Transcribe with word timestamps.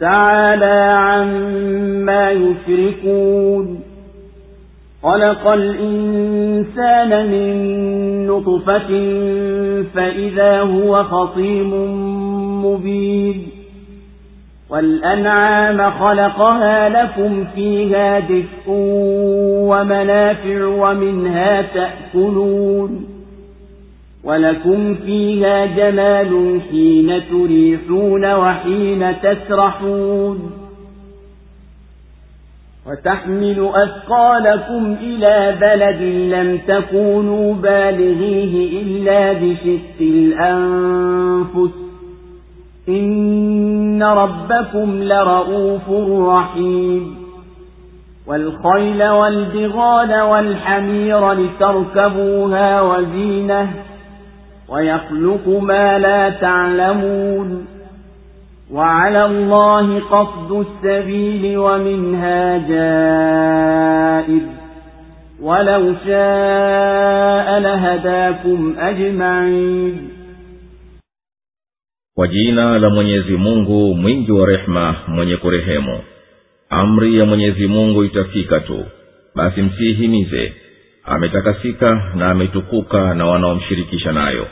تعالى 0.00 0.96
عما 0.98 2.30
يشركون. 2.30 3.80
خلق 5.02 5.46
الإنسان 5.48 7.30
من 7.30 8.26
نطفة 8.26 8.88
فإذا 9.94 10.60
هو 10.60 11.02
خصيم 11.02 11.74
مبين. 12.66 13.48
والأنعام 14.70 15.90
خلقها 15.90 16.88
لكم 16.88 17.44
فيها 17.54 18.18
دفء 18.20 18.68
ومنافع 19.68 20.66
ومنها 20.66 21.62
تأكلون. 21.62 23.13
ولكم 24.24 24.94
فيها 24.94 25.66
جمال 25.66 26.60
حين 26.70 27.22
تريحون 27.30 28.34
وحين 28.34 29.14
تسرحون 29.22 30.50
وتحمل 32.86 33.70
أثقالكم 33.74 34.96
إلى 35.02 35.56
بلد 35.60 36.02
لم 36.34 36.58
تكونوا 36.68 37.54
بالغيه 37.54 38.82
إلا 38.82 39.32
بشق 39.32 40.00
الأنفس 40.00 41.74
إن 42.88 44.02
ربكم 44.02 45.02
لرؤوف 45.02 45.90
رحيم 46.28 47.16
والخيل 48.26 49.08
والبغال 49.08 50.20
والحمير 50.20 51.32
لتركبوها 51.32 52.82
وزينه 52.82 53.70
ويخلق 54.69 55.47
ما 55.47 55.99
لا 55.99 56.29
تعلمون 56.29 57.65
وعلى 58.71 59.25
الله 59.25 59.99
قصد 59.99 60.51
السبيل 60.67 61.57
ومنها 61.57 62.57
جائر 62.57 64.41
ولو 65.41 65.93
شاء 66.05 67.59
لهداكم 67.59 68.75
أجمعين 68.79 70.09
kwa 72.15 72.27
jina 72.27 72.79
la 72.79 72.89
mwenyezi 72.89 73.31
mungu 73.37 73.95
mwingi 73.95 74.31
wa 74.31 74.47
rehema 74.47 74.95
mwenye 75.07 75.37
kurehemu 75.37 75.99
amri 76.69 77.17
ya 77.19 77.25
mwenyezi 77.25 77.67
mungu 77.67 78.03
itafika 78.03 78.59
tu 78.59 78.85
basi 79.35 79.61
msiihimize 79.61 80.53
ametakasika 81.06 82.02
na 82.14 82.30
ametukuka 82.30 83.14
na 83.14 83.26
wanaomshirikisha 83.26 84.12
nayo. 84.12 84.46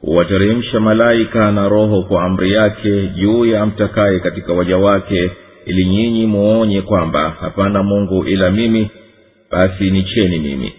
Huwateremsha 0.00 0.80
malaika 0.80 1.52
na 1.52 1.68
roho 1.68 2.02
kwa 2.02 2.24
amri 2.24 2.52
yake 2.52 3.06
juu 3.06 3.44
ya 3.44 3.62
amtakaye 3.62 4.18
katika 4.20 4.52
waja 4.52 4.76
wake 4.78 5.30
ili 5.66 5.84
nyinyi 5.84 6.26
muonye 6.26 6.82
kwamba 6.82 7.30
hapana 7.40 7.82
mungu 7.82 8.24
ila 8.24 8.50
mimi 8.50 8.90
basi 9.50 9.90
nicheni 9.90 10.38
mimi. 10.38 10.72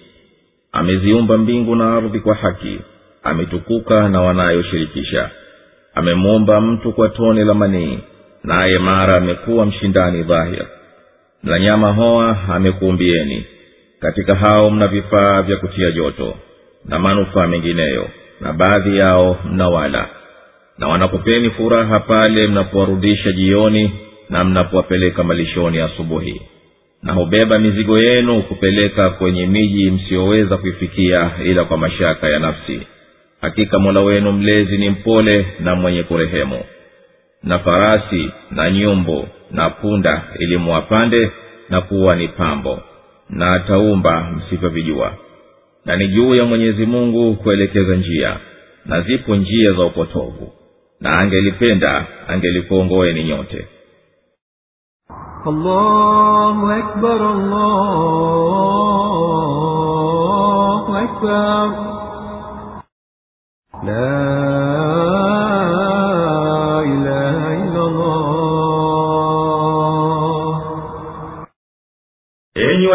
Ameziumba 0.72 1.38
mbingu 1.38 1.76
na 1.76 1.96
ardhi 1.96 2.20
kwa 2.20 2.36
haki 2.36 2.80
ametukuka 3.24 4.10
na 4.10 4.22
wanayoshirikisha. 4.22 5.30
Amemuumba 5.96 6.62
mtu 6.62 6.92
kwa 6.92 7.10
tone 7.10 7.44
la 7.44 7.54
manii 7.54 8.00
naye 8.44 8.80
mara 8.80 9.18
amekuwa 9.18 9.66
mshindani 9.66 10.24
dhahir. 10.24 10.66
Na 11.44 11.60
nyama 11.60 11.92
hoa 11.92 12.38
amekuumbieni 12.50 13.46
katika 14.06 14.36
hao 14.36 14.70
mna 14.70 14.88
vifaa 14.88 15.42
vya 15.42 15.58
kutia 15.58 15.92
joto 15.92 16.34
na 16.86 17.00
manufaa 17.00 17.48
mengineyo 17.48 18.10
na 18.42 18.54
baadhi 18.54 18.98
yao 18.98 19.38
mnawala 19.52 20.10
na 20.78 20.88
wanakupeni 20.88 21.50
furaha 21.50 22.00
pale 22.00 22.48
mnapowarudisha 22.48 23.32
jioni 23.32 23.92
na 24.30 24.44
mnapowapeleka 24.44 25.24
malishoni 25.24 25.80
asubuhi. 25.80 26.42
Na 27.04 27.14
hubeba 27.14 27.60
mizigo 27.60 28.00
yenu 28.00 28.42
kupeleka 28.42 29.10
kwenye 29.10 29.48
miji 29.48 29.92
msiyoweza 29.92 30.58
kuifikia 30.58 31.32
ila 31.46 31.66
kwa 31.66 31.78
mashaka 31.78 32.28
ya 32.30 32.40
nafsi. 32.40 32.82
Hakika 33.42 33.80
mola 33.80 34.02
wenu 34.02 34.32
mlezi 34.32 34.78
ni 34.78 34.90
mpole 34.90 35.46
na 35.60 35.76
mwenye 35.76 36.04
kurehemu. 36.04 36.60
Na 37.44 37.60
farasi 37.60 38.32
na 38.52 38.72
nyumbu 38.72 39.28
na 39.52 39.70
punda 39.70 40.24
ili 40.40 40.58
muwapande 40.58 41.32
na 41.70 41.82
kuwa 41.82 42.16
ni 42.16 42.28
pambo 42.28 42.82
na 43.30 43.54
ataumba 43.54 44.32
msivyovijua 44.32 45.14
na 45.86 45.96
ni 45.98 46.08
juu 46.08 46.36
ya 46.36 46.46
mwenyezi 46.46 46.86
mungu 46.86 47.36
kuelekeza 47.36 47.96
njia 47.96 48.38
na 48.86 49.02
zipo 49.02 49.36
njia 49.36 49.74
za 49.74 49.84
upotovu. 49.86 50.52
Na 51.00 51.20
angelipenda 51.20 52.06
angelikuongoeni 52.28 53.24
nyote. 53.24 53.68
Allahu 55.46 56.68
akbar, 56.72 57.22
allahu 59.56 60.96
akbar. 60.96 61.72
La 63.86 64.55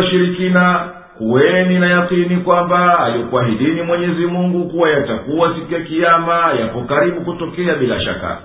washirikina 0.01 0.89
kuweni 1.19 1.79
na 1.79 1.87
yakini 1.91 2.37
kwamba 2.37 2.99
alikuahidini 3.01 3.83
mwenyezi 3.83 4.27
mungu 4.27 4.69
kuwa 4.71 4.91
yatakuwa 4.91 5.55
siku 5.55 5.75
ya 5.75 5.81
kiama 5.81 6.53
yapo 6.61 6.81
karibu 6.81 7.21
kutokea 7.21 7.75
bila 7.75 8.01
shaka. 8.01 8.39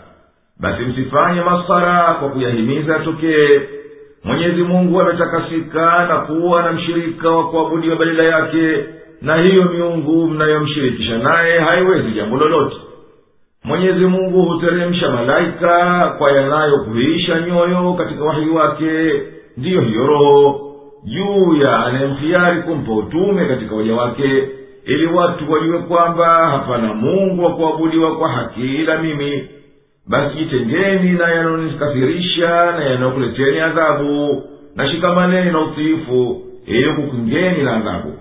Basi 0.60 0.84
msifanye 0.84 1.42
masara 1.42 2.14
kwa 2.14 2.30
kuyahimiza 2.30 2.94
yatokee. 2.94 3.60
Mwenyezi 4.24 4.64
mungu 4.64 5.02
ametakasika 5.02 6.06
na 6.08 6.18
kuwa 6.18 6.64
na 6.64 6.72
mshirika 6.72 7.30
wa 7.30 7.50
kuabudiwa 7.50 7.96
badala 7.96 8.24
yake 8.24 8.86
na 9.22 9.36
hiyo 9.36 9.64
miungu 9.64 10.28
mnayomshirikisha 10.28 11.18
naye 11.18 11.60
haiwezi 11.60 12.12
jambo 12.12 12.38
lolote. 12.38 12.76
Mwenyezi 13.64 14.06
mungu 14.06 14.42
huteremsha 14.42 15.10
malaika 15.10 16.00
kwa 16.18 16.32
yanayokuhisha 16.32 17.42
nyoyo 17.42 17.94
katika 17.94 18.24
wahi 18.24 18.50
wake. 18.50 19.22
Ndiyo 19.58 19.82
hiyo 19.82 20.08
roho 20.08 20.62
juu 21.06 21.56
ya 21.62 21.86
anayemhiari 21.86 22.62
kumpa 22.62 22.92
utume 22.94 23.46
katika 23.46 23.76
waja 23.76 23.94
wake 23.96 24.50
ili 24.86 25.06
watu 25.06 25.52
wajue 25.52 25.78
kwamba 25.80 26.26
hapana 26.50 26.94
mungu 26.94 27.44
wa 27.46 27.56
kuabudiwa 27.56 28.16
kwa 28.16 28.30
haki 28.30 28.62
ila 28.62 28.98
mimi 28.98 29.50
basi 30.08 30.36
jitengeni 30.36 31.12
na 31.12 31.28
yanayonikasirisha 31.32 32.72
na 32.72 32.84
yanayokuleteni 32.86 33.60
adhabu 33.60 34.44
na 34.76 34.90
shikamaneni 34.90 35.52
na 35.52 35.60
utiifu 35.62 36.42
ili 36.66 36.94
kukingeni 36.94 37.64
na 37.64 37.76
adhabu. 37.76 38.14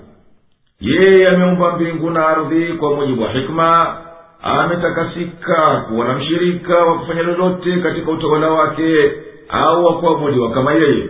Yeye 0.80 1.28
ameumba 1.28 1.72
mbingu 1.76 2.10
na 2.10 2.26
ardhi 2.28 2.64
kwa 2.66 2.94
mujibu 2.94 3.22
wa 3.22 3.32
hikma 3.32 3.96
ametakasika 4.42 5.84
kuwa 5.88 6.06
na 6.08 6.14
mshirika 6.18 6.74
wa 6.84 6.98
kufanya 6.98 7.22
lolote 7.22 7.76
katika 7.76 8.10
utawala 8.10 8.50
wake 8.50 9.12
au 9.48 9.84
wa 9.84 9.98
kuabudiwa 10.00 10.50
kama 10.50 10.72
yeye 10.72 11.08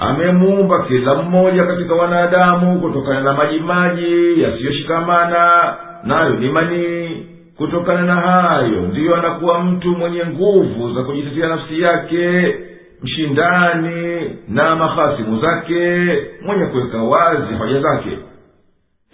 amemuumba 0.00 0.82
kila 0.88 1.14
mmoja 1.14 1.64
katika 1.64 1.94
wanadamu 1.94 2.80
kutokana 2.80 3.20
na 3.20 3.32
majimaji 3.32 4.42
yasiyoshikamana 4.42 5.74
nayo 6.04 6.30
ni 6.30 6.48
manii 6.50 7.26
kutokana 7.56 8.02
na 8.02 8.14
hayo 8.14 8.80
ndiyo 8.80 9.16
anakuwa 9.16 9.60
mtu 9.64 9.88
mwenye 9.88 10.24
nguvu 10.26 10.94
za 10.94 11.02
kujitetea 11.02 11.48
nafsi 11.48 11.80
yake 11.80 12.54
mshindani 13.02 14.30
na 14.48 14.76
mahasimu 14.76 15.40
zake 15.40 16.06
mwenye 16.46 16.64
kuweka 16.66 16.98
wazi 17.02 17.54
hoja 17.58 17.80
zake. 17.80 18.18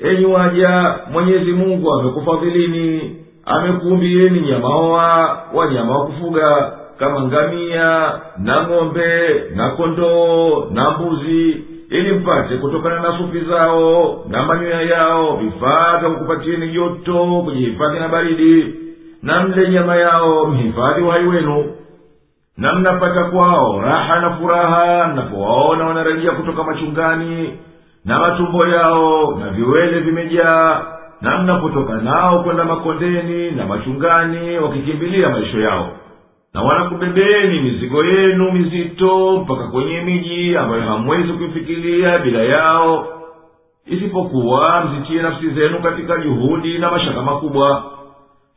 Enyi 0.04 0.24
waja 0.26 0.94
mwenyezi 1.12 1.52
mungu 1.52 1.94
amekufadhilini 1.94 3.16
amekuumbieni 3.44 4.40
nyamaoa 4.40 5.42
wanyama 5.54 5.98
wa 5.98 6.06
kufuga 6.06 6.72
kama 6.98 7.20
ngamia 7.20 8.12
na 8.38 8.66
ng'ombe 8.68 9.44
na 9.54 9.70
kondoo 9.70 10.66
na 10.70 10.90
mbuzi 10.90 11.64
ili 11.90 12.12
mpate 12.12 12.56
kutokana 12.56 13.00
na 13.00 13.18
sufi 13.18 13.40
zao 13.40 14.24
na 14.28 14.42
manyoya 14.42 14.82
yao 14.82 15.36
vifaa 15.36 15.98
vya 15.98 16.10
kukupatieni 16.10 16.68
joto 16.68 17.42
kujihifadhi 17.44 17.98
na 17.98 18.08
baridi. 18.08 18.74
Na 19.22 19.40
mle 19.42 19.68
nyama 19.68 19.96
yao 19.96 20.46
mhifadhi 20.46 21.02
uhai 21.02 21.26
wenu. 21.26 21.64
Na 22.56 22.72
mnapata 22.74 23.24
kwao 23.24 23.80
raha 23.80 24.20
na 24.20 24.30
furaha 24.30 25.08
mnapowaona 25.12 25.84
wanarejea 25.86 26.30
kutoka 26.30 26.62
machungani 26.64 27.58
na 28.04 28.18
matumbo 28.18 28.66
yao 28.66 29.36
na 29.40 29.50
viwele 29.50 30.00
vimejaa 30.00 30.82
na 31.20 31.38
mnapotoka 31.38 31.94
nao 31.94 32.42
kwenda 32.42 32.64
makondeni 32.64 33.50
na 33.50 33.66
machungani 33.66 34.58
wakikimbilia 34.58 35.28
maisho 35.28 35.60
yao 35.60 35.90
na 36.56 36.62
wanakubebeni 36.62 37.60
mizigo 37.60 38.04
yenu 38.04 38.52
mizito 38.52 39.36
mpaka 39.40 39.66
kwenye 39.66 40.00
miji 40.00 40.56
ambayo 40.56 40.82
hamwezi 40.82 41.32
kuifikiria 41.32 42.18
bila 42.18 42.42
yao 42.42 43.08
isipokuwa 43.86 44.84
mzitie 44.84 45.22
nafsi 45.22 45.50
zenu 45.50 45.78
katika 45.82 46.16
juhudi 46.16 46.78
na 46.78 46.90
mashaka 46.90 47.22
makubwa. 47.22 47.84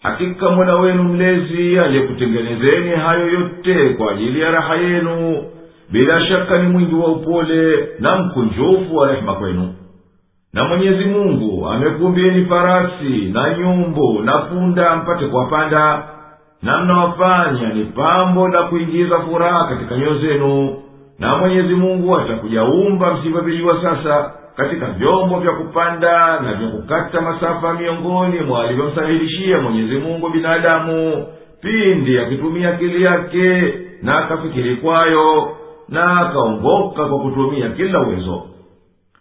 Hakika 0.02 0.50
mola 0.50 0.76
wenu 0.76 1.04
mlezi 1.04 1.80
aliyekutengenezeni 1.80 2.90
hayo 2.90 3.30
yote 3.30 3.90
kwa 3.90 4.12
ajili 4.12 4.40
ya 4.42 4.52
raha 4.52 4.76
yenu 4.76 5.44
bila 5.92 6.22
shaka 6.28 6.58
ni 6.64 6.68
mwingi 6.70 6.96
wa 6.96 7.08
upole 7.08 7.88
na 8.00 8.16
mkunjufu 8.16 8.96
wa 8.96 9.12
rehema 9.12 9.34
kwenu. 9.34 9.74
Na 10.54 10.64
mwenyezi 10.64 11.06
mungu 11.06 11.68
amekumbieni 11.68 12.46
farasi 12.46 13.10
na 13.34 13.58
nyumbu 13.58 14.22
na 14.24 14.38
punda 14.38 14.96
mpate 14.96 15.26
kuwapanda 15.26 16.04
na 16.62 16.78
mnawafanya 16.78 17.74
ni 17.74 17.84
pambo 17.86 18.48
la 18.48 18.64
kuingiza 18.64 19.20
furaha 19.20 19.68
katika 19.68 19.96
nyoyo 19.98 20.18
zenu 20.18 20.78
na 21.20 21.38
mwenyezi 21.38 21.76
mungu 21.76 22.18
atakujaumba 22.18 23.14
msivyovijua 23.14 23.82
sasa 23.84 24.32
katika 24.56 24.86
vyombo 24.86 25.40
vya 25.40 25.52
kupanda 25.52 26.40
na 26.40 26.54
vya 26.54 26.68
kukata 26.70 27.22
masafa 27.22 27.74
miongoni 27.74 28.40
mwa 28.40 28.64
alivyomsahilishia 28.64 29.62
mwenyezi 29.62 29.98
mungu 29.98 30.30
binadamu 30.30 31.26
pindi 31.62 32.18
akitumia 32.20 32.70
akili 32.70 33.04
yake 33.04 33.74
na 34.02 34.18
akafikiri 34.18 34.76
kwayo 34.76 35.52
na 35.90 36.20
akaongoka 36.22 37.06
kwa 37.06 37.20
kutumia 37.20 37.70
kila 37.70 38.00
uwezo. 38.02 38.44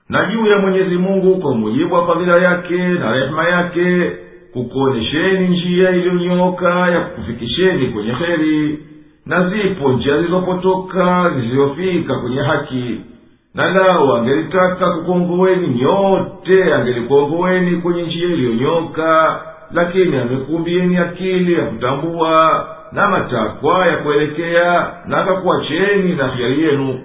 Na 0.08 0.24
juu 0.26 0.46
ya 0.46 0.58
mwenyezi 0.58 0.96
mungu 0.96 1.36
kwa 1.40 1.54
mujibu 1.54 1.94
wa 1.94 2.06
fadhila 2.06 2.36
yake 2.38 2.76
na 2.78 3.12
rehema 3.12 3.48
yake 3.48 4.12
kukuonyesheni 4.57 5.47
njia 5.47 5.89
iliyonyooka 5.89 6.89
ya 6.89 6.99
kukufikisheni 7.01 7.87
kwenye 7.87 8.13
kheri 8.13 8.79
na 9.25 9.49
zipo 9.49 9.91
njia 9.91 10.17
zilizopotoka 10.17 11.29
zisizofika 11.35 12.19
kwenye 12.19 12.41
haki 12.41 13.01
na 13.53 13.69
lau 13.71 14.13
angelitaka 14.15 14.91
kukuongoweni 14.91 15.67
nyote 15.67 16.73
angelikuongoweni 16.73 17.81
kwenye 17.81 18.01
njia 18.03 18.25
iliyonyoka 18.27 19.41
lakini 19.71 20.17
amekumbieni 20.17 20.97
akili 20.97 21.53
ya 21.53 21.65
kutambua 21.65 22.67
na 22.91 23.07
matakwa 23.09 23.87
ya 23.87 23.97
kuelekea 23.97 24.93
na 25.07 25.17
akakuacheni 25.17 26.15
na 26.15 26.27
hiari 26.27 26.63
yenu 26.63 26.99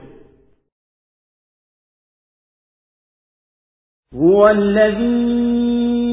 هو 4.14 4.48
الذي 4.48 5.41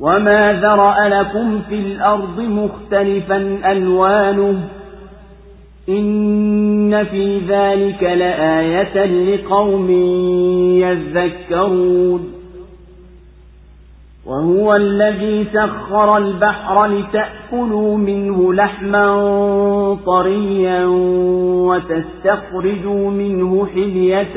وما 0.00 0.52
ذرأ 0.52 1.08
لكم 1.08 1.60
في 1.68 1.74
الأرض 1.74 2.40
مختلفا 2.40 3.58
ألوانه 3.72 4.60
إن 5.88 7.04
في 7.04 7.38
ذلك 7.38 8.02
لآية 8.02 9.06
لقوم 9.06 9.90
يذكرون 10.80 12.32
وهو 14.26 14.76
الذي 14.76 15.46
سخر 15.52 16.16
البحر 16.16 16.86
لتأكلوا 16.86 17.96
منه 17.96 18.54
لحما 18.54 19.08
طريا 20.06 20.84
وتستخرجوا 21.68 23.10
منه 23.10 23.66
حلية 23.66 24.34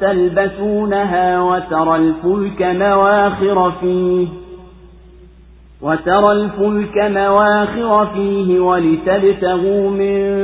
تلبسونها 0.00 1.42
وترى 1.42 1.96
الفلك 1.96 2.62
مواخر 2.62 3.72
فيه 3.80 4.43
وترى 5.84 6.32
الفلك 6.32 6.98
مواخر 6.98 8.06
فيه 8.06 8.60
ولتبتغوا 8.60 9.90
من 9.90 10.34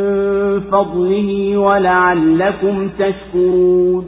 فضله 0.60 1.58
ولعلكم 1.58 2.88
تشكرون. 2.98 4.04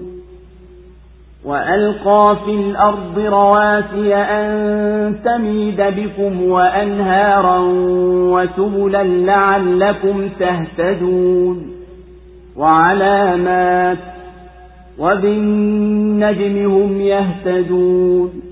وألقى 1.44 2.36
في 2.44 2.50
الأرض 2.50 3.18
رواسي 3.18 4.14
أن 4.14 5.14
تميد 5.24 5.80
بكم 5.80 6.42
وأنهارا 6.42 7.58
وسبلا 8.32 9.02
لعلكم 9.04 10.28
تهتدون. 10.40 11.70
وعلامات 12.56 13.98
وبالنجم 14.98 16.70
هم 16.72 17.00
يهتدون. 17.00 18.51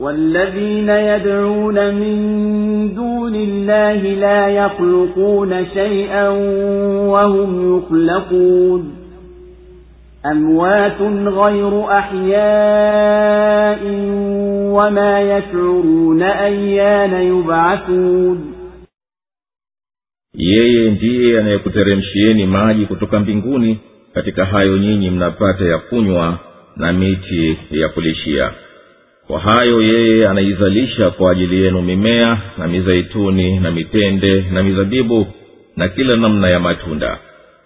والذين 0.00 0.88
يدعون 0.88 1.94
من 1.94 2.16
دون 2.94 3.34
الله 3.34 3.96
لا 4.02 4.48
يخلقون 4.48 5.66
شيئا 5.74 6.28
وهم 7.08 7.76
يخلقون 7.78 8.96
أموات 10.26 11.00
غير 11.26 11.84
أحياء 11.98 13.80
وما 14.76 15.20
يشعرون 15.20 16.22
أيان 16.22 17.12
يبعثون 17.12 18.54
yeye 20.36 20.90
ndiye 20.90 21.40
anayekuteremshieni 21.40 22.46
maji 22.46 22.86
kutoka 22.86 23.20
mbinguni 23.20 23.78
katika 24.14 24.44
hayo 24.44 24.78
nyinyi 24.78 25.10
mnapata 25.10 25.64
ya 25.64 25.78
kunywa 25.78 26.38
na 26.76 26.92
miti 26.92 27.58
ya 27.70 27.88
kulishia 27.88 28.50
kwa 29.29 29.39
hayo 29.39 29.81
yeye 29.81 30.27
anaizalisha 30.27 31.09
kwa 31.09 31.31
ajili 31.31 31.63
yenu 31.63 31.81
mimea 31.81 32.41
na 32.57 32.67
mizeituni 32.67 33.59
na 33.59 33.71
mitende 33.71 34.41
na 34.51 34.63
mizabibu 34.63 35.27
na 35.77 35.87
kila 35.87 36.15
namna 36.15 36.47
ya 36.47 36.59
matunda. 36.59 37.17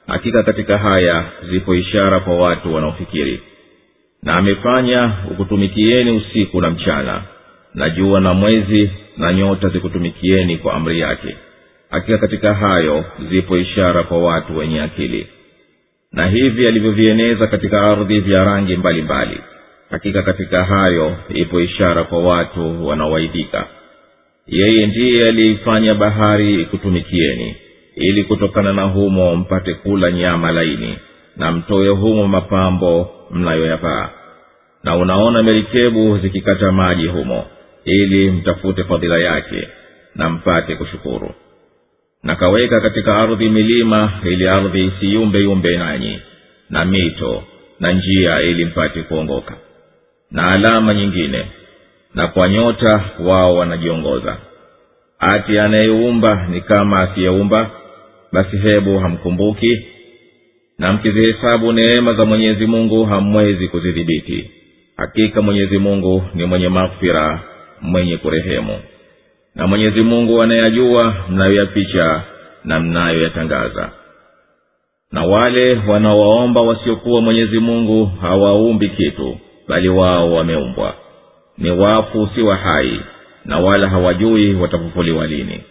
Hakika 0.07 0.43
katika 0.43 0.77
haya 0.77 1.25
zipo 1.51 1.75
ishara 1.75 2.19
kwa 2.19 2.35
watu 2.35 2.73
wanaofikiri. 2.75 3.41
Na 4.23 4.35
amefanya 4.35 5.13
ukutumikieni 5.31 6.11
usiku 6.11 6.61
na 6.61 6.69
mchana 6.69 7.21
na 7.73 7.89
jua 7.89 8.19
na 8.21 8.33
mwezi 8.33 8.91
na 9.17 9.33
nyota 9.33 9.69
zikutumikieni 9.69 10.57
kwa 10.57 10.73
amri 10.73 10.99
yake. 10.99 11.35
Hakika 11.89 12.17
katika 12.17 12.53
hayo 12.53 13.05
zipo 13.29 13.57
ishara 13.57 14.03
kwa 14.03 14.17
watu 14.23 14.57
wenye 14.57 14.81
akili. 14.81 15.27
Na 16.11 16.27
hivi 16.27 16.67
alivyovieneza 16.67 17.47
katika 17.47 17.81
ardhi 17.81 18.19
vya 18.19 18.43
rangi 18.43 18.75
mbalimbali. 18.75 19.31
mbali. 19.31 19.52
Hakika 19.93 20.21
katika 20.21 20.63
hayo 20.63 21.15
ipo 21.29 21.61
ishara 21.61 22.03
kwa 22.03 22.19
watu 22.23 22.87
wanaowaidika 22.87 23.67
yeye 24.47 24.87
ndiye 24.87 25.29
aliyeifanya 25.29 25.95
bahari 25.95 26.53
ikutumikieni 26.61 27.55
ili 27.95 28.23
kutokana 28.23 28.73
na 28.73 28.81
humo 28.83 29.35
mpate 29.35 29.73
kula 29.73 30.11
nyama 30.11 30.51
laini 30.51 30.97
na 31.37 31.51
mtoe 31.51 31.89
humo 31.89 32.27
mapambo 32.27 33.09
mnayoyavaa. 33.31 34.09
Na 34.83 34.95
unaona 34.97 35.43
merikebu 35.43 36.17
zikikata 36.17 36.71
maji 36.71 37.07
humo 37.07 37.45
ili 37.85 38.31
mtafute 38.31 38.83
fadhila 38.83 39.17
yake 39.17 39.67
na 40.15 40.29
mpate 40.29 40.75
kushukuru. 40.75 41.31
Na 42.23 42.35
kaweka 42.35 42.81
katika 42.81 43.15
ardhi 43.15 43.49
milima 43.49 44.11
ili 44.23 44.47
ardhi 44.47 44.85
isiyumbeyumbe 44.85 45.77
nanyi 45.77 46.19
na 46.69 46.85
mito 46.85 47.43
na 47.79 47.91
njia 47.91 48.41
ili 48.41 48.65
mpate 48.65 49.01
kuongoka 49.01 49.57
na 50.33 50.51
alama 50.51 50.93
nyingine 50.93 51.45
na 52.15 52.27
kwa 52.27 52.49
nyota 52.49 53.03
wao 53.19 53.55
wanajiongoza. 53.55 54.37
Ati 55.19 55.59
anayeumba 55.59 56.47
ni 56.49 56.61
kama 56.61 56.99
asiyeumba 56.99 57.69
basi 58.31 58.57
hebu 58.57 58.99
hamkumbuki 58.99 59.85
na 60.79 60.93
mkizihesabu 60.93 61.71
neema 61.73 62.13
za 62.13 62.25
mwenyezi 62.25 62.65
mungu 62.65 63.05
hamwezi 63.05 63.67
kuzidhibiti. 63.67 64.51
Hakika 64.97 65.41
mwenyezi 65.41 65.77
mungu 65.77 66.23
ni 66.33 66.45
mwenye 66.45 66.69
maghfira 66.69 67.39
mwenye 67.81 68.17
kurehemu. 68.17 68.79
Na 69.55 69.67
mwenyezi 69.67 70.01
mungu 70.01 70.41
anayajua 70.41 71.15
mnayoyaficha 71.29 72.21
na 72.65 72.79
mnayoyatangaza. 72.79 73.89
Na 75.11 75.23
wale 75.25 75.79
wanaowaomba 75.87 76.61
wasiokuwa 76.61 77.21
mwenyezi 77.21 77.59
mungu 77.59 78.05
hawaumbi 78.21 78.89
kitu 78.89 79.37
bali 79.67 79.89
wao 79.89 80.33
wameumbwa. 80.33 80.93
Ni 81.57 81.71
wafu 81.71 82.29
si 82.35 82.41
wa 82.41 82.55
hai 82.55 83.01
na 83.45 83.59
wala 83.59 83.89
hawajui 83.89 84.53
watafufuliwa 84.55 85.27
lini. 85.27 85.63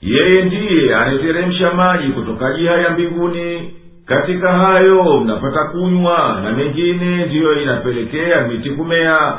Yeye 0.00 0.42
ndiye 0.44 0.94
aneteremsha 0.94 1.72
maji 1.74 2.08
kutoka 2.12 2.52
jiha 2.56 2.76
ya 2.76 2.90
mbinguni 2.90 3.77
katika 4.08 4.52
hayo 4.52 5.20
mnapata 5.20 5.64
kunywa 5.64 6.40
na 6.44 6.52
mengine 6.52 7.26
ndiyo 7.26 7.62
inapelekea 7.62 8.40
miti 8.48 8.70
kumea. 8.70 9.38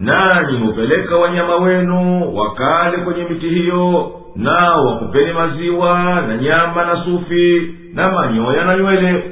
Nanyi 0.00 0.58
hupeleka 0.58 1.16
wanyama 1.16 1.56
wenu 1.56 2.32
wakale 2.36 2.96
kwenye 2.98 3.24
miti 3.24 3.48
hiyo 3.48 4.12
nao 4.36 4.86
wakupeni 4.86 5.32
maziwa 5.32 6.20
na 6.28 6.36
nyama 6.36 6.84
na 6.84 7.04
sufi 7.04 7.74
na 7.94 8.10
manyoya 8.12 8.64
na 8.64 8.76
nywele. 8.76 9.22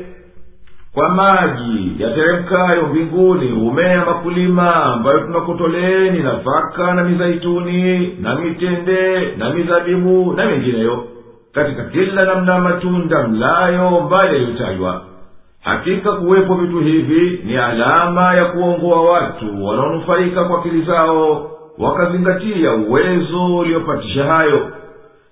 Kwa 0.94 1.08
maji 1.08 1.92
yateremkayo 1.98 2.82
mbinguni 2.86 3.48
humea 3.50 4.04
makulima 4.04 4.74
ambayo 4.84 5.18
tunakutoleeni 5.18 6.18
nafaka 6.18 6.94
na 6.94 7.04
mizaituni 7.04 8.06
na 8.20 8.34
mitende 8.36 9.32
na 9.36 9.50
mizabibu 9.50 10.32
na 10.36 10.46
mengineyo 10.46 11.04
katika 11.54 11.84
kila 11.84 12.22
namna 12.22 12.58
matunda 12.58 13.28
mlayo 13.28 13.90
mbali 14.00 14.34
yaliyotajwa. 14.34 15.02
Hakika 15.62 16.12
kuwepo 16.12 16.54
vitu 16.54 16.78
hivi 16.80 17.40
ni 17.44 17.56
alama 17.56 18.34
ya 18.34 18.44
kuongoa 18.44 19.02
watu 19.12 19.66
wanaonufaika 19.66 20.44
kwa 20.44 20.58
akili 20.58 20.82
zao 20.82 21.50
wakazingatia 21.78 22.72
uwezo 22.72 23.56
uliopatisha 23.56 24.24
hayo. 24.24 24.68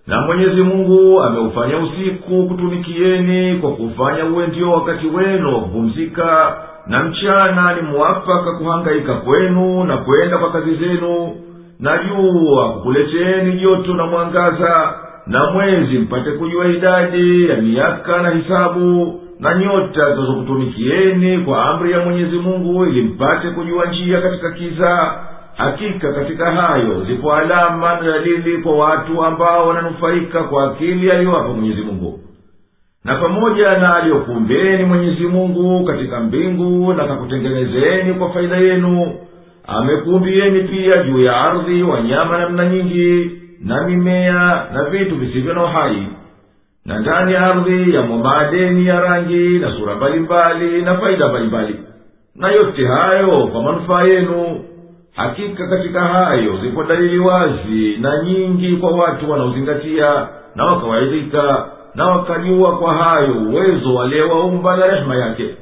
Na 0.06 0.20
mwenyezi 0.20 0.62
mungu 0.62 1.22
ameufanya 1.22 1.78
usiku 1.78 2.48
kutumikieni 2.48 3.58
kwa 3.58 3.70
kufanya 3.70 4.24
uwe 4.24 4.46
ndio 4.46 4.70
wakati 4.72 5.06
wenu 5.06 5.54
wa 5.54 5.60
kupumzika 5.60 6.56
na 6.86 7.02
mchana 7.04 7.74
ni 7.74 7.82
mwafaka 7.82 8.52
kuhangaika 8.52 9.14
kwenu 9.14 9.84
na 9.84 9.96
kwenda 9.96 10.38
kwa 10.38 10.52
kazi 10.52 10.74
zenu. 10.74 11.36
Na 11.80 11.98
jua 11.98 12.72
kukuleteni 12.72 13.52
joto 13.60 13.94
na 13.94 14.06
mwangaza 14.06 14.94
na 15.26 15.50
mwezi 15.50 15.98
mpate 15.98 16.30
kujua 16.30 16.66
idadi 16.68 17.48
ya 17.50 17.56
miaka 17.56 18.22
na 18.22 18.30
hisabu 18.30 19.20
na 19.40 19.54
nyota 19.54 20.14
zinazokutumikieni 20.14 21.38
kwa 21.38 21.64
amri 21.64 21.92
ya 21.92 22.00
mwenyezi 22.00 22.38
mungu 22.38 22.84
ili 22.86 23.02
mpate 23.02 23.50
kujua 23.50 23.86
njia 23.86 24.20
katika 24.20 24.50
kiza 24.50 25.14
hakika 25.56 26.12
katika 26.12 26.50
hayo 26.52 27.04
zipo 27.04 27.34
alama 27.34 27.94
na 27.94 28.00
dalili 28.02 28.58
kwa 28.58 28.76
watu 28.76 29.24
ambao 29.24 29.68
wananufaika 29.68 30.42
kwa 30.42 30.70
akili 30.72 31.10
aliyowapa 31.10 31.48
mwenyezi 31.48 31.82
mungu. 31.82 32.20
Na 33.04 33.16
pamoja 33.16 33.78
na 33.78 33.94
aliyokumbeni 33.96 34.84
mwenyezi 34.84 35.26
mungu 35.26 35.84
katika 35.86 36.20
mbingu 36.20 36.92
na 36.94 37.04
kakutengenezeni 37.04 38.14
kwa 38.14 38.32
faida 38.32 38.56
yenu 38.56 39.12
amekumbieni 39.66 40.60
pia 40.60 41.02
juu 41.02 41.22
ya 41.22 41.36
ardhi 41.40 41.82
wanyama 41.82 42.38
namna 42.38 42.66
nyingi 42.68 43.30
na 43.64 43.82
mimea 43.86 44.66
na 44.74 44.84
vitu 44.90 45.16
visivyo 45.16 45.54
na 45.54 45.64
uhai. 45.64 46.06
Na 46.86 46.98
ndani 46.98 47.32
ya 47.32 47.46
ardhi 47.46 47.94
yamo 47.94 48.18
maadeni 48.18 48.86
ya 48.86 49.00
rangi 49.00 49.58
na 49.58 49.72
sura 49.72 49.94
mbalimbali 49.94 50.82
na 50.82 50.98
faida 50.98 51.28
mbalimbali. 51.28 51.76
Na 52.36 52.48
yote 52.48 52.86
hayo 52.86 53.46
kwa 53.46 53.62
manufaa 53.62 54.02
yenu 54.02 54.64
hakika 55.16 55.66
katika 55.68 56.00
hayo 56.00 56.56
zipo 56.62 56.84
dalili 56.84 57.18
wazi 57.18 57.96
na 58.00 58.22
nyingi 58.22 58.76
kwa 58.76 58.90
watu 58.90 59.30
wanaozingatia 59.30 60.28
na 60.54 60.64
wakawaidhika 60.64 61.66
na 61.94 62.06
wakajua 62.06 62.78
kwa 62.78 62.94
hayo 62.94 63.32
uwezo 63.34 64.02
aliyewaumba 64.02 64.76
na 64.76 64.86
rehema 64.86 65.16
yake. 65.16 65.54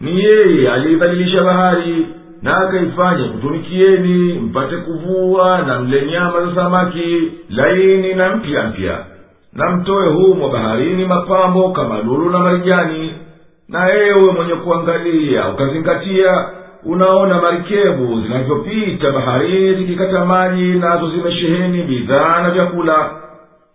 Ni 0.00 0.24
yeye 0.24 0.70
aliidhalilisha 0.72 1.42
bahari 1.44 2.06
na 2.42 2.58
akaifanya 2.58 3.28
kutumikieni 3.28 4.32
mpate 4.32 4.76
kuvua 4.76 5.58
na 5.58 5.80
mle 5.80 6.06
nyama 6.06 6.46
za 6.46 6.54
samaki 6.54 7.32
laini 7.50 8.14
na 8.14 8.36
mpya 8.36 8.62
mpya. 8.62 8.98
Na 9.52 9.70
mtoe 9.70 10.08
humo 10.08 10.48
baharini 10.48 11.04
mapambo 11.04 11.68
kama 11.70 11.98
lulu 12.02 12.30
na 12.30 12.38
marijani. 12.38 13.12
Na 13.68 13.94
ewe 13.96 14.32
mwenye 14.32 14.54
kuangalia 14.54 15.48
ukazingatia 15.48 16.44
unaona 16.84 17.40
marikebu 17.42 18.20
zinavyopita 18.20 19.10
baharini 19.12 19.74
zikikata 19.74 20.24
maji 20.24 20.62
nazo 20.72 21.10
zimesheheni 21.10 21.82
bidhaa 21.82 22.42
na 22.42 22.50
vyakula. 22.50 23.10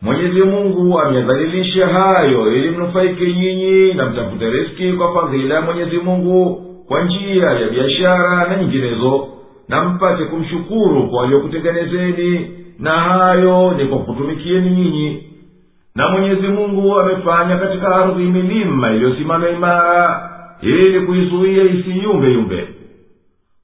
Mwenyezi 0.02 0.42
mungu 0.42 1.00
ameyadhalilisha 1.00 1.88
hayo 1.88 2.52
ili 2.54 2.70
mnufaike 2.70 3.26
nyinyi 3.34 3.94
na 3.94 4.06
mtafute 4.06 4.50
riski 4.50 4.94
kwa 4.94 5.14
fadhila 5.14 5.56
ya 5.56 5.62
mwenyezi 5.62 5.98
mungu 5.98 6.62
kwa 6.88 7.04
njia 7.04 7.50
ya 7.52 7.70
biashara 7.70 8.48
na 8.50 8.56
nyinginezo 8.58 9.28
na 9.70 9.84
mpate 9.84 10.26
kumshukuru 10.26 11.08
kwa 11.10 11.20
waliokutengenezeni 11.22 12.50
na 12.80 12.92
hayo 12.92 13.74
ni 13.78 13.86
kwa 13.86 13.98
kutumikieni 13.98 14.70
nyinyi. 14.70 15.24
Na 15.96 16.10
mwenyezi 16.10 16.48
mungu 16.48 17.00
amefanya 17.00 17.58
katika 17.58 17.96
ardhi 17.96 18.24
milima 18.24 18.92
iliyosimama 18.92 19.50
imara 19.50 20.30
ili 20.62 21.00
kuizuia 21.02 21.64
isiyumbeyumbe 21.64 22.68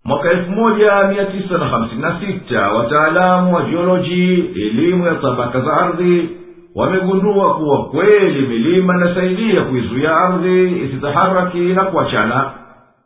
mwaka 0.05 0.31
elfu 0.31 0.51
moja 0.51 1.03
mia 1.07 1.25
tisa 1.25 1.57
na 1.57 1.65
hamsini 1.65 2.01
na 2.01 2.19
sita 2.19 2.71
wataalamu 2.71 3.55
wa 3.55 3.63
jioloji 3.63 4.33
elimu 4.55 5.05
ya 5.05 5.15
tabaka 5.15 5.61
za 5.61 5.73
ardhi 5.73 6.29
wamegundua 6.75 7.53
kuwa 7.53 7.85
kweli 7.85 8.47
milima 8.47 8.95
inasaidia 8.95 9.61
kuizuia 9.61 10.17
ardhi 10.17 10.63
isitaharaki 10.85 11.57
na 11.59 11.83
kuachana 11.83 12.51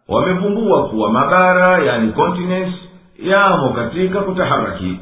wamevumbua 0.10 0.88
kuwa 0.90 1.12
mabara 1.12 1.84
yani 1.86 2.12
continents 2.12 2.74
yamo 3.20 3.70
katika 3.70 4.20
kutaharaki. 4.20 5.00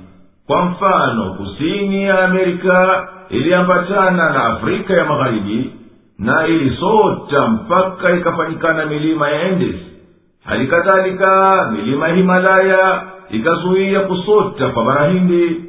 Kwa 0.47 0.65
mfano 0.65 1.33
kusini 1.33 2.03
ya 2.03 2.23
amerika 2.23 3.07
iliambatana 3.29 4.29
na 4.29 4.43
afrika 4.45 4.93
ya 4.93 5.05
magharibi 5.05 5.71
na 6.19 6.47
ilisota 6.47 7.47
mpaka 7.47 8.11
ikafanyikana 8.11 8.85
milima 8.85 9.29
ya 9.29 9.41
endes 9.41 9.75
hali 10.45 10.67
kadhalika 10.67 11.69
milima 11.71 12.07
ya 12.07 12.15
himalaya 12.15 13.03
ikazuia 13.29 13.99
kusota 13.99 14.69
kwa 14.69 14.83
bara 14.85 15.07
hindi. 15.07 15.61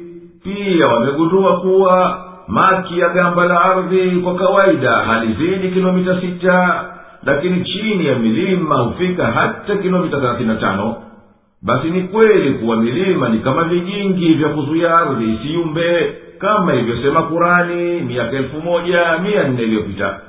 Pia 0.43 0.93
wamegundua 0.93 1.59
kuwa 1.59 2.17
maki 2.47 2.99
ya 2.99 3.09
gamba 3.09 3.45
la 3.45 3.61
ardhi 3.61 4.11
kwa 4.11 4.35
kawaida 4.35 4.91
halizidi 4.91 5.69
kilomita 5.69 6.21
sita 6.21 6.83
lakini 7.25 7.63
chini 7.63 8.05
ya 8.05 8.15
milima 8.15 8.75
hufika 8.75 9.25
hata 9.25 9.75
kilomita 9.77 10.17
thelathini 10.19 10.49
na 10.49 10.55
tano. 10.55 10.95
Basi 11.61 11.89
ni 11.89 12.01
kweli 12.01 12.51
kuwa 12.53 12.75
milima 12.77 13.29
ni 13.29 13.39
kama 13.39 13.63
vijingi 13.63 14.33
vya 14.33 14.49
kuzuia 14.49 14.97
ardhi 14.97 15.33
isiyumbe 15.33 16.13
kama 16.39 16.73
ilivyosema 16.73 17.21
kurani 17.23 18.01
miaka 18.01 18.37
elfu 18.37 18.61
moja 18.61 19.17
mia 19.23 19.43
nne 19.43 19.61
iliyopita. 19.61 20.19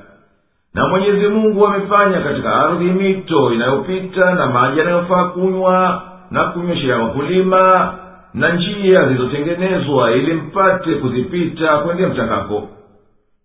Na 0.73 0.87
mwenyezi 0.87 1.27
mungu 1.27 1.67
amefanya 1.67 2.21
katika 2.21 2.55
ardhi 2.55 2.85
mito 2.85 3.53
inayopita 3.53 4.33
na 4.35 4.47
maji 4.47 4.79
yanayofaa 4.79 5.23
kunywa 5.23 6.01
na 6.31 6.43
kunyweshea 6.43 6.97
wakulima 6.97 7.93
na 8.33 8.53
njia 8.53 9.05
zilizotengenezwa 9.07 10.11
ili 10.11 10.33
mpate 10.33 10.93
kuzipita 10.93 11.77
kwende 11.77 12.07
mtakako 12.07 12.69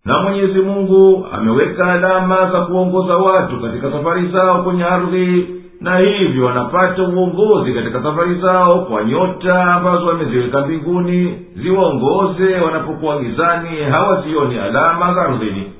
na 0.04 0.22
mwenyezi 0.22 0.58
mungu 0.60 1.26
ameweka 1.32 1.92
alama 1.92 2.50
za 2.52 2.60
kuongoza 2.60 3.16
watu 3.16 3.60
katika 3.60 3.92
safari 3.92 4.28
zao 4.28 4.62
kwenye 4.62 4.84
ardhi 4.84 5.48
na 5.80 5.98
hivyo 5.98 6.44
wanapata 6.44 7.02
uongozi 7.02 7.72
katika 7.74 8.02
safari 8.02 8.40
zao 8.40 8.78
kwa 8.84 9.04
nyota 9.04 9.64
ambazo 9.74 10.10
ameziweka 10.10 10.60
mbinguni 10.60 11.46
ziwaongoze 11.56 12.54
wanapokuwa 12.60 13.18
gizani 13.22 13.76
hawazioni 13.90 14.58
alama 14.58 15.14
za 15.14 15.22
ardhini. 15.22 15.72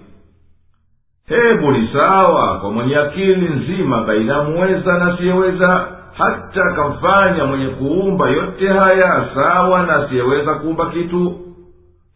Hebu 1.29 1.71
ni 1.73 1.89
sawa 1.93 2.59
kwa 2.61 2.71
mwenye 2.73 2.97
akili 2.97 3.49
nzima 3.49 4.03
baina 4.03 4.33
ya 4.37 4.43
muweza 4.43 4.99
na 4.99 5.15
asiyeweza 5.15 5.87
hata 6.19 6.65
akamfanya 6.65 7.45
mwenye 7.45 7.67
kuumba 7.67 8.31
yote 8.31 8.69
haya 8.69 9.29
sawa 9.35 9.83
na 9.87 9.95
asiyeweza 9.97 10.55
kuumba 10.55 10.87
kitu. 10.91 11.37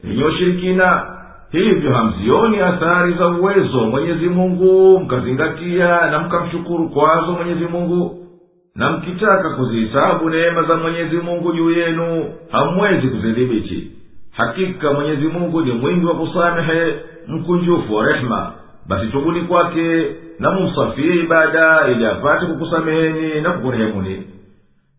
Yenye 0.05 0.25
ushirikina 0.25 1.07
hivyo 1.61 1.93
hamzioni 1.93 2.61
athari 2.61 3.13
za 3.15 3.29
uwezo 3.29 3.79
mwenyezi 3.87 4.29
mungu 4.29 5.01
mkazingatia 5.01 6.11
na 6.11 6.19
mkamshukuru 6.19 6.89
kwazo 6.89 7.33
mwenyezi 7.33 7.65
mungu. 7.67 8.21
Na 8.77 8.91
mkitaka 8.91 9.51
kuzihisabu 9.51 10.31
neema 10.31 10.63
za 10.63 10.77
mwenyezi 10.77 11.17
mungu 11.17 11.53
juu 11.53 11.71
yenu 11.71 12.25
hamwezi 12.51 13.09
kuzidhibiti. 13.09 13.91
Hakika 14.33 14.93
mwenyezi 14.93 15.27
mungu 15.29 15.61
ni 15.61 15.73
mwingi 15.73 16.07
wa 16.07 16.15
kusamehe 16.15 16.95
mkunjufu 17.29 17.95
wa 17.95 18.07
rehema 18.07 18.53
basi 18.89 19.07
tubuni 19.07 19.41
kwake 19.41 20.07
na 20.39 20.51
mumsafie 20.51 21.15
ibada 21.15 21.89
ili 21.93 22.07
apate 22.07 22.47
kukusameheni 22.47 23.41
na 23.41 23.51
kukurehemuni. 23.53 24.23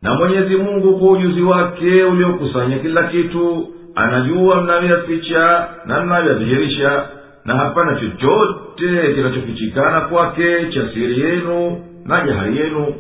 Na 0.02 0.14
mwenyezi 0.14 0.56
mungu 0.56 1.00
kwa 1.00 1.12
ujuzi 1.12 1.42
wake 1.42 2.04
uliokusanya 2.04 2.80
kila 2.80 3.04
kitu 3.04 3.68
anajua 3.96 4.62
mnavyoyaficha 4.62 5.68
na 5.86 6.02
mnavyodhihirisha 6.02 7.08
na 7.46 7.56
hapana 7.56 7.96
chochote 8.00 9.14
kinachofichikana 9.16 10.02
kwake 10.02 10.66
cha 10.72 10.90
siri 10.94 11.22
yenu 11.22 11.84
na 12.06 12.22
jahari 12.28 12.58
yenu. 12.58 12.94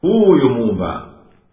Huyu 0.00 0.50
muumba 0.50 1.02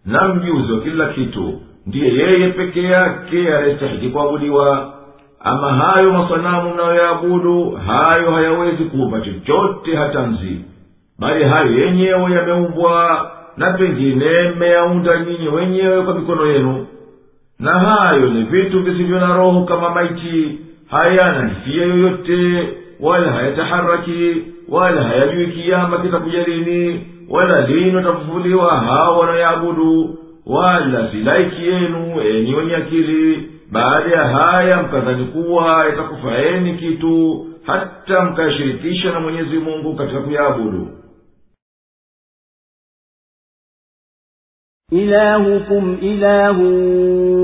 na 0.06 0.28
mjuzi 0.28 0.72
wa 0.72 0.80
kila 0.80 1.06
kitu 1.08 1.60
ndiye 1.86 2.14
yeye 2.14 2.48
peke 2.48 2.82
yake 2.82 3.54
anayestahiki 3.54 4.08
kuabudiwa. 4.08 4.92
Ama 5.40 5.72
hayo 5.72 6.12
masanamu 6.12 6.74
mnayoyaabudu 6.74 7.70
hayo 7.70 8.30
hayawezi 8.30 8.84
kuumba 8.84 9.20
chochote 9.20 9.96
hata 9.96 10.26
mzi 10.26 10.64
bali 11.18 11.44
hayo 11.44 11.78
yenyewe 11.78 12.32
yameumbwa 12.32 13.30
na 13.56 13.72
pengine 13.72 14.50
mmeyaunda 14.56 15.20
nyinyi 15.20 15.48
wenyewe 15.48 16.02
kwa 16.02 16.14
mikono 16.14 16.46
yenu 16.46 16.86
na 17.62 17.78
hayo 17.78 18.30
ni 18.30 18.42
vitu 18.44 18.82
visivyo 18.82 19.20
na 19.20 19.36
roho 19.36 19.64
kama 19.64 19.90
maiti. 19.90 20.58
Hayana 20.88 21.48
hisia 21.48 21.82
yoyote 21.86 22.68
wala 23.00 23.32
hayataharaki 23.32 24.42
wala 24.68 25.02
hayajui 25.02 25.46
kiama 25.46 25.98
kitakuja 25.98 26.42
lini 26.44 27.06
wala 27.30 27.66
lini 27.66 27.96
watafufuliwa 27.96 28.76
hawa 28.80 29.18
wanayaabudu 29.18 30.18
wala 30.46 31.10
silaiki 31.10 31.66
yenu 31.66 32.20
enyi 32.20 32.54
wenye 32.54 32.76
akili. 32.76 33.48
Baada 33.72 34.10
ya 34.16 34.24
haya 34.28 34.82
mkadhani 34.82 35.24
kuwa 35.24 35.88
itakufaeni 35.88 36.74
kitu 36.74 37.46
hata 37.66 38.24
mkayashirikisha 38.24 39.12
na 39.12 39.20
mwenyezi 39.20 39.58
mungu 39.58 39.96
katika 39.96 40.20
kuyaabudu. 40.20 40.88
Ilahukum 44.90 45.98
ilahu. 46.02 46.68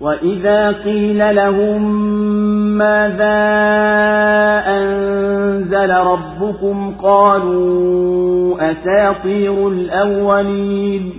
وإذا 0.00 0.72
قيل 0.72 1.36
لهم 1.36 1.82
ماذا 2.78 3.36
أنزل 4.66 5.90
ربكم 5.90 6.94
قالوا 7.02 8.56
أساطير 8.70 9.68
الأولين 9.68 11.12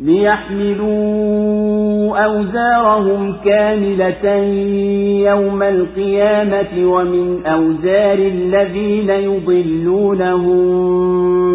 ليحملوا 0.00 1.22
أوزارهم 2.24 3.36
كاملة 3.44 4.34
يوم 5.30 5.62
القيامة 5.62 6.92
ومن 6.92 7.46
أوزار 7.46 8.18
الذين 8.18 9.10
يضلونهم 9.10 10.58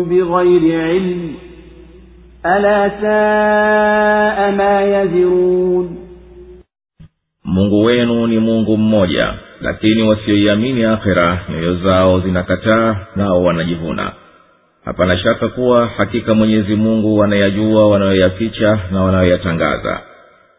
بغير 0.03 0.81
علم 0.81 1.46
ألا 2.46 2.88
ساء 3.00 4.50
ما 4.50 4.74
يزرون 5.02 5.98
mungu 7.44 7.84
wenu 7.84 8.26
ni 8.26 8.38
mungu 8.38 8.76
mmoja 8.76 9.34
lakini 9.60 10.02
wasioiamini 10.02 10.84
akhira 10.84 11.38
nyoyo 11.50 11.74
zao 11.74 12.20
zinakataa 12.20 12.96
nao 13.16 13.44
wanajivuna 13.44 14.12
hapana 14.84 15.18
shaka 15.18 15.48
kuwa 15.48 15.86
hakika 15.86 16.34
mwenyezi 16.34 16.74
mungu 16.74 17.22
anayajua 17.22 17.88
wanayoyaficha 17.88 18.78
na 18.92 19.02
wanayoyatangaza 19.02 20.00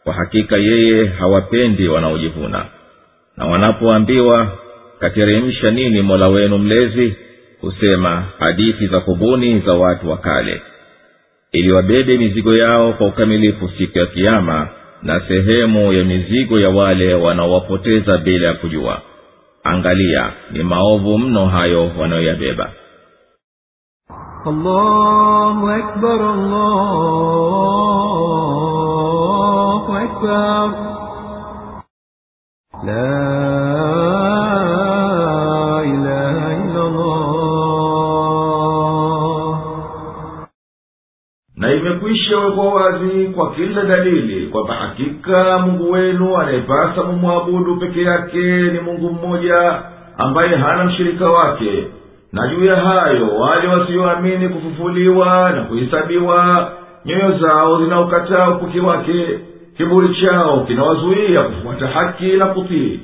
kwa 0.04 0.14
hakika 0.14 0.58
yeye 0.58 1.06
hawapendi 1.06 1.88
wanaojivuna 1.88 2.66
na 3.38 3.46
wanapoambiwa 3.46 4.48
kateremsha 5.00 5.72
nini 5.72 6.02
mola 6.02 6.28
wenu 6.28 6.58
mlezi 6.58 7.16
husema 7.62 8.24
hadithi 8.40 8.88
za 8.88 9.00
kubuni 9.00 9.60
za 9.60 9.74
watu 9.74 10.10
wa 10.10 10.18
kale 10.18 10.62
ili 11.53 11.73
wabebe 11.73 12.19
mizigo 12.19 12.53
yao 12.55 12.93
kwa 12.93 13.07
ukamilifu 13.07 13.69
siku 13.79 13.99
ya 13.99 14.07
kiama 14.07 14.69
na 15.03 15.21
sehemu 15.29 15.93
ya 15.93 16.05
mizigo 16.05 16.61
ya 16.61 16.71
wale 16.71 17.15
wanaowapoteza 17.15 18.19
bila 18.19 18.47
ya 18.49 18.55
kujua 18.55 19.03
angalia 19.65 20.33
ni 20.51 20.63
maovu 20.63 21.19
mno 21.19 21.47
hayo 21.47 21.91
wanayoyabeba. 21.99 22.71
La 32.85 33.48
na 42.09 42.39
wekwa 42.39 42.75
wazi 42.75 43.27
kwa 43.37 43.51
kila 43.55 43.83
dalili 43.85 44.47
kwamba 44.47 44.75
hakika 44.75 45.59
mungu 45.59 45.91
wenu 45.93 46.37
anayepasa 46.37 47.03
mumwabudu 47.03 47.77
peke 47.77 48.03
yake 48.03 48.41
ni 48.73 48.81
mungu 48.81 49.11
mmoja 49.11 49.83
ambaye 50.19 50.57
hana 50.57 50.85
mshirika 50.85 51.31
wake. 51.31 51.87
Na 52.33 52.49
juu 52.49 52.65
ya 52.65 52.77
hayo 52.77 53.29
wale 53.39 53.69
wasioamini 53.69 54.49
kufufuliwa 54.49 55.51
na 55.51 55.63
kuhesabiwa 55.63 56.71
nyoyo 57.05 57.39
zao 57.39 57.85
zinaukataa 57.85 58.51
ukuki 58.51 58.81
wake 58.81 59.39
kiburi 59.77 60.15
chao 60.15 60.65
kinawazuia 60.67 61.43
kufuata 61.43 61.87
haki 61.87 62.27
na 62.37 62.47
kutii. 62.47 63.01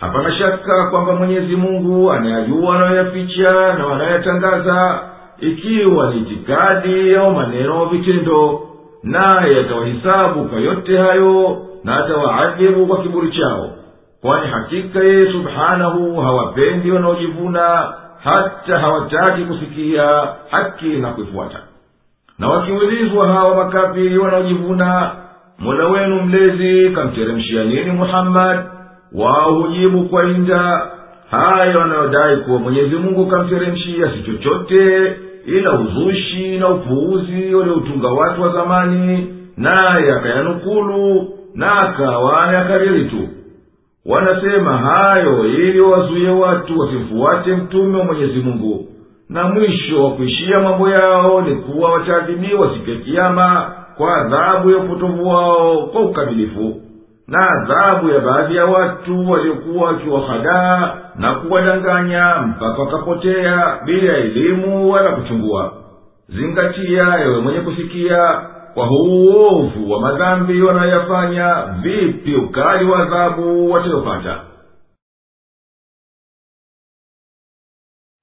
Hapana 0.00 0.32
shaka 0.32 0.86
kwamba 0.90 1.14
mwenyezi 1.14 1.56
mungu 1.56 2.12
anayajua 2.12 2.76
anayoyaficha 2.76 3.74
na 3.78 3.86
wanayoyatangaza 3.86 5.00
ikiwa 5.40 6.10
ni 6.14 6.20
itikadi 6.20 7.14
au 7.16 7.32
maneno 7.34 7.74
au 7.74 7.88
vitendo 7.88 8.60
naye 9.02 9.60
atawahisabu 9.60 10.44
kwa 10.44 10.60
yote 10.60 10.98
hayo 10.98 11.58
na 11.84 11.96
atawaadhibu 12.04 12.86
kwa 12.86 13.02
kiburi 13.02 13.30
chao. 13.32 13.70
Kwani 14.20 14.46
hakika 14.46 14.98
yeye 15.00 15.32
subhanahu 15.32 16.16
hawapendi 16.20 16.90
wanaojivuna 16.90 17.92
hata 18.24 18.78
hawataki 18.78 19.42
kusikia 19.44 20.28
haki 20.50 20.86
na 20.86 21.08
kuifuata. 21.10 21.58
Na 22.38 22.48
wakiulizwa 22.48 23.28
hawa 23.28 23.54
makafiri 23.64 24.18
wanaojivuna 24.18 25.10
mola 25.58 25.88
wenu 25.88 26.22
mlezi 26.22 26.90
kamteremshia 26.94 27.64
nini 27.64 27.90
muhammadi 27.90 28.62
wao 29.12 29.54
hujibu 29.54 30.02
kwa 30.04 30.24
inda. 30.24 30.86
Hayo 31.30 31.80
wanayodai 31.80 32.36
kuwa 32.36 32.58
mwenyezi 32.58 32.96
mungu 32.96 33.26
kamteremshia 33.26 34.10
si 34.12 34.22
chochote 34.22 35.12
ila 35.46 35.72
uzushi 35.80 36.58
na 36.58 36.68
upuuzi 36.68 37.54
walioutunga 37.54 38.08
watu 38.08 38.42
wa 38.42 38.48
zamani 38.52 39.34
naye 39.56 40.06
akayanukulu 40.16 41.28
na 41.54 41.72
akawa 41.80 42.52
yakariri 42.52 43.04
tu. 43.04 43.28
Wanasema 44.06 44.76
hayo 44.78 45.46
ili 45.46 45.80
wazuye 45.80 46.30
watu 46.30 46.78
wasimfuate 46.80 47.56
mtume 47.56 47.98
wa 47.98 48.04
mwenyezi 48.04 48.40
mungu. 48.40 48.88
Na 49.28 49.44
mwisho 49.48 50.04
wa 50.04 50.10
kuishia 50.10 50.60
mambo 50.60 50.88
yao 50.88 51.40
ni 51.42 51.54
kuwa 51.54 51.90
wataadhibiwa 51.92 52.62
siku 52.74 52.90
ya 52.90 52.96
kiama 52.96 53.72
kwa 53.96 54.16
adhabu 54.16 54.70
ya 54.70 54.76
upotovu 54.78 55.28
wao 55.28 55.86
kwa 55.86 56.00
ukamilifu 56.02 56.80
na 57.28 57.50
adhabu 57.50 58.08
ya 58.10 58.20
baadhi 58.20 58.56
ya 58.56 58.64
watu 58.64 59.30
waliokuwa 59.30 59.88
wakiwahadaa 59.88 60.94
na 61.18 61.34
kuwadanganya 61.34 62.34
mpaka 62.38 62.82
wakapotea 62.82 63.78
bila 63.84 64.12
ya 64.12 64.18
elimu 64.18 64.90
wala 64.92 65.10
kuchungua. 65.10 65.72
Zingatia 66.28 67.20
ewe 67.24 67.40
mwenye 67.40 67.60
kusikia 67.60 68.40
kwa 68.74 68.86
huu 68.86 69.70
wa 69.88 70.00
madhambi 70.00 70.62
wanayoyafanya 70.62 71.54
vipi 71.82 72.34
ukali 72.34 72.84
wa 72.90 72.98
adhabu 73.02 73.70
watayopata 73.72 74.36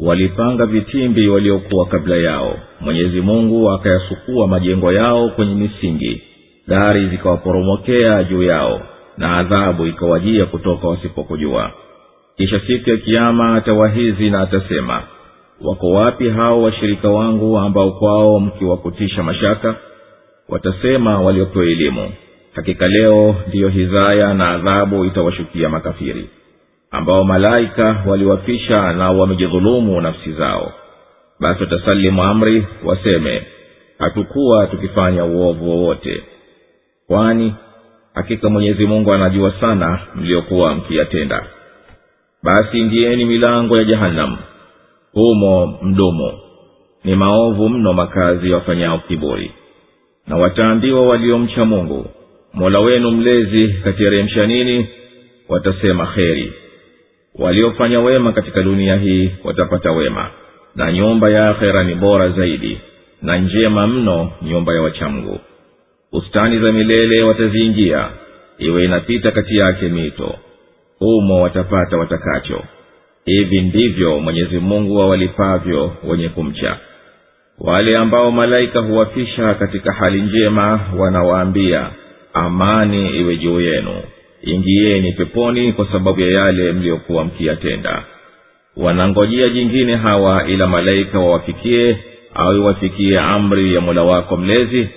walipanga 0.00 0.66
vitimbi 0.66 1.28
waliokuwa 1.28 1.86
kabla 1.86 2.16
yao. 2.16 2.58
Mwenyezi 2.80 3.20
mungu 3.20 3.70
akayasukua 3.70 4.46
majengo 4.46 4.92
yao 4.92 5.28
kwenye 5.28 5.54
misingi. 5.54 6.22
Dari 6.68 7.08
zikawaporomokea 7.08 8.24
juu 8.24 8.42
yao 8.42 8.80
na 9.18 9.36
adhabu 9.36 9.86
ikawajia 9.86 10.46
kutoka 10.46 10.88
wasipokujua. 10.88 11.70
Kisha 12.36 12.60
siku 12.66 12.90
ya 12.90 12.96
kiama 12.96 13.54
atawahizi 13.54 14.30
na 14.30 14.40
atasema 14.40 15.02
wako 15.60 15.90
wapi 15.90 16.28
hao 16.30 16.62
washirika 16.62 17.08
wangu 17.10 17.58
ambao 17.58 17.90
kwao 17.90 18.40
mkiwakutisha 18.40 19.22
mashaka? 19.22 19.74
Watasema 20.48 21.20
waliopewa 21.20 21.64
elimu. 21.64 22.12
Hakika 22.52 22.88
leo 22.88 23.34
ndiyo 23.48 23.68
hizaya 23.68 24.34
na 24.34 24.50
adhabu 24.50 25.04
itawashukia 25.04 25.68
makafiri 25.68 26.28
ambao 26.92 27.24
malaika 27.24 28.02
waliwafisha 28.06 28.92
na 28.92 29.10
wamejidhulumu 29.10 30.00
nafsi 30.00 30.32
zao. 30.32 30.72
Basi 31.40 31.62
watasalimu 31.62 32.22
amri 32.22 32.66
waseme 32.84 33.46
hatukuwa 33.98 34.66
tukifanya 34.66 35.24
uovu 35.24 35.70
wowote. 35.70 36.22
Kwani 37.06 37.54
hakika 38.14 38.48
mwenyezi 38.50 38.86
mungu 38.86 39.12
anajua 39.12 39.52
sana 39.60 40.00
mliokuwa 40.14 40.74
mkiyatenda. 40.74 41.46
Basi 42.42 42.82
ndieni 42.82 43.24
milango 43.24 43.76
ya 43.78 43.84
jahanamu 43.84 44.38
humo 45.12 45.78
mdumu. 45.82 46.32
Ni 47.04 47.14
maovu 47.16 47.68
mno 47.68 47.92
makazi 47.92 48.50
ya 48.50 48.56
wafanyao 48.56 48.98
kiburi. 48.98 49.50
Na 50.26 50.36
wataambiwa 50.36 51.02
waliomcha 51.06 51.64
mungu 51.64 52.06
mola 52.54 52.80
wenu 52.80 53.10
mlezi 53.10 53.68
kateremsha 53.84 54.46
nini 54.46 54.86
watasema 55.48 56.06
kheri 56.06 56.52
waliofanya 57.38 58.00
wema 58.00 58.32
katika 58.32 58.62
dunia 58.62 58.96
hii 58.96 59.30
watapata 59.44 59.92
wema 59.92 60.30
na 60.76 60.92
nyumba 60.92 61.30
ya 61.30 61.48
akhera 61.50 61.84
ni 61.84 61.94
bora 61.94 62.28
zaidi 62.28 62.80
na 63.22 63.38
njema 63.38 63.86
mno 63.86 64.30
nyumba 64.42 64.74
ya 64.74 64.82
wachamgu. 64.82 65.40
Bustani 66.12 66.58
za 66.58 66.72
milele 66.72 67.22
wataziingia 67.22 68.08
iwe 68.58 68.84
inapita 68.84 69.30
kati 69.30 69.56
yake 69.56 69.88
mito. 69.88 70.34
Humo 70.98 71.42
watapata 71.42 71.96
watakacho. 71.96 72.62
Hivi 73.24 73.60
ndivyo 73.60 74.18
mwenyezi 74.20 74.58
mungu 74.58 75.02
awalipavyo 75.02 75.92
wenye 76.04 76.28
kumcha. 76.28 76.76
Wale 77.58 77.96
ambao 77.96 78.30
malaika 78.30 78.80
huwafisha 78.80 79.54
katika 79.54 79.92
hali 79.92 80.22
njema 80.22 80.80
wanawaambia 80.98 81.90
amani 82.34 83.10
iwe 83.18 83.36
juu 83.36 83.60
yenu 83.60 83.94
ingieni 84.42 85.12
peponi 85.12 85.72
kwa 85.72 85.86
sababu 85.92 86.20
ya 86.20 86.30
yale 86.40 86.72
mliyokuwa 86.72 87.24
mkiyatenda. 87.24 88.04
Wanangojea 88.76 89.48
jingine 89.48 89.96
hawa 89.96 90.46
ila 90.48 90.66
malaika 90.66 91.18
wawafikie 91.20 91.96
au 92.34 92.54
iwafikie 92.56 93.18
amri 93.20 93.74
ya 93.74 93.80
mola 93.80 94.02
wako 94.02 94.36
mlezi. 94.36 94.88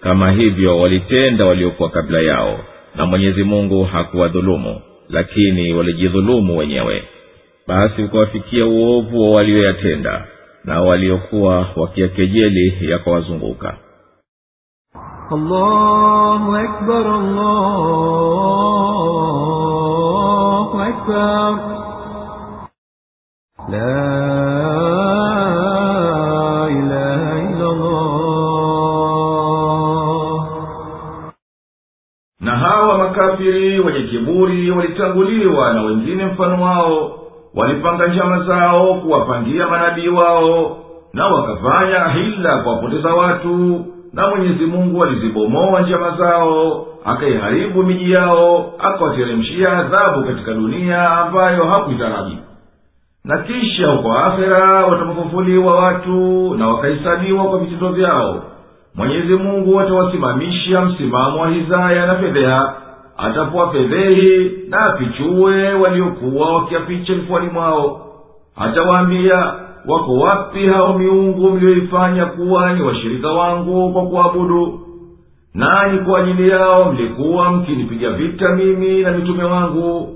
Kama 0.00 0.30
hivyo 0.32 0.78
walitenda 0.78 1.46
waliokuwa 1.46 1.90
kabla 1.90 2.20
yao 2.20 2.60
na 2.96 3.06
mwenyezi 3.06 3.44
mungu 3.44 3.84
hakuwadhulumu 3.84 4.80
lakini 5.08 5.72
walijidhulumu 5.74 6.58
wenyewe. 6.58 7.02
Basi 7.66 8.02
ukawafikia 8.02 8.66
uovu 8.66 9.22
wa 9.22 9.30
walioyatenda 9.36 10.24
na 10.64 10.80
waliokuwa 10.82 11.68
wakiyakejeli 11.76 12.74
yakawazunguka 12.80 13.76
الله 15.31 16.63
أكبر 16.63 17.05
الله 19.83 20.69
أكبر 20.89 21.49
لا 23.69 24.03
إله 26.67 27.23
إلا 27.49 27.67
الله 27.71 28.03
na 32.41 32.57
hawa 32.57 32.97
makafiri 32.97 33.79
wenye 33.79 34.01
kiburi 34.07 34.71
walitanguliwa 34.71 35.73
na 35.73 35.81
wengine 35.81 36.25
mfano 36.25 36.63
wao 36.63 37.19
walipanga 37.55 38.07
njama 38.07 38.43
zao 38.43 38.93
kuwapangia 38.95 39.67
manabii 39.67 40.07
wao 40.07 40.77
na 41.13 41.27
wakafanya 41.27 42.07
hila 42.07 42.57
kuwapoteza 42.57 43.13
watu 43.13 43.85
na 44.12 44.28
mwenyezi 44.28 44.66
mungu 44.66 45.04
alizibomoa 45.04 45.80
njama 45.82 46.10
zao 46.10 46.86
akaiharibu 47.04 47.82
miji 47.82 48.12
yao 48.12 48.72
akawateremshia 48.78 49.72
adhabu 49.78 50.24
katika 50.26 50.52
dunia 50.54 51.10
ambayo 51.10 51.64
hakuitaraji 51.64 52.38
na 53.24 53.38
kisha 53.38 53.86
huko 53.90 54.12
akhera 54.18 54.86
watapofufuliwa 54.86 55.74
watu 55.74 56.54
na 56.54 56.68
wakahesabiwa 56.68 57.44
kwa 57.44 57.58
vitendo 57.58 57.88
vyao 57.88 58.42
mwenyezi 58.94 59.34
mungu 59.34 59.80
atawasimamisha 59.80 60.80
msimamo 60.80 61.40
wa 61.42 61.48
hizaya 61.48 62.06
na 62.06 62.14
fedheha 62.14 62.74
atapowafedhehi 63.18 64.50
na 64.68 64.78
afichue 64.86 65.72
waliokuwa 65.74 66.54
wakiaficha 66.54 67.14
vifuani 67.14 67.50
mwao 67.50 68.00
atawaambia 68.56 69.52
wako 69.88 70.14
wapi 70.18 70.66
hao 70.66 70.98
miungu 70.98 71.50
mliyoifanya 71.50 72.26
kuwa 72.26 72.72
ni 72.72 72.82
washirika 72.82 73.28
wangu 73.28 73.92
kwa 73.92 74.06
kuabudu? 74.06 74.80
Nanyi 75.54 75.98
kwa 75.98 76.20
ajili 76.20 76.48
yao 76.48 76.92
mlikuwa 76.92 77.50
mkinipiga 77.52 78.10
vita 78.10 78.48
mimi 78.54 79.02
na 79.02 79.10
mitume 79.12 79.44
wangu? 79.44 80.14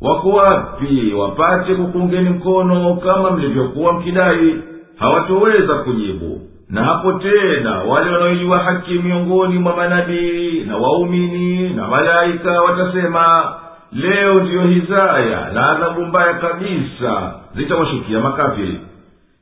Wako 0.00 0.28
wapi 0.28 1.12
wapate 1.14 1.74
kukungeni 1.74 2.30
mkono 2.30 2.94
kama 2.96 3.30
mlivyokuwa 3.30 3.92
mkidai? 3.92 4.54
Hawatoweza 4.96 5.74
kujibu. 5.74 6.40
Na 6.70 6.84
hapo 6.84 7.12
tena 7.12 7.78
wale 7.78 8.10
wanaoijua 8.12 8.58
haki 8.58 8.92
miongoni 8.94 9.58
mwa 9.58 9.76
manabii 9.76 10.64
na 10.66 10.76
waumini 10.76 11.68
na 11.70 11.88
malaika 11.88 12.62
watasema 12.62 13.54
leo 13.92 14.34
ndiyo 14.40 14.62
hizaya 14.62 15.50
na 15.52 15.70
adhabu 15.70 16.06
mbaya 16.06 16.34
kabisa 16.34 17.34
zitawashukia 17.56 18.20
makafiri 18.20 18.80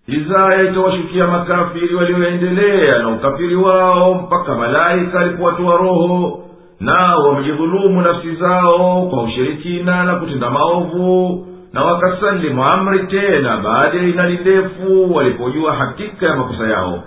hizaya 0.06 0.62
itawashukia 0.62 1.26
makafiri 1.26 1.94
walioendelea 1.94 2.92
na 3.02 3.08
ukafiri 3.08 3.56
wao 3.56 4.14
mpaka 4.14 4.54
malaika 4.54 5.20
alipowatoa 5.20 5.76
roho 5.76 6.38
nao 6.80 7.22
wamejidhulumu 7.28 8.00
nafsi 8.02 8.34
zao 8.34 9.06
kwa 9.10 9.22
ushirikina 9.22 10.04
na 10.04 10.14
kutenda 10.14 10.50
maovu 10.50 11.46
na 11.72 11.82
wakasalimu 11.84 12.64
amri 12.76 13.06
tena 13.06 13.56
baada 13.56 13.98
ya 13.98 14.08
inali 14.08 14.38
ndefu 14.38 15.14
walipojua 15.14 15.74
hakika 15.74 16.30
ya 16.30 16.36
makosa 16.36 16.66
yao. 16.68 17.02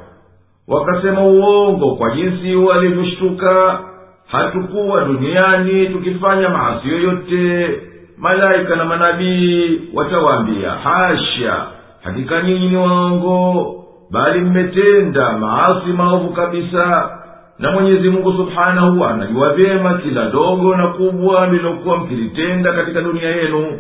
Wakasema 0.68 1.22
uongo 1.22 1.96
kwa 1.96 2.12
jinsi 2.16 2.56
walivyoshtuka. 2.56 3.80
Hatukuwa 4.28 5.02
duniani 5.06 5.86
tukifanya 5.90 6.50
maasi 6.50 6.90
yoyote 6.90 7.70
malaika 8.18 8.76
na 8.76 8.86
manabii 8.86 9.82
watawaambia 9.94 10.72
hasha 10.72 11.66
hakika 12.06 12.42
nyinyi 12.42 12.70
ni 12.70 12.76
waongo 12.78 13.76
bali 14.12 14.40
mmetenda 14.42 15.38
maasi 15.38 15.88
maovu 15.98 16.30
kabisa. 16.30 17.12
Na 17.60 17.72
mwenyezi 17.72 18.10
mungu 18.10 18.34
subhanahu 18.34 19.06
anajua 19.06 19.54
vyema 19.54 19.94
kila 19.98 20.30
dogo 20.30 20.76
na 20.76 20.88
kubwa 20.88 21.48
lilokuwa 21.48 21.98
mkilitenda 21.98 22.74
katika 22.74 23.02
dunia 23.02 23.30
yenu. 23.30 23.80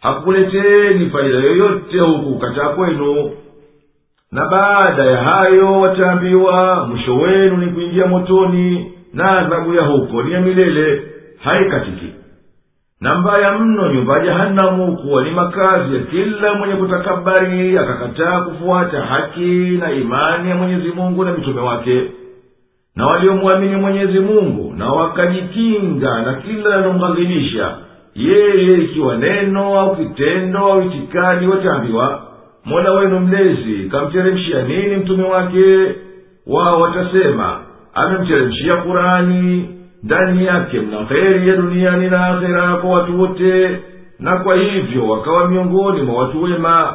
Hakuleteni 0.00 1.10
faida 1.10 1.38
yoyote 1.38 1.98
huku 1.98 2.32
kukataa 2.32 2.68
kwenu. 2.68 3.30
Na 4.32 4.46
baada 4.48 5.04
ya 5.04 5.16
hayo 5.16 5.80
wataambiwa 5.80 6.86
mwisho 6.86 7.14
wenu 7.16 7.56
ni 7.56 7.66
kuingia 7.66 8.06
motoni 8.06 8.92
na 9.14 9.38
adhabu 9.38 9.74
ya 9.74 9.82
huko 9.82 10.22
ni 10.22 10.32
ya 10.32 10.40
milele. 10.40 11.02
Haikatiki 11.38 12.12
na 13.00 13.14
mbaya 13.14 13.58
mno 13.58 13.92
nyumba 13.92 14.18
ya 14.18 14.24
jahanamu 14.24 14.96
kuwa 14.96 15.24
ni 15.24 15.30
makazi 15.30 15.94
ya 15.94 16.00
kila 16.02 16.54
mwenye 16.54 16.74
kutakabari 16.74 17.78
akakataa 17.78 18.40
kufuata 18.40 19.00
haki 19.00 19.78
na 19.80 19.92
imani 19.92 20.50
ya 20.50 20.56
mwenyezi 20.56 20.88
mungu 20.88 21.24
na 21.24 21.32
mitume 21.32 21.60
wake. 21.60 22.02
Na 22.96 23.06
waliomwamini 23.06 23.76
mwenyezi 23.76 24.20
mungu 24.20 24.74
na 24.76 24.92
wakajikinga 24.92 26.22
na 26.22 26.34
kila 26.34 26.70
yanomghadhibisha 26.76 27.76
yeye 28.14 28.74
ikiwa 28.78 29.16
neno 29.16 29.80
au 29.80 29.96
kitendo 29.96 30.58
au 30.58 30.82
itikadi 30.82 31.46
wataambiwa 31.46 32.22
mola 32.64 32.92
wenu 32.92 33.20
mlezi 33.20 33.88
kamteremshia 33.90 34.62
nini 34.62 34.96
mtume 34.96 35.24
wake? 35.24 35.94
Wao 36.46 36.80
watasema 36.80 37.60
amemteremshia 37.94 38.76
kurani 38.76 39.68
ndani 40.06 40.46
yake 40.46 40.80
mna 40.80 41.04
kheri 41.04 41.48
ya 41.48 41.56
duniani 41.56 42.08
na 42.10 42.26
akhera 42.26 42.76
kwa 42.76 42.90
watu 42.90 43.20
wote. 43.20 43.80
Na 44.20 44.36
kwa 44.38 44.54
hivyo 44.56 45.08
wakawa 45.08 45.48
miongoni 45.48 46.02
mwa 46.02 46.22
watu 46.22 46.42
wema. 46.42 46.94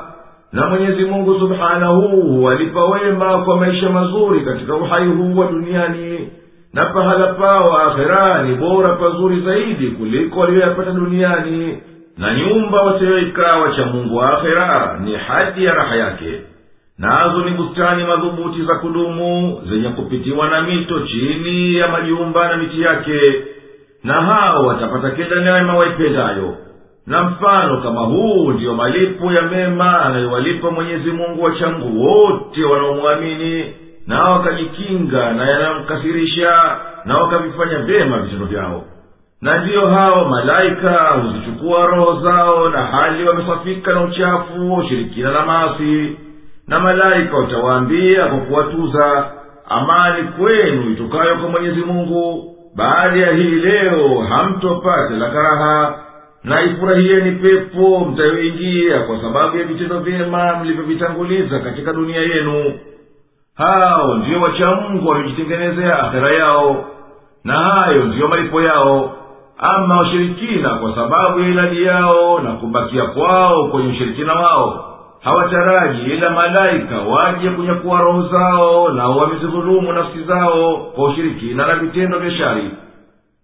Na 0.52 0.68
mwenyezi 0.70 1.06
mungu 1.06 1.40
subhanahu 1.40 2.02
huwalipa 2.22 2.86
wema 2.86 3.38
kwa 3.44 3.58
maisha 3.58 3.90
mazuri 3.90 4.40
katika 4.42 4.76
uhai 4.76 5.08
huu 5.08 5.38
wa 5.40 5.48
duniani. 5.48 6.30
Na 6.74 6.86
pahala 6.86 7.28
pao 7.28 7.78
akhera 7.88 8.44
ni 8.44 8.56
bora 8.56 8.90
pazuri 8.90 9.42
zaidi 9.42 9.88
kuliko 9.88 10.40
waliyoyapata 10.40 10.92
duniani. 10.92 11.78
Na 12.18 12.34
nyumba 12.34 12.82
watayoikaa 12.82 13.60
wacha 13.60 13.86
mungu 13.86 14.16
wa 14.18 14.38
akhera 14.38 15.00
ni 15.04 15.16
hadi 15.16 15.66
ya 15.66 15.74
raha 15.74 15.96
yake 15.96 16.42
nazo 17.02 17.46
ni 17.46 17.52
bustani 17.52 18.04
madhubuti 18.04 18.62
za 18.64 18.76
kudumu 18.76 19.62
zenye 19.70 19.90
kupitiwa 19.90 20.50
na 20.50 20.62
mito 20.62 21.00
chini 21.00 21.76
ya 21.76 21.88
majumba 21.88 22.48
na 22.50 22.58
miti 22.58 22.82
yake 22.82 23.20
na 24.04 24.14
hao 24.14 24.66
watapata 24.66 25.12
kila 25.12 25.42
neema 25.42 25.74
waipendayo. 25.78 26.56
Na 27.08 27.24
mfano 27.24 27.82
kama 27.82 28.02
huu 28.02 28.52
ndiyo 28.52 28.74
malipo 28.76 29.32
ya 29.34 29.42
mema 29.42 30.02
anayowalipa 30.02 30.72
mwenyezi 30.72 31.12
mungu 31.12 31.44
wachangu 31.44 32.06
wote 32.08 32.64
wanaomwamini 32.64 33.74
na 34.08 34.24
wakajikinga 34.24 35.34
na 35.34 35.50
yanamkasirisha 35.50 36.78
na 37.06 37.18
wakavifanya 37.18 37.78
vyema 37.80 38.18
vitendo 38.20 38.46
vyao. 38.46 38.84
Na 39.42 39.58
ndiyo 39.64 39.88
hao 39.88 40.26
malaika 40.30 41.10
huzichukua 41.22 41.86
roho 41.86 42.22
zao 42.24 42.70
na 42.70 42.86
hali 42.86 43.24
wamesafika 43.28 43.94
na 43.94 44.02
uchafu 44.04 44.74
ushirikina 44.76 45.32
na 45.32 45.46
maasi 45.46 46.18
na 46.68 46.80
malaika 46.82 47.38
utawaambia 47.38 48.26
kwa 48.26 48.38
kuwatuza 48.38 49.32
amani 49.70 50.24
kwenu 50.24 50.92
itokayo 50.92 51.36
kwa 51.38 51.50
mwenyezi 51.50 51.82
mungu. 51.82 52.48
Baada 52.76 53.20
ya 53.20 53.32
hii 53.34 53.52
leo 53.56 54.20
hamtopate 54.30 55.14
la 55.14 55.30
karaha 55.30 56.00
na 56.44 56.62
ifurahieni 56.62 57.32
pepo 57.32 58.00
mtayoingia 58.00 59.00
kwa 59.00 59.22
sababu 59.22 59.58
ya 59.58 59.64
vitendo 59.64 60.00
vyema 60.00 60.56
mlivyovitanguliza 60.56 61.60
katika 61.60 61.94
dunia 61.94 62.22
yenu. 62.22 62.80
Hao 63.56 64.16
ndiyo 64.18 64.42
wachamngu 64.42 65.10
waliojitengenezea 65.10 66.00
akhera 66.04 66.32
yao 66.32 66.86
na 67.44 67.54
hayo 67.54 68.04
ndiyo 68.04 68.28
malipo 68.28 68.62
yao. 68.62 69.18
Ama 69.58 69.96
washirikina 69.96 70.70
kwa 70.70 70.96
sababu 70.96 71.40
ya 71.40 71.48
iladi 71.48 71.84
yao 71.84 72.40
na 72.40 72.52
kubakia 72.52 73.06
kwao 73.06 73.68
kwenye 73.68 73.90
ushirikina 73.92 74.34
wao 74.34 74.91
hawataraji 75.24 76.02
ila 76.02 76.30
malaika 76.30 76.98
waje 77.02 77.50
kunyakuwa 77.50 78.02
roho 78.02 78.28
zao 78.28 78.90
nao 78.90 79.18
wamezidhulumu 79.18 79.94
nafsi 79.94 80.24
zao 80.24 80.78
kwa 80.96 81.10
ushirikina 81.10 81.68
na 81.68 81.76
vitendo 81.76 82.20
vya 82.20 82.32
shari. 82.32 82.72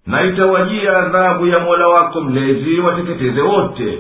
Na 0.08 0.24
itawajia 0.24 0.98
adhabu 0.98 1.48
ya 1.48 1.60
mola 1.60 1.88
wako 1.88 2.22
mlezi 2.22 2.80
wateketeze 2.80 3.42
wote. 3.42 4.00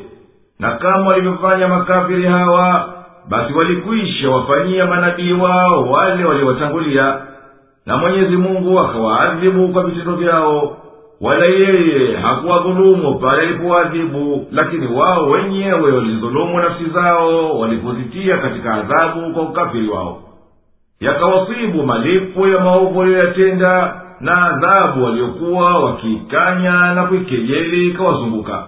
Na 0.59 0.71
kama 0.71 1.07
walivyofanya 1.07 1.67
makafiri 1.67 2.25
hawa 2.25 2.93
basi 3.29 3.53
walikwisha 3.53 4.29
wafanyia 4.29 4.85
manabii 4.85 5.33
wao 5.33 5.89
wale 5.91 6.25
waliowatangulia. 6.25 7.17
Na 7.85 7.97
mwenyezi 7.97 8.37
mungu 8.37 8.79
akawaadhibu 8.79 9.67
kwa 9.69 9.83
vitendo 9.83 10.15
vyao 10.15 10.77
wala 11.21 11.45
yeye 11.45 12.15
hakuwadhulumu 12.17 13.19
pale 13.19 13.47
lakini 14.51 14.87
wao 14.87 15.29
wenyewe 15.29 15.91
walidhulumu 15.91 16.59
nafsi 16.59 16.85
zao 16.85 17.59
walipozitia 17.59 18.37
katika 18.37 18.73
adhabu 18.73 19.33
kwa 19.33 19.43
ukafiri 19.43 19.87
wao. 19.89 20.19
Yakawasibu 20.99 21.83
malipo 21.83 22.47
ya 22.47 22.59
maovu 22.59 22.99
waliyoyatenda 22.99 24.01
na 24.19 24.37
adhabu 24.37 25.03
waliokuwa 25.03 25.83
wakiikanya 25.83 26.93
na 26.93 27.03
kuikejeli 27.03 27.87
ikawazunguka 27.87 28.67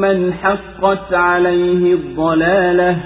من 0.00 0.32
حقت 0.32 1.14
عليه 1.14 1.94
الضلالة 1.94 2.98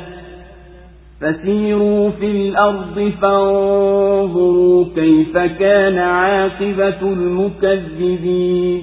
فسيروا 1.20 2.10
في 2.10 2.26
الأرض 2.26 3.12
فانظروا 3.22 4.84
كيف 4.94 5.38
كان 5.38 5.98
عاقبة 5.98 7.02
المكذبين 7.02 8.82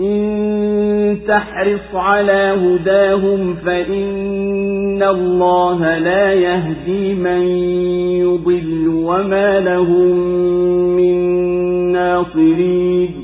إن 0.00 1.18
تحرص 1.28 1.94
على 1.94 2.56
هداهم 2.62 3.54
فإن 3.54 5.02
الله 5.02 5.98
لا 5.98 6.32
يهدي 6.32 7.14
من 7.14 7.42
يضل 8.20 8.88
وما 8.88 9.60
لهم 9.60 10.16
من 10.96 11.16
ناصرين 11.92 13.23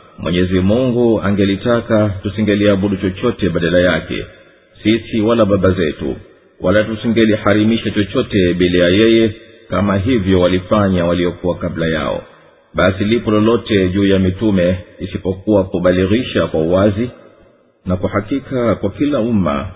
mwenyezi 0.21 0.59
mungu 0.59 1.21
angelitaka 1.21 2.09
tusingeliabudu 2.23 2.97
chochote 2.97 3.49
badala 3.49 3.93
yake 3.93 4.25
sisi 4.83 5.21
wala 5.21 5.45
baba 5.45 5.71
zetu 5.71 6.15
wala 6.61 6.83
tusingeliharimisha 6.83 7.91
chochote 7.91 8.53
bila 8.53 8.83
ya 8.83 8.89
yeye 8.89 9.31
kama 9.69 9.97
hivyo 9.97 10.39
walifanya 10.41 11.05
waliokuwa 11.05 11.55
kabla 11.55 11.87
yao. 11.87 12.23
Basi 12.73 13.03
lipo 13.03 13.31
lolote 13.31 13.89
juu 13.89 14.05
ya 14.05 14.19
mitume 14.19 14.77
isipokuwa 14.99 15.63
kubalighisha 15.63 16.47
kwa 16.47 16.59
uwazi? 16.61 17.09
Na 17.85 17.95
kwa 17.97 18.09
hakika 18.09 18.75
kwa 18.75 18.89
kila 18.89 19.19
umma 19.19 19.67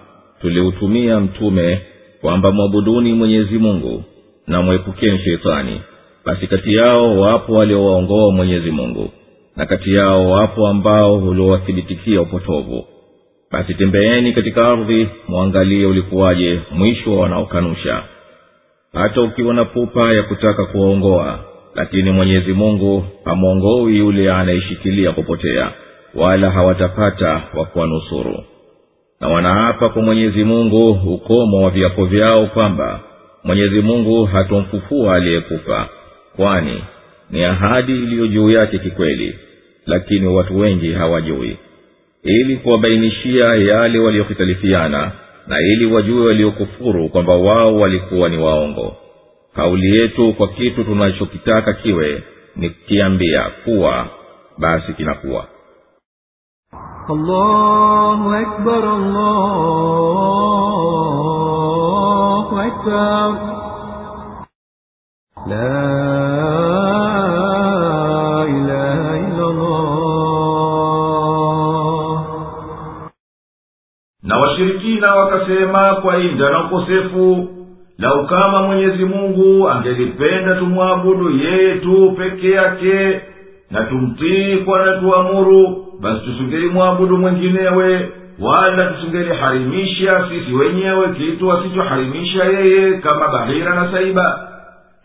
tuliutumia 0.41 1.19
mtume 1.19 1.81
kwamba 2.21 2.51
mwabuduni 2.51 3.13
mwenyezi 3.13 3.57
mungu 3.57 4.03
na 4.47 4.61
mwepukeni 4.61 5.19
sheitani 5.19 5.81
basi 6.25 6.47
kati 6.47 6.75
yao 6.75 7.19
wapo 7.19 7.53
waliowaongoa 7.53 8.31
mwenyezi 8.31 8.71
mungu 8.71 9.11
na 9.55 9.65
kati 9.65 9.93
yao 9.93 10.29
wapo 10.31 10.67
ambao 10.67 11.15
uliowathibitikia 11.17 12.21
upotovu. 12.21 12.85
Basi 13.51 13.73
tembeeni 13.73 14.33
katika 14.33 14.67
ardhi 14.67 15.07
mwangalie 15.27 15.85
ulikuwaje 15.85 16.59
mwisho 16.71 17.13
wa 17.15 17.21
wanaokanusha. 17.21 18.03
Hata 18.93 19.21
ukiwa 19.21 19.53
na 19.53 19.65
pupa 19.65 20.13
ya 20.13 20.23
kutaka 20.23 20.65
kuwaongoa 20.65 21.39
lakini 21.75 22.11
mwenyezi 22.11 22.53
mungu 22.53 23.03
hamwongoi 23.25 23.97
yule 23.97 24.31
anayeshikilia 24.31 25.11
kupotea 25.11 25.71
wala 26.15 26.51
hawatapata 26.51 27.41
wa 27.53 27.65
kuwanusuru. 27.65 28.43
Na 29.21 29.27
wanaapa 29.27 29.89
kwa 29.89 30.01
mwenyezi 30.01 30.43
mungu 30.43 30.89
ukomo 31.13 31.63
wa 31.63 31.69
viapo 31.69 32.05
vyao 32.05 32.45
kwamba 32.45 32.99
mwenyezi 33.43 33.81
mungu 33.81 34.25
hatomfufua 34.25 35.15
aliyekufa 35.15 35.89
kwani 36.35 36.83
ni 37.29 37.43
ahadi 37.43 37.91
iliyo 37.91 38.27
juu 38.27 38.49
yake 38.51 38.79
kikweli 38.79 39.35
lakini 39.85 40.27
watu 40.27 40.59
wengi 40.59 40.91
hawajui. 40.93 41.57
Ili 42.23 42.57
kuwabainishia 42.57 43.45
yale 43.45 43.99
waliohitalifiana 43.99 45.11
na 45.47 45.59
ili 45.59 45.85
wajue 45.85 46.25
waliokufuru 46.27 47.09
kwamba 47.09 47.35
wao 47.35 47.75
walikuwa 47.75 48.29
ni 48.29 48.37
waongo. 48.37 48.95
Kauli 49.55 50.01
yetu 50.01 50.33
kwa 50.33 50.47
kitu 50.47 50.83
tunachokitaka 50.83 51.73
kiwe 51.73 52.23
ni 52.55 52.69
kiambia 52.69 53.41
kuwa 53.63 54.07
basi 54.57 54.93
kinakuwa. 54.93 55.47
La 65.47 66.24
washirikina 74.55 75.15
wakasema 75.15 75.95
kwa 75.95 76.17
inda 76.17 76.49
na 76.49 76.63
ukosefu 76.65 77.47
lau 77.97 78.27
kama 78.27 78.61
mwenyezi 78.61 79.05
mungu 79.05 79.69
angelipenda 79.69 80.55
tumwabudu 80.55 81.31
yeye 81.37 81.75
tu 81.75 82.15
peke 82.17 82.51
yake 82.51 83.21
na 83.71 83.83
tumtii 83.83 84.57
kwa 84.57 84.83
anatuamuru 84.83 85.85
basi 86.01 86.19
tusingelimwabudu 86.25 87.17
mwenginewe 87.17 88.09
wala 88.39 88.85
tusingeliharimisha 88.85 90.25
sisi 90.29 90.53
wenyewe 90.55 91.09
kitu 91.17 91.51
asichoharimisha 91.53 92.43
yeye 92.43 92.93
kama 92.93 93.27
bahira 93.27 93.75
na 93.75 93.91
saiba. 93.91 94.47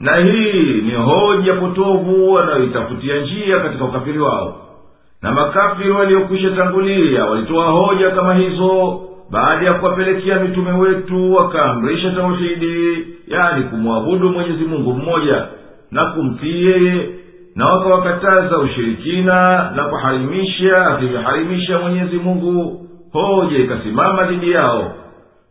Na 0.01 0.17
hii 0.17 0.83
ni 0.83 0.93
hoja 0.95 1.55
potovu 1.55 2.33
wanayoitafutia 2.33 3.17
njia 3.17 3.61
katika 3.61 3.85
ukafiri 3.85 4.19
wao. 4.19 4.57
Na 5.23 5.33
makafiri 5.33 5.91
waliokwisha 5.91 6.51
tangulia 6.51 7.25
walitoa 7.25 7.65
hoja 7.65 8.11
kama 8.11 8.35
hizo 8.35 9.01
baada 9.31 9.67
ya 9.67 9.75
kuwapelekea 9.75 10.41
mitume 10.41 10.73
wetu 10.73 11.35
wakaamrisha 11.35 12.11
tauhidi 12.11 13.07
yani 13.29 13.65
kumwabudu 13.65 14.29
mwenyezi 14.31 14.65
mungu 14.65 14.93
mmoja 14.93 15.45
na 15.91 16.07
kumtii 16.07 16.65
yeye 16.67 17.09
na 17.55 17.67
wakawakataza 17.67 18.59
ushirikina 18.59 19.71
na 19.77 19.85
kuharimisha 19.85 20.87
akivyoharimisha 20.87 21.79
mwenyezi 21.79 22.17
mungu 22.17 22.87
hoja 23.13 23.59
ikasimama 23.59 24.25
dhidi 24.25 24.51
yao. 24.51 24.95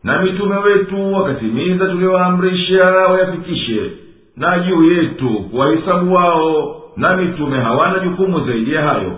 Na 0.03 0.21
mitume 0.21 0.57
wetu 0.57 1.13
wakatimiza 1.13 1.85
tuliwaamrisha 1.87 2.83
wayafikishe 2.83 3.91
na 4.37 4.59
juu 4.59 4.83
yetu 4.83 5.29
kuwahisabu 5.51 6.13
wao 6.13 6.75
na 6.97 7.17
mitume 7.17 7.57
hawana 7.57 7.99
jukumu 7.99 8.45
zaidi 8.45 8.73
ya 8.73 8.81
hayo. 8.81 9.11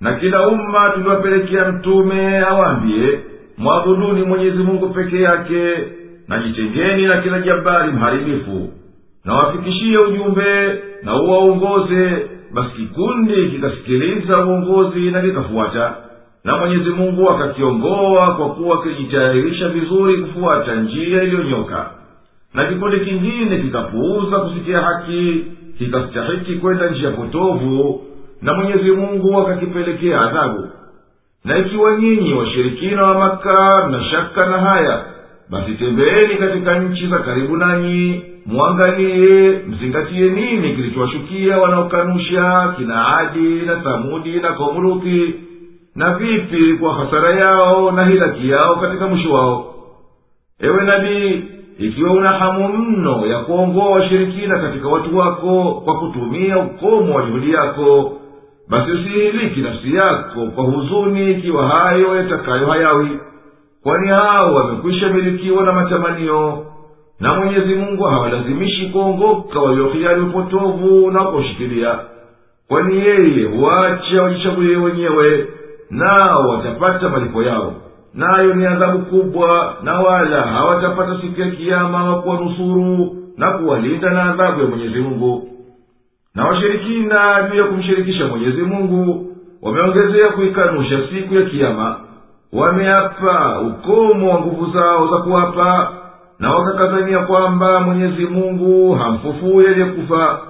Na 0.00 0.12
kila 0.12 0.48
umma 0.48 0.90
tuliwapelekea 0.90 1.72
mtume 1.72 2.38
awaambie 2.38 3.20
mwabuduni 3.62 4.22
mwenyezi 4.22 4.58
mungu 4.62 4.88
peke 4.88 5.20
yake 5.20 5.74
na 6.28 6.42
jitengeni 6.42 7.06
na 7.06 7.16
kila 7.22 7.40
jabari 7.40 7.92
mharibifu. 7.92 8.68
Na 9.24 9.34
wafikishie 9.34 9.98
ujumbe 9.98 10.78
na 11.02 11.20
uwaongoze 11.22 12.26
basi 12.54 12.70
kikundi 12.76 13.48
kikasikiliza 13.50 14.38
uongozi 14.46 15.10
na 15.10 15.20
kikafuata 15.22 15.94
na 16.44 16.56
mwenyezi 16.58 16.90
mungu 16.90 17.30
akakiongoa 17.30 18.34
kwa 18.34 18.48
kuwa 18.54 18.82
kilijitayarisha 18.82 19.68
vizuri 19.68 20.16
kufuata 20.16 20.74
njia 20.74 21.22
iliyonyoka. 21.22 21.90
Na 22.54 22.64
kikundi 22.64 23.00
kingine 23.00 23.58
kikapuuza 23.58 24.38
kusikia 24.38 24.78
haki 24.78 25.44
kikastahiki 25.78 26.54
kwenda 26.54 26.90
njia 26.90 27.10
potovu 27.10 28.02
na 28.42 28.54
mwenyezi 28.54 28.90
mungu 28.90 29.40
akakipelekea 29.40 30.20
adhabu 30.20 30.68
na 31.44 31.58
ikiwa 31.58 31.96
nyinyi 31.96 32.34
washirikina 32.34 33.02
wa 33.02 33.14
maka 33.18 33.86
mna 33.88 34.04
shaka 34.04 34.46
na 34.50 34.58
haya 34.58 35.04
basi 35.50 35.72
tembeeni 35.72 36.34
katika 36.38 36.78
nchi 36.78 37.06
za 37.06 37.18
karibu 37.18 37.56
nanyi 37.56 38.22
mwangalie 38.46 39.50
mzingatie 39.68 40.30
nini 40.30 40.74
kilichowashukia 40.76 41.58
wanaokanusha 41.58 42.74
kina 42.76 43.16
adi 43.18 43.48
na 43.66 43.76
thamudi 43.76 44.32
na 44.40 44.52
komuluthi 44.52 45.34
na 45.94 46.14
vipi 46.14 46.74
kwa 46.74 46.94
hasara 46.94 47.30
yao 47.34 47.92
na 47.92 48.04
hilaki 48.06 48.48
yao 48.50 48.76
katika 48.80 49.06
mwisho 49.06 49.32
wao. 49.32 49.74
Ewe 50.60 50.84
nabii 50.84 51.42
ikiwa 51.78 52.10
una 52.12 52.28
hamu 52.38 52.68
mno 52.68 53.26
ya 53.26 53.38
kuongoa 53.38 53.90
washirikina 53.90 54.58
katika 54.58 54.88
watu 54.88 55.16
wako 55.18 55.82
kwa 55.84 55.98
kutumia 55.98 56.58
ukomo 56.58 57.14
wa 57.14 57.22
juhudi 57.22 57.52
yako 57.52 58.12
basi 58.72 58.90
usihiliki 58.90 59.60
nafsi 59.60 59.94
yako 59.94 60.46
kwa 60.54 60.64
huzuni 60.64 61.30
ikiwa 61.30 61.68
hayo 61.68 62.16
yatakayo 62.16 62.66
hayawi. 62.66 63.08
Kwani 63.82 64.08
hao 64.08 64.54
wamekwisha 64.54 65.08
milikiwa 65.08 65.64
na 65.64 65.72
matamanio 65.72 66.66
na 67.20 67.34
mwenyezi 67.34 67.74
mungu 67.74 68.02
hawalazimishi 68.04 68.86
kuongoka 68.86 69.60
waliohiari 69.60 70.20
upotovu 70.20 71.10
na 71.10 71.24
kuushikilia. 71.24 71.98
Kwani 72.68 72.96
yeye 72.98 73.44
huacha 73.48 74.22
wajichagulie 74.22 74.76
wenyewe 74.76 75.46
nao 75.90 76.48
watapata 76.48 77.08
malipo 77.08 77.42
yao. 77.42 77.74
Nayo 78.14 78.54
ni 78.54 78.66
adhabu 78.66 78.98
kubwa 78.98 79.76
na 79.82 80.00
wala 80.00 80.42
hawatapata 80.42 81.20
siku 81.20 81.40
ya 81.40 81.50
kiama 81.50 82.04
wa 82.04 82.22
kuwanusuru 82.22 83.16
na 83.36 83.50
kuwalinda 83.50 84.10
na 84.10 84.22
adhabu 84.22 84.60
ya 84.60 84.66
mwenyezi 84.66 85.00
mungu 85.00 85.48
na 86.34 86.44
washirikina 86.46 87.48
juu 87.52 87.58
ya 87.58 87.64
kumshirikisha 87.64 88.26
mwenyezi 88.26 88.62
mungu 88.62 89.26
wameongezea 89.62 90.32
kuikanusha 90.32 90.98
siku 91.12 91.34
ya 91.34 91.42
kiama 91.42 91.96
wameapa 92.52 93.60
ukomo 93.60 94.32
wa 94.34 94.40
nguvu 94.40 94.72
zao 94.72 95.08
za 95.10 95.16
kuwapa 95.22 95.92
na 96.38 96.54
wakakazania 96.54 97.18
kwamba 97.18 97.80
mwenyezi 97.80 98.26
mungu 98.26 98.94
hamfufui 98.94 99.66
aliyekufa. 99.66 100.40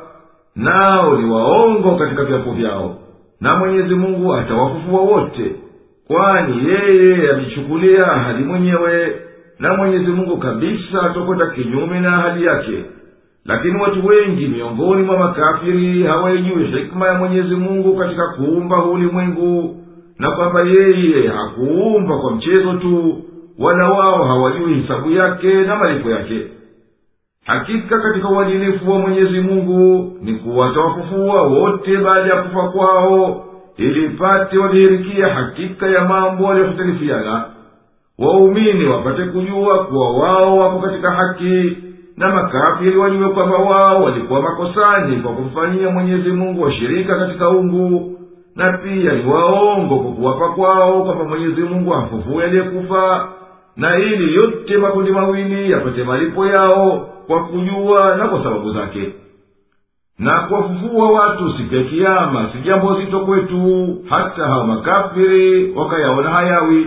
Nao 0.56 1.16
ni 1.16 1.30
waongo 1.30 1.96
katika 1.96 2.24
viapo 2.24 2.52
vyao 2.52 2.96
na 3.40 3.56
mwenyezi 3.56 3.94
mungu 3.94 4.34
atawafufua 4.34 5.00
wote 5.00 5.52
kwani 6.06 6.68
yeye 6.68 7.30
amechukulia 7.30 8.12
ahadi 8.12 8.44
mwenyewe 8.44 9.16
na 9.58 9.74
mwenyezi 9.76 10.10
mungu 10.10 10.36
kabisa 10.36 11.02
atokwenda 11.02 11.46
kinyume 11.46 12.00
na 12.00 12.16
ahadi 12.16 12.44
yake 12.44 12.84
lakini 13.44 13.82
watu 13.82 14.06
wengi 14.06 14.46
miongoni 14.46 15.02
mwa 15.02 15.18
makafiri 15.18 16.02
hawaijui 16.02 16.66
hikma 16.66 17.06
ya 17.06 17.14
mwenyezi 17.14 17.54
mungu 17.54 17.96
katika 17.96 18.28
kuumba 18.28 18.84
ulimwengu 18.84 19.76
na 20.18 20.30
kwamba 20.30 20.60
yeye 20.62 21.28
hakuumba 21.28 22.18
kwa 22.18 22.30
mchezo 22.30 22.72
tu 22.72 23.22
wala 23.58 23.90
wao 23.90 24.24
hawajui 24.24 24.74
hisabu 24.74 25.10
yake 25.10 25.54
na 25.54 25.76
malipo 25.76 26.10
yake. 26.10 26.46
Hakika 27.46 27.98
katika 28.00 28.28
uadilifu 28.28 28.90
wa 28.92 28.98
mwenyezi 28.98 29.40
mungu 29.40 30.12
ni 30.22 30.34
kuwatawafufua 30.34 31.42
wote 31.42 31.96
baada 31.96 32.30
ya 32.36 32.42
kufa 32.42 32.68
kwao 32.68 33.44
ili 33.76 34.04
ipate 34.04 34.58
wadhihirikia 34.58 35.28
hakika 35.34 35.86
ya 35.86 36.04
mambo 36.04 36.44
waliyohtalifiana 36.44 37.44
waumini 38.18 38.84
wapate 38.84 39.24
kujua 39.24 39.84
kuwa 39.84 40.10
wao 40.16 40.58
wako 40.58 40.78
katika 40.78 41.10
haki 41.10 41.76
na 42.22 42.28
makafiri 42.34 42.96
wajue 42.96 43.28
kwamba 43.28 43.56
wao 43.58 44.02
walikuwa 44.02 44.42
makosani 44.42 45.16
kwa 45.16 45.32
kumfanyia 45.32 45.90
mwenyezi 45.90 46.30
mungu 46.30 46.62
washirika 46.62 47.18
katika 47.18 47.48
ungu. 47.48 48.18
Na 48.56 48.72
pia 48.78 49.12
ni 49.12 49.26
waongo 49.32 49.96
kwa 49.98 50.12
kuwapa 50.12 50.48
kwao 50.48 51.04
kwamba 51.04 51.24
mwenyezi 51.24 51.60
mungu 51.60 51.94
amfufue 51.94 52.44
aliyekufa. 52.44 53.28
Na 53.76 53.98
ili 53.98 54.34
yote 54.34 54.76
makundi 54.78 55.10
mawili 55.12 55.70
yapate 55.70 56.04
malipo 56.04 56.46
yao 56.46 57.08
kwa 57.26 57.44
kujua 57.44 58.16
na 58.16 58.28
kwa 58.28 58.42
sababu 58.42 58.72
zake. 58.72 59.12
Na 60.18 60.40
kuwafufua 60.40 61.10
watu 61.10 61.52
siku 61.56 61.74
ya 61.74 61.82
kiama 61.82 62.48
si 62.52 62.58
jambo 62.58 63.00
zito 63.00 63.20
kwetu. 63.20 63.96
Hata 64.08 64.44
hawa 64.46 64.66
makafiri 64.66 65.72
wakayaona 65.76 66.30
hayawi 66.30 66.86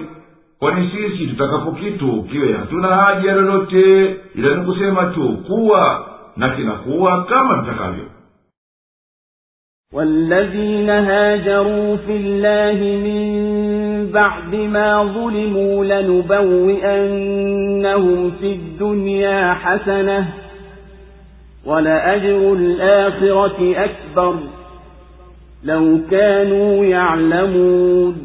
kwani 0.60 0.92
sisi 0.92 1.28
tutakapo 1.28 1.72
kitu 1.72 2.24
kiwe 2.24 2.54
hatuna 2.54 2.88
haja 2.88 3.34
lolote 3.34 4.16
ila 4.36 4.56
ni 4.56 4.66
kusema 4.66 5.06
tu 5.06 5.38
kuwa 5.48 6.08
na 6.38 6.50
kinakuwa 6.50 7.24
kama 7.26 7.58
tutakavyo 7.64 8.06
والذين 9.94 10.90
هاجروا 10.90 11.96
في 11.98 12.16
الله 12.18 12.80
من 13.08 14.12
بعد 14.12 14.56
ما 14.56 15.04
ظلموا 15.04 15.86
لنبوئنهم 17.06 18.32
في 18.32 18.54
الدنيا 18.54 19.54
حسنة 19.54 20.34
ولأجر 21.66 22.54
الآخرة 22.54 23.86
أكبر 23.86 24.36
لو 25.64 26.00
كانوا 26.12 26.86
يعلمون 26.86 28.25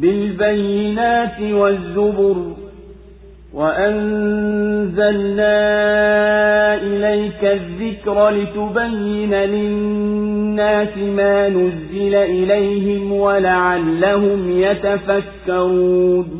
بالبينات 0.00 1.40
والزبر 1.40 2.36
وأنزلنا 3.54 5.54
إليك 6.74 7.44
الذكر 7.44 8.30
لتبين 8.30 9.34
للناس 9.34 10.96
ما 11.16 11.48
نزل 11.48 12.14
إليهم 12.14 13.12
ولعلهم 13.12 14.60
يتفكرون 14.60 16.39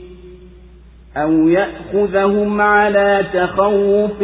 أو 1.17 1.31
يأخذهم 1.47 2.61
على 2.61 3.25
تخوف 3.33 4.19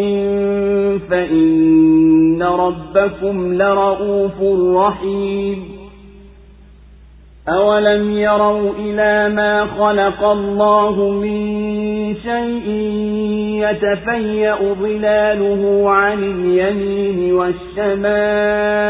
فإن 1.10 2.44
ربكم 2.44 3.54
لرؤوف 3.54 4.42
رحيم 4.76 5.78
أولم 7.50 8.12
يروا 8.12 8.72
إلى 8.80 9.36
ما 9.36 9.66
خلق 9.66 10.24
الله 10.24 11.10
من 11.10 11.58
شيء 12.16 12.70
يتفيأ 13.64 14.74
ظلاله 14.74 15.90
عن 15.90 16.24
اليمين 16.24 17.34
والشمائل 17.34 18.88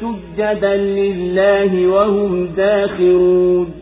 سجدا 0.00 0.76
لله 0.76 1.86
وهم 1.86 2.46
داخرون 2.56 3.81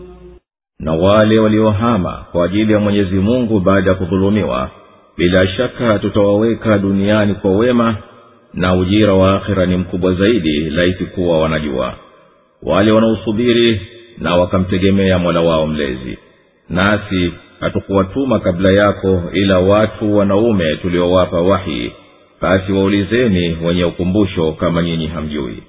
na 0.81 0.93
wale 0.93 1.39
waliohama 1.39 2.25
kwa 2.31 2.45
ajili 2.45 2.73
ya 2.73 2.79
mwenyezi 2.79 3.15
mungu 3.15 3.59
baada 3.59 3.89
ya 3.89 3.95
kudhulumiwa 3.95 4.69
bila 5.17 5.47
shaka 5.47 5.99
tutawaweka 5.99 6.77
duniani 6.77 7.33
kwa 7.33 7.51
wema 7.51 7.95
na 8.53 8.75
ujira 8.75 9.13
wa 9.13 9.35
akhira 9.35 9.65
ni 9.65 9.77
mkubwa 9.77 10.13
zaidi 10.13 10.69
laiti 10.69 11.05
kuwa 11.05 11.39
wanajua. 11.39 11.93
Wale 12.63 12.91
wanaosubiri 12.91 13.81
na 14.17 14.35
wakamtegemea 14.35 15.19
mola 15.19 15.41
wao 15.41 15.67
mlezi. 15.67 16.17
Nasi 16.69 17.33
hatukuwatuma 17.59 18.39
kabla 18.39 18.71
yako 18.71 19.23
ila 19.33 19.59
watu 19.59 20.17
wanaume 20.17 20.75
tuliowapa 20.75 21.41
wahi. 21.41 21.91
Basi 22.41 22.71
waulizeni 22.71 23.57
wenye 23.65 23.83
ukumbusho 23.85 24.51
kama 24.51 24.81
nyinyi 24.83 25.07
hamjui. 25.07 25.63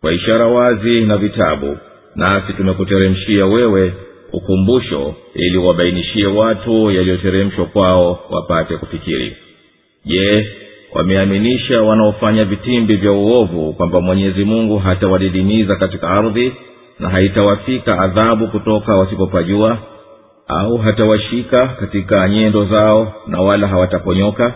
Kwa 0.00 0.12
ishara 0.12 0.46
wazi 0.46 1.00
na 1.00 1.16
vitabu 1.16 1.78
nasi 2.16 2.52
tumekuteremshia 2.56 3.46
wewe 3.46 3.92
ukumbusho 4.32 5.14
ili 5.34 5.58
wabainishie 5.58 6.26
watu 6.26 6.90
yaliyoteremshwa 6.90 7.64
kwao 7.66 8.18
wapate 8.30 8.76
kufikiri. 8.76 9.36
Je 10.04 10.46
wameaminisha 10.92 11.82
wanaofanya 11.82 12.44
vitimbi 12.44 12.96
vya 12.96 13.12
uovu 13.12 13.72
kwamba 13.72 14.00
mwenyezi 14.00 14.44
mungu 14.44 14.78
hatawadidimiza 14.78 15.76
katika 15.76 16.08
ardhi 16.08 16.52
na 16.98 17.08
haitawafika 17.08 17.98
adhabu 17.98 18.48
kutoka 18.48 18.96
wasipopajua? 18.96 19.78
Au 20.48 20.76
hatawashika 20.78 21.66
katika 21.68 22.28
nyendo 22.28 22.64
zao 22.64 23.12
na 23.26 23.40
wala 23.40 23.66
hawataponyoka? 23.68 24.54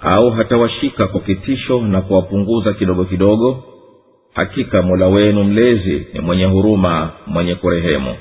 Au 0.00 0.30
hatawashika 0.30 1.06
kwa 1.06 1.20
kitisho 1.20 1.80
na 1.80 2.00
kuwapunguza 2.00 2.72
kidogo 2.72 3.04
kidogo? 3.04 3.62
Hakika 4.34 4.82
mola 4.82 5.06
wenu 5.06 5.44
mlezi 5.44 6.06
ni 6.14 6.20
mwenye 6.20 6.44
huruma 6.44 7.10
mwenye 7.26 7.54
kurehemu 7.54 8.14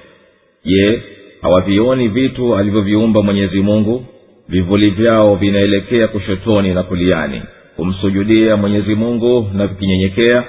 je 0.66 1.02
hawavioni 1.42 2.08
vitu 2.08 2.56
alivyoviumba 2.56 3.22
mwenyezi 3.22 3.62
mungu? 3.62 4.06
Vivuli 4.50 4.90
vyao 4.90 5.36
vinaelekea 5.36 6.08
kushotoni 6.08 6.74
na 6.74 6.84
kuliani. 6.84 7.42
Kumsujudia 7.76 8.58
mwenyezi 8.58 8.96
mungu 8.96 9.50
na 9.54 9.68
vikinyenyekea? 9.68 10.44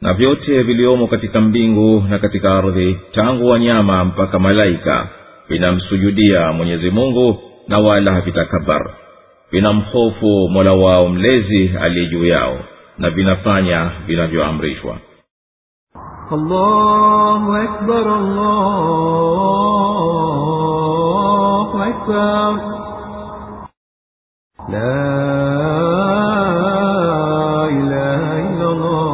Na 0.00 0.14
vyote 0.14 0.62
viliomo 0.62 1.06
katika 1.06 1.40
mbingu 1.40 2.04
na 2.10 2.18
katika 2.18 2.58
ardhi 2.58 2.96
tangu 3.12 3.46
wanyama 3.48 4.04
mpaka 4.04 4.38
malaika 4.38 5.08
vinamsujudia 5.48 6.52
mwenyezi 6.52 6.90
mungu 6.90 7.38
na 7.68 7.78
wala 7.78 8.12
havitakabar. 8.12 8.90
Vinamhofu 9.50 10.48
mola 10.48 10.72
wao 10.72 11.08
mlezi 11.08 11.70
aliye 11.80 12.06
juu 12.06 12.24
yao 12.24 12.58
na 12.98 13.10
vinafanya 13.10 13.90
vinavyoamrishwa 14.06 14.98
الله 16.31 17.63
أكبر 17.63 18.05
الله 20.51 21.69
أكبر 21.89 22.51
لا 24.69 25.11
إله 27.69 28.23
إلا 28.49 28.67
الله 28.71 29.11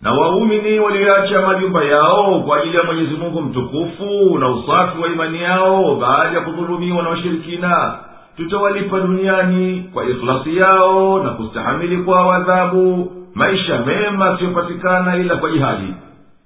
na 0.00 0.12
waumini 0.12 0.78
walioacha 0.78 1.40
majumba 1.46 1.84
yao 1.84 2.40
kwa 2.46 2.56
ajili 2.58 2.76
ya 2.76 2.82
mwenyezi 2.84 3.14
mungu 3.16 3.42
mtukufu 3.42 4.38
na 4.38 4.48
usafi 4.48 4.98
wa 5.02 5.08
imani 5.08 5.42
yao 5.42 5.94
baada 5.96 6.38
ya 6.38 6.44
kudhulumiwa 6.44 7.02
na 7.02 7.08
washirikina 7.08 7.98
tutawalipa 8.37 8.99
duniani 8.99 9.89
kwa 9.93 10.05
ikhlasi 10.05 10.57
yao 10.57 11.23
na 11.23 11.29
kustahamili 11.29 11.97
kwao 11.97 12.31
adhabu. 12.31 13.11
Maisha 13.35 13.77
mema 13.85 14.25
asiyopatikana 14.33 15.17
ila 15.17 15.35
kwa 15.37 15.49
jihadi. 15.51 15.93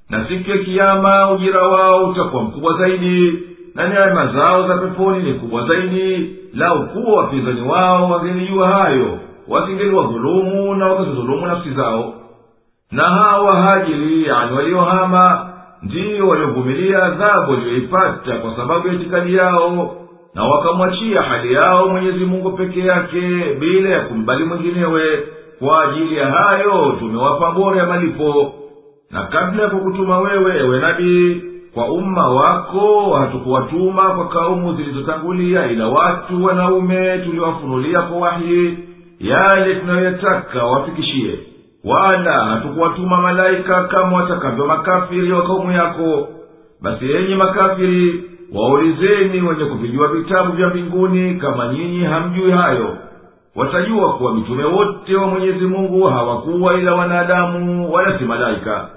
Na 0.10 0.26
siku 0.28 0.50
ya 0.50 0.58
kiama 0.58 1.32
ujira 1.32 1.62
wao 1.62 2.06
utakuwa 2.10 2.44
mkubwa 2.44 2.78
zaidi 2.78 3.40
na 3.76 3.88
neema 3.88 4.28
zao 4.28 4.68
za 4.68 4.78
peponi 4.78 5.24
ni 5.24 5.34
kubwa 5.34 5.68
zaidi. 5.68 6.36
Lau 6.54 6.88
kuwa 6.88 7.22
wapinzani 7.24 7.62
wao 7.62 8.10
wangelijua 8.12 8.68
hayo 8.70 9.20
wasingeliwadhulumu 9.48 10.76
na 10.76 10.86
wakazidhulumu 10.88 11.46
nafsi 11.48 11.70
zao. 11.74 12.14
Na 12.92 13.04
hawa 13.04 13.56
hajiri 13.62 14.26
yani 14.28 14.56
waliohama 14.56 15.50
ndiyo 15.82 16.28
waliovumilia 16.28 17.04
adhabu 17.04 17.52
waliyoipata 17.52 18.36
kwa 18.38 18.56
sababu 18.56 18.88
ya 18.88 18.94
itikadi 18.94 19.36
yao 19.36 19.96
na 20.36 20.44
wakamwachia 20.44 21.22
hali 21.22 21.54
yao 21.54 21.90
mwenyezi 21.90 22.26
mungu 22.26 22.52
peke 22.52 22.80
yake 22.80 23.22
bila 23.60 23.90
ya 23.90 24.00
kumbali 24.00 24.44
mwinginewe. 24.44 25.24
Kwa 25.60 25.84
ajili 25.84 26.18
ya 26.18 26.28
hayo 26.32 26.96
tumewapa 27.00 27.52
bora 27.52 27.78
ya 27.80 27.86
malipo. 27.86 28.54
Na 29.12 29.24
kabla 29.24 29.64
ya 29.64 29.70
kukutuma 29.70 30.18
wewe 30.20 30.58
ewe 30.60 30.80
nabii 30.80 31.42
kwa 31.74 31.86
umma 31.88 32.28
wako 32.30 33.14
hatukuwatuma 33.14 34.04
kwa 34.10 34.28
kaumu 34.28 34.74
zilizotangulia 34.74 35.72
ila 35.72 35.88
watu 35.88 36.46
wanaume 36.46 37.18
tuliwafunulia 37.18 38.02
kwa 38.02 38.18
wahi 38.18 38.78
yale 39.20 39.76
tunayoyataka 39.76 40.64
wafikishie 40.66 41.40
wala 41.84 42.32
hatukuwatuma 42.46 43.22
malaika 43.22 43.84
kama 43.84 44.18
watakavyo 44.18 44.66
makafiri 44.66 45.32
wa 45.32 45.42
kaumu 45.42 45.72
yako. 45.72 46.28
Basi 46.82 47.12
enyi 47.12 47.36
makafiri 47.36 48.24
waulizeni 48.54 49.42
wenye 49.42 49.66
kuvijua 49.66 50.08
vitabu 50.08 50.52
vya 50.52 50.68
mbinguni 50.68 51.36
kama 51.36 51.68
nyinyi 51.74 52.00
hamjui 52.04 52.52
hayo. 52.52 52.98
Watajua 53.56 54.14
kuwa 54.14 54.34
mitume 54.34 54.64
wote 54.64 55.16
wa 55.16 55.28
mwenyezi 55.28 55.66
mungu 55.66 56.04
hawakuwa 56.04 56.74
ila 56.80 56.96
wanadamu 56.96 57.94
wala 57.94 58.20
si 58.20 58.26
malaika. 58.26 58.90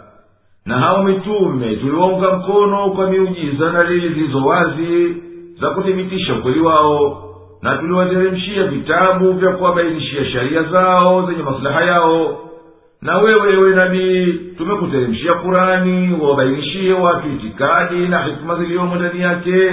Na 0.67 0.79
hao 0.79 1.03
mitume 1.05 1.77
tuliwaunga 1.77 2.33
mkono 2.37 2.91
kwa 2.91 3.11
miujiza 3.11 3.73
na 3.73 3.83
lili 3.83 4.09
zilizo 4.15 4.39
wazi 4.47 5.17
za 5.61 5.71
kuthibitisha 5.71 6.35
ukweli 6.35 6.61
wao 6.61 7.25
na 7.63 7.77
tuliwateremshia 7.77 8.65
vitabu 8.65 9.33
vya 9.33 9.53
kuwabainishia 9.53 10.25
sheria 10.25 10.63
zao 10.63 11.27
zenye 11.27 11.43
maslaha 11.43 11.85
yao 11.85 12.39
na 13.03 13.19
wewe 13.19 13.53
ewe 13.53 13.75
nabii 13.75 14.33
tumekuteremshia 14.59 15.33
kurani 15.35 16.13
wawabainishie 16.23 16.93
watu 16.93 17.29
itikadi 17.29 18.09
na 18.09 18.23
hikima 18.23 18.55
ziliyomo 18.55 18.97
ndani 18.97 19.21
yake 19.21 19.73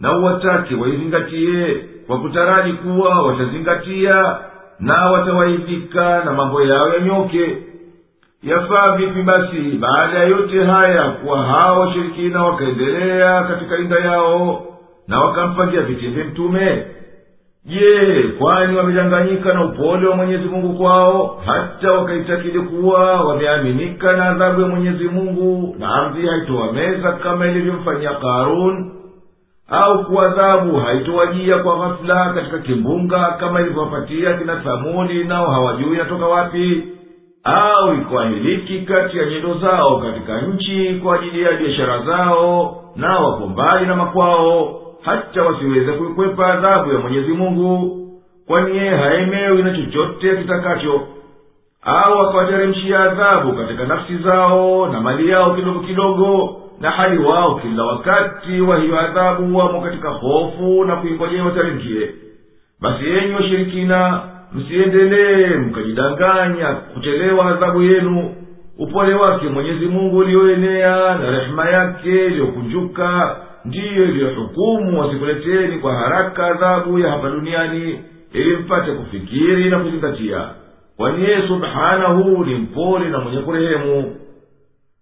na 0.00 0.18
uwatake 0.18 0.74
waizingatie 0.74 1.76
kwa 2.06 2.20
kutaraji 2.20 2.72
kuwa 2.72 3.22
watazingatia 3.22 4.36
na 4.80 5.10
watawaidika 5.10 6.24
na 6.24 6.32
mambo 6.32 6.62
yao 6.62 6.88
yanyoke. 6.92 7.56
Yafaa 8.42 8.96
vipi 8.96 9.22
basi 9.22 9.60
baada 9.80 10.18
ya 10.18 10.24
yote 10.24 10.64
haya 10.64 11.02
kuwa 11.10 11.42
hawa 11.46 11.78
washirikina 11.80 12.42
wakaendelea 12.44 13.42
katika 13.42 13.78
inda 13.78 13.98
yao 13.98 14.66
na 15.08 15.20
wakampangia 15.20 15.80
vitimbi 15.80 16.24
mtume 16.24 16.84
je 17.64 18.22
kwani 18.38 18.76
wamedanganyika 18.76 19.54
na 19.54 19.64
upole 19.64 20.08
wa 20.08 20.16
mwenyezi 20.16 20.48
mungu 20.48 20.78
kwao 20.78 21.42
hata 21.46 21.92
wakaitakidi 21.92 22.60
kuwa 22.60 23.20
wameaminika 23.24 24.12
na 24.12 24.24
adhabu 24.28 24.60
ya 24.60 24.68
mwenyezi 24.68 25.04
mungu 25.08 25.76
na 25.78 25.94
ardhi 25.94 26.26
haitowameza 26.26 27.12
kama 27.12 27.46
ilivyomfanyia 27.46 28.10
karun 28.14 28.92
au 29.68 30.04
kuadhabu 30.04 30.76
haitowajia 30.76 31.58
kwa 31.58 31.78
ghafula 31.78 32.32
katika 32.34 32.58
kimbunga 32.58 33.36
kama 33.40 33.60
ilivyowapatia 33.60 34.34
kina 34.34 34.56
thamuni 34.56 35.24
nao 35.24 35.50
hawajui 35.50 35.96
natoka 35.96 36.26
wapi 36.26 36.84
au 37.44 37.94
ikoahiliki 37.94 38.78
kati 38.80 39.18
ya 39.18 39.26
nyendo 39.26 39.54
zao 39.54 39.96
katika 40.00 40.40
nchi 40.40 41.00
kwa 41.02 41.14
ajili 41.14 41.42
ya 41.42 41.52
biashara 41.52 41.98
zao 42.02 42.82
nao 42.96 43.24
wako 43.30 43.46
mbali 43.46 43.86
na 43.86 43.96
makwao 43.96 44.80
hata 45.02 45.42
wasiweze 45.42 45.92
kuikwepa 45.92 46.46
adhabu 46.46 46.92
ya 46.92 46.98
mwenyezi 46.98 47.32
mungu. 47.32 47.96
Kwani 48.46 48.76
yeye 48.76 48.90
haemewi 48.96 49.62
na 49.62 49.76
chochote 49.76 50.36
kitakacho? 50.36 51.00
Au 51.82 52.18
akawateremshia 52.22 53.00
adhabu 53.00 53.52
katika 53.52 53.84
nafsi 53.84 54.16
zao 54.18 54.88
na 54.88 55.00
mali 55.00 55.28
yao 55.30 55.54
kidogo 55.54 55.80
kidogo 55.80 56.56
na 56.80 56.90
hali 56.90 57.18
wao 57.18 57.54
kila 57.54 57.84
wakati 57.84 58.60
wa 58.60 58.78
hiyo 58.78 59.00
adhabu 59.00 59.58
wamo 59.58 59.80
katika 59.80 60.08
hofu 60.10 60.84
na 60.84 60.96
kuingojea 60.96 61.44
wateremkie. 61.44 62.10
Basi 62.80 63.04
yenyi 63.04 63.34
washirikina 63.34 64.20
msiendelee 64.52 65.46
mkajidanganya 65.56 66.66
kuchelewa 66.74 67.46
adhabu 67.46 67.82
yenu. 67.82 68.34
Upole 68.78 69.14
wake 69.14 69.46
mwenyezi 69.48 69.86
mungu 69.86 70.18
ulioenea 70.18 71.14
na 71.18 71.30
rehema 71.30 71.70
yake 71.70 72.26
iliyokunjuka 72.26 73.36
ndiyo 73.64 74.04
iliyohukumu 74.04 75.00
wasikuleteni 75.00 75.78
kwa 75.78 75.94
haraka 75.94 76.46
adhabu 76.46 76.98
ya 76.98 77.10
hapa 77.10 77.30
duniani 77.30 78.00
ili 78.32 78.56
mpate 78.56 78.92
kufikiri 78.92 79.70
na 79.70 79.78
kuzingatia. 79.78 80.44
Kwani 80.96 81.24
yeye 81.24 81.48
subhanahu 81.48 82.44
ni 82.44 82.54
mpole 82.54 83.08
na 83.08 83.18
mwenye 83.18 83.38
kurehemu. 83.38 84.16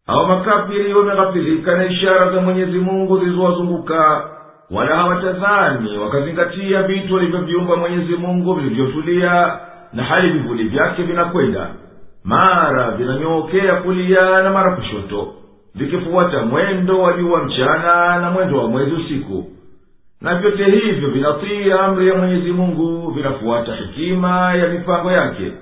Hawa 0.06 0.28
makafiri 0.28 0.94
wameghafilika 0.94 1.76
na 1.76 1.86
ishara 1.86 2.30
za 2.32 2.40
mwenyezi 2.40 2.78
mungu 2.78 3.18
zilizowazunguka 3.18 4.28
wala 4.70 4.96
hawatazami 4.96 5.98
wakazingatia 5.98 6.82
vitu 6.82 7.14
walivyoviumba 7.14 7.76
mwenyezi 7.76 8.16
mungu 8.16 8.54
vilivyotulia 8.54 9.58
na 9.92 10.02
hali 10.04 10.30
vivuli 10.30 10.64
vyake 10.64 11.02
vinakwenda. 11.02 11.66
Mara 12.24 12.90
vinanyookea 12.90 13.74
kulia 13.76 14.42
na 14.42 14.50
mara 14.50 14.76
kushoto 14.76 15.32
vikifuata 15.78 16.42
mwendo 16.42 16.98
wa 17.00 17.12
jua 17.12 17.44
mchana 17.44 18.18
na 18.18 18.30
mwendo 18.30 18.58
wa 18.58 18.68
mwezi 18.68 18.90
usiku. 18.92 19.44
Na 20.20 20.34
vyote 20.34 20.64
hivyo 20.64 21.10
vinatii 21.10 21.72
amri 21.72 22.08
ya 22.08 22.14
mwenyezi 22.14 22.52
mungu 22.52 23.10
vinafuata 23.10 23.72
hekima 23.74 24.54
ya 24.54 24.68
mipango 24.68 25.12
yake. 25.12 25.52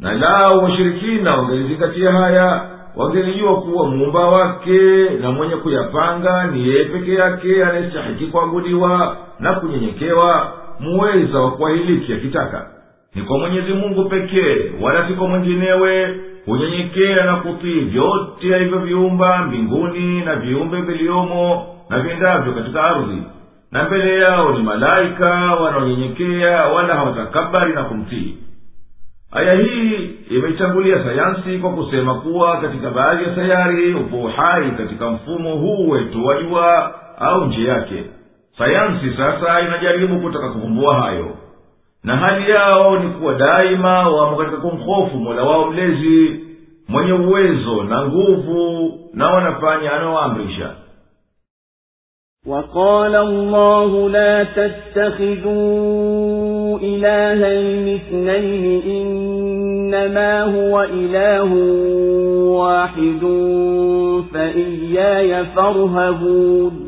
Na 0.00 0.12
lao 0.12 0.62
washirikina 0.62 1.36
wangelizingatia 1.36 2.12
haya 2.12 2.62
wangelijua 2.96 3.60
kuwa 3.60 3.86
muumba 3.90 4.26
wake 4.26 5.10
na 5.20 5.30
mwenye 5.32 5.56
kuyapanga 5.56 6.44
ni 6.46 6.68
yeye 6.68 6.84
peke 6.84 7.14
yake 7.14 7.64
anayestahiki 7.64 8.26
kuabudiwa 8.26 9.16
na 9.40 9.52
kunyenyekewa 9.54 10.52
muweza 10.80 11.40
wa 11.40 11.50
kuahiliki 11.50 12.12
akitaka. 12.14 12.66
Ni 13.14 13.22
kwa 13.22 13.38
mwenyezi 13.38 13.72
mungu 13.72 14.04
pekee 14.04 14.56
wala 14.82 15.08
si 15.08 15.14
kwa 15.14 15.28
mwinginewe 15.28 16.16
hunyenyekea 16.48 17.24
na 17.24 17.36
kutii 17.36 17.80
vyote 17.80 18.54
alivyoviumba 18.54 19.38
mbinguni 19.38 20.20
na 20.20 20.36
viumbe 20.36 20.80
viliomo 20.80 21.66
na 21.90 22.00
viendavyo 22.00 22.52
katika 22.52 22.82
ardhi. 22.84 23.22
Na 23.72 23.84
mbele 23.84 24.18
yao 24.20 24.52
ni 24.52 24.62
malaika 24.62 25.28
wanaonyenyekea 25.54 26.66
wala 26.66 26.94
hawatakabari 26.94 27.72
na 27.74 27.84
kumtii. 27.84 28.36
Aya 29.32 29.54
hii 29.54 29.94
imeitangulia 30.30 31.04
sayansi 31.04 31.58
kwa 31.58 31.70
kusema 31.70 32.14
kuwa 32.14 32.60
katika 32.60 32.90
baadhi 32.90 33.24
ya 33.24 33.34
sayari 33.34 33.94
upo 33.94 34.16
uhai 34.16 34.70
katika 34.70 35.10
mfumo 35.10 35.56
huu 35.56 35.88
wetu 35.88 36.26
wa 36.26 36.42
jua 36.42 36.94
au 37.18 37.44
nje 37.44 37.64
yake. 37.64 38.04
Sayansi 38.58 39.10
sasa 39.16 39.60
inajaribu 39.60 40.20
kutaka 40.20 40.48
kuvumbua 40.48 40.94
hayo 41.00 41.36
na 42.04 42.16
hali 42.16 42.50
yao 42.50 42.98
ni 42.98 43.10
kuwa 43.10 43.34
daima 43.34 44.08
wamo 44.08 44.36
katika 44.36 44.56
kumhofu 44.56 45.16
mola 45.16 45.42
wao 45.44 45.70
mlezi 45.70 46.40
mwenye 46.88 47.12
uwezo 47.12 47.84
na 47.84 48.06
nguvu 48.06 48.92
na 49.14 49.30
wanafanya 49.30 49.92
anaoamrisha 49.92 50.70
وقال 52.46 53.14
الله 53.16 54.10
لا 54.10 54.44
تتخذوا 55.54 56.78
إلهين 56.78 57.94
اثنين 57.94 58.82
إنما 58.82 60.42
هو 60.44 60.82
إله 60.82 61.52
واحد 62.58 63.20
فإياي 64.32 65.44
فارهبون 65.46 66.87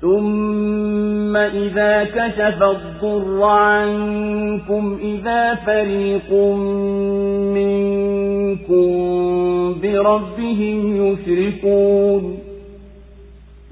ثم 0.00 1.36
إذا 1.36 2.04
كشف 2.04 2.62
الضر 2.62 3.42
عنكم 3.42 4.98
إذا 5.02 5.54
فريق 5.54 6.32
منكم 7.54 8.88
بربهم 9.82 10.96
يشركون 11.06 12.38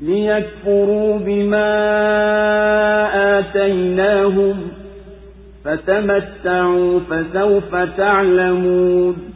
ليكفروا 0.03 1.19
بما 1.19 1.69
آتيناهم 3.39 4.57
فتمتعوا 5.65 7.01
فسوف 7.01 7.75
تعلمون 7.75 9.36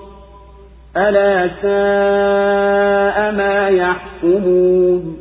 ألا 0.96 1.48
ساء 1.62 3.32
ما 3.32 3.68
يحكمون 3.68 5.16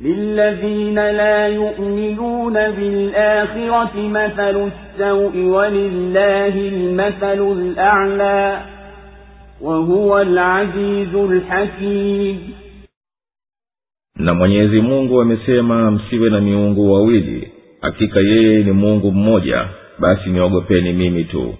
للذين 0.00 0.94
لا 0.94 1.46
يؤمنون 1.48 2.52
بالآخرة 2.52 3.92
مثل 3.96 4.70
السوء 4.70 5.36
ولله 5.36 6.54
المثل 6.68 7.52
الأعلى 7.52 8.60
وهو 9.60 10.18
العزيز 10.22 11.14
الحكيم 11.14 12.54
na 14.18 14.34
mwenyezi 14.34 14.80
mungu 14.80 15.20
amesema 15.20 15.90
msiwe 15.90 16.30
na 16.30 16.40
miungu 16.40 16.92
wawili 16.92 17.52
hakika 17.80 18.20
yeye 18.20 18.62
ni 18.62 18.72
mungu 18.72 19.12
mmoja 19.12 19.68
basi 19.98 20.30
niogopeni 20.30 20.92
mimi 20.92 21.24
tu 21.24 21.54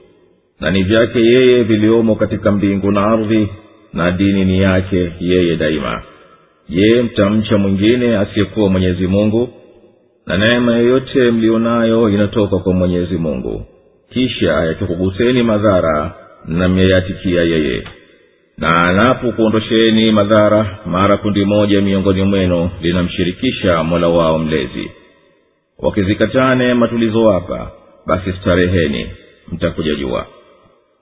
na 0.59 0.71
ni 0.71 0.83
vyake 0.83 1.19
yeye 1.19 1.63
viliomo 1.63 2.15
katika 2.15 2.53
mbingu 2.55 2.91
na 2.91 3.01
ardhi 3.05 3.49
na 3.93 4.11
dini 4.11 4.45
ni 4.45 4.61
yake 4.61 5.11
yeye 5.19 5.55
daima. 5.55 6.01
Je 6.69 7.01
mtamcha 7.01 7.57
mwingine 7.57 8.17
asiyekuwa 8.17 8.69
mwenyezi 8.69 9.07
mungu? 9.07 9.49
Na 10.25 10.37
neema 10.37 10.75
yoyote 10.77 11.31
mlionayo 11.31 12.09
inatoka 12.09 12.57
kwa 12.57 12.73
mwenyezi 12.73 13.17
mungu. 13.17 13.65
Kisha 14.13 14.51
yakikuguseni 14.53 15.43
madhara 15.43 16.13
na 16.45 16.69
mmeyatikia 16.69 17.41
yeye. 17.43 17.83
Na 18.57 18.83
anapokuondosheni 18.87 20.11
madhara 20.11 20.77
mara 20.85 21.17
kundi 21.17 21.45
moja 21.45 21.81
miongoni 21.81 22.23
mwenu 22.23 22.69
linamshirikisha 22.81 23.83
mola 23.83 24.07
wao 24.07 24.39
mlezi. 24.39 24.91
Wakizikataa 25.79 26.55
neema 26.55 26.87
tulizowapa 26.87 27.71
basi 28.07 28.33
stareheni 28.41 29.07
mtakuja 29.51 29.95
jua 29.95 30.27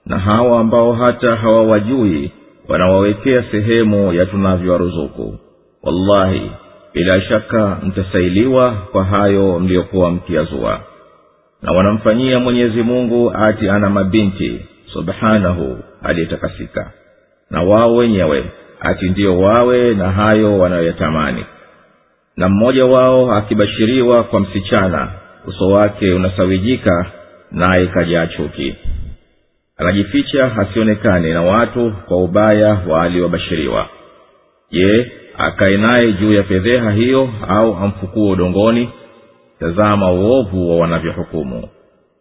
na 0.08 0.18
hawa 0.18 0.60
ambao 0.60 0.92
hata 0.92 1.36
hawawajui 1.36 2.32
wanawawekea 2.68 3.44
sehemu 3.50 4.12
ya 4.12 4.26
tunavyowaruzuku. 4.26 5.38
Wallahi 5.82 6.50
bila 6.94 7.20
shaka 7.20 7.78
mtasailiwa 7.82 8.70
kwa 8.92 9.04
hayo 9.04 9.58
mliyokuwa 9.60 10.10
mkiyazua. 10.10 10.80
Na 11.62 11.72
wanamfanyia 11.72 12.40
mwenyezi 12.40 12.82
mungu 12.82 13.32
ati 13.34 13.68
ana 13.68 13.90
mabinti 13.90 14.60
subhanahu 14.92 15.78
aliyetakasika. 16.02 16.92
Na 17.50 17.62
wao 17.62 17.96
wenyewe 17.96 18.44
ati 18.80 19.08
ndiyo 19.08 19.38
wawe 19.38 19.94
na 19.94 20.12
hayo 20.12 20.58
wanayoyatamani. 20.58 21.44
Na 22.36 22.48
mmoja 22.48 22.84
wao 22.90 23.32
akibashiriwa 23.32 24.22
kwa 24.24 24.40
msichana 24.40 25.08
uso 25.46 25.68
wake 25.68 26.12
unasawijika 26.12 27.06
naye 27.52 27.86
kajaa 27.86 28.26
chuki 28.26 28.76
anajificha 29.78 30.56
asionekane 30.56 31.32
na 31.32 31.42
watu 31.42 31.92
kwa 32.08 32.16
ubaya 32.16 32.78
waliobashiriwa 32.88 33.86
je 34.70 35.12
akae 35.38 35.76
naye 35.76 36.12
juu 36.12 36.32
ya 36.32 36.42
fedheha 36.44 36.90
hiyo 36.90 37.28
au 37.48 37.74
amfukue 37.76 38.30
udongoni 38.30 38.90
tazama 39.60 40.10
uovu 40.12 40.70
wa 40.70 40.76
wanavyohukumu. 40.76 41.68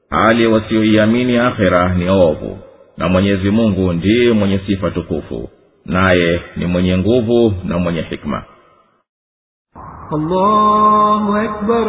Hali 0.09 0.47
wasioiamini 0.47 1.37
akhera 1.37 1.95
ni 1.95 2.09
ovu 2.09 2.57
na 2.97 3.09
mwenyezi 3.09 3.49
mungu 3.49 3.93
ndiye 3.93 4.31
mwenye 4.33 4.59
sifa 4.67 4.91
tukufu 4.91 5.49
naye 5.85 6.41
ni 6.55 6.65
mwenye 6.65 6.97
nguvu 6.97 7.53
na 7.63 7.77
mwenye 7.79 8.01
hikma. 8.01 8.43
Allahu 10.11 11.35
akbar, 11.35 11.87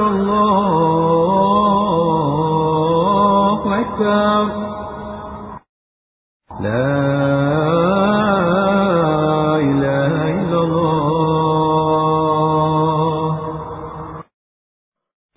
allahu 3.58 3.74
akbar 3.74 4.77
لا 6.61 7.93
إله 9.69 10.13
إلا 10.41 10.59
الله 10.63 11.03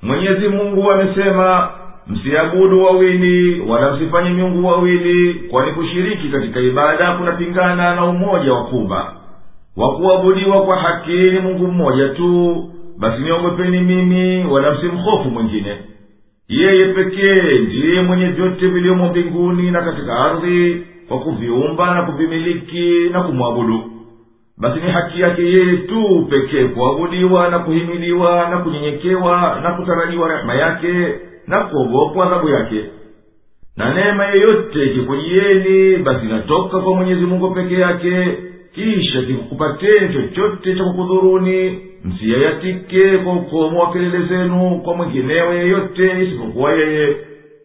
mwenyezi 0.02 0.48
mungu 0.48 0.92
amesema 0.92 1.70
msiabudu 2.06 2.84
wawili 2.84 3.60
wala 3.60 3.92
msifanye 3.96 4.30
miungu 4.30 4.66
wawili 4.68 5.34
kwani 5.34 5.72
kushiriki 5.72 6.28
katika 6.28 6.60
ibada 6.60 7.12
kunapingana 7.12 7.94
na 7.94 8.04
umoja 8.04 8.52
wa 8.52 8.64
kumba 8.64 9.14
wa 9.76 9.96
kuabudiwa 9.96 10.62
kwa 10.62 10.76
haki 10.76 11.12
ni 11.30 11.38
mungu 11.40 11.66
mmoja 11.66 12.08
tu 12.08 12.64
basi 12.98 13.22
niogopeni 13.22 13.80
mimi 13.80 14.44
wala 14.46 14.72
msimhofu 14.72 15.30
mwingine 15.30 15.76
yeye 16.48 16.84
pekee 16.88 17.58
ndiye 17.58 18.02
mwenye 18.02 18.26
vyote 18.26 18.66
viliomo 18.68 19.08
mbinguni 19.08 19.70
na 19.70 19.82
katika 19.82 20.16
ardhi 20.18 20.86
kwa 21.11 21.19
kuviumba 21.19 21.95
na 21.95 22.01
kuvimiliki 22.01 23.09
na 23.11 23.21
kumwabudu. 23.23 23.83
Basi 24.57 24.79
ni 24.79 24.91
haki 24.91 25.21
yake 25.21 25.41
yeye 25.45 25.77
tu 25.77 26.27
pekee 26.29 26.63
kuabudiwa 26.67 27.49
na 27.49 27.59
kuhimiliwa 27.59 28.49
na 28.49 28.57
kunyenyekewa 28.57 29.59
na 29.63 29.71
kutarajiwa 29.71 30.27
rehema 30.29 30.53
yake 30.53 31.13
na 31.47 31.59
kuogopwa 31.59 32.25
adhabu 32.25 32.49
yake. 32.49 32.83
Na 33.77 33.93
neema 33.93 34.25
yeyote 34.25 34.85
ikikujieni 34.85 35.97
basi 35.97 36.25
inatoka 36.25 36.79
kwa 36.79 36.95
mwenyezi 36.95 37.25
mungu 37.25 37.51
peke 37.51 37.73
yake 37.75 38.37
kisha 38.75 39.21
kikukupateni 39.21 40.13
chochote 40.13 40.75
cha 40.75 40.83
kukudhuruni 40.83 41.79
msiyayatike 42.05 43.17
kwa 43.17 43.33
ukomo 43.33 43.79
wa 43.79 43.91
kelele 43.93 44.25
zenu 44.25 44.81
kwa 44.83 44.95
mwinginewe 44.95 45.55
yeyote 45.55 46.23
isipokuwa 46.23 46.73
yeye 46.73 47.15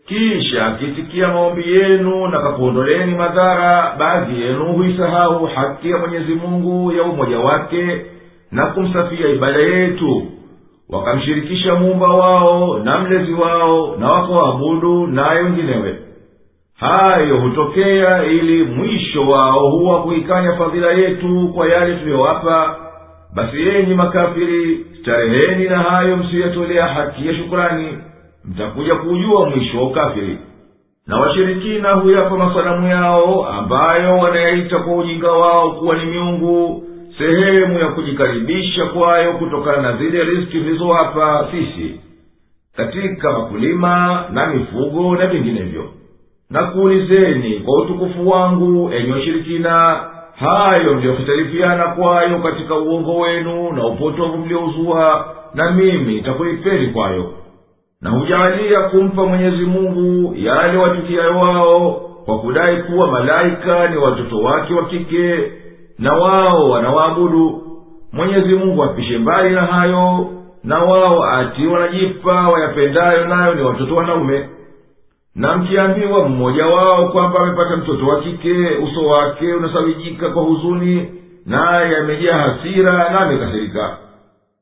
kisha 0.06 0.66
akisikia 0.66 1.28
maombi 1.28 1.72
yenu 1.72 2.26
na 2.28 2.40
kakuondoleni 2.40 3.14
madhara 3.14 3.94
baadhi 3.98 4.42
yenu 4.42 4.64
huisahau 4.64 5.46
haki 5.46 5.90
ya 5.90 5.98
mwenyezi 5.98 6.34
mungu 6.34 6.92
ya 6.92 7.02
umoja 7.02 7.38
wake 7.38 8.06
na 8.50 8.66
kumsafia 8.66 9.28
ibada 9.28 9.58
yetu. 9.58 10.22
Wakamshirikisha 10.88 11.74
muumba 11.74 12.08
wao 12.08 12.78
na 12.78 12.98
mlezi 12.98 13.32
wao 13.32 13.96
na 13.98 14.10
wakawaabudu 14.12 15.06
naye 15.06 15.42
wenginewe. 15.42 15.94
Hayo 16.76 17.36
hutokea 17.36 18.24
ili 18.24 18.62
mwisho 18.64 19.28
wao 19.28 19.70
huwa 19.70 20.02
kuikanya 20.02 20.52
fadhila 20.56 20.92
yetu 20.92 21.48
kwa 21.54 21.68
yale 21.68 21.94
tuliyowapa. 21.96 22.76
Basi 23.34 23.60
yenyi 23.60 23.94
makafiri 23.94 24.86
stareheni 25.00 25.64
na 25.68 25.78
hayo 25.78 26.16
msiyoyatolea 26.16 26.86
haki 26.86 27.26
ya 27.26 27.34
shukurani 27.34 27.98
mtakuja 28.50 28.94
kuujua 28.94 29.50
mwisho 29.50 29.78
wa 29.78 29.84
ukafiri. 29.84 30.38
Na 31.06 31.16
washirikina 31.16 31.92
huyapa 31.92 32.36
masanamu 32.36 32.88
yao 32.88 33.46
ambayo 33.48 34.18
wanayaita 34.18 34.78
kwa 34.78 34.96
ujinga 34.96 35.32
wao 35.32 35.70
kuwa 35.70 35.96
ni 35.96 36.04
miungu 36.04 36.82
sehemu 37.18 37.78
ya 37.78 37.88
kujikaribisha 37.88 38.86
kwayo 38.86 39.32
kutokana 39.32 39.82
na 39.82 39.96
zile 39.96 40.24
riski 40.24 40.58
tulizowapa 40.58 41.48
sisi 41.50 42.00
katika 42.76 43.32
makulima 43.32 44.24
na 44.32 44.46
mifugo 44.46 45.16
na 45.16 45.26
vinginevyo. 45.26 45.84
Nakuulizeni 46.50 47.50
kwa 47.60 47.82
utukufu 47.82 48.28
wangu 48.28 48.90
enyi 48.92 49.12
washirikina 49.12 50.00
hayo 50.36 50.94
mliyohitarifiana 50.94 51.84
kwayo 51.84 52.38
katika 52.38 52.74
uongo 52.74 53.18
wenu 53.18 53.72
na 53.72 53.86
upotovu 53.86 54.38
mliouzua 54.38 55.34
na 55.54 55.70
mimi 55.70 56.14
nitakulipeni 56.14 56.86
kwayo 56.86 57.32
na 58.00 58.10
hujaalia 58.10 58.80
kumpa 58.80 59.24
mwenyezi 59.26 59.64
mungu 59.64 60.34
yale 60.36 60.78
wachukiayo 60.78 61.38
wao 61.38 61.90
kwa 62.24 62.38
kudai 62.38 62.82
kuwa 62.82 63.06
malaika 63.08 63.88
ni 63.88 63.96
watoto 63.96 64.38
wake 64.38 64.74
wa 64.74 64.84
kike 64.84 65.52
na 65.98 66.12
wao 66.12 66.70
wanawaabudu. 66.70 67.62
Mwenyezi 68.12 68.54
mungu 68.54 68.82
apishe 68.84 69.18
mbali 69.18 69.54
na 69.54 69.62
hayo 69.62 70.26
na 70.64 70.78
wao 70.78 71.24
ati 71.24 71.66
wanajipa 71.66 72.48
wayapendayo 72.48 73.24
nayo 73.26 73.54
ni 73.54 73.62
watoto 73.62 73.96
wanaume. 73.96 74.48
Na 75.34 75.56
mkiambiwa 75.56 76.28
mmoja 76.28 76.66
wao 76.66 77.08
kwamba 77.08 77.40
amepata 77.40 77.76
mtoto 77.76 78.06
wa 78.06 78.20
kike 78.20 78.68
uso 78.84 79.06
wake 79.06 79.54
unasawijika 79.54 80.28
kwa 80.30 80.42
huzuni 80.42 81.08
naye 81.46 81.96
amejaa 81.96 82.38
hasira 82.38 82.92
na 83.10 83.20
amekasirika 83.20 83.96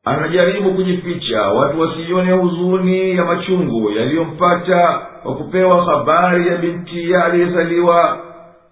anajaribu 0.05 0.71
kujificha 0.71 1.43
watu 1.43 1.81
wasione 1.81 2.33
huzuni 2.33 3.17
ya 3.17 3.25
machungu 3.25 3.91
yaliyompata 3.91 5.01
kwa 5.23 5.35
kupewa 5.35 5.85
habari 5.85 6.49
ya 6.49 6.57
binti 6.57 7.15
aliyezaliwa. 7.15 8.19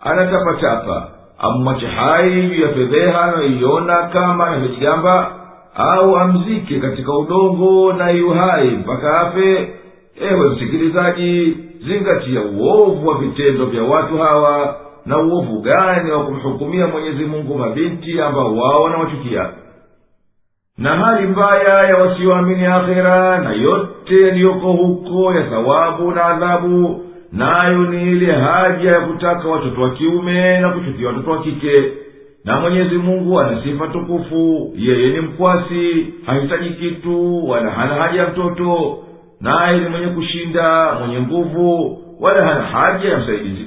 Anatapatapa 0.01 1.09
amwache 1.39 1.87
hai 1.87 2.43
juu 2.49 2.63
ya 2.63 2.69
fedheha 2.69 3.23
anayoiona 3.23 4.03
kama 4.03 4.47
anavyojigamba 4.47 5.33
au 5.75 6.17
amzike 6.17 6.81
katika 6.81 7.19
udongo 7.19 7.93
na 7.93 8.11
yu 8.11 8.31
hai 8.31 8.71
mpaka 8.71 9.21
afe. 9.21 9.69
Ewe 10.31 10.51
msikilizaji 10.51 11.57
zingatia 11.87 12.41
uovu 12.41 13.09
wa 13.09 13.15
vitendo 13.19 13.67
vya 13.67 13.83
watu 13.83 14.19
hawa 14.19 14.77
na 15.07 15.19
uovu 15.19 15.61
gani 15.61 16.11
wa 16.11 16.25
kumhukumia 16.25 16.87
mwenyezi 16.87 17.25
mungu 17.25 17.59
mabinti 17.59 18.21
ambao 18.21 18.57
wao 18.57 18.83
wanawachukia 18.83 19.51
na 20.79 20.97
hali 20.97 21.27
mbaya 21.27 21.87
ya 21.89 21.97
wasioamini 21.97 22.67
akhera 22.67 23.39
na 23.39 23.53
yote 23.53 24.21
yaliyoko 24.23 24.73
huko 24.73 25.35
ya 25.35 25.43
thawabu 25.43 26.11
na 26.13 26.25
adhabu 26.25 27.05
nayo 27.33 27.79
ni 27.79 28.03
ile 28.03 28.33
haja 28.33 28.89
ya 28.91 29.01
kutaka 29.01 29.49
watoto 29.49 29.83
wa 29.83 29.91
kiume 29.91 30.59
na 30.61 30.69
kuchukia 30.71 31.07
watoto 31.09 31.31
wa 31.31 31.43
kike. 31.43 31.93
Na 32.45 32.61
mwenyezi 32.61 32.97
mungu 32.97 33.41
ana 33.41 33.63
sifa 33.63 33.87
tukufu 33.89 34.73
yeye 34.77 35.09
ni 35.13 35.21
mkwasi 35.21 36.07
hahitaji 36.27 36.71
kitu 36.71 37.49
wala 37.49 37.71
hana 37.71 37.95
haja 37.95 38.21
ya 38.23 38.29
mtoto. 38.29 38.99
Naye 39.41 39.81
ni 39.81 39.89
mwenye 39.89 40.07
kushinda 40.07 40.95
mwenye 40.95 41.21
nguvu 41.21 41.99
wala 42.21 42.47
hana 42.47 42.63
haja 42.67 43.09
ya 43.09 43.19
msaidizi 43.19 43.67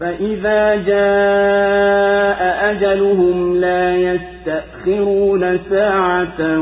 فإذا 0.00 0.74
جاء 0.74 2.40
أجلهم 2.70 3.56
لا 3.56 3.96
يستأخرون 3.96 5.58
ساعة 5.70 6.58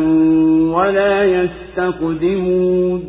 ولا 0.75 1.25
يستقدمون 1.25 3.05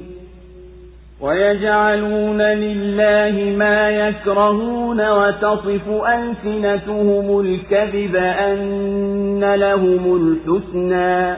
ويجعلون 1.21 2.41
لله 2.41 3.57
ما 3.57 3.89
يكرهون 3.89 5.09
وتصف 5.11 5.89
ألسنتهم 5.89 7.39
الكذب 7.39 8.15
أن 8.15 9.53
لهم 9.55 10.15
الحسنى 10.15 11.37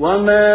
وما 0.00 0.52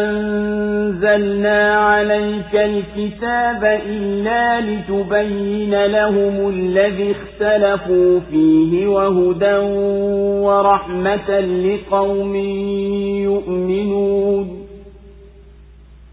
أنزلنا 0.00 1.74
عليك 1.74 2.54
الكتاب 2.54 3.80
إلا 3.86 4.60
لتبين 4.60 5.86
لهم 5.86 6.48
الذي 6.48 7.14
اختلفوا 7.14 8.20
فيه 8.30 8.86
وهدى 8.86 9.56
ورحمة 10.42 11.40
لقوم 11.40 12.36
يؤمنون 13.24 14.62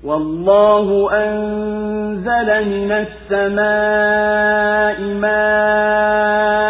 والله 0.03 1.09
أنزل 1.13 2.65
من 2.69 2.91
السماء 3.31 5.01
ماء 5.01 6.68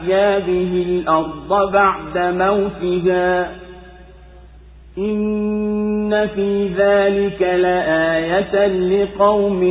فأحيا 0.00 0.38
به 0.38 0.84
الأرض 0.88 1.72
بعد 1.72 2.18
موتها 2.18 3.52
إن 4.98 6.26
في 6.34 6.68
ذلك 6.68 7.42
لآية 7.42 8.66
لقوم 8.66 9.62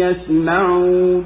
يسمعون 0.00 1.24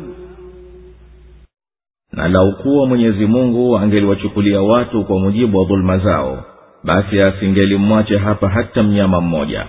na 2.13 2.29
lau 2.29 2.53
kuwa 2.53 2.87
mwenyezi 2.87 3.27
mungu 3.27 3.77
angeliwachukulia 3.79 4.63
watu 4.63 5.05
kwa 5.05 5.19
mujibu 5.19 5.59
wa 5.59 5.65
dhuluma 5.65 5.99
zao 5.99 6.45
basi 6.85 7.21
asingelimwache 7.23 8.19
hapa 8.19 8.49
hata 8.49 8.83
mnyama 8.83 9.21
mmoja 9.21 9.67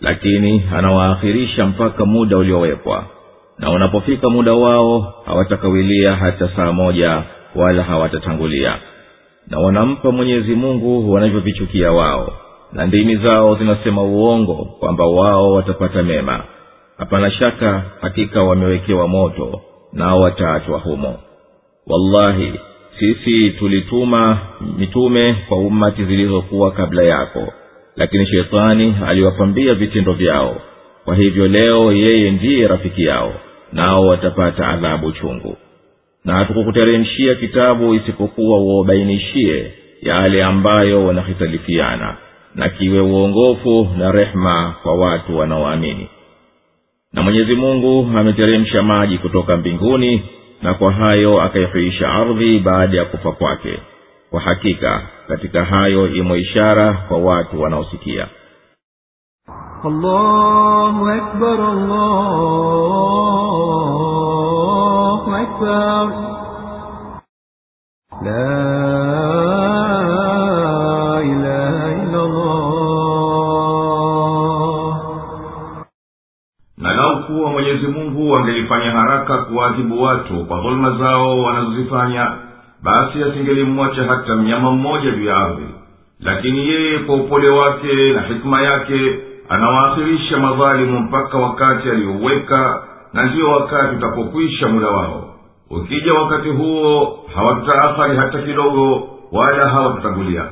lakini 0.00 0.62
anawaakhirisha 0.76 1.66
mpaka 1.66 2.04
muda 2.04 2.36
uliowekwa 2.36 3.04
na 3.58 3.70
unapofika 3.70 4.30
muda 4.30 4.52
wao 4.54 5.14
hawatakawilia 5.26 6.16
hata 6.16 6.48
saa 6.56 6.72
moja 6.72 7.22
wala 7.55 7.83
hawatatangulia. 7.83 8.75
Na 9.47 9.59
wanampa 9.59 10.11
mwenyezi 10.11 10.55
mungu 10.55 11.11
wanavyovichukia 11.13 11.91
wao 11.91 12.33
na 12.73 12.85
ndimi 12.85 13.15
zao 13.15 13.55
zinasema 13.55 14.03
uongo 14.03 14.55
kwamba 14.79 15.05
wao 15.05 15.51
watapata 15.51 16.03
mema. 16.03 16.43
Hapana 16.97 17.31
shaka 17.31 17.83
hakika 18.01 18.43
wamewekewa 18.43 19.07
moto 19.07 19.61
nao 19.93 20.17
wataachwa 20.17 20.79
humo. 20.79 21.19
Wallahi 21.87 22.53
sisi 22.99 23.49
tulituma 23.49 24.37
mitume 24.77 25.35
kwa 25.47 25.57
ummati 25.57 26.05
zilizokuwa 26.05 26.71
kabla 26.71 27.03
yako 27.03 27.53
lakini 27.95 28.27
shetani 28.27 28.95
aliwapambia 29.07 29.75
vitendo 29.75 30.13
vyao. 30.13 30.55
Kwa 31.05 31.15
hivyo 31.15 31.47
leo 31.47 31.91
yeye 31.93 32.31
ndiye 32.31 32.67
rafiki 32.67 33.05
yao 33.05 33.33
nao 33.73 33.99
watapata 34.07 34.67
adhabu 34.67 35.11
chungu 35.11 35.57
na 36.25 36.33
hatukukuteremshia 36.35 37.35
kitabu 37.35 37.93
isipokuwa 37.93 38.59
uwabainishie 38.59 39.71
yale 40.01 40.43
ambayo 40.43 41.05
wanahitalifiana 41.05 42.15
na 42.55 42.69
kiwe 42.69 42.99
uongofu 42.99 43.89
na 43.97 44.11
rehma 44.11 44.75
kwa 44.83 44.95
watu 44.95 45.37
wanaoamini. 45.37 46.09
Na 47.13 47.21
mwenyezi 47.21 47.55
mungu 47.55 48.09
ameteremsha 48.19 48.83
maji 48.83 49.17
kutoka 49.17 49.57
mbinguni 49.57 50.23
na 50.61 50.73
kwa 50.73 50.91
hayo 50.91 51.41
akaihuisha 51.41 52.09
ardhi 52.09 52.59
baada 52.59 52.97
ya 52.97 53.05
kufa 53.05 53.31
kwake. 53.31 53.79
Kwa 54.29 54.41
hakika 54.41 55.01
katika 55.27 55.65
hayo 55.65 56.15
imo 56.15 56.35
ishara 56.37 56.93
kwa 56.93 57.17
watu 57.17 57.61
wanaosikia. 57.61 58.27
Allahu 59.83 61.07
akbar, 61.09 61.61
allahu 61.61 62.75
أكبر 65.24 66.04
لا 68.22 68.80
إله 71.20 71.76
إلا 72.02 72.20
الله 72.24 72.60
na 76.78 76.92
lau 76.94 77.22
kuwa 77.26 77.50
mwenyezi 77.50 77.86
mungu 77.86 78.36
angelifanya 78.36 78.90
haraka 78.90 79.38
kuwaadhibu 79.38 80.02
watu 80.02 80.44
kwa 80.46 80.60
dhuluma 80.60 80.98
zao 80.98 81.42
wanazozifanya 81.42 82.32
basi 82.82 83.22
asingelimwacha 83.24 84.04
hata 84.04 84.36
mnyama 84.36 84.70
mmoja 84.72 85.10
juu 85.10 85.24
ya 85.24 85.36
ardhi 85.36 85.66
lakini 86.20 86.68
yeye 86.68 86.98
kwa 86.98 87.14
upole 87.16 87.48
wake 87.48 88.12
na 88.12 88.22
hikima 88.22 88.62
yake 88.62 89.20
anawaakhirisha 89.48 90.38
madhalimu 90.38 91.00
mpaka 91.00 91.38
wakati 91.38 91.90
aliyouweka 91.90 92.82
na 93.15 93.23
ndiyo 93.23 93.47
wakati 93.49 93.95
utapokwisha 93.95 94.67
muda 94.67 94.87
wao. 94.87 95.29
Ukija 95.69 96.13
wakati 96.13 96.49
huo 96.49 97.19
hawatutaathari 97.35 98.17
hata 98.17 98.41
kidogo 98.41 99.07
wala 99.31 99.69
hawatutangulia 99.69 100.45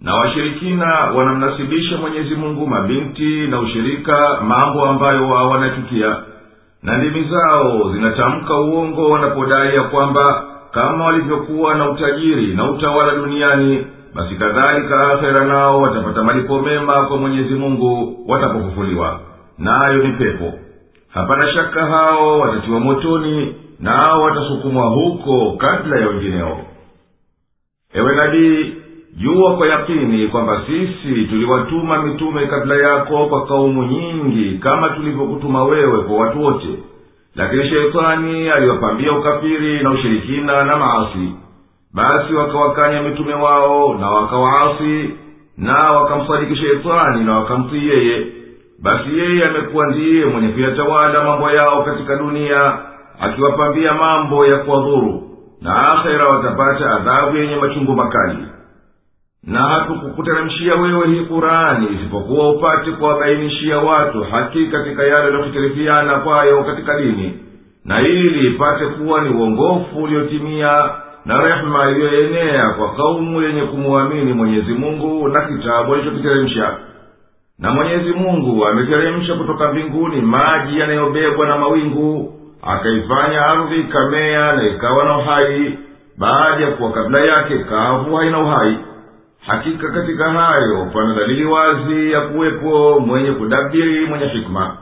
na 0.00 0.14
washirikina 0.14 0.86
wanamnasibisha 1.16 1.96
mwenyezi 1.96 2.34
mungu 2.34 2.66
mabinti 2.66 3.46
na 3.46 3.60
ushirika 3.60 4.38
mambo 4.48 4.84
ambayo 4.86 5.28
wao 5.28 5.50
wanachukia. 5.50 6.16
Na 6.82 6.98
ndimi 6.98 7.24
zao 7.28 7.92
zinatamka 7.92 8.54
uongo 8.60 9.10
wanapodai 9.10 9.74
ya 9.76 9.82
kwamba 9.82 10.44
kama 10.70 11.04
walivyokuwa 11.04 11.74
na 11.74 11.90
utajiri 11.90 12.46
na 12.56 12.70
utawala 12.70 13.14
duniani 13.14 13.86
basi 14.14 14.34
kadhalika 14.34 15.12
akhera 15.12 15.44
nao 15.44 15.80
watapata 15.80 16.22
malipo 16.22 16.60
mema 16.62 17.06
kwa 17.06 17.16
mwenyezi 17.16 17.54
mungu 17.54 18.16
watapofufuliwa. 18.28 19.20
Nayo 19.58 20.02
ni 20.02 20.12
pepo 20.12 20.52
hapana 21.14 21.52
shaka 21.52 21.86
hao 21.86 22.38
watatiwa 22.40 22.80
motoni 22.80 23.54
nao 23.80 24.22
watasukumwa 24.22 24.86
huko 24.86 25.52
kabla 25.58 25.96
ya 26.00 26.08
wengineo. 26.08 26.58
Ewe 27.94 28.14
nabii 28.16 28.74
jua 29.16 29.56
kwa 29.56 29.66
yakini 29.66 30.28
kwamba 30.28 30.62
sisi 30.66 31.24
tuliwatuma 31.24 32.02
mitume 32.02 32.46
kabla 32.46 32.74
yako 32.76 33.26
kwa 33.26 33.46
kaumu 33.46 33.82
nyingi 33.84 34.58
kama 34.58 34.88
tulivyokutuma 34.88 35.64
wewe 35.64 36.02
kwa 36.02 36.16
watu 36.16 36.42
wote. 36.44 36.68
Lakini 37.34 37.68
sheitani 37.68 38.48
aliwapambia 38.50 39.12
ukafiri 39.12 39.82
na 39.82 39.90
ushirikina 39.90 40.64
na 40.64 40.76
maasi. 40.76 41.32
Basi 41.94 42.34
wakawakanya 42.34 43.02
mitume 43.02 43.34
wao 43.34 43.94
na 43.94 44.10
wakawaasi 44.10 45.10
na 45.58 45.74
wakamsadiki 45.74 46.56
sheitani 46.56 47.24
na 47.24 47.38
wakamtii 47.38 47.88
yeye 47.88 48.26
basi 48.82 49.18
yeye 49.18 49.44
amekuwa 49.44 49.86
ndiye 49.86 50.24
mwenye 50.24 50.48
kuyatawala 50.48 51.24
mambo 51.24 51.50
yao 51.50 51.82
katika 51.84 52.16
dunia 52.16 52.78
akiwapambia 53.20 53.92
mambo 53.94 54.46
ya 54.46 54.56
kuwadhuru 54.58 55.22
na 55.62 55.88
akhera 55.88 56.28
watapata 56.28 56.90
adhabu 56.90 57.36
yenye 57.36 57.56
machungu 57.56 57.92
makali. 57.96 58.38
Na 59.46 59.60
hatukukuteremshia 59.60 60.74
wewe 60.74 61.06
hii 61.08 61.20
kurani 61.20 61.86
isipokuwa 61.94 62.50
upate 62.50 62.90
kuwabainishia 62.90 63.78
watu 63.78 64.22
haki 64.22 64.66
katika 64.66 65.02
yale 65.02 65.24
yaliyohitirifiana 65.24 66.18
kwayo 66.18 66.64
katika 66.64 67.00
dini 67.00 67.38
na 67.84 68.00
ili 68.00 68.46
ipate 68.46 68.86
kuwa 68.86 69.20
ni 69.20 69.28
uongofu 69.30 70.02
uliotimia 70.02 70.90
na 71.24 71.42
rehema 71.42 71.90
iliyoenea 71.90 72.70
kwa 72.70 72.94
kaumu 72.94 73.42
yenye 73.42 73.62
kumwamini 73.62 74.32
mwenyezi 74.32 74.72
mungu 74.72 75.28
na 75.28 75.40
kitabu 75.48 75.94
alichokiteremsha 75.94 76.76
na 77.58 77.70
mwenyezi 77.70 78.12
mungu 78.12 78.66
ameteremsha 78.66 79.34
kutoka 79.34 79.72
mbinguni 79.72 80.20
maji 80.20 80.78
yanayobebwa 80.80 81.46
na 81.46 81.58
mawingu 81.58 82.34
akaifanya 82.62 83.46
ardhi 83.46 83.80
ikamea 83.80 84.52
na 84.52 84.62
ikawa 84.68 85.04
na 85.04 85.18
uhai. 85.18 85.78
Baada 86.18 86.64
ya 86.64 86.70
kuwa 86.70 86.92
kabla 86.92 87.20
yake 87.20 87.58
kavu 87.58 88.16
haina 88.16 88.38
uhai. 88.38 88.78
Hakika 89.46 89.90
katika 89.90 90.30
hayo 90.32 90.86
pana 90.92 91.14
dalili 91.14 91.44
wazi 91.44 92.12
ya 92.12 92.20
kuwepo 92.20 93.00
mwenye 93.00 93.32
kudabiri 93.32 94.06
mwenye 94.06 94.26
hikma. 94.26 94.76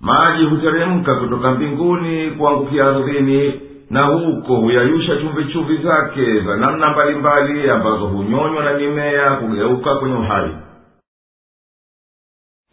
Maji 0.00 0.44
huteremka 0.44 1.14
kutoka 1.14 1.50
mbinguni 1.50 2.30
kuangukia 2.30 2.84
ardhini 2.86 3.60
na 3.90 4.02
huko 4.02 4.56
huyayusha 4.56 5.16
chumvichumvi 5.16 5.76
zake 5.76 6.40
za 6.40 6.56
namna 6.56 6.90
mbalimbali 6.90 7.70
ambazo 7.70 8.06
hunyonywa 8.06 8.64
na 8.64 8.72
mimea 8.74 9.30
kugeuka 9.30 9.94
kwenye 9.94 10.14
uhai 10.16 10.50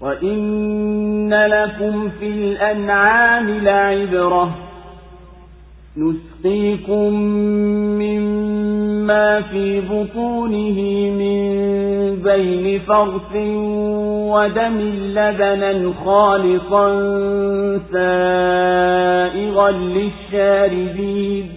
وإن 0.02 1.34
لكم 1.34 2.10
في 2.10 2.28
الأنعام 2.28 3.50
لعبرة 3.50 4.58
نسقيكم 5.98 7.14
مما 8.02 9.42
في 9.42 9.82
بطونه 9.82 10.82
من 11.12 11.48
بين 12.24 12.80
فرث 12.80 13.36
ودم 14.34 14.80
لبنا 15.16 15.94
خالصا 16.06 16.88
سائغا 17.92 19.72
للشاربين 19.72 21.57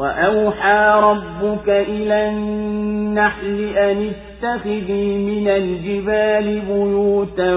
وأوحى 0.00 1.00
ربك 1.02 1.68
إلى 1.68 2.28
النحل 2.28 3.60
أن 3.76 4.10
اتخذي 4.10 5.18
من 5.18 5.48
الجبال 5.48 6.60
بيوتا 6.60 7.56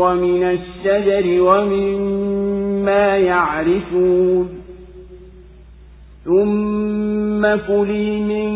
ومن 0.00 0.42
الشجر 0.42 1.42
ومما 1.42 3.18
يعرشون 3.18 4.48
ثم 6.24 7.42
كلي 7.66 8.20
من 8.20 8.50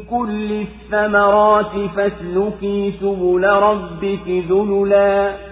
كل 0.00 0.52
الثمرات 0.52 1.90
فاسلكي 1.96 2.92
سبل 3.00 3.44
ربك 3.44 4.28
ذللا 4.50 5.51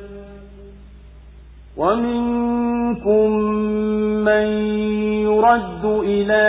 ومنكم 1.80 3.30
من 4.24 4.46
يرد 5.28 5.84
إلى 5.84 6.44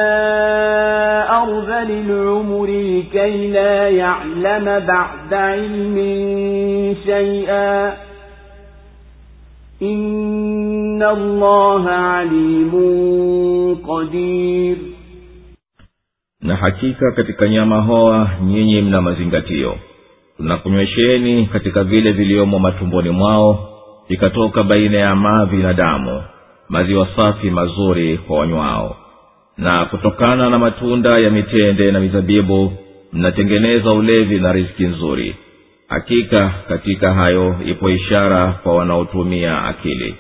أرذل 1.30 1.92
العمر 1.92 2.66
لكي 2.66 3.48
لا 3.52 3.90
يعلم 3.90 4.66
بعد 4.88 5.34
علم 5.34 5.96
شيئا 7.06 7.94
إن 9.82 11.04
الله 11.04 11.90
عليم 11.90 12.72
قدير 13.88 14.78
na 16.42 16.56
hakika 16.56 17.12
katika 17.12 17.50
nyama 17.50 17.82
hoa 17.82 18.30
nyinyi 18.46 18.82
mna 18.82 19.02
mazingatio 19.02 19.76
tunakunywesheni 20.38 21.46
katika 21.46 21.84
vile 21.84 22.12
viliomo 22.12 22.60
matumboni 22.60 23.10
mwao 23.10 23.70
vikatoka 24.13 24.63
baina 24.63 24.99
ya 24.99 25.15
mavi 25.17 25.57
na 25.57 25.73
damu 25.73 26.23
maziwa 26.69 27.09
safi 27.17 27.51
mazuri 27.51 28.19
kwa 28.19 28.39
wanywao 28.39 28.97
na 29.59 29.85
kutokana 29.85 30.51
na 30.51 30.59
matunda 30.59 31.11
ya 31.19 31.31
mitende 31.31 31.91
na 31.93 32.01
mizabibu 32.01 32.73
mnatengeneza 33.13 33.93
ulevi 33.93 34.41
na 34.41 34.53
riziki 34.53 34.85
nzuri. 34.85 35.37
Hakika 35.89 36.55
katika 36.69 37.15
hayo 37.15 37.57
ipo 37.67 37.91
ishara 37.91 38.53
kwa 38.53 38.75
wanaotumia 38.77 39.65
akili. 39.65 40.15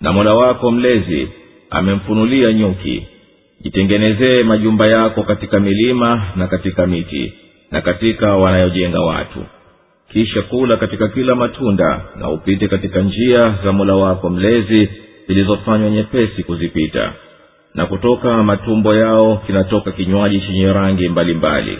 Na 0.00 0.12
mola 0.12 0.34
wako 0.34 0.70
mlezi 0.70 1.28
amemfunulia 1.70 2.52
nyuki 2.52 3.06
jitengenezee 3.60 4.42
majumba 4.42 4.84
yako 4.84 5.22
katika 5.22 5.60
milima 5.60 6.22
na 6.36 6.46
katika 6.46 6.86
miti 6.86 7.32
na 7.70 7.80
katika 7.80 8.36
wanayojenga 8.36 9.00
watu 9.00 9.44
kisha 10.12 10.42
kula 10.42 10.76
katika 10.76 11.08
kila 11.08 11.34
matunda 11.34 12.00
na 12.16 12.30
upite 12.30 12.68
katika 12.68 13.00
njia 13.00 13.54
za 13.64 13.72
mola 13.72 13.94
wako 13.96 14.30
mlezi 14.30 14.88
zilizofanywa 15.28 15.90
nyepesi 15.90 16.42
kuzipita. 16.42 17.12
Na 17.74 17.86
kutoka 17.86 18.42
matumbo 18.42 18.96
yao 18.96 19.42
kinatoka 19.46 19.92
kinywaji 19.92 20.40
chenye 20.40 20.72
rangi 20.72 21.08
mbalimbali. 21.08 21.78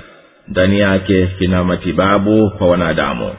Ndani 0.48 0.78
yake 0.80 1.26
kina 1.38 1.64
matibabu 1.64 2.50
kwa 2.50 2.66
wanadamu. 2.68 3.30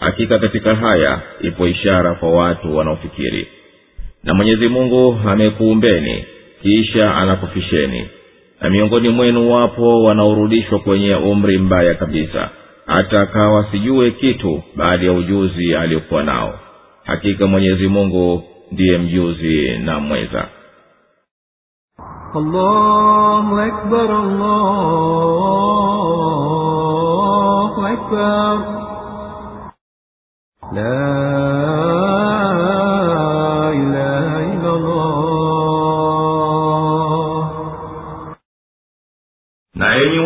Hakika 0.00 0.38
katika 0.38 0.74
haya 0.74 1.20
ipo 1.40 1.68
ishara 1.68 2.14
kwa 2.14 2.30
watu 2.30 2.76
wanaofikiri. 2.76 3.48
Na 4.24 4.34
mwenyezi 4.34 4.68
mungu 4.68 5.20
amekuumbeni 5.28 6.24
kisha 6.62 7.14
anakufisheni. 7.14 8.08
Na 8.60 8.70
miongoni 8.70 9.08
mwenu 9.08 9.52
wapo 9.52 10.02
wanaorudishwa 10.02 10.78
kwenye 10.78 11.14
umri 11.14 11.58
mbaya 11.58 11.94
kabisa 11.94 12.50
hata 12.92 13.20
akawa 13.20 13.66
sijue 13.70 14.10
kitu 14.10 14.62
baada 14.76 15.06
ya 15.06 15.12
ujuzi 15.12 15.74
aliyokuwa 15.74 16.22
nao 16.22 16.58
hakika 17.04 17.46
mwenyezi 17.46 17.88
mungu 17.88 18.42
ndiye 18.72 18.98
mjuzi 18.98 19.78
na 19.78 20.00
mweza 20.00 20.48
allahu 22.34 23.58
akbar, 23.60 24.10
allahu 26.52 27.86
akbar. 27.86 28.58
La 30.72 31.31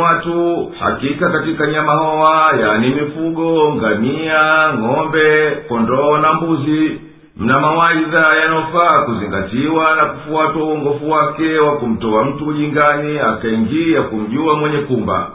watu. 0.06 0.72
Hakika 0.80 1.30
katika 1.30 1.66
nyama 1.66 1.92
hoa 1.92 2.52
yani 2.60 2.88
mifugo 2.88 3.74
ngamia 3.74 4.72
ng'ombe 4.78 5.50
kondoo 5.68 6.18
na 6.18 6.32
mbuzi 6.32 7.00
mna 7.36 7.60
mawaidha 7.60 8.36
yanayofaa 8.36 9.02
kuzingatiwa 9.02 9.96
na 9.96 10.04
kufuatwa 10.06 10.62
uongofu 10.64 11.10
wake 11.10 11.58
wa 11.58 11.76
kumtoa 11.76 12.24
mtu 12.24 12.46
ujingani 12.46 13.18
akaingia 13.18 14.02
kumjua 14.02 14.54
mwenye 14.56 14.78
kumba. 14.78 15.30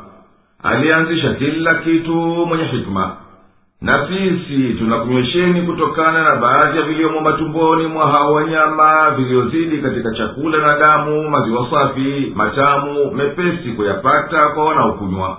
Alianzisha 0.63 1.34
kila 1.34 1.76
kitu 1.76 2.13
mwenye 2.15 2.63
hikma 2.63 3.11
na 3.82 4.07
sisi 4.07 4.73
tunakunywesheni 4.73 5.61
kutokana 5.61 6.23
na 6.23 6.36
baadhi 6.36 6.77
ya 6.77 6.84
viliomo 6.84 7.21
matumboni 7.21 7.88
mwa 7.88 8.07
hao 8.07 8.34
wanyama 8.34 9.11
viliozidi 9.11 9.77
katika 9.77 10.11
chakula 10.11 10.57
na 10.57 10.77
damu 10.88 11.29
maziwa 11.29 11.67
safi 11.71 12.34
matamu 12.36 13.11
mepesi 13.11 13.69
kuyapata 13.75 14.49
kwa 14.49 14.65
wanaokunywa. 14.65 15.38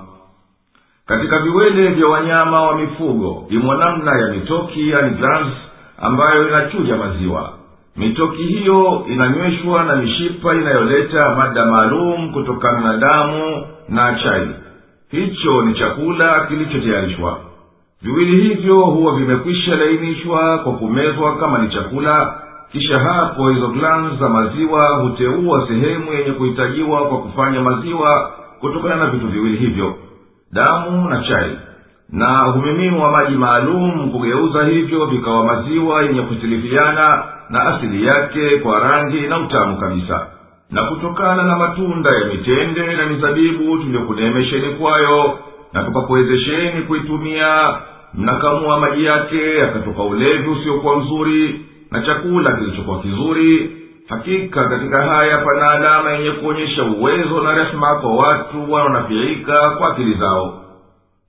Katika 1.07 1.39
viwele 1.39 1.89
vya 1.89 2.07
wanyama 2.07 2.63
wa 2.63 2.77
mifugo 2.77 3.47
imo 3.51 3.75
namna 3.75 4.19
ya 4.21 4.29
mitoki 4.29 4.91
yani 4.91 5.11
glands 5.11 5.55
ambayo 6.03 6.49
inachuja 6.49 6.97
maziwa. 6.97 7.53
Mitoki 7.97 8.43
hiyo 8.43 9.05
inanyweshwa 9.09 9.85
na 9.85 9.97
mishipa 9.97 10.55
inayoleta 10.55 11.35
mada 11.35 11.65
maalum 11.65 12.33
kutokana 12.33 12.81
na 12.81 12.97
damu 12.97 13.67
na 13.89 14.15
chai. 14.23 14.49
Hicho 15.11 15.63
ni 15.63 15.75
chakula 15.75 16.41
kilichotayarishwa 16.47 17.39
viwili 18.03 18.43
hivyo 18.49 18.81
huwa 18.81 19.15
vimekwisha 19.17 19.77
lainishwa 19.77 20.59
kwa 20.59 20.73
kumezwa 20.73 21.37
kama 21.37 21.59
ni 21.59 21.69
chakula 21.69 22.35
kisha 22.73 23.01
hapo 23.01 23.51
hizo 23.51 23.69
glans 23.69 24.19
za 24.21 24.29
maziwa 24.29 24.87
huteua 24.97 25.67
sehemu 25.69 26.13
yenye 26.13 26.33
kuhitajiwa 26.33 27.09
kwa 27.09 27.19
kufanya 27.19 27.61
maziwa 27.61 28.31
kutokana 28.61 28.97
na 28.97 29.07
vitu 29.11 29.27
viwili 29.29 29.57
hivyo 29.57 29.95
damu 30.53 31.09
na 31.11 31.23
chai. 31.23 31.59
Na 32.11 32.39
humiminwa 32.39 33.11
maji 33.13 33.37
maalum 33.37 34.11
kugeuza 34.11 34.65
hivyo 34.65 35.07
vikawa 35.07 35.45
maziwa 35.45 36.03
yenye 36.03 36.23
kusilifiana 36.23 37.25
na 37.51 37.65
asili 37.67 38.07
yake 38.07 38.57
kwa 38.59 38.79
rangi 38.81 39.21
na 39.21 39.39
utamu 39.39 39.77
kabisa. 39.77 40.27
Na 40.71 40.83
kutokana 40.85 41.43
na 41.43 41.57
matunda 41.57 42.11
ya 42.11 42.25
mitende 42.27 42.97
na 42.97 43.07
mizabibu 43.07 43.79
tuliyokuneemesheni 43.79 44.75
kwayo 44.75 45.39
na 45.73 45.83
tukakuwezesheni 45.83 46.83
kuitumia 46.83 47.75
mnakamua 48.15 48.81
maji 48.81 49.05
yake 49.05 49.57
yakatoka 49.59 50.03
ulevi 50.03 50.49
usiokuwa 50.49 50.97
mzuri 51.01 51.61
na 51.91 52.03
chakula 52.03 52.53
kilichokuwa 52.53 53.01
kizuri. 53.03 53.71
Hakika 54.09 54.69
katika 54.69 55.03
haya 55.03 55.39
pana 55.39 55.71
alama 55.71 56.11
yenye 56.13 56.31
kuonyesha 56.31 56.85
uwezo 56.85 57.43
na 57.43 57.55
rehema 57.55 57.95
kwa 57.95 58.15
watu 58.17 58.73
wanaonafiika 58.73 59.71
kwa 59.71 59.93
akili 59.93 60.15
zao. 60.15 60.59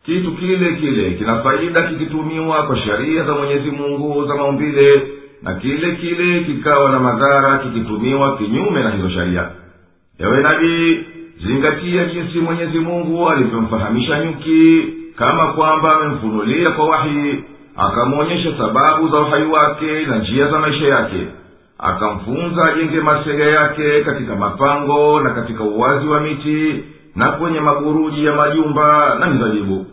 Kitu 0.06 0.32
kile 0.32 0.74
kile 0.74 1.12
kina 1.12 1.44
faida 1.44 1.82
kikitumiwa 1.82 2.64
kwa 2.64 2.78
sheria 2.78 3.24
za 3.24 3.34
mwenyezi 3.34 3.72
mungu 3.72 4.26
za 4.28 4.36
maumbile 4.36 5.02
na 5.42 5.54
kile 5.54 5.92
kile 5.96 6.44
kikawa 6.44 6.92
na 6.92 7.00
madhara 7.00 7.58
kikitumiwa 7.58 8.38
kinyume 8.38 8.84
na 8.84 8.92
hizo 8.92 9.10
sheria 9.10 9.48
ewe 10.20 10.42
nabii 10.44 11.00
zingatia 11.46 12.06
jinsi 12.06 12.40
mwenyezi 12.40 12.80
mungu 12.80 13.30
alivyomfahamisha 13.30 14.26
nyuki 14.26 14.84
kama 15.16 15.48
kwamba 15.48 15.96
amemfunulia 15.96 16.72
kwa 16.72 16.86
wahi 16.90 17.44
akamwonyesha 17.76 18.58
sababu 18.58 19.10
za 19.10 19.20
uhai 19.20 19.46
wake 19.46 20.06
na 20.06 20.16
njia 20.18 20.48
za 20.48 20.60
maisha 20.60 20.86
yake. 20.88 21.28
Akamfunza 21.80 22.64
ajenge 22.74 23.02
masega 23.02 23.44
yake 23.46 24.02
katika 24.02 24.36
mapango 24.36 25.20
na 25.22 25.30
katika 25.30 25.64
uwazi 25.64 26.08
wa 26.08 26.20
miti 26.22 26.84
na 27.16 27.32
kwenye 27.32 27.60
maguruji 27.60 28.26
ya 28.26 28.34
majumba 28.36 29.16
na 29.20 29.28
mizabibu. 29.28 29.86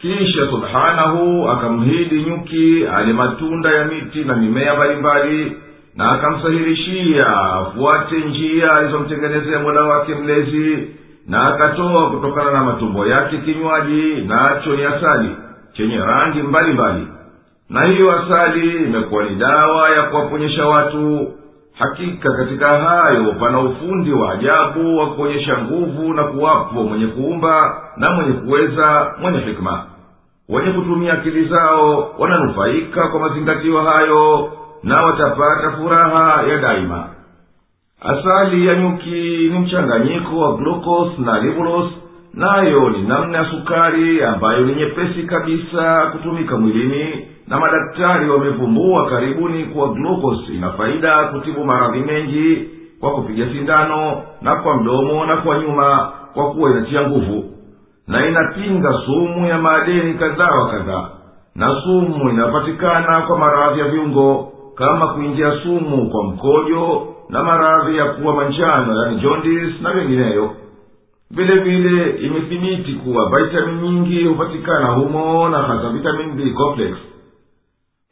Kisha 0.00 0.46
subhanahu 0.50 1.48
akamhidi 1.50 2.22
nyuki 2.22 2.86
ale 2.86 3.12
matunda 3.12 3.70
ya 3.70 3.84
miti 3.84 4.24
na 4.24 4.36
mimea 4.36 4.74
mbalimbali 4.74 5.52
na 5.96 6.10
akamsahirishia 6.12 7.26
afuate 7.26 8.16
njia 8.18 8.72
alizomtengenezea 8.72 9.58
mola 9.58 9.82
wake 9.84 10.14
mlezi 10.14 10.88
na 11.26 11.46
akatoa 11.54 12.10
kutokana 12.10 12.50
na 12.50 12.64
matumbo 12.64 13.06
yake 13.06 13.38
kinywaji 13.38 14.14
nacho 14.26 14.76
ni 14.76 14.84
asali 14.84 15.36
chenye 15.72 15.98
rangi 15.98 16.42
mbalimbali. 16.42 17.00
Mbali. 17.00 17.06
na 17.70 17.82
hiyo 17.84 18.12
asali 18.12 18.76
imekuwa 18.84 19.24
ni 19.24 19.34
dawa 19.36 19.90
ya 19.90 20.02
kuwaponyesha 20.02 20.66
watu. 20.66 21.32
Hakika 21.78 22.32
katika 22.36 22.68
hayo 22.68 23.32
pana 23.40 23.60
ufundi 23.60 24.12
wa 24.12 24.32
ajabu 24.32 24.96
wa 24.98 25.06
kuonyesha 25.06 25.58
nguvu 25.58 26.14
na 26.14 26.24
kuwapo 26.24 26.82
mwenye 26.82 27.06
kuumba 27.06 27.82
na 27.96 28.10
mwenye 28.10 28.32
kuweza 28.32 29.14
mwenye 29.20 29.38
hikma. 29.38 29.84
Wenye 30.48 30.72
kutumia 30.72 31.12
akili 31.12 31.48
zao 31.48 32.14
wananufaika 32.18 33.08
kwa 33.08 33.20
mazingatio 33.20 33.82
hayo 33.82 34.52
na 34.82 34.96
watapata 34.96 35.70
furaha 35.70 36.42
ya 36.42 36.58
daima 36.58 37.08
asali 38.04 38.66
ya 38.66 38.74
nyuki 38.74 39.48
ni 39.52 39.58
mchanganyiko 39.58 40.38
wa 40.40 40.56
glukos 40.56 41.18
na 41.18 41.38
libulos 41.40 41.86
nayo 42.34 42.90
ni 42.90 43.02
namna 43.02 43.38
ya 43.38 43.44
sukari 43.50 44.22
ambayo 44.24 44.60
ni 44.60 44.74
nyepesi 44.74 45.22
kabisa 45.22 46.06
kutumika 46.12 46.56
mwilini 46.56 47.26
na 47.48 47.60
madaktari 47.60 48.30
wamevumbua 48.30 49.06
karibuni 49.10 49.64
kuwa 49.64 49.88
glukos 49.88 50.38
ina 50.54 50.70
faida 50.70 51.24
kutibu 51.24 51.64
maradhi 51.64 51.98
mengi 51.98 52.68
kwa 53.00 53.10
kupiga 53.10 53.46
sindano 53.52 54.22
na 54.42 54.56
kwa 54.56 54.76
mdomo 54.76 55.26
na 55.26 55.36
kwa 55.36 55.58
nyuma 55.58 56.12
kwa 56.34 56.50
kuwa 56.50 56.70
inatia 56.70 57.08
nguvu 57.08 57.44
na 58.08 58.26
inapinga 58.28 58.92
sumu 59.06 59.46
ya 59.46 59.58
maadeni 59.58 60.14
kadhaa 60.14 60.50
wa 60.50 60.68
kadhaa 60.70 61.08
na 61.54 61.80
sumu 61.84 62.30
inapatikana 62.30 63.20
kwa 63.26 63.38
maradhi 63.38 63.80
ya 63.80 63.88
viungo 63.88 64.52
kama 64.74 65.06
kuingia 65.06 65.52
sumu 65.62 66.10
kwa 66.10 66.24
mkojo 66.24 67.06
na 67.28 67.42
maradhi 67.44 67.96
ya 67.96 68.04
kuwa 68.04 68.34
manjano 68.34 69.02
yani 69.04 69.16
jondis 69.20 69.80
na 69.82 69.92
vingineyo 69.92 70.50
vile 71.30 71.54
vile 71.58 72.10
imethibiti 72.10 72.92
kuwa 72.92 73.30
vitamin 73.40 73.82
nyingi 73.82 74.24
hupatikana 74.24 74.86
humo 74.86 75.48
na 75.48 75.58
hasa 75.58 75.88
vitamin 75.88 76.32
b 76.32 76.50
complex. 76.50 76.94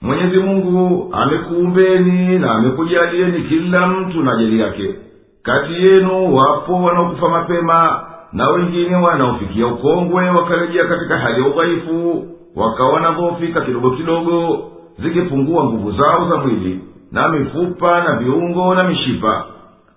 Mwenyezi 0.02 0.38
mungu 0.38 1.08
amekuumbeni 1.12 2.38
na 2.38 2.52
amekujalieni 2.52 3.42
kila 3.42 3.86
mtu 3.86 4.22
na 4.22 4.32
ajali 4.32 4.60
yake. 4.60 4.94
Kati 5.42 5.72
yenu 5.86 6.34
wapo 6.36 6.82
wanaokufa 6.82 7.28
mapema 7.28 8.04
na 8.32 8.48
wengine 8.50 8.96
wanaofikia 8.96 9.66
ukongwe 9.66 10.30
wakarejea 10.30 10.84
katika 10.84 11.18
hali 11.18 11.42
ya 11.42 11.48
udhaifu 11.48 12.26
wakawa 12.56 12.92
wanadhoofika 12.92 13.60
kidogo 13.60 13.90
kidogo 13.90 14.58
zikipungua 14.98 15.64
nguvu 15.64 15.92
zao 15.92 16.28
za 16.28 16.36
mwili 16.36 16.80
na 17.11 17.29
mifupa 17.29 18.03
na 18.03 18.15
viungo 18.15 18.75
na 18.75 18.83
mishipa 18.83 19.45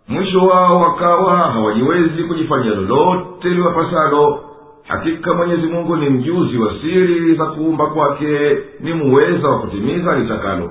mwisho 0.08 0.46
wao 0.46 0.80
wakawa 0.80 1.36
hawajiwezi 1.38 2.22
kujifanyia 2.24 2.74
lolote 2.74 3.48
liwapasalo 3.48 4.44
hakika 4.88 5.34
mwenyezi 5.34 5.66
mungu 5.66 5.96
ni 5.96 6.10
mjuzi 6.10 6.58
wa 6.58 6.72
siri 6.80 7.34
za 7.34 7.46
kuumba 7.46 7.86
kwake 7.86 8.58
ni 8.80 8.92
muweza 8.94 9.48
wa 9.48 9.58
kutimiza 9.60 10.16
litakalo 10.16 10.70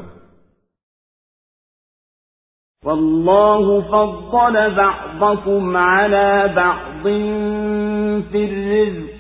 والله 2.86 3.82
فضل 3.82 4.76
بعضكم 4.76 5.78
على 5.78 6.54
بعض 6.56 7.04
في 8.32 8.46
الرزق 8.52 9.13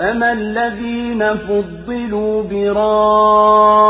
فما 0.00 0.32
الذين 0.32 1.34
فضلوا 1.34 2.42
براد 2.42 3.80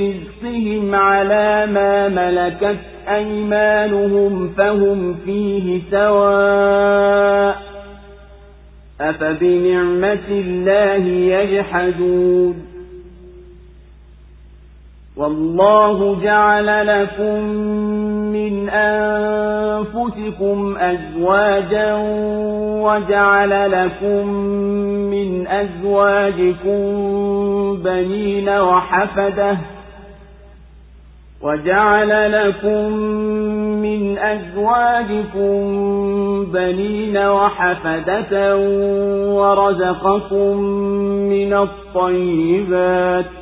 رزقهم 0.00 0.94
على 0.94 1.66
ما 1.66 2.08
ملكت 2.08 2.78
أيمانهم 3.08 4.48
فهم 4.56 5.14
فيه 5.24 5.80
سواء 5.90 7.62
أفبنعمة 9.00 10.28
الله 10.30 11.06
يجحدون 11.36 12.71
والله 15.16 16.16
جعل 16.22 16.86
لكم 16.86 17.44
من 18.32 18.68
أنفسكم 18.70 20.76
أزواجا 20.78 21.94
وجعل 22.82 23.70
لكم 23.72 24.26
من 25.10 25.46
أزواجكم 25.46 26.82
بنين 27.82 28.48
وحفدة 28.48 29.58
وجعل 31.42 32.32
لكم 32.32 32.92
من 33.82 34.18
أزواجكم 34.18 35.52
بنين 36.52 37.16
وحفدة 37.18 38.56
ورزقكم 39.34 40.56
من 41.28 41.52
الطيبات 41.54 43.41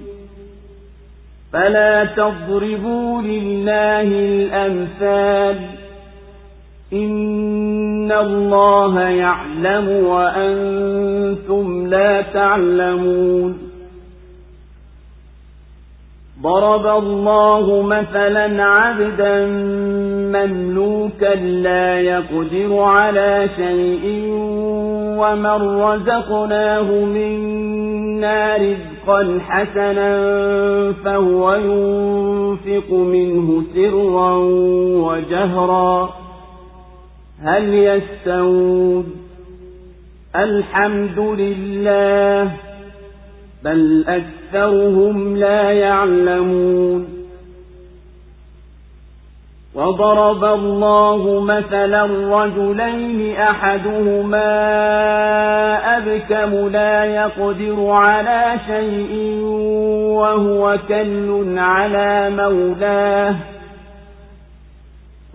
فلا 1.53 2.05
تضربوا 2.05 3.21
لله 3.21 4.01
الأمثال. 4.01 5.59
إن 6.93 8.11
الله 8.11 8.99
يعلم 8.99 9.89
وأنتم 10.05 11.87
لا 11.87 12.21
تعلمون. 12.21 13.71
ضرب 16.41 17.03
الله 17.03 17.81
مثلا 17.81 18.63
عبدا 18.63 19.45
مملوكا 20.35 21.35
لا 21.35 22.01
يقدر 22.01 22.79
على 22.79 23.49
شيء 23.55 24.27
ومن 25.17 25.81
رزقناه 25.81 26.91
منا 28.21 28.57
رزقا 28.57 29.39
حسنا 29.49 30.13
فهو 31.05 31.53
ينفق 31.53 32.93
منه 32.93 33.63
سرا 33.73 34.37
وجهرا. 35.07 36.09
هل 37.43 37.73
يستوون؟ 37.73 39.05
الحمد 40.35 41.19
لله 41.19 42.51
بل 43.63 44.05
أكثرهم 44.07 45.37
لا 45.37 45.71
يعلمون. 45.71 47.20
وضرب 49.75 50.43
الله 50.43 51.39
مثلا 51.39 52.05
رجلين 52.05 53.35
أحدهما 53.35 54.47
أبكم 55.97 56.69
لا 56.69 57.05
يقدر 57.05 57.89
على 57.89 58.59
شيء 58.67 59.41
وهو 60.19 60.77
كل 60.87 61.55
على 61.57 62.29
مولاه 62.29 63.35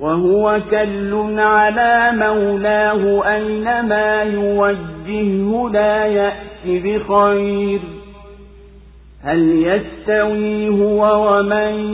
وهو 0.00 0.60
كل 0.70 1.34
على 1.38 2.10
مولاه 2.12 3.34
أينما 3.34 4.22
يوجهه 4.22 5.70
لا 5.72 6.06
يأتي 6.06 6.78
بخير 6.78 7.95
هل 9.25 9.39
يستوي 9.67 10.69
هو 10.69 11.01
ومن 11.27 11.93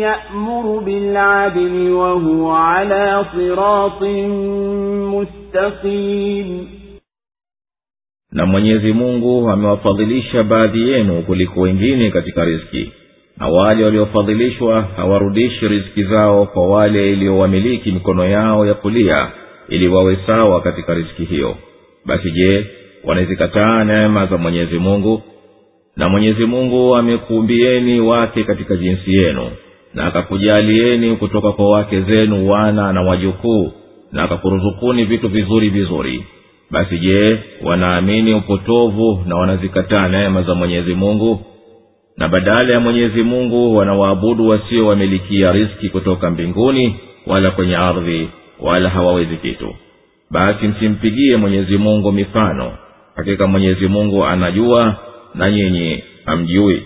يأمر 0.00 0.78
بالعدل 0.78 1.90
وهو 1.90 2.50
على 2.50 3.24
صراط 3.34 4.02
مستقيم 5.14 6.68
na 8.32 8.46
mwenyezi 8.46 8.92
mungu 8.92 9.50
amewafadhilisha 9.50 10.42
baadhi 10.42 10.88
yenu 10.88 11.22
kuliko 11.22 11.60
wengine 11.60 12.10
katika 12.10 12.44
riski 12.44 12.92
na 13.36 13.48
wale 13.48 13.84
waliofadhilishwa 13.84 14.82
hawarudishi 14.82 15.68
riziki 15.68 16.04
zao 16.04 16.46
kwa 16.46 16.68
wale 16.68 17.12
iliyowamiliki 17.12 17.92
mikono 17.92 18.24
yao 18.28 18.66
ya 18.66 18.74
kulia 18.74 19.30
ili 19.68 19.88
wawe 19.88 20.18
sawa 20.26 20.60
katika 20.60 20.94
riziki 20.94 21.24
hiyo 21.24 21.56
basi 22.06 22.30
je 22.30 22.66
wanazikataa 23.04 23.84
neema 23.84 24.26
za 24.26 24.36
mwenyezi 24.36 24.78
mungu 24.78 25.22
Na 25.97 26.09
mwenyezi 26.09 26.45
mungu 26.45 26.95
amekuumbieni 26.95 27.99
wake 28.01 28.43
katika 28.43 28.75
jinsi 28.75 29.15
yenu 29.15 29.49
na 29.93 30.05
akakujalieni 30.05 31.15
kutoka 31.15 31.51
kwa 31.51 31.69
wake 31.69 32.01
zenu 32.01 32.49
wana 32.49 32.93
na 32.93 33.01
wajukuu 33.01 33.71
na 34.11 34.23
akakuruzukuni 34.23 35.05
vitu 35.05 35.29
vizuri 35.29 35.69
vizuri. 35.69 36.25
Basi 36.71 36.97
je 36.99 37.39
wanaamini 37.63 38.33
upotovu 38.33 39.23
na 39.27 39.35
wanazikataa 39.35 40.07
neema 40.07 40.43
za 40.43 40.55
mwenyezi 40.55 40.93
mungu? 40.93 41.41
Na 42.17 42.27
badala 42.27 42.73
ya 42.73 42.79
mwenyezi 42.79 43.23
mungu 43.23 43.75
wanawaabudu 43.75 44.47
wasiowamilikia 44.47 45.51
riski 45.51 45.89
kutoka 45.89 46.29
mbinguni 46.31 46.95
wala 47.27 47.51
kwenye 47.51 47.75
ardhi 47.75 48.29
wala 48.59 48.89
hawawezi 48.89 49.37
kitu. 49.37 49.75
Basi 50.31 50.67
msimpigie 50.67 51.37
mwenyezi 51.37 51.77
mungu 51.77 52.11
mifano. 52.11 52.71
Hakika 53.15 53.47
mwenyezi 53.47 53.87
mungu 53.87 54.25
anajua 54.25 54.95
na 55.35 55.51
nyinyi 55.51 56.03
hamjui. 56.25 56.83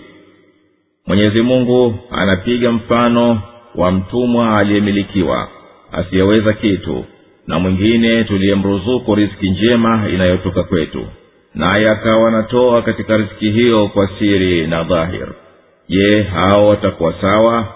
Mwenyezi 1.06 1.42
mungu 1.42 1.94
anapiga 2.10 2.72
mfano 2.72 3.42
wa 3.74 3.92
mtumwa 3.92 4.58
aliyemilikiwa 4.58 5.48
asiyeweza 5.92 6.52
kitu 6.52 7.04
na 7.46 7.58
mwingine 7.58 8.24
tuliyemruzuku 8.24 9.14
riski 9.14 9.50
njema 9.50 10.08
inayotoka 10.14 10.62
kwetu. 10.62 11.06
Naye 11.54 11.90
akawa 11.90 12.28
anatoa 12.28 12.82
katika 12.82 13.16
riski 13.16 13.50
hiyo 13.50 13.88
kwa 13.88 14.08
siri 14.18 14.66
na 14.66 14.84
dhahir. 14.84 15.28
Je 15.88 16.22
hao 16.22 16.68
watakuwa 16.68 17.14
sawa? 17.20 17.74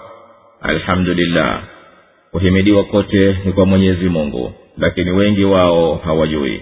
Alhamdulillah. 0.61 1.63
Kuhimidiwa 2.31 2.83
kote 2.83 3.37
ni 3.45 3.51
kwa 3.51 3.65
mwenyezi 3.65 4.09
mungu 4.09 4.53
lakini 4.77 5.11
wengi 5.11 5.43
wao 5.43 5.95
hawajui. 5.95 6.61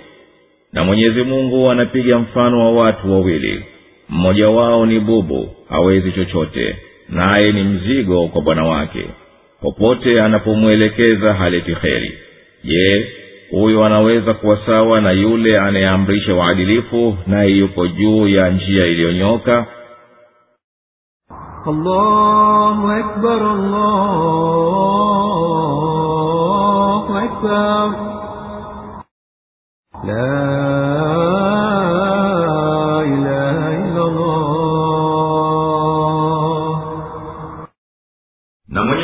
Na 0.73 0.83
mwenyezi 0.83 1.23
mungu 1.23 1.71
anapiga 1.71 2.19
mfano 2.19 2.59
wa 2.59 2.83
watu 2.83 3.13
wawili 3.13 3.63
mmoja 4.11 4.49
wao 4.49 4.85
ni 4.85 4.99
bubu 4.99 5.49
hawezi 5.69 6.11
chochote 6.11 6.75
naye 7.09 7.51
ni 7.51 7.63
mzigo 7.63 8.27
kwa 8.27 8.41
bwana 8.41 8.63
wake. 8.65 9.05
Popote 9.61 10.21
anapomwelekeza 10.21 11.33
haleti 11.33 11.75
kheri. 11.75 12.17
Je 12.63 13.11
huyo 13.51 13.85
anaweza 13.85 14.33
kuwa 14.33 14.57
sawa 14.65 15.01
na 15.01 15.11
yule 15.11 15.59
anayeamrisha 15.59 16.35
uadilifu 16.35 17.17
naye 17.27 17.49
yuko 17.51 17.88
juu 17.88 18.27
ya 18.27 18.49
njia 18.49 18.85
iliyonyoka. 18.85 19.65
La 30.03 30.70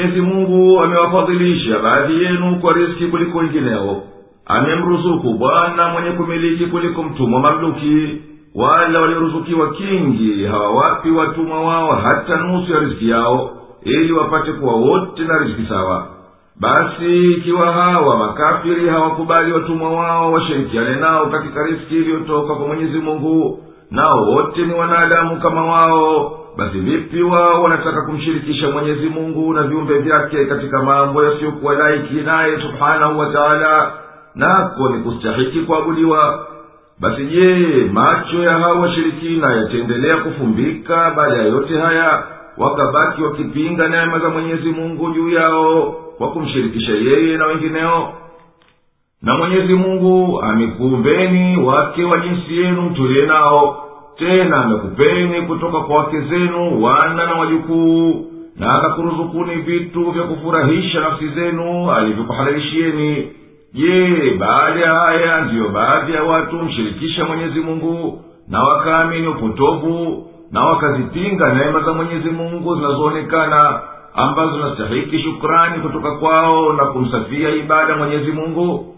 mwenyezi 0.08 0.22
mungu 0.22 0.80
amewafadhilisha 0.82 1.80
baadhi 1.80 2.24
yenu 2.24 2.56
kwa 2.62 2.74
riski 2.74 3.06
kuliko 3.08 3.38
wengineo. 3.38 4.02
Amemruzuku 4.46 5.34
bwana 5.34 5.88
mwenye 5.90 6.12
kumiliki 6.12 6.66
kuliko 6.66 7.04
mtumwa 7.04 7.40
mamluki 7.40 8.22
wala 8.56 9.00
walioruzukiwa 9.02 9.70
kingi 9.74 10.46
hawawapi 10.46 11.12
watumwa 11.12 11.62
wao 11.62 11.92
hata 11.96 12.36
nusu 12.38 12.74
ya 12.74 12.80
riski 12.80 13.10
yao 13.10 13.50
ili 13.84 14.14
wapate 14.14 14.52
kuwa 14.52 14.74
wote 14.74 15.24
na 15.24 15.38
riski 15.40 15.66
sawa. 15.70 16.08
Basi 16.60 17.32
ikiwa 17.32 17.72
hawa 17.74 18.18
makafiri 18.18 18.90
hawakubali 18.90 19.52
watumwa 19.52 19.90
wao 19.90 20.32
washirikiane 20.32 20.96
nao 20.96 21.26
katika 21.26 21.64
riski 21.64 21.96
iliyotoka 21.96 22.56
kwa 22.56 22.68
mwenyezi 22.68 23.00
mungu 23.00 23.64
nao 23.92 24.22
wote 24.32 24.66
ni 24.66 24.74
wanadamu 24.74 25.40
kama 25.40 25.66
wao 25.66 26.40
basi 26.58 26.80
vipi 26.80 27.22
wao 27.24 27.64
wanataka 27.64 28.02
kumshirikisha 28.02 28.72
mwenyezi 28.72 29.10
mungu 29.10 29.54
na 29.54 29.64
viumbe 29.64 29.98
vyake 30.00 30.46
katika 30.46 30.84
mambo 30.84 31.24
yasiyokuwa 31.24 31.74
laiki 31.74 32.14
naye 32.14 32.62
subhanahu 32.62 33.20
wa 33.20 33.26
taala? 33.34 33.92
Nako 34.36 34.90
ni 34.90 35.04
kustahiki 35.04 35.60
kuabudiwa. 35.60 36.48
Basi 37.00 37.26
je 37.26 37.56
macho 37.94 38.44
ya 38.44 38.52
hawa 38.54 38.80
washirikina 38.80 39.54
yataendelea 39.56 40.18
kufumbika 40.18 41.12
baada 41.12 41.36
ya 41.38 41.44
yote 41.46 41.80
haya 41.80 42.24
wakabaki 42.58 43.24
wakipinga 43.24 43.88
neema 43.88 44.20
za 44.20 44.30
mwenyezi 44.30 44.70
mungu 44.72 45.12
juu 45.12 45.30
yao 45.30 45.96
kwa 46.18 46.32
kumshirikisha 46.32 46.92
yeye 46.92 47.38
na 47.38 47.46
wengineo? 47.48 48.14
Na 49.22 49.38
mwenyezi 49.38 49.74
mungu 49.74 50.42
amekuumbeni 50.42 51.58
wake 51.58 52.04
wa 52.04 52.18
jinsi 52.20 52.58
yenu 52.58 52.82
mtulie 52.82 53.26
nao 53.26 53.84
tena 54.18 54.58
amekupeni 54.66 55.42
kutoka 55.42 55.80
kwa 55.80 55.98
wake 55.98 56.22
zenu 56.22 56.84
wana 56.84 57.26
na 57.26 57.36
wajukuu 57.36 58.26
na 58.56 58.74
akakuruzukuni 58.76 59.56
vitu 59.56 60.12
vya 60.12 60.24
kufurahisha 60.24 61.00
nafsi 61.00 61.28
zenu 61.30 61.92
alivyokuhalalishieni 61.92 63.32
je 63.74 64.34
baada 64.40 64.80
ya 64.80 64.94
haya 64.94 65.42
ndiyo 65.42 65.70
baadhi 65.70 66.14
ya 66.14 66.24
watu 66.24 66.56
mshirikisha 66.56 67.26
mwenyezi 67.26 67.60
mungu 67.60 68.22
na 68.48 68.64
wakaamini 68.64 69.28
upotovu 69.28 70.24
na 70.52 70.64
wakazipinga 70.66 71.54
neema 71.54 71.80
za 71.82 71.94
mwenyezi 71.94 72.30
mungu 72.30 72.76
zinazoonekana 72.76 73.80
ambazo 74.14 74.52
zinastahiki 74.52 75.20
shukrani 75.20 75.80
kutoka 75.82 76.12
kwao 76.12 76.74
na 76.74 76.86
kumsafia 76.86 77.50
ibada 77.50 77.96
mwenyezi 77.98 78.32
mungu 78.32 78.94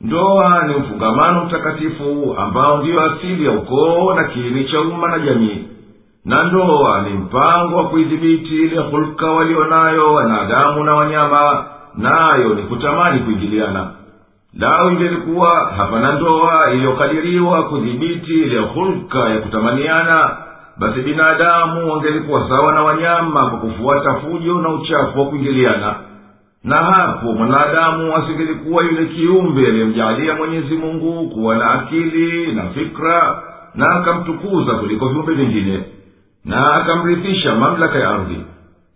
ndoa 0.00 0.62
ni 0.66 0.74
mfungamano 0.76 1.44
mtakatifu 1.44 2.34
ambao 2.38 2.78
ndiyo 2.78 3.02
asili 3.02 3.44
ya 3.46 3.52
ukoo 3.52 4.14
na 4.14 4.24
kiini 4.24 4.64
cha 4.64 4.80
umma 4.80 5.08
na 5.08 5.18
jamii. 5.18 5.64
Na 6.24 6.44
ndoa 6.44 7.00
ni 7.02 7.10
mpango 7.10 7.76
wa 7.76 7.84
kuidhibiti 7.88 8.54
ile 8.62 8.78
hulka 8.80 9.26
walio 9.30 9.64
nayo 9.64 10.14
wanadamu 10.14 10.84
na 10.84 10.94
wanyama 10.94 11.64
nayo 11.94 12.54
ni 12.54 12.62
kutamani 12.62 13.20
kuingiliana. 13.20 13.90
Lao 14.58 14.90
ingelikuwa 14.90 15.72
hapana 15.76 16.12
ndoa 16.12 16.70
iliyokadiriwa 16.72 17.62
kudhibiti 17.62 18.32
ile 18.34 18.58
hulka 18.60 19.18
ya 19.18 19.38
kutamaniana 19.38 20.36
basi 20.78 21.00
binadamu 21.00 21.92
wangelikuwa 21.92 22.48
sawa 22.48 22.72
na 22.74 22.82
wanyama 22.82 23.40
kwa 23.50 23.58
kufuata 23.58 24.14
fujo 24.14 24.54
na 24.60 24.68
uchafu 24.68 25.20
wa 25.20 25.26
kuingiliana 25.26 25.94
na 26.64 26.76
hapo 26.76 27.32
mwanadamu 27.32 28.16
asingelikuwa 28.16 28.84
yule 28.84 29.06
kiumbe 29.06 29.66
aliyemjaalia 29.66 30.34
mwenyezi 30.34 30.76
mungu 30.76 31.30
kuwa 31.30 31.56
na 31.56 31.70
akili 31.70 32.52
na 32.52 32.62
fikra 32.70 33.42
na 33.74 33.90
akamtukuza 33.90 34.74
kuliko 34.74 35.08
viumbe 35.08 35.34
vingine 35.34 35.82
na 36.44 36.64
akamrithisha 36.74 37.54
mamlaka 37.54 37.98
ya 37.98 38.08
ardhi. 38.10 38.40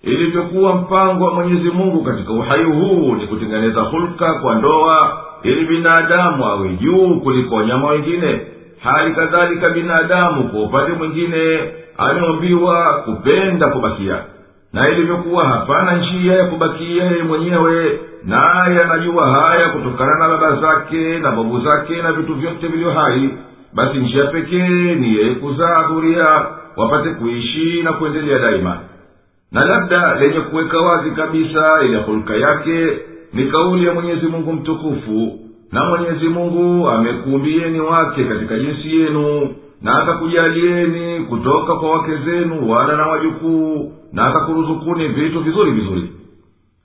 Ilivyokuwa 0.03 0.75
mpango 0.75 1.25
wa 1.25 1.35
mwenyezi 1.35 1.71
mungu 1.71 2.05
katika 2.05 2.33
uhai 2.33 2.65
huu 2.65 3.15
ni 3.15 3.27
kutengeneza 3.27 3.81
hulka 3.81 4.35
kwa 4.35 4.55
ndoa 4.55 5.23
ili 5.43 5.65
binadamu 5.67 6.45
awe 6.45 6.69
juu 6.69 7.21
kuliko 7.21 7.55
wanyama 7.55 7.89
wengine. 7.89 8.41
Hali 8.79 9.15
kadhalika 9.15 9.69
binadamu 9.69 10.45
kwa 10.49 10.63
upande 10.63 10.93
mwingine 10.93 11.61
ameombiwa 11.99 13.03
kupenda 13.05 13.69
kubakia 13.69 14.19
na 14.73 14.89
ilivyokuwa 14.89 15.49
hapana 15.49 15.97
njia 15.97 16.35
ya 16.35 16.47
kubakia 16.47 17.05
yeye 17.05 17.23
mwenyewe 17.23 18.01
naye 18.25 18.79
anajua 18.81 19.29
haya 19.31 19.69
kutokana 19.69 20.19
na 20.19 20.29
baba 20.29 20.57
zake 20.61 21.19
na 21.19 21.31
babu 21.31 21.61
zake 21.61 22.03
na 22.03 22.13
vitu 22.13 22.35
vyote 22.35 22.67
vilivyo 22.69 22.91
hai. 22.93 23.31
Basi 23.75 23.99
njia 23.99 24.25
pekee 24.27 24.95
ni 24.95 25.15
yeye 25.17 25.35
kuzaa 25.35 25.83
dhuria 25.89 26.47
wapate 26.77 27.11
kuishi 27.11 27.83
na 27.83 27.93
kuendelea 27.93 28.39
daima. 28.39 28.79
Na 29.53 29.61
labda 29.67 30.15
lenye 30.15 30.41
kuweka 30.41 30.79
wazi 30.79 31.11
kabisa 31.11 31.69
ile 31.85 31.97
hulka 32.03 32.35
yake 32.37 32.87
ni 33.33 33.45
kauli 33.45 33.87
ya 33.87 33.95
mwenyezi 33.95 34.27
mungu 34.27 34.53
mtukufu 34.53 35.39
na 35.73 35.85
mwenyezi 35.85 36.29
mungu 36.29 36.89
amekuumbieni 36.89 37.81
wake 37.81 38.25
katika 38.25 38.59
jinsi 38.59 39.01
yenu 39.01 39.55
na 39.83 40.03
akakujalieni 40.03 41.25
kutoka 41.25 41.75
kwa 41.77 41.91
wake 41.91 42.17
zenu 42.17 42.71
wana 42.71 42.97
na 42.97 43.07
wajukuu 43.07 43.93
na 44.13 44.25
akakuruzukuni 44.25 45.09
vitu 45.09 45.41
vizuri 45.41 45.71
vizuri. 45.71 46.13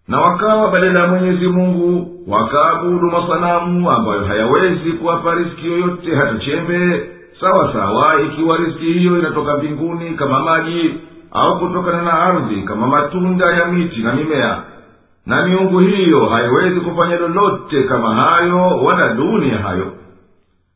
Na 0.08 0.20
wakawa 0.20 0.72
badala 0.72 1.00
ya 1.00 1.08
mwenyezi 1.08 1.48
mungu 1.48 2.12
wakaabudu 2.28 3.12
masanamu 3.12 3.92
ambayo 3.92 4.26
hayawezi 4.26 4.92
kuwapa 4.92 5.36
riski 5.36 5.68
yoyote 5.68 6.16
hata 6.16 6.38
chembe 6.38 7.10
sawa 7.42 7.74
sawa 7.74 8.22
ikiwa 8.22 8.58
riski 8.58 8.86
hiyo 8.86 9.20
inatoka 9.20 9.58
mbinguni 9.58 10.10
kama 10.10 10.40
maji 10.40 10.94
au 11.32 11.60
kutokana 11.60 12.02
na 12.02 12.14
ardhi 12.14 12.62
kama 12.62 12.88
matunda 12.88 13.46
ya 13.46 13.66
miti 13.66 14.00
na 14.02 14.14
mimea. 14.14 14.58
Na 15.26 15.46
miungu 15.48 15.80
hiyo 15.80 16.26
haiwezi 16.26 16.80
kufanya 16.80 17.16
lolote 17.18 17.84
kama 17.84 18.16
hayo 18.16 18.58
wala 18.84 19.14
duni 19.14 19.50
ya 19.50 19.58
hayo 19.58 19.88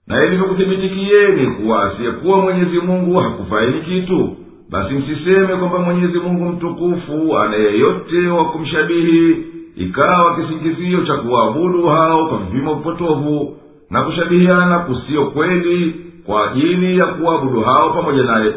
na 0.10 0.26
ilivyokuthibitikieni 0.26 1.48
kuwa 1.48 1.84
asiyekuwa 1.92 2.38
mwenyezi 2.42 2.80
mungu 2.80 3.20
hakufaini 3.20 3.82
kitu 3.82 4.36
basi 4.70 4.94
msiseme 4.94 5.48
kwamba 5.56 5.80
mwenyezi 5.80 6.20
mungu 6.20 6.46
mtukufu 6.46 7.38
ana 7.38 7.56
yeyote 7.56 8.28
wa 8.28 8.46
kumshabihi 8.46 9.38
ikawa 9.76 10.36
kisingizio 10.36 11.02
cha 11.06 11.14
kuwaabudu 11.14 11.88
hao 11.88 12.28
kwa 12.28 12.38
vipimo 12.38 12.74
vipotovu 12.76 13.58
na 13.90 14.04
kushabihiana 14.04 14.80
kusiyo 14.80 15.26
kweli 15.26 15.96
kwa 16.26 16.52
ajili 16.52 16.98
ya 16.98 17.06
kuwaabudu 17.06 17.62
hao 17.62 17.90
pamoja 17.90 18.24
naye. 18.24 18.54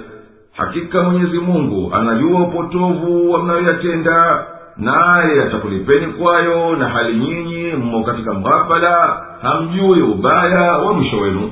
Hakika 0.53 1.03
mwenyezi 1.03 1.39
mungu 1.39 1.93
anajua 1.95 2.41
upotovu 2.41 3.31
wa 3.31 3.43
mnayoyatenda 3.45 4.47
naye 4.77 5.43
atakulipeni 5.43 6.07
kwayo 6.07 6.77
na 6.77 6.89
hali 6.89 7.16
nyinyi 7.19 7.73
mmo 7.73 8.03
katika 8.05 8.32
mghafala 8.35 9.23
hamjui 9.43 10.03
ubaya 10.03 10.73
wa 10.78 10.93
mwisho 10.93 11.16
wenu. 11.16 11.51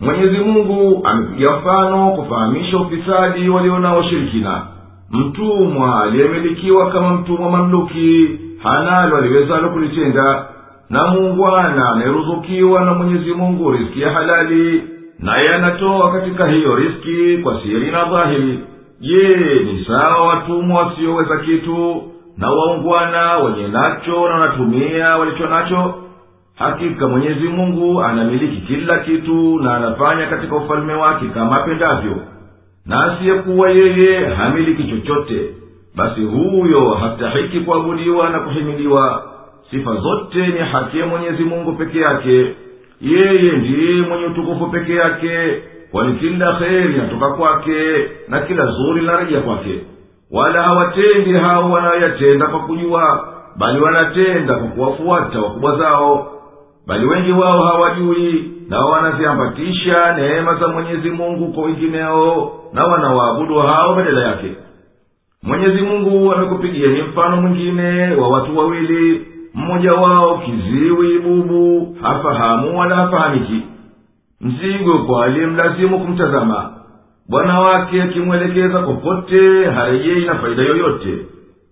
Mwenyezi 0.00 0.38
mungu 0.38 1.00
amepiga 1.04 1.56
mfano 1.56 2.10
kufahamisha 2.10 2.76
ufisadi 2.78 3.48
walionao 3.48 4.02
shirikina. 4.02 4.62
Mtumwa 5.10 6.02
aliyemilikiwa 6.02 6.90
kama 6.90 7.10
mtumwa 7.14 7.50
mamluki 7.50 8.28
hanalo 8.62 9.16
aliwezalo 9.16 9.68
kulitenda 9.70 10.46
na 10.90 11.06
muungwana 11.06 11.90
anayeruzukiwa 11.92 12.84
na 12.84 12.94
mwenyezi 12.94 13.32
mungu 13.34 13.70
riski 13.70 14.00
ya 14.00 14.10
halali 14.10 14.82
naye 15.18 15.48
anatoa 15.54 16.12
katika 16.12 16.46
hiyo 16.46 16.74
riski 16.76 17.38
kwa 17.42 17.62
siri 17.62 17.90
na 17.90 18.04
dhahiri. 18.04 18.58
Je 19.00 19.28
ni 19.64 19.84
sawa 19.86 20.26
watumwa 20.28 20.82
wasioweza 20.82 21.36
kitu 21.38 22.02
na 22.40 22.50
waungwana 22.50 23.38
wenye 23.38 23.68
nacho 23.68 24.28
na 24.28 24.34
wanatumia 24.34 25.16
walicho 25.16 25.46
nacho 25.46 25.94
hakika 26.58 27.08
mwenyezi 27.08 27.48
mungu 27.48 28.02
anamiliki 28.02 28.56
kila 28.56 28.98
kitu 28.98 29.58
na 29.62 29.76
anafanya 29.76 30.26
katika 30.26 30.56
ufalme 30.56 30.94
wake 30.94 31.26
kama 31.34 31.56
apendavyo. 31.56 32.16
Na 32.86 33.04
asiyekuwa 33.12 33.70
yeye 33.70 34.26
hamiliki 34.26 34.84
chochote 34.84 35.40
basi 35.96 36.20
huyo 36.20 36.90
hastahiki 36.90 37.60
kuabudiwa 37.60 38.30
na 38.30 38.40
kuhimiliwa. 38.40 39.22
Sifa 39.70 39.94
zote 39.96 40.46
ni 40.46 40.58
haki 40.58 40.98
ya 40.98 41.06
mwenyezi 41.06 41.44
mungu 41.44 41.72
peke 41.72 41.98
yake. 41.98 42.46
Yeye 43.00 43.52
ndiye 43.52 44.02
mwenye 44.02 44.24
utukufu 44.26 44.66
peke 44.66 44.94
yake 44.94 45.62
kwani 45.90 46.14
kila 46.18 46.52
kheri 46.54 46.94
inatoka 46.94 47.28
kwake 47.30 48.08
na 48.28 48.40
kila 48.40 48.66
zuri 48.66 49.00
linarejea 49.00 49.40
kwake 49.40 49.80
wala 50.32 50.62
hawatendi 50.62 51.32
hao 51.32 51.70
wanayoyatenda 51.70 52.46
kwa 52.46 52.60
kujua 52.60 53.28
bali 53.56 53.80
wanatenda 53.80 54.54
kwa 54.54 54.68
kuwafuata 54.68 55.40
wakubwa 55.40 55.78
zao. 55.78 56.26
Bali 56.86 57.06
wengi 57.06 57.32
wao 57.32 57.62
hawajui 57.66 58.50
nao 58.68 58.90
wanaziambatisha 58.90 60.12
neema 60.16 60.54
za 60.54 60.68
mwenyezi 60.68 61.10
mungu 61.10 61.52
kwa 61.52 61.64
wengineo 61.64 62.52
na 62.72 62.84
wanawaabudu 62.86 63.58
hao 63.58 63.94
badala 63.94 64.26
yake. 64.28 64.56
Mwenyezi 65.42 65.82
mungu 65.82 66.32
amekupigieni 66.32 67.02
mfano 67.02 67.36
mwingine 67.36 68.14
wa 68.14 68.28
watu 68.28 68.58
wawili 68.58 69.26
mmoja 69.54 69.90
wao 69.90 70.38
kiziwi 70.38 71.18
bubu 71.18 71.96
hafahamu 72.02 72.78
wala 72.78 72.96
hafahamiki. 72.96 73.62
Mzigo 74.40 74.98
kwa 74.98 75.24
aliyemlazimu 75.24 76.00
kumtazama 76.00 76.72
bwana 77.30 77.60
wake 77.60 78.02
akimwelekeza 78.02 78.78
popote 78.82 79.64
harejei 79.64 80.24
na 80.24 80.34
faida 80.34 80.62
yoyote. 80.62 81.18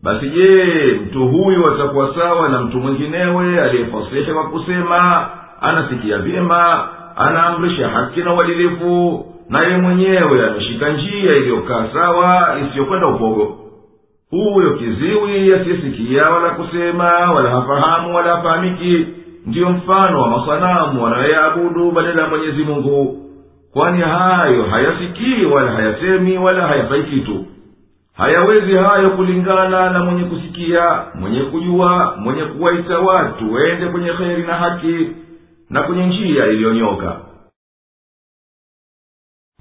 Basi 0.02 0.28
je 0.28 0.64
mtu 1.06 1.28
huyu 1.28 1.62
atakuwa 1.74 2.14
sawa 2.14 2.48
na 2.48 2.60
mtu 2.62 2.78
mwinginewe 2.78 3.60
aliyefasihi 3.60 4.32
kwa 4.32 4.44
kusema 4.44 5.28
anasikia 5.60 6.18
vyema 6.18 6.89
anaamrisha 7.16 7.89
haki 7.89 8.20
na 8.22 8.35
uadilifu 8.35 9.24
naye 9.48 9.76
mwenyewe 9.76 10.47
ameshika 10.47 10.89
njia 10.93 11.30
iliyokaa 11.36 11.86
sawa 11.93 12.56
isiyokwenda 12.68 13.06
upogo? 13.06 13.59
Huyo 14.30 14.70
kiziwi 14.72 15.52
asiyesikia 15.55 16.30
wala 16.30 16.51
kusema 16.51 17.05
wala 17.05 17.51
hafahamu 17.51 18.14
wala 18.16 18.36
hafahamiki 18.36 19.06
ndiyo 19.47 19.70
mfano 19.70 20.22
wa 20.22 20.28
masanamu 20.30 21.05
wanayoyaabudu 21.05 21.90
badala 21.90 22.22
ya 22.22 22.28
mwenyezi 22.28 22.62
mungu 22.64 23.24
kwani 23.73 24.02
hayo 24.02 24.64
hayasikii 24.64 25.45
wala 25.45 25.72
hayasemi 25.72 26.38
wala 26.38 26.68
hayafai 26.68 27.03
kitu 27.03 27.45
hayawezi 28.14 28.76
hayo 28.77 29.10
kulingana 29.10 29.90
na 29.90 30.03
mwenye 30.03 30.23
kusikia 30.23 31.06
mwenye 31.15 31.40
kujua 31.41 32.15
mwenye 32.18 32.44
kuwaita 32.44 32.99
watu 32.99 33.53
wende 33.53 33.85
kwenye 33.88 34.10
kheri 34.14 34.44
na 34.44 34.53
haki 34.53 35.07
na 35.69 35.84
kwenye 35.84 36.06
njia 36.07 36.45
iliyonyoka 36.45 37.18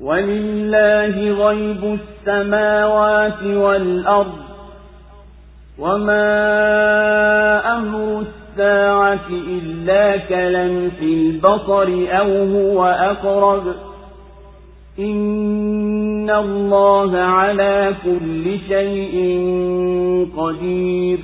ولله 0.01 1.17
غيب 1.47 1.99
السماوات 2.01 3.43
والأرض 3.43 4.33
وما 5.79 6.27
أمر 7.77 8.21
الساعة 8.27 9.29
إلا 9.31 10.17
كلمح 10.17 10.93
البصر 11.03 11.89
أو 12.19 12.31
هو 12.57 12.85
أقرب 12.85 13.75
إن 15.00 16.30
الله 16.30 17.18
على 17.18 17.96
كل 18.04 18.60
شيء 18.68 19.16
قدير 20.38 21.20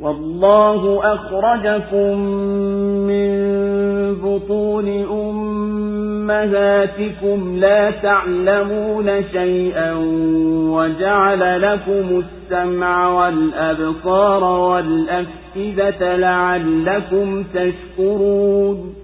والله 0.00 1.00
أخرجكم 1.14 2.18
من 3.06 3.54
بطون 4.14 4.88
أمهاتكم 6.30 7.56
لا 7.58 7.90
تعلمون 7.90 9.24
شيئا 9.32 9.92
وجعل 10.70 11.62
لكم 11.62 12.22
السمع 12.24 13.08
والأبصار 13.08 14.44
والأفئدة 14.44 16.16
لعلكم 16.16 17.44
تشكرون 17.54 19.03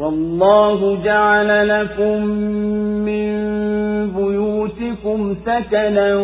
والله 0.00 0.98
جعل 1.04 1.68
لكم 1.68 2.24
من 3.04 3.30
بيوتكم 4.16 5.34
سكنا 5.46 6.14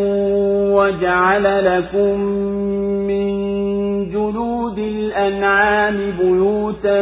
وجعل 0.77 1.65
لكم 1.65 2.21
من 3.09 3.27
جلود 4.11 4.79
الأنعام 4.79 5.97
بيوتا 6.21 7.01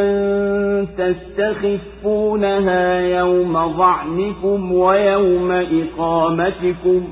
تستخفونها 0.97 2.99
يوم 2.99 3.53
ضعنكم 3.53 4.71
ويوم 4.71 5.51
إقامتكم 5.51 7.03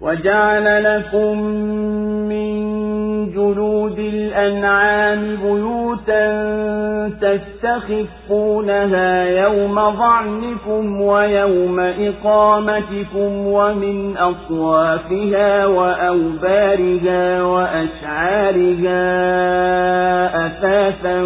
وجعل 0.00 0.84
لكم 0.84 1.38
من 2.28 2.85
جلود 3.34 3.98
الأنعام 3.98 5.36
بيوتا 5.36 6.26
تستخفونها 8.28 9.24
يوم 9.24 9.74
ظعنكم 9.74 11.00
ويوم 11.00 11.80
إقامتكم 11.80 13.46
ومن 13.46 14.16
أصوافها 14.16 15.66
وأوبارها 15.66 17.42
وأشعارها 17.42 18.96
أثاثا 20.46 21.22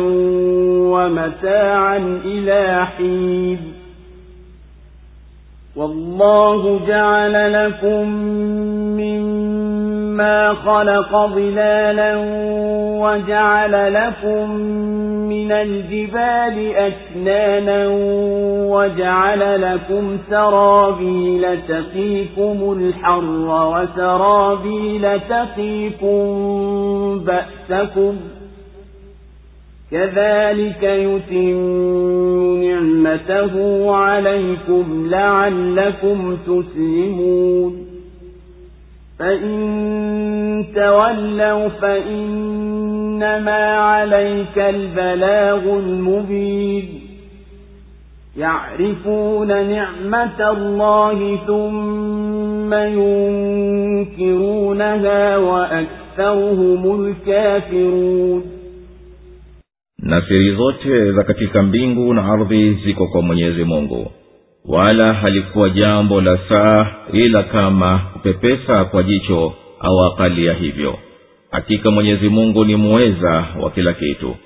ومتاعا 0.93 2.21
إلى 2.25 2.87
حين. 2.87 3.59
والله 5.77 6.81
جعل 6.87 7.53
لكم 7.53 8.09
مما 10.21 10.55
خلق 10.55 11.27
ظلالا 11.27 12.17
وجعل 13.01 13.95
لكم 13.95 14.51
من 15.29 15.53
الجبال 15.53 16.77
أكنانا 16.77 17.87
وجعل 18.71 19.63
لكم 19.63 20.19
سرابيل 20.31 21.59
تقيكم 21.69 22.79
الحر 22.79 23.23
وسرابيل 23.75 25.21
تقيكم 25.21 26.21
بأسكم 27.19 28.17
كذلك 29.91 30.83
يتم 30.83 31.59
نعمته 32.63 33.85
عليكم 33.95 35.09
لعلكم 35.11 36.37
تسلمون 36.47 37.90
فإن 39.20 40.66
تولوا 40.76 41.68
فإنما 41.70 43.64
عليك 43.78 44.58
البلاغ 44.58 45.64
المبين 45.80 46.86
يعرفون 48.38 49.48
نعمة 49.48 50.52
الله 50.52 51.38
ثم 51.48 52.74
ينكرونها 54.06 55.38
وأكثرهم 55.38 57.06
الكافرون 57.06 58.44
na 60.00 60.22
siri 60.22 60.56
zote 60.56 61.12
za 61.12 61.24
katika 61.24 61.64
mbingu 61.64 62.14
na 62.14 62.26
ardhi 62.34 62.74
ziko 62.86 63.08
kwa 63.08 63.22
mwenyezi 63.22 63.64
mungu 63.64 64.12
wala 64.69 65.13
halikuwa 65.13 65.71
jambo 65.71 66.21
la 66.21 66.39
saa 66.49 66.87
ila 67.13 67.43
kama 67.43 67.99
kupepesa 68.13 68.85
kwa 68.85 69.03
jicho 69.03 69.53
au 69.81 70.01
akali 70.05 70.47
ya 70.47 70.55
hivyo. 70.55 70.99
Hakika 71.51 71.91
mwenyezi 71.91 72.29
mungu 72.29 72.65
ni 72.65 72.77
muweza 72.77 73.45
wa 73.61 73.71
kila 73.71 73.93
kitu. 73.93 74.37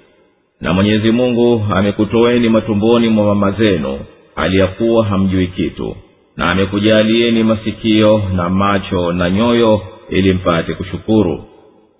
Na 0.61 0.73
mwenyezi 0.73 1.11
mungu 1.11 1.67
amekutoeni 1.75 2.49
matumboni 2.49 3.09
mwa 3.09 3.25
mama 3.25 3.51
zenu 3.51 4.01
aliyakuwa 4.37 5.05
hamjui 5.05 5.47
kitu. 5.47 5.97
Na 6.37 6.51
amekujalieni 6.51 7.43
masikio 7.43 8.23
na 8.37 8.49
macho 8.49 9.13
na 9.13 9.31
nyoyo 9.31 9.81
ili 10.11 10.35
mpate 10.35 10.75
kushukuru. 10.75 11.45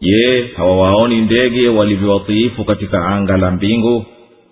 Je 0.01 0.51
hawawaoni 0.57 1.21
ndege 1.21 1.69
walivyowatiifu 1.69 2.65
katika 2.65 3.07
anga 3.07 3.37
la 3.37 3.51
mbingu? 3.51 4.05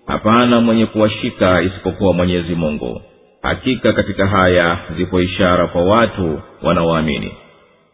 Hapana 0.07 0.61
mwenye 0.61 0.87
kuwashika 0.87 1.63
isipokuwa 1.63 2.13
mwenyezi 2.13 2.55
mungu 2.55 3.01
hakika 3.43 3.93
katika 3.93 4.27
haya 4.27 4.79
zipo 4.97 5.21
ishara 5.21 5.67
kwa 5.67 5.83
watu 5.83 6.41
wanaoamini. 6.63 7.33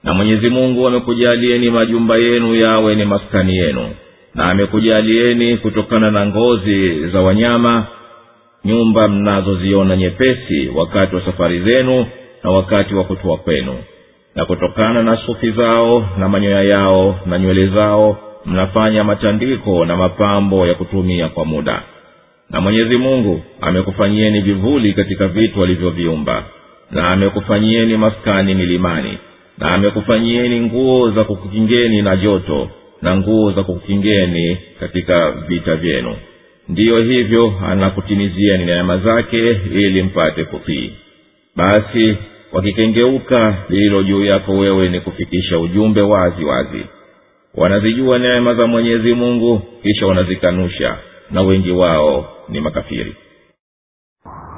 Na 0.03 0.15
mwenyezi 0.15 0.49
mungu 0.51 0.87
amekujalieni 0.87 1.71
majumba 1.71 2.17
yenu 2.17 2.55
yawe 2.55 2.95
ni 2.95 3.05
maskani 3.05 3.57
yenu. 3.57 3.91
Na 4.35 4.45
amekujalieni 4.51 5.57
kutokana 5.57 6.11
na 6.11 6.27
ngozi 6.27 7.07
za 7.09 7.21
wanyama 7.21 7.87
nyumba 8.65 9.09
mnazoziona 9.09 9.97
nyepesi 9.97 10.69
wakati 10.75 11.15
wa 11.15 11.23
safari 11.25 11.61
zenu 11.61 12.07
na 12.45 12.51
wakati 12.51 12.95
wa 12.95 13.05
kutoa 13.05 13.37
kwenu. 13.37 13.75
Na 14.35 14.45
kutokana 14.45 15.03
na 15.03 15.17
sufi 15.17 15.51
zao 15.51 16.09
na 16.19 16.29
manyoya 16.29 16.63
yao 16.63 17.21
na 17.27 17.39
nywele 17.39 17.67
zao 17.67 18.17
mnafanya 18.47 19.05
matandiko 19.05 19.85
na 19.85 19.97
mapambo 19.97 20.67
ya 20.67 20.75
kutumia 20.75 21.29
kwa 21.29 21.45
muda 21.45 21.83
na 22.51 22.61
mwenyezi 22.61 22.97
mungu 22.97 23.43
amekufanyieni 23.61 24.41
vivuli 24.41 24.93
katika 24.93 25.29
vitu 25.29 25.63
alivyoviumba 25.65 26.45
na 26.91 27.09
amekufanyieni 27.09 27.97
maskani 27.97 28.55
milimani 28.55 29.19
na 29.59 29.71
amekufanyieni 29.75 30.61
nguo 30.61 31.11
za 31.11 31.25
kukukingeni 31.25 32.03
na 32.03 32.17
joto 32.17 32.71
na 33.03 33.17
nguo 33.17 33.53
za 33.53 33.63
kukukingeni 33.63 34.59
katika 34.81 35.31
vita 35.31 35.77
vyenu. 35.77 36.17
Ndiyo 36.69 37.03
hivyo 37.03 37.55
anakutimizieni 37.67 38.65
neema 38.65 38.99
zake 38.99 39.51
ili 39.73 40.03
mpate 40.03 40.45
kutii 40.45 40.93
basi 41.57 42.17
wakikengeuka 42.53 43.57
lililo 43.69 44.03
juu 44.03 44.25
yako 44.25 44.53
wewe 44.53 44.89
ni 44.89 45.01
kufikisha 45.01 45.59
ujumbe 45.59 46.01
wazi 46.01 46.45
wazi 46.45 46.83
wanazijua 47.55 48.19
neema 48.19 48.55
za 48.55 48.67
mwenyezi 48.67 49.13
mungu 49.15 49.63
kisha 49.83 50.07
wanazikanusha 50.07 50.97
na 51.31 51.43
wengi 51.43 51.71
wao 51.71 52.25
ni 52.49 52.61
makafiri. 52.61 53.17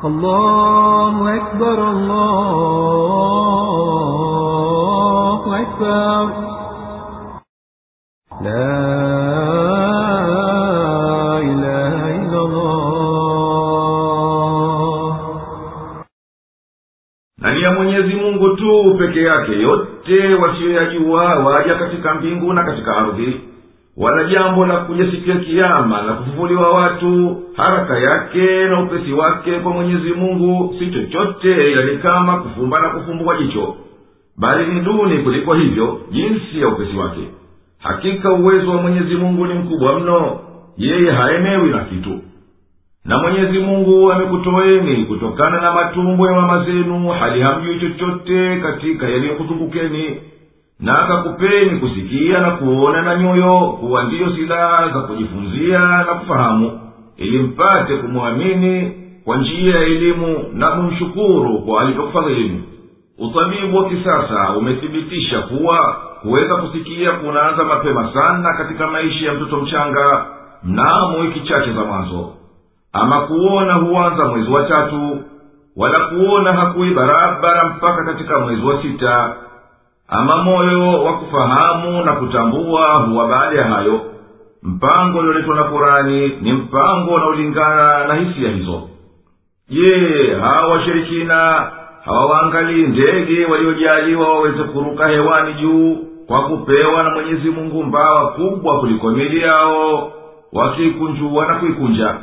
Allahu 0.05 1.29
akbar, 1.29 1.79
allahu 1.79 2.31
akbar. 5.55 6.31
La 8.43 9.01
ya 17.63 17.73
mwenyezi 17.73 18.15
mungu 18.15 18.57
tu 18.57 18.95
peke 18.99 19.23
yake. 19.23 19.53
Yote 19.63 20.35
wasiyoyajua 20.35 21.25
waja 21.35 21.75
katika 21.75 22.15
mbingu 22.15 22.53
na 22.53 22.65
katika 22.65 22.97
ardhi 22.97 23.41
wala 24.01 24.25
jambo 24.25 24.67
la 24.67 24.77
kuja 24.77 25.11
siku 25.11 25.31
ya 25.31 25.37
kiama 25.37 26.03
na 26.03 26.13
kufufuliwa 26.13 26.71
watu 26.71 27.37
haraka 27.57 27.99
yake 27.99 28.65
na 28.65 28.81
upesi 28.83 29.13
wake 29.13 29.53
kwa 29.59 29.73
mwenyezi 29.73 30.13
mungu 30.13 30.75
si 30.79 30.87
chochote 30.91 31.73
ila 31.73 31.85
ni 31.85 31.97
kama 31.99 32.37
kufumba 32.41 32.81
na 32.81 32.89
kufumbua 32.89 33.37
jicho. 33.39 33.77
Bali 34.37 34.73
ni 34.75 34.81
duni 34.81 35.19
kuliko 35.19 35.55
hivyo 35.55 36.01
jinsi 36.11 36.61
ya 36.61 36.69
upesi 36.69 36.97
wake. 36.97 37.21
Hakika 37.79 38.33
uwezo 38.33 38.71
wa 38.71 38.83
mwenyezi 38.83 39.15
mungu 39.15 39.47
ni 39.47 39.55
mkubwa 39.55 40.01
mno. 40.01 40.41
Yeye 40.77 41.11
haemewi 41.11 41.71
na 41.71 41.85
kitu. 41.85 42.19
Na 43.05 43.19
mwenyezi 43.19 43.59
mungu 43.59 44.13
amekutoeni 44.13 45.05
kutokana 45.05 45.61
na 45.61 45.73
matumbo 45.73 46.27
ya 46.27 46.33
mama 46.41 46.65
zenu 46.65 47.09
hali 47.09 47.41
hamjui 47.43 47.81
chochote 47.81 48.57
katika 48.61 49.09
yaliyokuzungukeni 49.09 50.21
na 50.81 50.93
akakupeni 50.93 51.81
kusikia 51.81 52.39
na 52.40 52.51
kuona 52.51 53.02
na 53.02 53.16
nyoyo 53.16 53.61
kuwa 53.81 54.05
ndiyo 54.05 54.31
silaha 54.36 54.89
za 54.89 55.01
kujifunzia 55.01 55.78
na 55.78 56.05
kufahamu 56.05 56.81
ili 57.16 57.39
mpate 57.39 57.97
kumwamini 57.97 58.93
kwa 59.24 59.36
njia 59.36 59.74
ya 59.74 59.82
elimu 59.86 60.44
na 60.52 60.74
mumshukuru 60.74 61.59
kwa 61.59 61.81
alivyokufadhilini 61.82 62.65
utabibu 63.19 63.77
wa 63.77 63.89
kisasa 63.89 64.51
umethibitisha 64.57 65.43
kuwa 65.43 65.97
kuweza 66.23 66.57
kusikia 66.57 67.12
kunaanza 67.12 67.65
mapema 67.65 68.12
sana 68.15 68.55
katika 68.55 68.86
maisha 68.86 69.27
ya 69.27 69.35
mtoto 69.35 69.57
mchanga 69.57 70.27
mnamo 70.65 71.19
wiki 71.19 71.40
chache 71.40 71.73
za 71.73 71.85
mwanzo. 71.85 72.32
Ama 72.93 73.20
kuona 73.20 73.74
huanza 73.74 74.24
mwezi 74.24 74.51
wa 74.51 74.62
tatu 74.62 75.19
wala 75.77 75.98
kuona 76.01 76.52
hakuwi 76.52 76.90
barabara 76.90 77.74
mpaka 77.77 78.05
katika 78.05 78.40
mwezi 78.40 78.62
wa 78.62 78.82
sita 78.82 79.35
ama 80.11 80.43
moyo 80.45 81.03
wa 81.05 81.12
kufahamu 81.19 82.05
na 82.05 82.12
kutambua 82.12 82.95
huwa 82.95 83.28
baada 83.28 83.59
ya 83.61 83.65
hayo 83.65 84.01
mpango 84.62 85.19
ulioletwa 85.19 85.57
na 85.57 85.65
kurani 85.65 86.28
ni 86.41 86.53
mpango 86.53 87.15
unaolingana 87.15 88.07
na 88.09 88.15
hisia 88.15 88.51
hizo. 88.51 88.82
Je 89.69 90.35
hawa 90.41 90.69
washirikina 90.69 91.70
hawawaangalii 92.05 92.82
ndege 92.87 93.45
waliojaliwa 93.47 94.28
waweze 94.28 94.62
kuruka 94.62 95.09
hewani 95.09 95.55
juu 95.55 95.97
kwa 96.27 96.43
kupewa 96.45 97.03
na 97.03 97.11
mwenyezi 97.11 97.51
mungu 97.51 97.82
mbawa 97.85 98.28
kubwa 98.31 98.81
kuliko 98.81 99.11
mili 99.11 99.41
yao 99.43 100.12
wakiikunjua 100.53 101.47
na 101.47 101.55
kuikunja? 101.55 102.15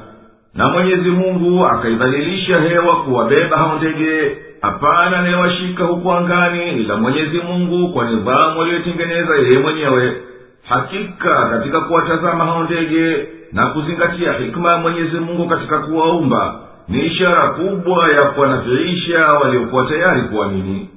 Na 0.54 0.68
mwenyezi 0.70 1.10
mungu 1.10 1.66
akaidhalilisha 1.66 2.60
hewa 2.62 2.96
kuwabeba 2.96 3.58
hao 3.58 3.78
ndege 3.78 4.38
hapana 4.62 5.18
anayewashika 5.20 5.84
huku 5.84 6.12
angani 6.12 6.70
ila 6.72 6.96
mwenyezi 6.98 7.38
mungu 7.40 7.94
kwa 7.94 8.06
nidhamu 8.10 8.62
aliyotengeneza 8.62 9.36
yeye 9.36 9.60
mwenyewe. 9.60 10.22
Hakika 10.70 11.50
katika 11.50 11.82
kuwatazama 11.82 12.46
hao 12.46 12.64
ndege 12.64 13.28
na 13.54 13.66
kuzingatia 13.66 14.34
hikma 14.34 14.72
ya 14.72 14.78
mwenyezi 14.78 15.20
mungu 15.20 15.48
katika 15.48 15.78
kuwaumba 15.80 16.60
ni 16.88 17.06
ishara 17.06 17.48
kubwa 17.50 18.12
ya 18.12 18.22
kuwanafirisha 18.30 19.34
waliokuwa 19.34 19.86
tayari 19.86 20.22
kuamini. 20.22 20.90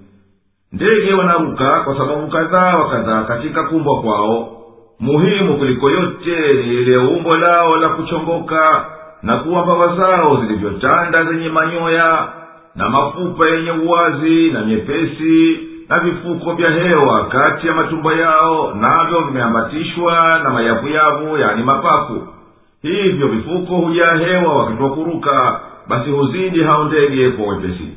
Ndege 0.73 1.15
wanaruka 1.15 1.81
kwa 1.81 1.99
sababu 1.99 2.27
kadhaa 2.29 2.73
wa 2.73 2.91
kadhaa 2.91 3.23
katika 3.23 3.63
kumbwa 3.63 4.01
kwao. 4.03 4.57
Muhimu 5.01 5.57
kuliko 5.59 5.91
yote 5.91 6.53
ni 6.53 6.75
ile 6.75 6.97
umbo 6.97 7.31
lao 7.39 7.77
la 7.77 7.89
kuchongoka 7.89 8.85
na 9.23 9.37
kuwa 9.37 9.65
mbawa 9.65 9.97
zao 9.97 10.37
zilivyotanda 10.41 11.25
zenye 11.25 11.49
manyoya 11.49 12.29
na 12.75 12.89
mafupa 12.89 13.47
yenye 13.49 13.71
uwazi 13.71 14.51
na 14.51 14.65
nyepesi 14.65 15.61
na 15.89 16.01
vifuko 16.01 16.53
vya 16.55 16.71
hewa 16.71 17.25
kati 17.29 17.67
ya 17.67 17.75
matumbo 17.75 18.13
yao 18.13 18.75
navyo 18.75 19.21
vimeambatishwa 19.21 20.39
na 20.45 20.51
mayavuyavu 20.51 21.39
yani 21.39 21.63
mapafu. 21.63 22.27
Hivyo 22.83 23.29
vifuko 23.29 23.77
hujaa 23.77 24.15
hewa 24.17 24.55
wakati 24.57 24.83
basi 25.89 26.11
huzidi 26.11 26.63
hao 26.63 26.85
ndege 26.85 27.31
kwa 27.31 27.47
wepesi. 27.55 27.89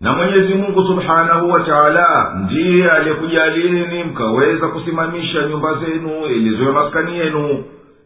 Na 0.00 0.12
mwenyezi 0.12 0.54
mungu 0.54 0.82
subhanahu 0.86 1.50
wa 1.50 1.60
taala 1.60 2.32
ndiye 2.44 2.90
aliyekujalieni 2.90 4.04
mkaweza 4.04 4.68
kusimamisha 4.68 5.46
nyumba 5.48 5.74
zenu 5.74 6.26
ili 6.26 6.56
ziwe 6.56 6.72
maskani 6.72 7.18
yenu 7.18 7.64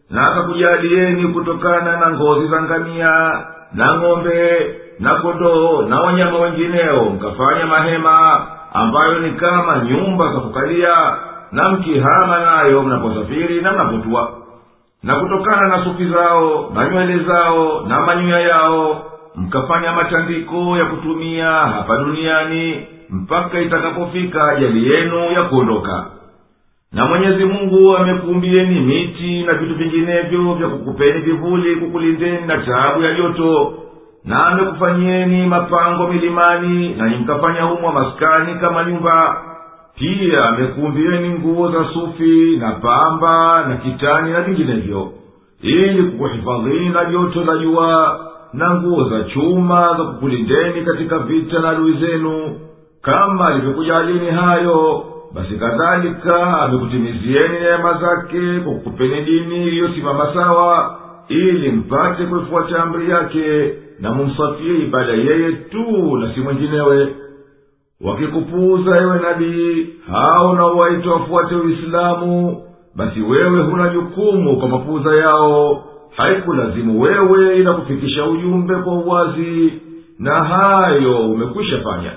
na 0.09 0.31
akakujalieni 0.31 1.27
kutokana 1.27 1.97
na 1.97 2.11
ngozi 2.11 2.47
za 2.47 2.61
ngamia 2.61 3.41
na 3.73 3.97
ng'ombe 3.97 4.75
na 5.01 5.15
kondoo 5.15 5.81
na 5.81 6.01
wanyama 6.01 6.37
wengineo 6.39 7.03
mkafanya 7.05 7.65
mahema 7.65 8.47
ambayo 8.73 9.19
ni 9.19 9.31
kama 9.31 9.77
nyumba 9.79 10.33
za 10.33 10.39
kukalia 10.39 10.95
na 11.51 11.69
mkihama 11.71 12.39
nayo 12.39 12.83
mnaposafiri 12.83 13.61
na 13.61 13.71
mnapotua. 13.73 14.31
Na 15.03 15.15
kutokana 15.15 15.67
na 15.67 15.83
sufi 15.83 16.05
zao 16.05 16.71
na 16.73 16.89
nywele 16.89 17.23
zao 17.23 17.85
na 17.87 18.01
manyoya 18.01 18.39
yao 18.39 19.05
mkafanya 19.35 19.91
matandiko 19.91 20.77
ya 20.77 20.85
kutumia 20.85 21.45
hapa 21.51 21.97
duniani 21.97 22.87
mpaka 23.09 23.59
itakapofika 23.61 24.47
ajali 24.47 24.91
yenu 24.93 25.31
ya 25.31 25.43
kuondoka. 25.43 26.05
Na 26.93 27.05
mwenyezi 27.05 27.45
mungu 27.45 27.97
amekuumbieni 27.97 28.79
miti 28.79 29.43
na 29.43 29.53
vitu 29.53 29.75
vinginevyo 29.75 30.53
vya 30.53 30.67
kukupeni 30.67 31.19
vivuli 31.21 31.75
kukulindeni 31.75 32.47
na 32.47 32.57
taabu 32.57 33.01
ya 33.03 33.13
joto 33.13 33.73
na 34.25 34.47
amekufanyieni 34.47 35.45
mapango 35.47 36.07
milimani 36.07 36.89
nanyi 36.95 37.15
mkafanya 37.15 37.65
umwa 37.65 37.93
maskani 37.93 38.55
kama 38.55 38.83
nyumba. 38.83 39.41
Pia 39.95 40.45
amekuumbieni 40.49 41.29
nguo 41.29 41.71
za 41.71 41.85
sufi 41.93 42.57
na 42.57 42.71
pamba 42.71 43.65
na 43.67 43.75
kitani 43.77 44.31
na 44.31 44.41
vinginevyo 44.41 45.11
ili 45.61 46.03
kukuhifadhini 46.03 46.89
na 46.89 47.05
joto 47.05 47.43
la 47.43 47.57
jua 47.57 48.19
na 48.53 48.73
nguo 48.75 49.09
za 49.09 49.23
chuma 49.23 49.95
za 49.97 50.03
kukulindeni 50.03 50.81
katika 50.85 51.19
vita 51.19 51.59
na 51.59 51.69
adui 51.69 51.93
zenu. 51.93 52.59
Kama 53.01 53.47
alivyokujalini 53.47 54.27
hayo 54.31 55.03
basi 55.33 55.53
kadhalika 55.55 56.61
amekutimizieni 56.61 57.59
neema 57.59 57.93
zake 57.93 58.59
kwa 58.59 58.73
kukupeni 58.73 59.21
dini 59.21 59.63
iliyosimama 59.67 60.33
sawa 60.33 60.97
ili 61.31 61.71
mpate 61.71 62.25
kuifuata 62.25 62.83
amri 62.83 63.09
yake 63.09 63.73
na 63.99 64.13
mumsafie 64.13 64.77
ibada 64.79 65.13
yeye 65.13 65.51
tu 65.51 66.17
na 66.17 66.33
si 66.33 66.39
mwenginewe 66.39 67.15
wakikupuuza 68.01 69.01
ewe 69.01 69.19
nabii 69.19 69.89
hao 70.11 70.55
na 70.55 70.65
waita 70.65 71.09
wafuate 71.11 71.55
uislamu 71.55 72.61
basi 72.95 73.21
wewe 73.21 73.61
huna 73.63 73.89
jukumu 73.89 74.57
kwa 74.59 74.67
mapuuza 74.69 75.15
yao. 75.15 75.83
Haikulazimu 76.15 77.01
wewe 77.01 77.57
ila 77.57 77.73
kufikisha 77.73 78.25
ujumbe 78.25 78.75
kwa 78.75 78.93
uwazi 78.93 79.73
na 80.19 80.43
hayo 80.43 81.19
umekwisha 81.31 81.81
fanya. 81.81 82.11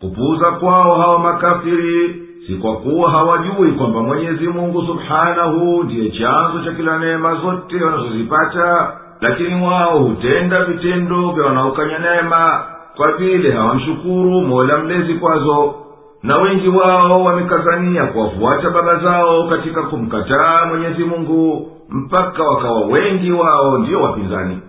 Kupuuza 0.00 0.50
kwao 0.50 0.94
hawa 0.94 1.18
makafiri 1.18 2.21
si 2.47 2.55
kwa 2.55 2.77
kuwa 2.77 3.11
hawajui 3.11 3.71
kwamba 3.71 4.03
mwenyezi 4.03 4.47
mungu 4.47 4.81
subhanahu 4.81 5.83
ndiye 5.83 6.09
chanzo 6.11 6.63
cha 6.65 6.71
kila 6.73 6.99
neema 6.99 7.35
zote 7.35 7.83
wanazozipata 7.83 8.97
lakini 9.21 9.65
wao 9.67 9.99
hutenda 9.99 10.65
vitendo 10.65 11.31
vya 11.31 11.45
wanaokanya 11.45 11.99
neema 11.99 12.65
kwa 12.95 13.11
vile 13.11 13.51
hawamshukuru 13.51 14.41
mola 14.41 14.77
mlezi 14.77 15.13
kwazo 15.13 15.75
na 16.23 16.37
wengi 16.37 16.67
wao 16.67 17.23
wamekazania 17.23 18.05
kuwafuata 18.05 18.69
baba 18.69 18.95
zao 18.99 19.47
katika 19.49 19.83
kumkataa 19.83 20.65
mwenyezi 20.65 21.03
mungu 21.03 21.71
mpaka 21.89 22.43
wakawa 22.43 22.85
wengi 22.85 23.31
wao 23.31 23.77
ndiyo 23.77 24.01
wapinzani 24.01 24.59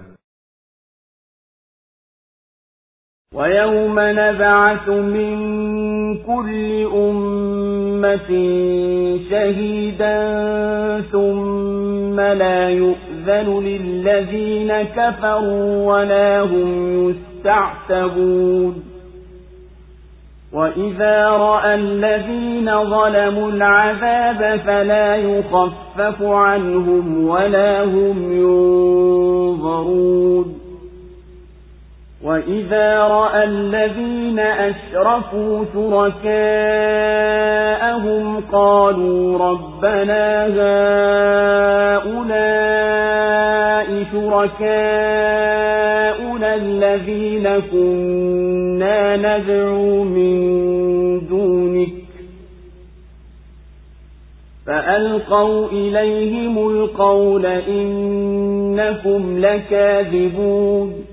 ويوم 3.34 4.00
نبعث 4.00 4.88
من 4.88 5.38
كل 6.27 6.87
أمة 6.95 8.29
شهيدا 9.29 10.21
ثم 11.11 12.19
لا 12.19 12.69
يؤذن 12.69 13.63
للذين 13.63 14.73
كفروا 14.81 15.93
ولا 15.93 16.41
هم 16.41 17.09
يستعتبون 17.09 18.83
وإذا 20.53 21.29
رأى 21.29 21.75
الذين 21.75 22.83
ظلموا 22.83 23.51
العذاب 23.51 24.59
فلا 24.65 25.15
يخفف 25.15 26.21
عنهم 26.21 27.27
ولا 27.27 27.83
هم 27.83 28.33
ينظرون 29.53 30.62
وإذا 32.23 32.99
رأى 32.99 33.43
الذين 33.43 34.39
أشرفوا 34.39 35.65
شركاءهم 35.73 36.23
قالوا 38.51 39.37
ربنا 39.37 40.47
هؤلاء 41.97 42.43
شركاؤنا 44.11 44.53
الذين 46.55 47.59
كنا 47.71 49.17
ندعو 49.17 50.03
من 50.03 50.39
دونك 51.27 51.89
فألقوا 54.65 55.67
إليهم 55.67 56.67
القول 56.67 57.45
إنكم 57.45 59.37
لكاذبون 59.37 61.12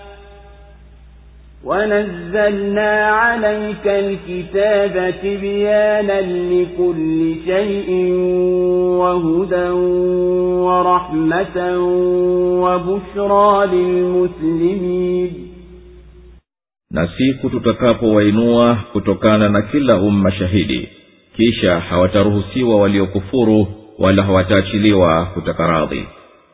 ونزلنا 1.64 3.06
عليك 3.06 3.86
الكتاب 3.86 5.14
تبيانا 5.22 6.20
لكل 6.20 7.34
شيء 7.46 7.90
وهدى 9.00 9.68
ورحمة 10.66 11.56
وبشرى 12.62 13.66
للمسلمين 13.66 15.30
na 16.90 17.08
siku 17.18 17.50
tutakapowainua 17.50 18.76
kutokana 18.92 19.48
na 19.48 19.62
kila 19.62 19.96
umma 19.96 20.32
shahidi 20.32 20.88
kisha 21.36 21.80
hawataruhusiwa 21.80 22.76
waliokufuru 22.80 23.66
wala 23.98 24.22
hawataachiliwa 24.22 25.26
kutaka 25.26 25.66
radhi 25.66 26.04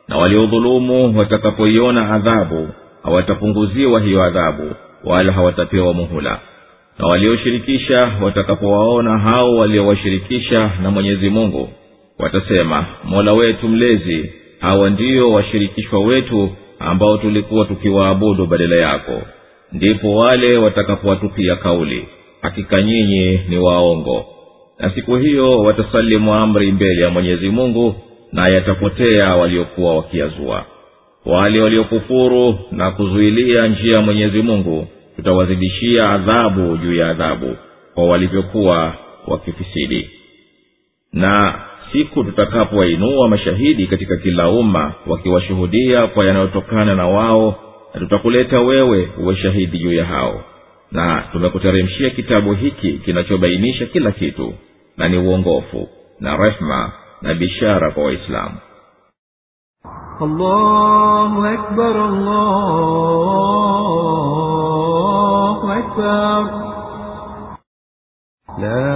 na 0.08 0.16
waliodhulumu 0.16 1.18
watakapoiona 1.18 2.12
adhabu 2.14 2.68
hawatapunguziwa 3.02 4.00
hiyo 4.00 4.22
adhabu 4.22 4.70
wala 5.07 5.31
hawatapewa 5.33 5.93
muhula. 5.93 6.39
Na 6.99 7.07
walioshirikisha 7.07 8.11
watakapowaona 8.21 9.17
hao 9.17 9.55
waliowashirikisha 9.55 10.71
na 10.83 10.91
mwenyezi 10.91 11.29
mungu 11.29 11.69
watasema 12.19 12.85
mola 13.03 13.33
wetu 13.33 13.67
mlezi 13.67 14.31
hawa 14.59 14.89
ndiyo 14.89 15.31
washirikishwa 15.31 15.99
wetu 15.99 16.49
ambao 16.79 17.17
tulikuwa 17.17 17.65
tukiwaabudu 17.65 18.45
badala 18.45 18.75
yako. 18.75 19.21
Ndipo 19.71 20.15
wale 20.15 20.57
watakapowatupia 20.57 21.55
kauli 21.55 22.05
hakika 22.41 22.81
nyinyi 22.81 23.39
ni 23.49 23.57
waongo. 23.57 24.25
Na 24.79 24.89
siku 24.89 25.15
hiyo 25.15 25.59
watasalimu 25.59 26.33
amri 26.33 26.71
mbele 26.71 27.01
ya 27.01 27.09
mwenyezi 27.09 27.49
mungu 27.49 27.95
na 28.31 28.45
yatapotea 28.53 29.35
waliokuwa 29.35 29.95
wakiazua. 29.95 30.65
Wale 31.25 31.59
waliokufuru 31.61 32.59
na 32.71 32.91
kuzuilia 32.91 33.67
njia 33.67 33.95
ya 33.95 34.01
mwenyezi 34.01 34.41
mungu 34.41 34.87
tutawazidishia 35.17 36.09
adhabu 36.09 36.77
juu 36.77 36.93
ya 36.95 37.09
adhabu 37.09 37.55
kwa 37.93 38.05
walivyokuwa 38.05 38.93
wakifisidi. 39.27 40.09
Na 41.13 41.61
siku 41.91 42.23
tutakapowainua 42.23 43.29
mashahidi 43.29 43.87
katika 43.87 44.17
kila 44.17 44.49
umma 44.49 44.93
wakiwashuhudia 45.07 46.07
kwa 46.07 46.25
yanayotokana 46.25 46.95
na 46.95 47.07
wao 47.07 47.55
na 47.93 47.99
tutakuleta 47.99 48.59
wewe 48.61 49.09
uwe 49.17 49.35
shahidi 49.35 49.77
juu 49.79 49.93
ya 49.93 50.05
hao. 50.05 50.43
Na 50.91 51.23
tumekuteremshia 51.31 52.09
kitabu 52.09 52.53
hiki 52.53 52.91
kinachobainisha 52.93 53.85
kila 53.85 54.11
kitu 54.11 54.53
na 54.97 55.07
ni 55.07 55.17
uongofu 55.17 55.89
na 56.19 56.37
rehma 56.37 56.91
na 57.21 57.33
bishara 57.33 57.91
kwa 57.91 58.03
waislamu. 58.03 58.55
Allahu 60.21 61.45
akbar 61.45 61.97
allah. 61.97 63.47
الله 65.56 65.78
أكبر 65.78 66.40
لا 68.58 68.92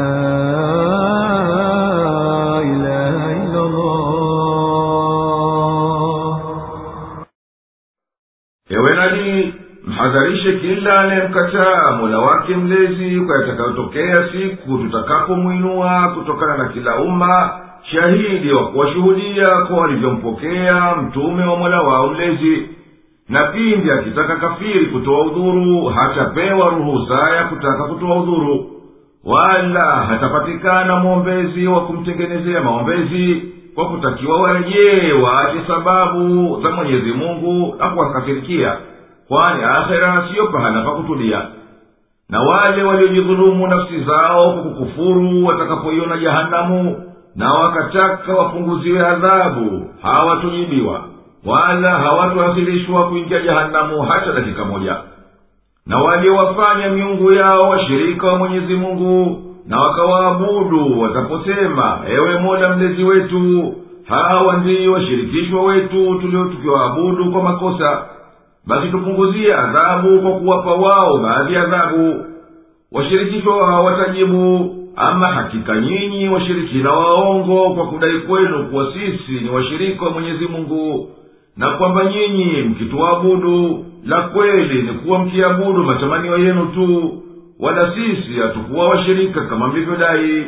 إله 2.60 3.16
إلا 3.42 3.60
الله 3.60 4.06
ewe 8.70 8.94
nabii 8.96 9.54
mhadharishe 9.86 10.52
kila 10.58 11.00
anayemkataa 11.00 11.90
mola 11.92 12.18
wake 12.18 12.56
mlezi 12.56 13.20
kwa 13.20 13.36
yatakayotokea 13.40 14.28
siku 14.32 14.78
tutakapomwinua 14.78 16.08
kutokana 16.14 16.56
na 16.56 16.68
kila 16.68 16.96
umma 16.96 17.60
shahidi 17.82 18.52
wa 18.52 18.68
kuwashuhudia 18.68 19.50
kwa 19.68 19.76
walivyompokea 19.80 20.94
mtume 20.96 21.44
wa 21.44 21.56
mola 21.56 21.82
wao 21.82 22.08
mlezi 22.08 22.68
na 23.31 23.43
pindi 23.51 23.91
akitaka 23.91 24.35
kafiri 24.35 24.85
kutoa 24.85 25.25
udhuru 25.25 25.85
hatapewa 25.85 26.69
ruhusa 26.69 27.35
ya 27.35 27.43
kutaka 27.43 27.83
kutoa 27.83 28.15
udhuru. 28.21 28.65
Wala 29.25 29.85
hatapatikana 30.09 30.95
mwombezi 30.97 31.67
wa 31.67 31.81
kumtengenezea 31.81 32.61
maombezi 32.61 33.43
kwa 33.75 33.85
kutakiwa 33.89 34.41
warejee 34.41 35.13
waache 35.13 35.59
sababu 35.67 36.59
za 36.63 36.71
mwenyezi 36.71 37.11
mungu 37.11 37.75
na 37.79 37.89
kuwakafirikia 37.89 38.77
kwani 39.27 39.63
akhera 39.63 40.27
siyo 40.31 40.47
pahala 40.47 40.81
pa 40.81 40.91
kutulia. 40.91 41.41
Na 42.29 42.41
wale 42.41 42.83
waliojidhulumu 42.83 43.67
nafsi 43.67 44.03
zao 44.03 44.53
kwa 44.53 44.63
kukufuru 44.63 45.45
watakapoiona 45.45 46.17
jahanamu 46.17 47.03
na 47.35 47.53
wakataka 47.53 48.33
wapunguziwe 48.33 49.07
adhabu 49.07 49.87
hawatujibiwa 50.01 51.01
wala 51.45 51.89
hawatuakhirishwa 51.91 53.07
kuingia 53.09 53.39
jahanamu 53.41 54.01
hata 54.01 54.33
dakika 54.33 54.65
moja. 54.65 54.95
Na 55.85 55.97
waliowafanya 55.97 56.89
miungu 56.89 57.31
yao 57.31 57.69
washirika 57.69 58.27
wa 58.27 58.37
mwenyezi 58.37 58.73
mungu 58.75 59.41
na 59.67 59.79
wakawaabudu 59.81 61.01
wataposema 61.01 61.99
ewe 62.09 62.39
mola 62.39 62.75
mlezi 62.75 63.03
wetu 63.03 63.73
hawa 64.07 64.57
ndiyo 64.57 64.91
washirikishwa 64.93 65.63
wetu 65.63 66.15
tulio 66.21 66.45
tukiwaabudu 66.45 67.31
kwa 67.31 67.43
makosa. 67.43 68.05
Basi 68.67 68.87
tupunguzie 68.91 69.53
adhabu 69.55 70.21
kwa 70.21 70.31
kuwapa 70.31 70.71
wao 70.73 71.17
baadhi 71.17 71.53
ya 71.53 71.61
adhabu. 71.63 72.25
Washirikishwa 72.91 73.57
wao 73.57 73.83
watajibu 73.85 74.75
ama 74.95 75.27
hakika 75.27 75.75
nyinyi 75.81 76.29
washirikina 76.29 76.91
waongo 76.91 77.69
kwa 77.75 77.87
kudai 77.87 78.19
kwenu 78.19 78.65
kuwa 78.65 78.93
sisi 78.93 79.31
ni 79.43 79.49
washirika 79.49 80.05
wa 80.05 80.11
mwenyezi 80.11 80.45
mungu 80.47 81.09
na 81.57 81.69
kwamba 81.69 82.05
nyinyi 82.05 82.61
mkituabudu 82.61 83.85
la 84.05 84.21
kweli 84.21 84.81
ni 84.81 84.93
kuwa 84.93 85.19
mkiabudu 85.19 85.83
matamanio 85.83 86.37
yenu 86.37 86.65
tu 86.65 87.17
wala 87.59 87.93
sisi 87.95 88.39
hatukuwa 88.39 88.89
washirika 88.89 89.41
kama 89.41 89.67
mlivyodai. 89.67 90.45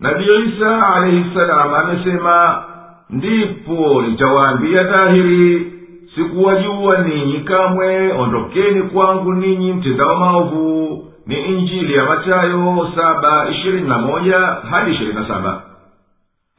Nabiyo 0.00 0.44
isa 0.44 0.86
alaihi 0.94 1.24
salamu 1.34 1.76
amesema 1.76 2.64
ndipo 3.10 4.02
nitawaambia 4.02 4.82
dhahiri 4.82 5.72
sikuwajua 6.14 6.98
ninyi 6.98 7.38
kamwe 7.40 8.12
ondokeni 8.12 8.82
kwangu 8.82 9.32
ninyi 9.34 9.72
mtendao 9.72 10.16
maovu. 10.16 11.02
Ni 11.26 11.44
injili 11.44 11.94
ya 11.94 12.04
matayo 12.04 12.88
saba 12.96 13.48
ishirini 13.50 13.88
na 13.88 13.98
moja 13.98 14.38
hadi 14.70 14.90
ishirini 14.92 15.14
na 15.14 15.28
saba 15.28 15.62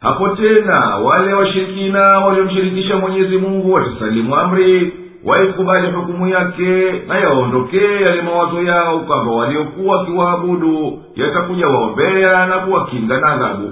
hapo 0.02 0.30
tena 0.30 0.98
wale 0.98 1.34
washirikina 1.34 2.02
waliomshirikisha 2.20 2.96
mwenyezi 2.98 3.38
mungu 3.38 3.74
watasalimu 3.74 4.36
amri 4.36 4.94
waikubali 5.26 5.92
hukumu 5.92 6.28
yake 6.28 6.92
na 7.08 7.20
yaondokee 7.20 8.02
yale 8.08 8.22
mawazo 8.22 8.62
yao 8.62 9.00
kwamba 9.00 9.32
waliokuwa 9.32 9.98
wakiwaabudu 9.98 11.00
yatakuja 11.16 11.68
waombea 11.68 12.46
na 12.48 12.60
kuwakinga 12.60 13.20
na 13.20 13.28
adhabu. 13.28 13.72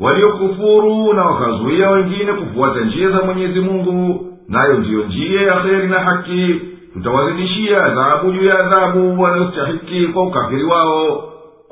Waliokufuru 0.00 1.12
na 1.12 1.24
wakazuia 1.24 1.90
wengine 1.90 2.32
kufuata 2.32 2.80
njia 2.80 3.10
za 3.10 3.22
mwenyezi 3.22 3.60
mungu 3.60 4.26
nayo 4.48 4.74
ndiyo 4.74 5.04
njia 5.04 5.40
ya 5.42 5.52
kheri 5.60 5.88
na 5.88 5.98
haki. 6.00 6.60
Tutawazidishia 6.92 7.84
adhabu 7.84 8.32
juu 8.32 8.44
ya 8.44 8.58
adhabu 8.58 9.22
wanayostahiki 9.22 10.06
kwa 10.06 10.22
ukafiri 10.22 10.64
wao 10.64 11.24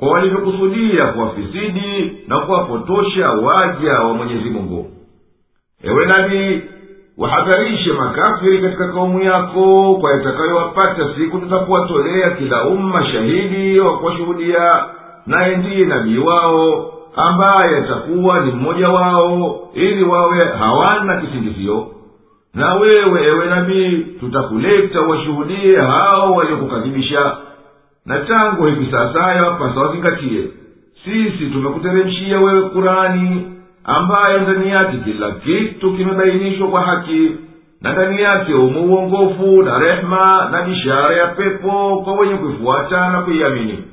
kwa 0.03 0.11
walivyokusudia 0.13 1.05
kuwafisidi 1.07 2.17
na 2.27 2.39
kuwapotosha 2.39 3.31
waja 3.31 3.93
wa 3.93 4.13
mwenyezi 4.13 4.49
mungu. 4.49 4.91
Ewe 5.83 6.05
nabii 6.05 6.61
wahadharishe 7.17 7.93
makafiri 7.93 8.61
katika 8.61 8.87
kaumu 8.93 9.21
yako 9.21 9.95
kwa 10.01 10.11
yatakayowapata 10.11 11.15
siku 11.17 11.37
tutakuwatolea 11.39 12.29
kila 12.29 12.63
umma 12.67 13.05
shahidi 13.05 13.79
wa 13.79 13.97
kuwashuhudia. 13.97 14.83
Naye 15.25 15.55
ndiye 15.57 15.85
nabii 15.85 16.17
wao 16.17 16.93
ambaye 17.15 17.77
atakuwa 17.77 18.39
ni 18.39 18.51
mmoja 18.51 18.89
wao 18.89 19.59
ili 19.73 20.03
wawe 20.03 20.45
hawana 20.59 21.21
kisingizio. 21.21 21.87
Na 22.53 22.69
wewe 22.81 23.23
ewe 23.27 23.45
nabii 23.45 23.97
tutakuleta 24.19 25.01
washuhudie 25.01 25.77
hao 25.81 26.33
waliokukadhibisha 26.33 27.37
na 28.05 28.19
tangu 28.19 28.65
hivi 28.65 28.91
sasa 28.91 29.33
yapasa 29.33 29.79
wazingatie 29.79 30.47
sisi 31.03 31.49
tumekuteremshia 31.49 32.39
wewe 32.39 32.69
kurani 32.69 33.51
ambayo 33.83 34.39
ndani 34.41 34.71
yake 34.71 34.97
kila 34.97 35.31
kitu 35.31 35.93
kimebainishwa 35.93 36.67
kwa 36.69 36.81
haki. 36.81 37.31
Na 37.81 37.91
ndani 37.93 38.21
yake 38.21 38.53
umo 38.53 38.81
uongofu 38.81 39.61
na 39.63 39.77
rehema 39.79 40.49
na 40.51 40.61
bishara 40.61 41.15
ya 41.15 41.27
pepo 41.27 42.01
kwa 42.03 42.13
wenye 42.13 42.35
kuifuata 42.35 43.09
na 43.11 43.21
kuiamini 43.21 43.83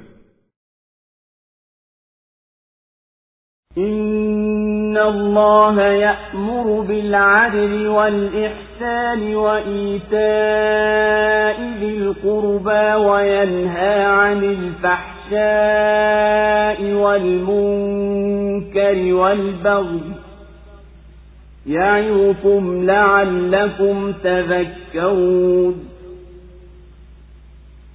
إن 4.90 4.98
الله 4.98 5.82
يأمر 5.82 6.80
بالعدل 6.80 7.86
والإحسان 7.86 9.36
وإيتاء 9.36 10.20
ذي 11.80 11.96
القربى 11.96 12.94
وينهى 13.06 14.04
عن 14.04 14.44
الفحشاء 14.82 16.92
والمنكر 16.92 18.98
والبغي 19.14 20.00
يعظكم 21.66 22.86
لعلكم 22.86 24.12
تذكرون 24.24 25.89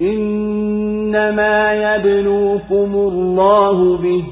إنما 0.00 1.72
يبلوكم 1.72 2.94
الله 2.94 3.96
به 3.96 4.24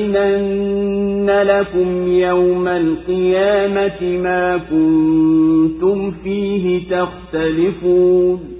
وليبينن 0.00 1.30
لكم 1.30 2.08
يوم 2.12 2.68
القيامة 2.68 4.02
ما 4.22 4.56
كنتم 4.70 6.10
فيه 6.10 6.80
تختلفون 6.90 8.59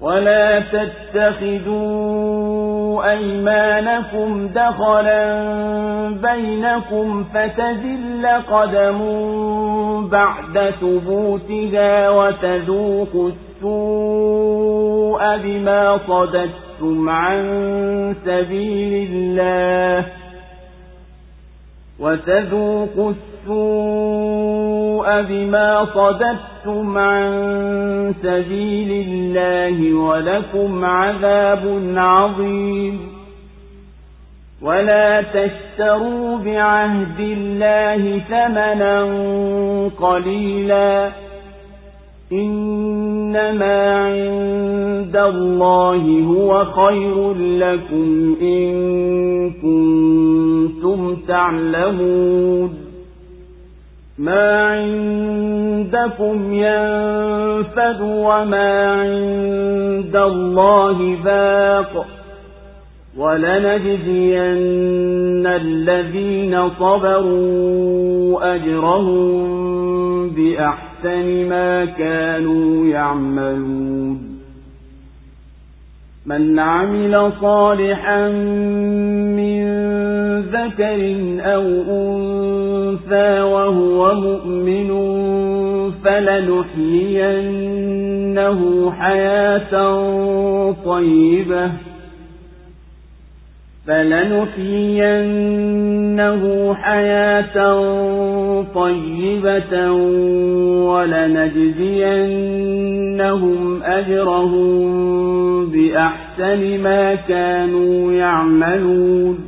ولا 0.00 0.60
تتخذوا 0.60 2.08
أيمانكم 3.10 4.48
دخلا 4.48 5.44
بينكم 6.22 7.24
فتزل 7.24 8.26
قدم 8.50 8.98
بعد 10.08 10.70
ثبوتها 10.80 12.10
وتذوقوا 12.10 13.30
السوء 13.30 15.36
بما 15.36 15.98
صددتم 16.08 17.08
عن 17.08 17.44
سبيل 18.24 19.08
الله 19.12 20.06
وتذوقوا 22.00 23.10
السوء 23.10 23.37
بما 25.28 25.86
صددتم 25.94 26.98
عن 26.98 28.14
سبيل 28.22 29.06
الله 29.08 29.94
ولكم 29.94 30.84
عذاب 30.84 31.92
عظيم. 31.96 33.00
ولا 34.62 35.22
تشتروا 35.22 36.38
بعهد 36.38 37.20
الله 37.20 38.18
ثمنا 38.18 39.02
قليلا. 40.00 41.10
إنما 42.32 43.96
عند 43.96 45.16
الله 45.16 46.24
هو 46.26 46.64
خير 46.64 47.34
لكم 47.34 48.36
إن 48.42 48.70
كنتم 49.50 51.16
تعلمون. 51.28 52.87
ما 54.18 54.66
عندكم 54.66 56.52
ينفد 56.52 58.00
وما 58.00 58.86
عند 58.86 60.16
الله 60.16 61.16
باق 61.24 62.06
ولنجزين 63.18 64.38
الذين 65.46 66.70
صبروا 66.70 68.54
أجرهم 68.54 69.48
بأحسن 70.30 71.48
ما 71.48 71.84
كانوا 71.84 72.86
يعملون 72.86 74.38
من 76.26 76.58
عمل 76.58 77.32
صالحا 77.40 78.28
من 79.38 79.64
ذكر 80.40 81.00
أو 81.40 81.64
أنثى 81.90 83.40
وهو 83.40 84.14
مؤمن 84.14 84.90
فلنحيينه 86.04 87.30
حياة 88.90 89.74
طيبة. 90.84 91.70
فلنحيينه 93.86 95.14
حياة 96.74 97.56
طيبة 98.74 99.92
ولنجزينهم 100.90 101.98
أجرهم 103.82 105.08
بأحسن 105.66 106.82
ما 106.82 107.14
كانوا 107.14 108.12
يعملون. 108.12 109.47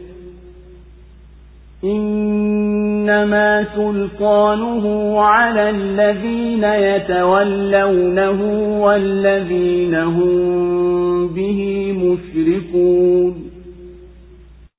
إنما 1.84 3.66
سلطانه 3.76 4.84
على 5.20 5.70
الذين 5.70 6.64
يتولونه 6.64 8.40
والذين 8.80 9.94
هم 9.94 11.28
به 11.28 11.92
مشركون 11.92 13.34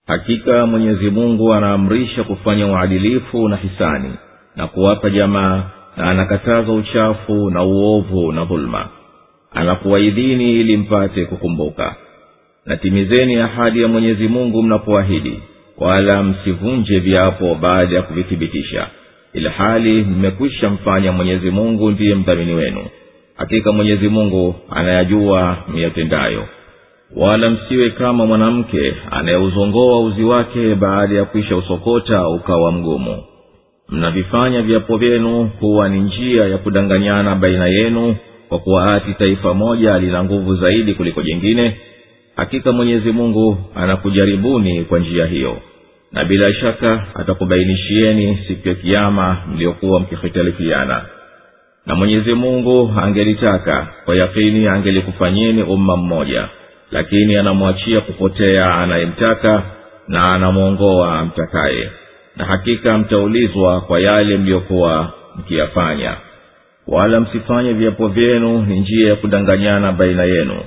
hakika 0.07 0.65
mwenyezi 0.65 1.09
mungu 1.09 1.53
anaamrisha 1.53 2.23
kufanya 2.23 2.67
uadilifu 2.67 3.47
na 3.49 3.55
hisani 3.55 4.11
na 4.55 4.67
kuwapa 4.67 5.09
jamaa 5.09 5.63
na 5.97 6.09
anakataza 6.09 6.71
uchafu 6.71 7.49
na 7.49 7.63
uovu 7.63 8.31
na 8.31 8.45
dhuluma 8.45 8.87
anakuwaidhini 9.53 10.51
ili 10.59 10.77
mpate 10.77 11.25
kukumbuka 11.25 11.95
na 12.65 12.77
timizeni 12.77 13.35
ahadi 13.35 13.81
ya 13.81 13.87
mwenyezi 13.87 14.27
mungu 14.27 14.63
mnapoahidi 14.63 15.39
wala 15.82 16.22
msivunje 16.22 16.98
viapo 16.98 17.54
baada 17.54 17.96
ya 17.96 18.02
kuvithibitisha. 18.02 18.86
Ilhali 19.32 20.02
mmekwisha 20.02 20.70
mfanya 20.70 21.12
mwenyezi 21.12 21.50
mungu 21.50 21.90
ndiye 21.90 22.14
mdhamini 22.14 22.54
wenu. 22.54 22.84
Hakika 23.36 23.72
mwenyezi 23.72 24.08
mungu 24.08 24.54
anayajua 24.70 25.56
miyatendayo. 25.74 26.44
Wala 27.16 27.50
msiwe 27.50 27.90
kama 27.90 28.26
mwanamke 28.26 28.94
anayeuzongoa 29.10 30.00
uzi 30.00 30.22
wake 30.24 30.74
baada 30.74 31.14
ya 31.16 31.24
kuisha 31.24 31.56
usokota 31.56 32.28
ukawa 32.28 32.72
mgumu. 32.72 33.22
Mnavifanya 33.88 34.62
viapo 34.62 34.96
vyenu 34.96 35.50
kuwa 35.60 35.88
ni 35.88 36.00
njia 36.00 36.44
ya 36.44 36.58
kudanganyana 36.58 37.34
baina 37.34 37.66
yenu 37.66 38.16
kwa 38.48 38.58
kuwa 38.58 38.94
ati 38.94 39.14
taifa 39.14 39.54
moja 39.54 39.98
lina 39.98 40.24
nguvu 40.24 40.56
zaidi 40.56 40.94
kuliko 40.94 41.22
jingine. 41.22 41.76
Hakika 42.36 42.72
mwenyezi 42.72 43.12
mungu 43.12 43.58
anakujaribuni 43.74 44.84
kwa 44.84 44.98
njia 44.98 45.26
hiyo 45.26 45.56
na 46.12 46.24
bila 46.24 46.54
shaka 46.54 47.06
atakubainishieni 47.14 48.38
siku 48.48 48.68
ya 48.68 48.74
kiama 48.74 49.36
mliokuwa 49.54 50.00
mkihitalifiana 50.00 51.02
na 51.86 51.94
mwenyezi 51.94 52.34
mungu 52.34 52.94
angelitaka 53.02 53.86
kwa 54.04 54.16
yakini 54.16 54.66
angelikufanyeni 54.68 55.62
umma 55.62 55.96
mmoja. 55.96 56.48
Lakini 56.90 57.36
anamwachia 57.36 58.00
kupotea 58.00 58.74
anayemtaka 58.74 59.62
na 60.08 60.24
anamwongoa 60.34 61.18
amtakaye. 61.18 61.90
Na 62.36 62.44
hakika 62.44 62.98
mtaulizwa 62.98 63.80
kwa 63.80 64.00
yale 64.00 64.36
mliyokuwa 64.36 65.12
mkiyafanya. 65.36 66.16
Wala 66.86 67.20
msifanye 67.20 67.72
viapo 67.72 68.08
vyenu 68.08 68.62
ni 68.62 68.80
njia 68.80 69.08
ya 69.08 69.16
kudanganyana 69.16 69.92
baina 69.92 70.24
yenu. 70.24 70.60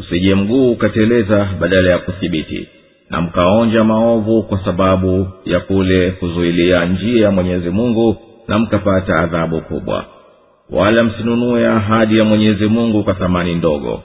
Usije 0.00 0.34
mguu 0.34 0.70
ukateleza 0.72 1.48
badala 1.60 1.90
ya 1.90 1.98
kuthibiti 1.98 2.68
na 3.12 3.20
mkaonja 3.20 3.84
maovu 3.84 4.42
kwa 4.42 4.64
sababu 4.64 5.28
ya 5.44 5.60
kule 5.60 6.10
kuzuilia 6.10 6.84
njia 6.84 7.24
ya 7.24 7.30
mwenyezi 7.30 7.70
mungu 7.70 8.16
na 8.48 8.58
mkapata 8.58 9.16
adhabu 9.18 9.60
kubwa. 9.60 10.04
Wala 10.70 11.04
msinunue 11.04 11.66
ahadi 11.68 12.18
ya 12.18 12.24
mwenyezi 12.24 12.66
mungu 12.66 13.04
kwa 13.04 13.14
thamani 13.14 13.54
ndogo. 13.54 14.02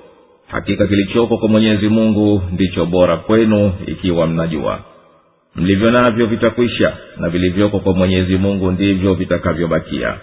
Hakika 0.48 0.88
kilichoko 0.88 1.38
kwa 1.38 1.48
mwenyezi 1.50 1.90
mungu 1.90 2.42
ndicho 2.52 2.86
bora 2.86 3.18
kwenu 3.18 3.72
ikiwa 3.88 4.28
mnajua. 4.28 4.80
Mlivyo 5.56 5.92
navyo 5.92 6.26
vitakwisha 6.26 6.94
na 7.18 7.30
vilivyoko 7.30 7.80
kwa 7.80 7.94
mwenyezi 7.94 8.38
mungu 8.38 8.72
ndivyo 8.72 9.14
vitakavyobakia. 9.14 10.14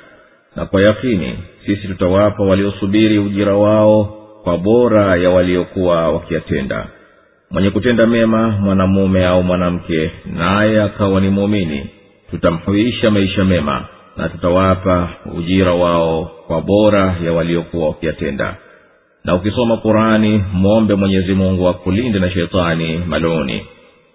Na 0.56 0.66
kwa 0.66 0.80
yakini 0.80 1.38
sisi 1.66 1.88
tutawapa 1.88 2.42
waliosubiri 2.44 3.18
ujira 3.18 3.56
wao 3.56 4.04
kwa 4.44 4.58
bora 4.58 5.16
ya 5.16 5.30
waliokuwa 5.30 6.08
wakiyatenda 6.08 6.86
mwenye 7.54 7.70
kutenda 7.70 8.06
mema 8.06 8.48
mwanamume 8.48 9.26
au 9.26 9.42
mwanamke 9.42 10.10
naye 10.26 10.82
akawa 10.82 11.20
ni 11.20 11.28
muumini 11.28 11.86
tutamhuisha 12.30 13.10
maisha 13.10 13.44
mema 13.44 13.84
na 14.16 14.28
tutawapa 14.28 15.08
ujira 15.36 15.72
wao 15.72 16.24
kwa 16.46 16.60
bora 16.60 17.16
ya 17.24 17.32
waliokuwa 17.32 17.88
wakiyatenda. 17.88 18.56
Na 19.24 19.34
ukisoma 19.34 19.76
qurani 19.76 20.44
mwombe 20.52 20.94
mwenyezi 20.94 21.34
mungu 21.34 21.68
akulinde 21.68 22.18
na 22.18 22.30
sheitani 22.30 22.96
maluni 23.08 23.66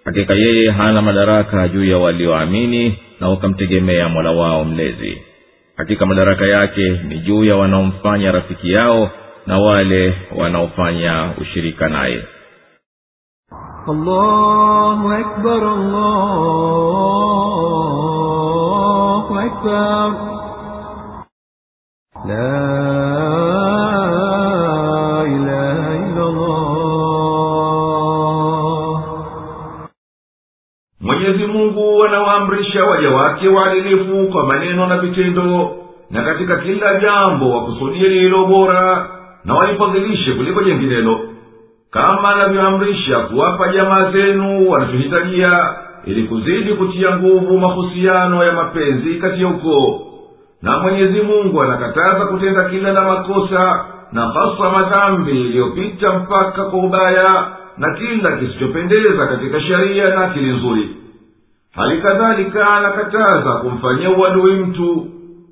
hakika 0.06 0.38
yeye 0.38 0.72
hana 0.72 1.02
madaraka 1.02 1.68
juu 1.68 1.84
ya 1.86 1.98
walioamini 1.98 2.98
na 3.20 3.30
wakamtegemea 3.30 4.10
mola 4.10 4.32
wao 4.32 4.66
mlezi. 4.66 5.18
Hakika 5.78 6.06
madaraka 6.06 6.46
yake 6.46 6.90
ni 7.08 7.18
juu 7.20 7.44
ya 7.44 7.56
wanaomfanya 7.56 8.32
rafiki 8.32 8.72
yao 8.72 9.12
na 9.48 9.56
wale 9.56 10.14
wanaofanya 10.38 11.30
ushirika 11.42 11.90
naye 11.90 12.24
الله 13.89 15.21
أكبر 15.21 15.63
الله 18.45 19.27
أكبر 19.47 20.09
لا 22.27 22.65
إله 25.37 25.81
إلا 26.07 26.25
الله 26.29 26.65
mwenyezi 31.01 31.47
mungu 31.47 32.05
anawaamrisha 32.05 32.85
waja 32.85 33.11
wake 33.11 33.49
waadilifu 33.49 34.29
kwa 34.33 34.47
maneno 34.47 34.87
na 34.87 34.99
vitendo 34.99 35.77
na 36.11 36.23
katika 36.25 36.57
kila 36.57 37.01
jambo 37.01 37.51
wakusudie 37.51 38.09
lililo 38.09 38.47
bora 38.47 39.09
na 39.45 39.55
walifadhilishe 39.55 40.33
kuliko 40.35 40.63
jenginelo 40.63 41.21
kama 41.92 42.30
anavyoamrisha 42.36 43.20
kuwapa 43.20 43.68
jamaa 43.74 44.12
zenu 44.12 44.70
wanachohitajia 44.70 45.74
ili 46.06 46.24
kuzidi 46.24 46.74
kutia 46.74 47.18
nguvu 47.18 47.58
mahusiano 47.60 48.44
ya 48.44 48.54
mapenzi 48.54 49.16
kati 49.16 49.42
ya 49.42 49.48
ukoo. 49.48 50.02
Na 50.62 50.80
mwenyezi 50.80 51.22
mungu 51.22 51.62
anakataza 51.62 52.26
kutenda 52.26 52.64
kila 52.70 52.94
la 52.94 53.04
makosa 53.04 53.86
na 54.12 54.22
hasa 54.28 54.70
madhambi 54.82 55.32
iliyopita 55.32 56.14
mpaka 56.20 56.66
kwa 56.66 56.80
ubaya 56.80 57.48
na 57.78 57.94
kila 57.96 58.38
kisichopendeza 58.38 59.28
katika 59.28 59.62
sheria 59.62 60.04
na 60.04 60.26
akili 60.26 60.54
nzuri. 60.54 60.90
Hali 61.76 62.02
kadhalika 62.02 62.70
anakataza 62.74 63.56
kumfanyia 63.62 64.10
uadui 64.10 64.54
mtu 64.54 65.08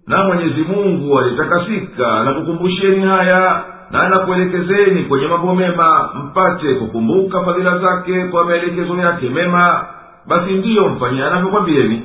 na 0.08 0.24
mwenyezi 0.24 0.62
mungu 0.62 1.20
alitakasika 1.20 2.24
na 2.24 2.34
kukumbusheni 2.34 3.02
haya 3.06 3.64
na 3.92 4.02
anakuelekezeni 4.04 5.04
kwenye 5.04 5.28
mambo 5.28 5.56
mema 5.56 6.10
mpate 6.24 6.74
kukumbuka 6.76 7.44
fadhila 7.44 7.78
zake 7.78 8.24
kwa 8.24 8.46
maelekezo 8.46 8.96
yake 8.96 9.30
mema 9.30 9.86
basi 10.28 10.52
ndiyo 10.54 10.88
mfanyie 10.90 11.24
anavyokwambieni. 11.24 12.02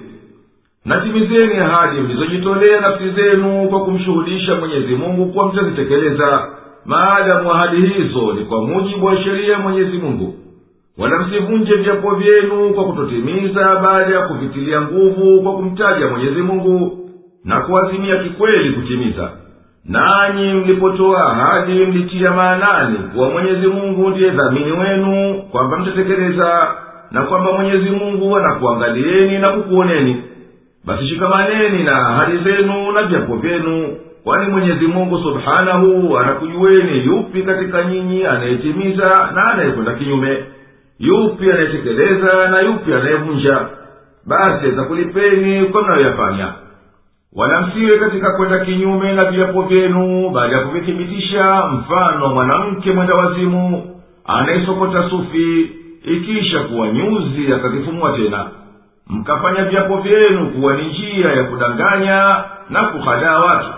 Natimizeni 0.85 1.57
ahadi 1.57 2.01
mlizojitolea 2.01 2.81
nafsi 2.81 3.11
zenu 3.11 3.69
kwa 3.69 3.85
kumshuhudisha 3.85 4.55
mwenyezi 4.55 4.95
mungu 4.95 5.27
kuwa 5.33 5.47
mtazitekeleza. 5.53 6.49
Maadamu 6.85 7.53
ahadi 7.53 7.77
hizo 7.77 8.33
ni 8.33 8.45
kwa 8.45 8.63
mujibu 8.63 9.07
wa 9.07 9.17
sheria 9.17 9.59
mwenyezi 9.59 9.99
mungu. 9.99 10.35
Wala 10.99 11.19
msivunje 11.19 11.75
vyapo 11.75 12.15
vyenu 12.15 12.75
kwa 12.75 12.85
kutotimiza 12.85 13.77
baada 13.77 14.15
ya 14.15 14.29
kuvitilia 14.29 14.81
nguvu 14.81 15.43
kwa 15.43 15.53
kumtaja 15.53 16.07
mwenyezi 16.09 16.43
mungu 16.43 16.99
na 17.45 17.61
kuazimia 17.61 18.17
kikweli 18.23 18.71
kutimiza 18.71 19.31
nanyi 19.85 20.53
mlipotoa 20.55 21.33
ahadi 21.33 21.73
mlitia 21.87 22.31
maanani 22.31 22.99
kuwa 22.99 23.31
mwenyezi 23.31 23.67
mungu 23.67 24.11
ndiye 24.11 24.31
dhamini 24.31 24.73
wenu 24.73 25.43
kwamba 25.51 25.79
mtatekeleza 25.79 26.75
na 27.11 27.23
kwamba 27.23 27.53
mwenyezi 27.53 27.91
mungu 27.91 28.37
anakuangalieni 28.37 29.39
na 29.39 29.49
kukuoneni. 29.51 30.23
Basi 30.85 31.07
shikamaneni 31.09 31.83
na 31.83 31.93
ahadi 32.09 32.39
zenu 32.39 32.93
na 32.93 33.03
vyapo 33.03 33.37
vyenu 33.37 33.97
kwani 34.25 34.47
mwenyezi 34.53 34.87
mungu 34.87 35.19
subhanahu 35.19 36.19
anakujueni 36.19 37.05
yupi 37.07 37.43
katika 37.43 37.85
nyinyi 37.85 38.25
anayetimiza 38.27 39.31
na 39.35 39.45
anayekwenda 39.53 39.93
kinyume 39.95 40.45
yupi 40.99 41.51
anayetekeleza 41.53 42.49
na 42.49 42.61
yupi 42.61 42.95
anayevunja. 42.95 43.61
Basi 44.27 44.67
atakulipeni 44.67 45.65
kwa 45.67 45.83
mnayoyafanya 45.83 46.49
wala 47.37 47.61
msiwe 47.61 47.99
katika 47.99 48.31
kwenda 48.31 48.59
kinyume 48.65 49.13
na 49.13 49.25
viapo 49.25 49.63
vyenu 49.63 50.31
baada 50.31 50.57
ya 50.57 50.63
kuvithibitisha 50.63 51.63
mfano 51.67 52.29
mwanamke 52.35 52.93
mwenda 52.93 53.15
wazimu 53.15 53.83
anayesokota 54.25 55.11
sufi 55.11 55.71
ikisha 56.05 56.61
kuwa 56.61 56.89
nyuzi 56.89 57.53
akazifumua 57.53 58.13
tena. 58.13 58.47
Mkafanya 59.07 59.65
viapo 59.65 59.97
vyenu 59.97 60.47
kuwa 60.47 60.75
ni 60.77 60.83
njia 60.89 61.33
ya 61.33 61.45
kudanganya 61.45 62.45
na 62.71 62.83
kuhadaa 62.85 63.39
watu. 63.39 63.69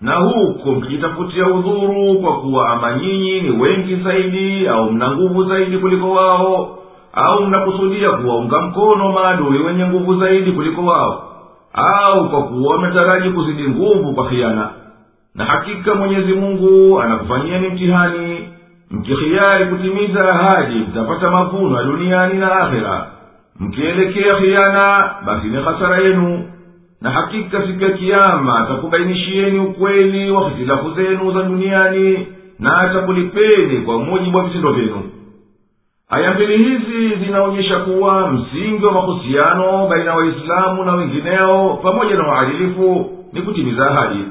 Na 0.00 0.14
huku 0.14 0.70
mkijitafutia 0.72 1.46
udhuru 1.46 2.18
kwa 2.22 2.40
kuwa 2.40 2.68
ama 2.70 2.94
nyinyi 2.98 3.40
ni 3.40 3.50
wengi 3.62 3.96
zaidi 3.96 4.68
au 4.68 4.92
mna 4.92 5.10
nguvu 5.10 5.44
zaidi 5.44 5.78
kuliko 5.78 6.10
wao 6.10 6.78
au 7.12 7.46
mnakusudia 7.46 8.10
kuwaunga 8.10 8.60
mkono 8.60 9.12
maadui 9.12 9.58
wenye 9.58 9.86
nguvu 9.86 10.16
zaidi 10.20 10.52
kuliko 10.52 10.84
wao 10.84 11.28
au 11.74 12.30
kwa 12.30 12.42
kuwa 12.42 12.76
umetaraji 12.76 13.30
kuzidi 13.30 13.68
nguvu 13.68 14.14
kwa 14.14 14.28
khiana. 14.28 14.70
Na 15.34 15.44
hakika 15.44 15.94
mwenyezi 15.94 16.32
mungu 16.32 17.00
anakufanyieni 17.00 17.68
mtihani 17.68 18.48
mkihiari 18.90 19.66
kutimiza 19.66 20.28
ahadi 20.30 20.74
mtapata 20.74 21.30
mavuno 21.30 21.76
ya 21.78 21.84
duniani 21.84 22.38
na 22.38 22.52
akhera. 22.56 23.06
Mkielekea 23.60 24.34
khiana 24.36 25.10
basi 25.26 25.46
ni 25.46 25.62
hasara 25.62 25.96
yenu. 25.98 26.48
Na 27.00 27.10
hakika 27.10 27.66
siku 27.66 27.82
ya 27.82 27.90
kiama 27.90 28.58
atakubainishieni 28.58 29.58
ukweli 29.58 30.30
wa 30.30 30.50
hitilafu 30.50 30.90
zenu 30.94 31.32
za 31.32 31.42
duniani 31.42 32.26
na 32.58 32.76
atakulipeni 32.80 33.76
kwa 33.80 33.98
mujibu 33.98 34.38
wa 34.38 34.44
vitendo 34.44 34.72
vyenu 34.72 35.02
aya 36.12 36.34
mbili 36.34 36.56
hizi 36.64 37.14
zinaonyesha 37.24 37.78
kuwa 37.78 38.30
msingi 38.32 38.84
wa 38.84 38.92
mahusiano 38.92 39.86
baina 39.88 40.10
ya 40.10 40.16
waislamu 40.16 40.84
na 40.84 40.92
wengineo 40.92 41.78
pamoja 41.82 42.14
na 42.16 42.28
waadilifu 42.28 43.10
ni 43.32 43.42
kutimiza 43.42 43.90
ahadi 43.90 44.24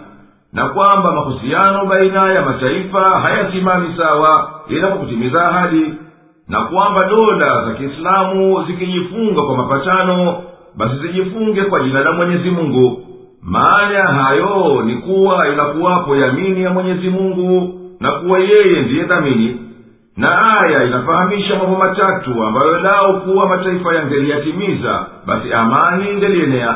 na 0.53 0.69
kwamba 0.69 1.11
mahusiano 1.11 1.85
baina 1.85 2.33
ya 2.33 2.41
mataifa 2.45 3.01
hayasimami 3.21 3.87
sawa 3.97 4.51
ila 4.69 4.87
kwa 4.87 4.97
kutimiza 4.97 5.47
ahadi 5.49 5.93
na 6.47 6.61
kwamba 6.61 7.05
dola 7.05 7.65
za 7.65 7.73
kiislamu 7.73 8.63
zikijifunga 8.67 9.41
kwa 9.41 9.57
mapatano 9.57 10.35
basi 10.77 10.95
zijifunge 10.95 11.61
kwa 11.63 11.79
jina 11.83 11.99
la 12.03 12.11
mwenyezi 12.11 12.49
mungu. 12.51 13.01
Maana 13.43 13.93
ya 13.99 14.07
hayo 14.07 14.81
ni 14.85 14.95
kuwa 14.95 15.47
inakuwapo 15.53 16.15
yamini 16.15 16.63
ya 16.63 16.69
mwenyezi 16.69 17.09
mungu 17.09 17.79
na 17.99 18.11
kuwa 18.11 18.39
yeye 18.39 18.81
ndiye 18.81 19.03
dhamini 19.03 19.59
na 20.17 20.59
aya 20.61 20.83
inafahamisha 20.87 21.55
mambo 21.57 21.75
matatu 21.77 22.43
ambayo 22.43 22.79
lao 22.79 23.13
kuwa 23.13 23.47
mataifa 23.47 23.95
yangeliyatimiza 23.95 25.05
basi 25.25 25.53
amani 25.53 26.09
ingelienea. 26.11 26.75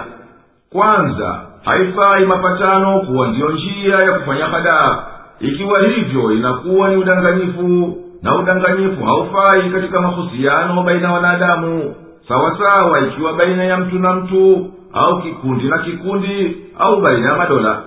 Kwanza 0.72 1.40
haifai 1.66 2.26
mapatano 2.26 3.00
kuwa 3.00 3.28
ndiyo 3.28 3.52
njia 3.52 3.96
ya 3.96 4.20
kufanya 4.20 4.46
hadaa. 4.46 5.04
Ikiwa 5.40 5.80
hivyo 5.82 6.32
inakuwa 6.32 6.90
ni 6.90 6.96
udanganyifu 6.96 7.98
na 8.24 8.36
udanganyifu 8.36 9.04
haufai 9.06 9.70
katika 9.70 10.02
mahusiano 10.02 10.84
baina 10.84 11.08
ya 11.08 11.14
wanadamu. 11.14 11.96
Sawasawa 12.28 13.00
ikiwa 13.08 13.34
baina 13.34 13.64
ya 13.64 13.78
mtu 13.78 14.00
na 14.00 14.14
mtu 14.14 14.72
au 14.94 15.22
kikundi 15.22 15.68
na 15.70 15.78
kikundi 15.78 16.58
au 16.80 17.02
baina 17.02 17.30
ya 17.32 17.38
madola. 17.38 17.82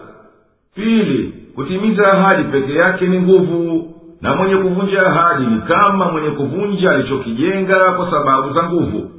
Pili 0.74 1.34
kutimiza 1.54 2.12
ahadi 2.12 2.44
peke 2.44 2.74
yake 2.74 3.06
ni 3.06 3.20
nguvu 3.20 3.94
na 4.20 4.36
mwenye 4.36 4.56
kuvunja 4.56 5.06
ahadi 5.06 5.46
ni 5.46 5.60
kama 5.60 6.12
mwenye 6.12 6.30
kuvunja 6.30 6.88
alichokijenga 6.90 7.92
kwa 7.92 8.10
sababu 8.10 8.52
za 8.54 8.62
nguvu. 8.62 9.10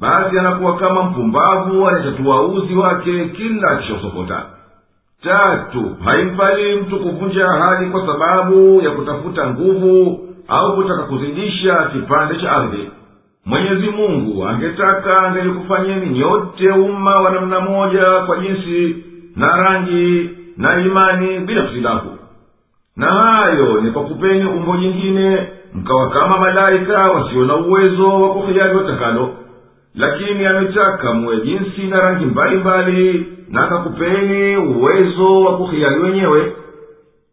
Basi 0.00 0.38
anakuwa 0.38 0.76
kama 0.76 1.02
mpumbavu 1.02 1.88
anayetatua 1.88 2.42
uzi 2.46 2.74
wake 2.74 3.24
kila 3.28 3.70
akishosokota 3.70 4.42
tatu 5.22 5.96
haimfali 6.04 6.76
mtu 6.76 7.00
kuvunja 7.00 7.48
ahadi 7.48 7.86
kwa 7.86 8.06
sababu 8.06 8.80
ya 8.84 8.90
kutafuta 8.90 9.50
nguvu 9.50 10.20
au 10.48 10.76
kutaka 10.76 11.02
kuzidisha 11.02 11.76
kipande 11.92 12.36
cha 12.40 12.52
ardhi. 12.52 12.90
Mwenyezi 13.46 13.88
mungu 13.90 14.44
angetaka 14.48 15.18
angelikufanyeni 15.22 16.06
nyote 16.18 16.70
umma 16.70 17.20
wa 17.20 17.30
namna 17.30 17.60
moja 17.60 18.04
kwa 18.26 18.38
jinsi 18.38 18.96
na 19.36 19.56
rangi 19.56 20.30
na 20.56 20.80
imani 20.80 21.38
bila 21.40 21.62
hitilafu 21.62 22.08
na 22.96 23.06
hayo 23.06 23.80
ni 23.80 23.90
kwa 23.90 24.02
kupenya 24.02 24.50
umbo 24.50 24.76
jingine 24.76 25.48
mkawa 25.74 26.10
kama 26.10 26.38
malaika 26.38 26.98
wasio 26.98 27.44
na 27.44 27.56
uwezo 27.56 28.20
wa 28.20 28.34
kuhiari 28.34 28.76
watakalo 28.76 29.30
lakini 29.94 30.46
ametaka 30.46 31.12
muwe 31.14 31.40
jinsi 31.40 31.82
na 31.82 32.00
rangi 32.00 32.24
mbalimbali 32.24 33.26
na 33.48 33.64
akakupeni 33.64 34.56
uwezo 34.56 35.40
wa 35.40 35.56
kuhiari 35.56 36.00
wenyewe. 36.00 36.52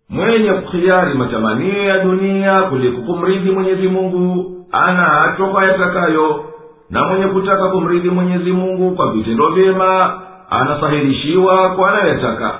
Mwenye 0.09 0.53
kuhiyari 0.53 1.13
matamanio 1.13 1.83
ya 1.83 1.99
dunia 2.03 2.61
kuliko 2.61 3.01
kumridhi 3.01 3.51
mwenyezi 3.51 3.87
mungu 3.87 4.55
ana 4.71 5.35
kwa 5.51 5.65
yatakayo. 5.65 6.45
Na 6.89 7.03
mwenye 7.07 7.25
kutaka 7.27 7.67
kumridhi 7.67 8.09
mwenyezi 8.09 8.51
mungu 8.51 8.95
kwa 8.95 9.11
vitendo 9.11 9.49
vyema 9.49 10.21
anasahirishiwa 10.49 11.69
kwa 11.69 11.89
anayoyataka 11.93 12.59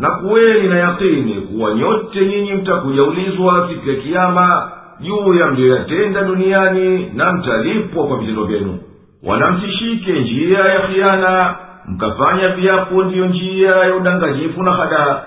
na 0.00 0.10
kuweni 0.10 0.68
na 0.68 0.78
yakini 0.78 1.34
kuwa 1.34 1.74
nyote 1.74 2.26
nyinyi 2.26 2.52
mtakujaulizwa 2.54 3.68
siku 3.68 3.88
ya 3.88 3.94
kiama 3.96 4.70
juu 5.00 5.34
ya 5.34 5.46
mliyoyatenda 5.46 6.22
duniani 6.22 7.10
na 7.14 7.32
mtalipwa 7.32 8.06
kwa 8.06 8.16
vitendo 8.18 8.44
vyenu. 8.44 8.78
Wala 9.26 9.50
msishike 9.50 10.12
njia 10.20 10.58
ya 10.58 10.80
khiana 10.80 11.54
mkafanya 11.88 12.48
viapo 12.48 13.04
ndiyo 13.04 13.26
njia 13.26 13.70
ya 13.70 13.94
udanganyifu 13.96 14.62
na 14.62 14.72
hadaa 14.72 15.22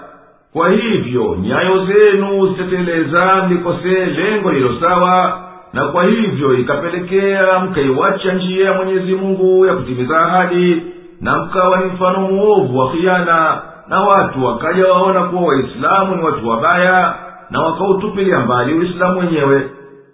kwa 0.53 0.69
hivyo 0.69 1.37
nyayo 1.41 1.85
zenu 1.85 2.47
ziteteleza 2.47 3.45
mlikosee 3.47 4.05
lengo 4.05 4.51
lilo 4.51 4.69
sawa 4.81 5.39
na 5.73 5.85
kwa 5.85 6.03
hivyo 6.03 6.53
ikapelekea 6.53 7.59
mkaiwacha 7.59 8.33
njia 8.33 8.65
ya 8.65 8.73
mwenyezi 8.73 9.15
mungu 9.15 9.65
ya 9.65 9.73
kutimiza 9.73 10.19
ahadi 10.19 10.81
na 11.21 11.37
mkawa 11.43 11.77
ni 11.79 11.85
mfano 11.85 12.19
mwovu 12.21 12.77
wa 12.77 12.91
khiana 12.91 13.61
na 13.87 14.01
watu 14.01 14.45
wakaja 14.45 14.85
waona 14.87 15.23
kuwa 15.23 15.43
waislamu 15.43 16.15
ni 16.15 16.23
watu 16.23 16.49
wabaya 16.49 17.15
na 17.49 17.61
wakautupilia 17.61 18.39
mbali 18.39 18.73
uislamu 18.73 19.19
wenyewe. 19.19 19.69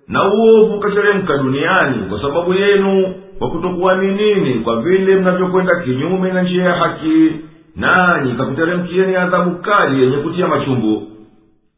Na 0.08 0.34
uovu 0.34 0.76
ukateremka 0.76 1.38
duniani 1.38 2.04
kwa 2.10 2.22
sababu 2.22 2.54
yenu 2.54 3.14
kwa 3.40 3.50
kutokuaminini 3.50 4.54
kwa 4.54 4.82
vile 4.82 5.16
mnavyokwenda 5.16 5.76
kinyume 5.76 6.32
na 6.32 6.42
njia 6.42 6.64
ya 6.64 6.74
haki. 6.74 7.32
Nanyi 7.76 8.32
kakuteremkieni 8.34 9.16
adhabu 9.16 9.56
kali 9.56 10.02
yenye 10.04 10.18
kutia 10.18 10.48
machungu. 10.48 11.04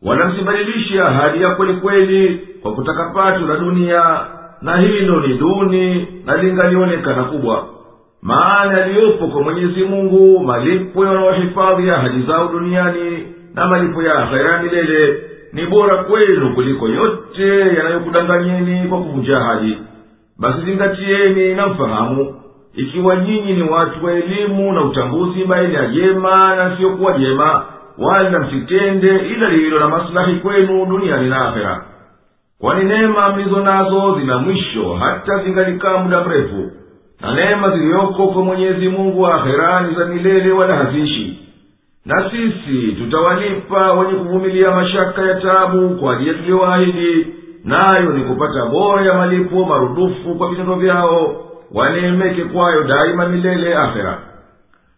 Wala 0.03 0.25
msibadilishi 0.27 0.99
ahadi 0.99 1.41
ya 1.43 1.49
kweli 1.55 1.73
kweli 1.73 2.47
kwa 2.61 2.73
kutaka 2.73 3.09
pato 3.15 3.39
la 3.47 3.55
dunia. 3.57 4.03
Na 4.61 4.77
hilo 4.77 5.19
ni 5.19 5.33
duni 5.33 6.07
na 6.25 6.37
lingalionekana 6.37 7.23
kubwa 7.23 7.65
maana 8.21 8.79
yaliyopo 8.79 9.27
kwa 9.27 9.41
mwenyezi 9.41 9.83
mungu 9.83 10.39
malipo 10.39 11.05
yanayohifadhi 11.05 11.89
ahadi 11.89 12.21
zao 12.27 12.47
duniani 12.47 13.27
na 13.53 13.67
malipo 13.67 14.03
ya 14.03 14.15
akhera 14.15 14.63
milele 14.63 15.23
ni 15.53 15.65
bora 15.65 15.97
kwenu 16.03 16.55
kuliko 16.55 16.87
yote 16.87 17.59
yanayokudanganyeni 17.59 18.87
kwa 18.89 18.97
kuvunja 18.97 19.37
ahadi. 19.37 19.77
Basi 20.39 20.61
zingatieni 20.65 21.53
na 21.55 21.67
mfahamu 21.67 22.35
ikiwa 22.75 23.15
nyinyi 23.15 23.53
ni 23.53 23.63
watu 23.69 24.05
wa 24.05 24.13
elimu 24.13 24.73
na 24.73 24.81
utambuzi 24.81 25.43
baina 25.45 25.79
ya 25.79 25.87
jema 25.87 26.55
na 26.55 26.77
siyokuwa 26.77 27.17
jema 27.17 27.65
wala 27.97 28.39
msitende 28.39 29.15
ila 29.17 29.49
lililo 29.49 29.79
na 29.79 29.87
maslahi 29.89 30.35
kwenu 30.35 30.85
duniani 30.85 31.29
na 31.29 31.47
akhera. 31.49 31.85
Kwani 32.59 32.83
neema 32.83 33.29
mlizo 33.35 33.59
nazo 33.59 34.19
zina 34.19 34.37
mwisho 34.37 34.93
hata 34.93 35.43
zingalikaa 35.43 35.97
muda 35.97 36.23
mrefu 36.23 36.71
na 37.21 37.33
neema 37.33 37.69
ziliyoko 37.69 38.27
kwa 38.27 38.43
mwenyezi 38.43 38.89
mungu 38.89 39.21
wa 39.21 39.33
za 39.97 40.05
milele 40.05 40.51
wala 40.51 40.75
haziishi. 40.75 41.37
Na 42.05 42.29
sisi 42.31 42.91
tutawalipa 42.91 43.91
wenye 43.93 44.13
kuvumilia 44.13 44.71
mashaka 44.71 45.21
ya 45.21 45.35
tabu 45.35 45.89
kwa 45.89 46.13
ajili 46.13 46.29
ya 46.29 46.35
tuliyowaahidi 46.35 47.27
nayo 47.65 48.09
ni 48.13 48.23
kupata 48.23 48.65
bora 48.65 49.01
ya 49.05 49.13
malipo 49.13 49.65
marudufu 49.65 50.35
kwa 50.37 50.49
vitendo 50.49 50.75
vyao 50.75 51.35
waneemeke 51.73 52.43
kwayo 52.43 52.83
daima 52.83 53.27
milele 53.27 53.75
akhera. 53.75 54.17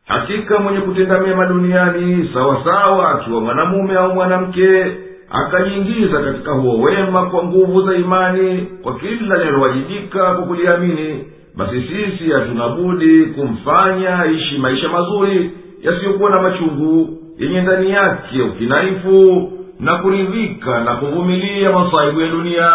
Hakika 0.08 0.60
mwenye 0.60 0.80
kutenda 0.80 1.20
mema 1.20 1.46
duniani 1.46 2.30
sawasawa 2.34 3.12
akiwa 3.12 3.42
mwanamume 3.42 3.96
au 3.96 4.14
mwanamke 4.14 4.86
akajiingiza 5.32 6.22
katika 6.22 6.52
huo 6.52 6.82
wema 6.82 7.26
kwa 7.26 7.44
nguvu 7.44 7.82
za 7.82 7.96
imani 7.96 8.68
kwa 8.84 8.96
kila 9.00 9.38
linalowajibika 9.38 10.20
kwa 10.36 10.44
kuliamini 10.46 11.26
basi 11.58 11.82
sisi 11.82 12.32
hatuna 12.32 12.68
budi 12.70 13.26
kumfanya 13.26 14.26
ishi 14.26 14.58
maisha 14.58 14.90
mazuri 14.90 15.52
yasiyokuwa 15.82 16.30
na 16.30 16.42
machungu 16.42 17.18
yenye 17.38 17.62
ndani 17.62 17.90
yake 17.92 18.42
ukinaifu 18.42 19.52
na 19.80 19.96
kuridhika 19.98 20.84
na 20.84 20.96
kuvumilia 20.96 21.72
masaibu 21.72 22.22
ya 22.22 22.28
dunia. 22.28 22.72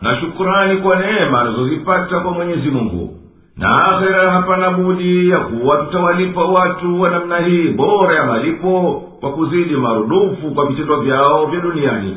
Na 0.00 0.20
shukurani 0.20 0.80
kwa 0.80 0.96
neema 0.96 1.40
anazozipata 1.40 2.20
kwa 2.20 2.30
mwenyezi 2.32 2.70
mungu. 2.70 3.16
Na 3.56 3.76
akhera 3.76 4.30
hapana 4.30 4.70
budi 4.70 5.30
ya 5.30 5.38
kuwa 5.38 5.76
tutawalipa 5.76 6.44
watu 6.44 7.00
wa 7.00 7.10
namna 7.10 7.38
hii 7.38 7.68
bora 7.68 8.14
ya 8.14 8.24
malipo 8.26 9.02
kwa 9.20 9.32
kuzidi 9.32 9.74
marudufu 9.74 10.50
kwa 10.54 10.66
vitendo 10.66 10.96
vyao 11.00 11.46
vya 11.46 11.60
duniani. 11.60 12.16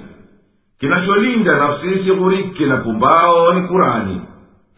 Kinacholinda 0.79 1.57
nafsi 1.57 1.87
isighurike 1.87 2.65
na 2.65 2.77
pumbao 2.77 3.53
ni 3.53 3.61
kurani 3.67 4.21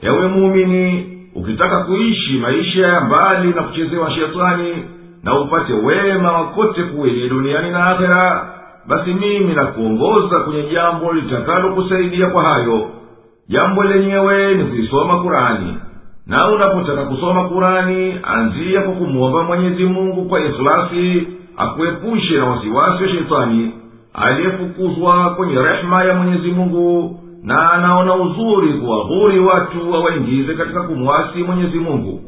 ewe 0.01 0.27
muumini 0.27 1.16
ukitaka 1.37 1.83
kuishi 1.83 2.37
maisha 2.39 2.87
ya 2.87 3.01
mbali 3.01 3.53
na 3.53 3.63
kuchezewa 3.63 4.11
shetani 4.11 4.83
na 5.23 5.39
upate 5.39 5.73
wema 5.73 6.31
wakote 6.31 6.83
kuwili 6.83 7.29
duniani 7.29 7.71
na 7.71 7.85
akhera 7.87 8.49
basi 8.87 9.13
mimi 9.13 9.53
nakuongoza 9.53 10.39
kwenye 10.39 10.63
jambo 10.63 11.13
litakalokusaidia 11.13 12.29
kwa 12.29 12.43
hayo. 12.43 12.89
Jambo 13.49 13.83
lenyewe 13.83 14.53
ni 14.55 14.63
kuisoma 14.63 15.19
kurani 15.19 15.77
na 16.27 16.47
unapotaka 16.47 17.05
kusoma 17.05 17.49
kurani 17.49 18.19
anzia 18.23 18.81
kwa 18.81 18.93
kumwomba 18.93 19.43
mwenyezi 19.43 19.83
mungu 19.85 20.25
kwa 20.25 20.39
ikhlasi 20.39 21.27
akuepushe 21.57 22.37
na 22.37 22.45
wasiwasi 22.45 23.03
wa 23.03 23.09
shetani 23.09 23.71
aliyefukuzwa 24.13 25.29
kwenye 25.35 25.61
rehema 25.61 26.03
ya 26.03 26.13
mwenyezi 26.15 26.51
mungu 26.51 27.19
na 27.43 27.71
anaona 27.73 28.15
uzuri 28.15 28.73
kuwahuri 28.73 29.39
watu 29.39 29.91
wawaingize 29.91 30.53
katika 30.53 30.83
kumwasi 30.83 31.43
mwenyezi 31.43 31.79
mungu. 31.79 32.21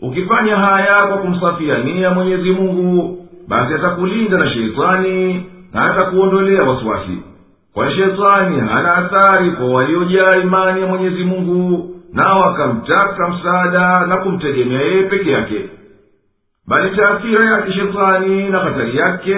Ukifanya 0.00 0.56
haya 0.56 1.06
kwa 1.06 1.18
kumsafia 1.18 1.78
nia 1.78 2.10
mwenyezi 2.10 2.50
mungu 2.50 3.18
basi 3.48 3.74
atakulinda 3.74 4.38
na 4.38 4.48
shetani 4.50 5.46
na 5.72 5.84
atakuondolea 5.94 6.62
wasiwasi. 6.62 7.18
Kwani 7.74 7.94
shetani 7.94 8.60
hana 8.60 8.94
athari 8.96 9.50
kwa 9.50 9.66
waliojaa 9.66 10.36
imani 10.36 10.80
ya 10.80 10.86
mwenyezi 10.86 11.24
mungu 11.24 11.90
nao 12.12 12.44
akamtaka 12.44 13.28
msaada 13.28 14.06
na 14.06 14.16
kumtegemea 14.16 14.80
yeye 14.80 15.02
peke 15.02 15.30
yake. 15.30 15.70
Bali 16.66 16.96
taathira 16.96 17.44
yake 17.44 17.72
shetani 17.72 18.48
na 18.48 18.58
hatari 18.58 18.96
yake 18.96 19.36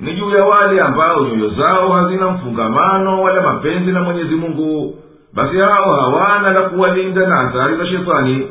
ni 0.00 0.12
juu 0.14 0.30
ya 0.30 0.44
wale 0.44 0.80
ambao 0.80 1.20
nyoyo 1.26 1.50
zao 1.50 1.92
hazina 1.92 2.30
mfungamano 2.30 3.22
wala 3.22 3.42
mapenzi 3.42 3.92
na 3.92 4.02
mwenyezi 4.02 4.34
mungu 4.34 4.94
basi 5.34 5.56
hao 5.56 5.94
hawana 6.00 6.50
la 6.52 6.62
kuwalinda 6.62 7.26
na 7.26 7.40
athari 7.40 7.76
za 7.76 7.86
shetani 7.86 8.48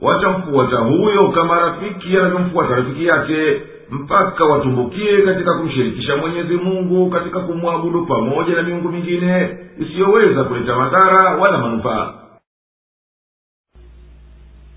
watamfuata 0.00 0.76
huyo 0.76 1.28
kama 1.28 1.60
rafiki 1.60 2.16
anavyomfuata 2.16 2.74
rafiki 2.74 3.06
yake 3.06 3.60
mpaka 3.90 4.44
watumbukie 4.44 5.22
katika 5.22 5.54
kumshirikisha 5.54 6.16
mwenyezi 6.16 6.56
mungu 6.56 7.10
katika 7.10 7.40
kumwabudu 7.40 8.06
pamoja 8.06 8.54
na 8.56 8.62
miungu 8.62 8.88
mingine 8.88 9.58
isiyoweza 9.78 10.44
kuleta 10.44 10.76
madhara 10.76 11.36
wala 11.36 11.58
manufaa 11.58 12.12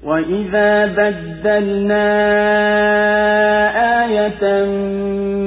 وإذا 0.03 0.85
بدلنا 0.85 2.05
آية 4.05 4.43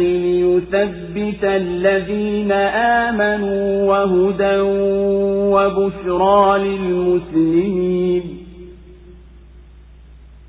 ليثبت 0.00 1.44
الذين 1.44 2.52
آمنوا 2.52 3.84
وهدى 3.84 4.60
وبشرى 5.54 6.58
للمسلمين. 6.58 8.22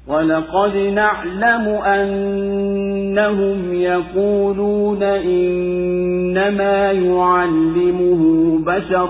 ولقد 0.08 0.76
نعلم 0.76 1.68
أنهم 1.86 3.74
يقولون 3.74 5.04
إنما 5.04 6.92
يعلمه 6.92 8.22
بشر. 8.66 9.10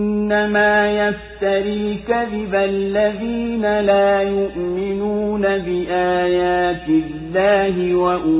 إنما 0.31 1.07
يفتري 1.07 1.99
كذب 2.07 2.55
الذين 2.55 3.61
لا 3.61 4.21
يؤمنون 4.21 5.41
بآيات 5.41 6.87
الله 6.87 7.95
وأولئك 7.95 8.31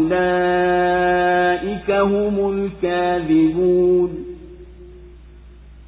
هم 1.91 2.69
الكاذبون. 2.83 4.30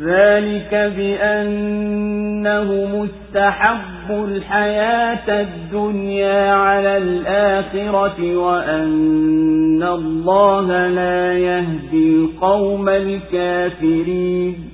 ذلك 0.00 0.92
بأنه 0.96 2.64
مستحب 2.86 4.10
الحياة 4.10 5.40
الدنيا 5.40 6.52
على 6.54 6.96
الآخرة 6.96 8.36
وأن 8.36 9.82
الله 9.82 10.88
لا 10.88 11.38
يهدي 11.38 12.16
القوم 12.16 12.88
الكافرين 12.88 14.73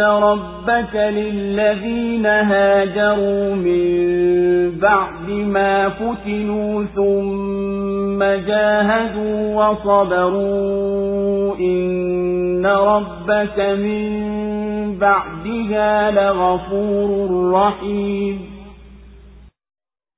ربك 0.00 0.94
للذين 0.94 2.26
هاجروا 2.26 3.54
من 3.54 3.84
بعد 4.78 5.28
ما 5.30 5.88
فتنوا 5.88 6.84
ثم 6.96 8.18
جاهدوا 8.48 9.54
وصبروا 9.64 11.56
إن 11.58 12.66
ربك 12.66 13.58
من 13.58 14.08
بعدها 14.98 16.10
لغفور 16.10 17.10
رحيم 17.52 18.38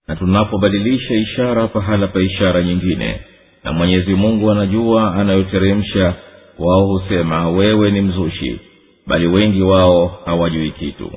na 0.09 0.17
tunapobadilisha 0.17 1.15
ishara 1.15 1.69
pahala 1.69 2.07
pa 2.09 2.21
ishara 2.21 2.63
nyingine 2.63 3.21
na 3.65 3.73
mwenyezi 3.73 4.15
mungu 4.15 4.51
anajua 4.51 5.15
anayoteremsha 5.15 6.15
wao 6.59 6.87
husema 6.87 7.49
wewe 7.51 7.91
ni 7.91 8.01
mzushi 8.01 8.61
bali 9.08 9.28
wengi 9.28 9.62
wao 9.62 10.20
hawajui 10.26 10.72
kitu. 10.72 11.12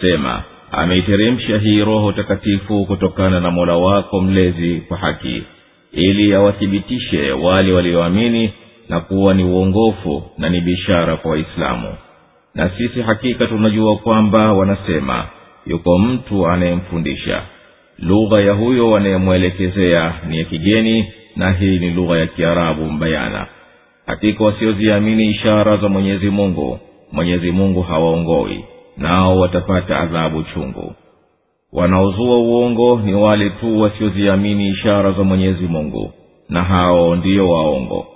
Sema 0.00 0.42
ameiteremsha 0.70 1.58
hii 1.58 1.84
roho 1.84 2.12
takatifu 2.12 2.86
kutokana 2.86 3.40
na 3.40 3.50
mola 3.50 3.76
wako 3.76 4.20
mlezi 4.20 4.82
kwa 4.88 4.96
haki 4.96 5.42
ili 5.92 6.34
awathibitishe 6.34 7.32
wale 7.32 7.72
walioamini 7.72 8.52
na 8.88 9.00
kuwa 9.00 9.34
ni 9.34 9.44
uongofu 9.44 10.22
na 10.38 10.48
ni 10.48 10.60
bishara 10.60 11.16
kwa 11.16 11.30
waislamu. 11.30 11.94
Na 12.54 12.70
sisi 12.70 13.02
hakika 13.02 13.46
tunajua 13.46 13.96
kwamba 13.96 14.52
wanasema 14.52 15.26
yuko 15.66 15.98
mtu 15.98 16.46
anayemfundisha. 16.46 17.42
Lugha 17.98 18.42
ya 18.42 18.52
huyo 18.52 18.94
anayemwelekezea 18.96 20.14
ni 20.28 20.38
ya 20.38 20.44
kigeni 20.44 21.12
na 21.36 21.52
hii 21.52 21.78
ni 21.78 21.90
lugha 21.90 22.18
ya 22.18 22.26
kiarabu 22.26 22.84
mbayana. 22.90 23.46
Hakika 24.06 24.44
wasioziamini 24.44 25.30
ishara 25.30 25.76
za 25.76 25.88
mwenyezi 25.88 26.30
mungu 26.30 26.80
mwenyezi 27.14 27.52
mungu 27.52 27.82
hawaongoi 27.82 28.64
nao 28.96 29.38
watapata 29.40 30.00
adhabu 30.00 30.42
chungu. 30.42 30.94
Wanaozua 31.72 32.38
uongo 32.38 33.00
ni 33.04 33.14
wale 33.14 33.50
tu 33.50 33.80
wasioziamini 33.80 34.68
ishara 34.68 35.12
za 35.12 35.22
mwenyezi 35.22 35.66
mungu 35.66 36.12
na 36.48 36.62
hao 36.62 37.16
ndiyo 37.16 37.50
waongo. 37.50 38.06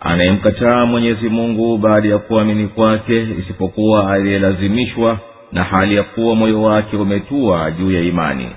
Anayemkataa 0.00 0.86
mwenyezi 0.86 1.28
mungu 1.28 1.78
baada 1.78 2.08
ya 2.08 2.18
kuamini 2.18 2.68
kwake 2.68 3.26
isipokuwa 3.38 4.12
aliyelazimishwa 4.12 5.18
na 5.52 5.64
hali 5.64 5.94
ya 5.96 6.02
kuwa 6.02 6.34
moyo 6.34 6.62
wake 6.62 6.96
umetua 6.96 7.70
juu 7.70 7.90
ya 7.92 8.00
imani. 8.00 8.48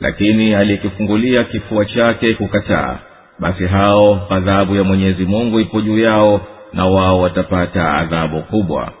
Lakini 0.00 0.54
aliyekifungulia 0.54 1.44
kifua 1.44 1.84
chake 1.84 2.34
kukataa 2.34 2.98
basi 3.38 3.66
hao 3.66 4.20
adhabu 4.30 4.76
ya 4.76 4.84
mwenyezi 4.84 5.24
mungu 5.24 5.60
ipo 5.60 5.80
juu 5.80 5.98
yao 5.98 6.40
na 6.72 6.86
wao 6.86 7.20
watapata 7.20 7.94
adhabu 7.94 8.42
kubwa 8.42 8.92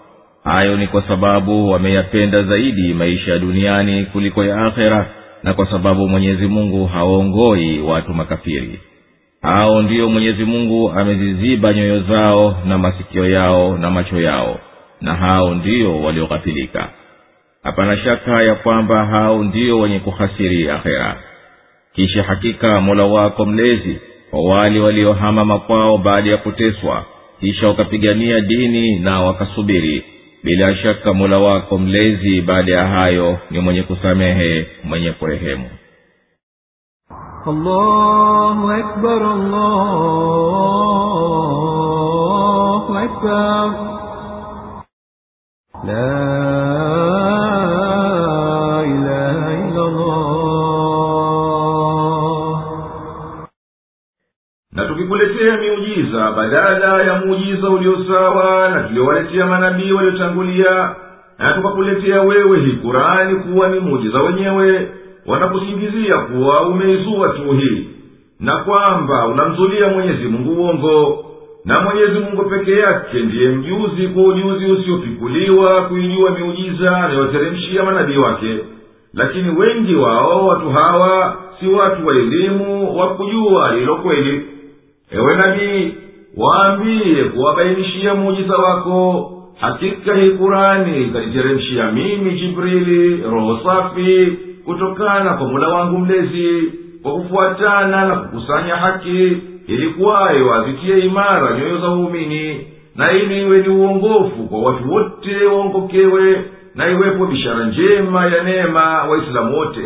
hayo 0.44 0.76
ni 0.76 0.86
kwa 0.86 1.02
sababu 1.02 1.70
wameyapenda 1.70 2.42
zaidi 2.42 2.94
maisha 2.94 3.32
ya 3.32 3.38
duniani 3.38 4.04
kuliko 4.04 4.44
ya 4.44 4.56
akhera 4.66 5.06
na 5.42 5.54
kwa 5.54 5.66
sababu 5.70 6.08
mwenyezi 6.08 6.46
mungu 6.46 6.86
hawaongoi 6.86 7.80
watu 7.80 8.14
makafiri. 8.14 8.80
Hao 9.42 9.82
ndiyo 9.82 10.08
mwenyezi 10.08 10.44
mungu 10.44 10.90
ameziziba 10.90 11.72
nyoyo 11.72 12.00
zao 12.00 12.56
na 12.66 12.78
masikio 12.78 13.30
yao 13.30 13.78
na 13.78 13.90
macho 13.90 14.20
yao 14.20 14.60
na 15.00 15.14
hao 15.14 15.54
ndiyo 15.54 16.02
walioghafilika. 16.02 16.88
Hapana 17.62 17.98
shaka 17.98 18.44
ya 18.46 18.54
kwamba 18.54 19.04
hao 19.06 19.44
ndiyo 19.44 19.78
wenye 19.78 19.98
kuhasiri 19.98 20.70
akhera. 20.70 21.16
Kisha 21.94 22.22
hakika 22.22 22.80
mola 22.80 23.04
wako 23.04 23.44
mlezi 23.46 23.98
kwa 24.30 24.44
wale 24.44 24.80
waliohama 24.80 25.44
makwao 25.44 25.98
baada 25.98 26.30
ya 26.30 26.36
kuteswa 26.36 27.04
kisha 27.40 27.68
wakapigania 27.68 28.40
dini 28.40 28.98
na 28.98 29.20
wakasubiri 29.20 30.04
bila 30.42 30.76
shaka 30.76 31.12
mola 31.14 31.38
wako 31.38 31.78
mlezi 31.78 32.40
baada 32.40 32.72
ya 32.72 32.86
hayo 32.86 33.38
ni 33.50 33.60
mwenye 33.60 33.82
kusamehe 33.82 34.66
mwenye 34.84 35.12
kurehemu. 35.12 35.70
La 45.84 46.61
tukikuletea 54.92 55.56
miujiza 55.56 56.32
badala 56.32 57.02
ya 57.04 57.20
muujiza 57.26 57.68
uliosawa 57.70 58.68
na 58.68 58.80
tuliowaletea 58.82 59.46
manabii 59.46 59.92
waliotangulia 59.92 60.90
na 61.38 61.52
tukakuletea 61.52 62.22
wewe 62.22 62.58
hii 62.60 62.72
kurani 62.72 63.34
kuwa 63.36 63.68
ni 63.68 63.80
muujiza 63.80 64.22
wenyewe 64.22 64.88
wanakusingizia 65.26 66.18
kuwa 66.18 66.68
umeizua 66.68 67.28
tu 67.28 67.52
hii 67.52 67.86
na 68.40 68.56
kwamba 68.56 69.26
unamzulia 69.28 69.88
mwenyezi 69.88 70.28
mungu 70.28 70.62
uongo 70.62 71.24
na 71.64 71.80
mwenyezi 71.80 72.18
mungu 72.20 72.42
peke 72.50 72.72
yake 72.72 73.20
ndiye 73.20 73.48
mjuzi 73.48 74.08
kwa 74.08 74.22
ujuzi 74.22 74.64
usiopikuliwa 74.72 75.82
kuijua 75.82 76.30
miujiza 76.30 76.96
anayoteremshia 76.96 77.82
manabii 77.82 78.16
wake. 78.16 78.58
Lakini 79.14 79.58
wengi 79.60 79.94
wao 79.94 80.46
watu 80.46 80.70
hawa 80.70 81.36
si 81.60 81.66
watu 81.68 82.06
wa 82.06 82.14
elimu 82.14 82.98
wa 82.98 83.14
kujua 83.14 83.74
lilo 83.74 83.96
kweli 83.96 84.46
ewe 85.14 85.36
nabii 85.36 85.94
waambiye 86.36 87.24
kuwabainishia 87.24 88.14
muujiza 88.14 88.56
wako. 88.56 89.28
Hakika 89.60 90.14
hii 90.14 90.30
kurani 90.30 91.02
ikaniteremshia 91.02 91.92
mimi 91.92 92.30
jibrili 92.30 93.22
roho 93.22 93.60
safi 93.68 94.38
kutokana 94.64 95.34
kwa 95.34 95.48
mula 95.48 95.68
wangu 95.68 95.98
mlezi 95.98 96.72
kwa 97.02 97.12
kufuatana 97.12 98.04
na 98.08 98.16
kukusanya 98.16 98.76
haki 98.76 99.36
ilikuwayo 99.66 100.54
azitie 100.54 100.98
imara 100.98 101.58
nyoyo 101.58 101.78
za 101.78 101.88
uumini 101.88 102.66
na 102.96 103.12
ili 103.12 103.42
iwe 103.42 103.58
ni 103.58 103.68
uongofu 103.68 104.48
kwa 104.48 104.62
watu 104.62 104.92
wote 104.92 105.46
waongokewe 105.46 106.44
na 106.74 106.90
iwepo 106.90 107.26
bishara 107.26 107.64
njema 107.66 108.26
ya 108.26 108.42
neema 108.44 109.02
waislamu 109.02 109.56
wote. 109.58 109.80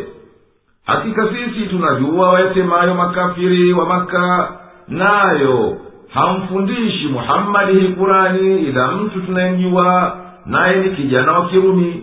Hakika 0.86 1.28
sisi 1.28 1.66
tunajua 1.66 2.30
wayasemayo 2.30 2.94
makafiri 2.94 3.72
wa 3.72 3.86
maka 3.86 4.52
nayo 4.88 5.76
hamfundishi 6.08 7.08
muhammadi 7.08 7.72
hii 7.80 7.88
kurani 7.88 8.56
ila 8.58 8.92
mtu 8.92 9.20
tunayemjua 9.20 10.16
naye 10.46 10.76
ni 10.80 10.90
kijana 10.96 11.32
wa 11.32 11.48
kirumi. 11.48 12.02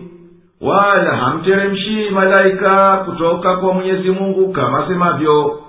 Wala 0.60 1.16
hamteremshii 1.16 2.10
malaika 2.10 2.96
kutoka 2.96 3.56
kwa 3.56 3.74
mwenyezi 3.74 4.10
mungu 4.10 4.52
kama 4.52 4.86
semavyo 4.88 5.60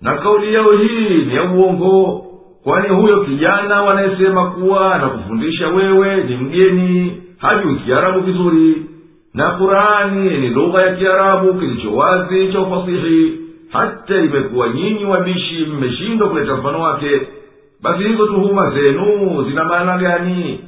na 0.00 0.14
kauli 0.16 0.54
yao 0.54 0.72
hii 0.72 1.24
ni 1.24 1.34
ya 1.34 1.42
uongo 1.44 2.24
kwani 2.64 2.88
huyo 2.88 3.20
kijana 3.24 3.82
wanayesema 3.82 4.50
kuwa 4.50 4.98
na 4.98 5.08
kufundisha 5.08 5.68
wewe 5.68 6.16
ni 6.16 6.36
mgeni 6.36 7.22
hajui 7.38 7.74
kiarabu 7.74 8.20
vizuri. 8.20 8.82
Na 9.34 9.50
kurani 9.50 10.30
ni 10.38 10.48
lugha 10.48 10.82
ya 10.82 10.94
kiarabu 10.96 11.54
kilicho 11.54 11.94
wazi 11.96 12.52
cha 12.52 12.60
ufasihi 12.60 13.40
hata 13.74 14.16
imekuwa 14.20 14.68
nyinyi 14.68 15.04
wabishi 15.04 15.66
mmeshindwa 15.66 16.28
kuleta 16.28 16.54
mfano 16.56 16.80
wake 16.82 17.20
basi 17.82 18.02
hizo 18.04 18.26
tuhuma 18.26 18.70
zenu 18.70 19.44
zina 19.48 19.64
maana 19.64 19.98
gani? 19.98 20.60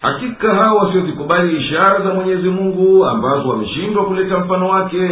Hakika 0.00 0.54
hao 0.54 0.76
wasiozikubali 0.76 1.56
ishara 1.56 2.00
za 2.00 2.14
mwenyezi 2.14 2.48
mungu 2.48 3.04
ambazo 3.04 3.48
wameshindwa 3.48 4.04
kuleta 4.04 4.38
mfano 4.38 4.68
wake 4.68 5.08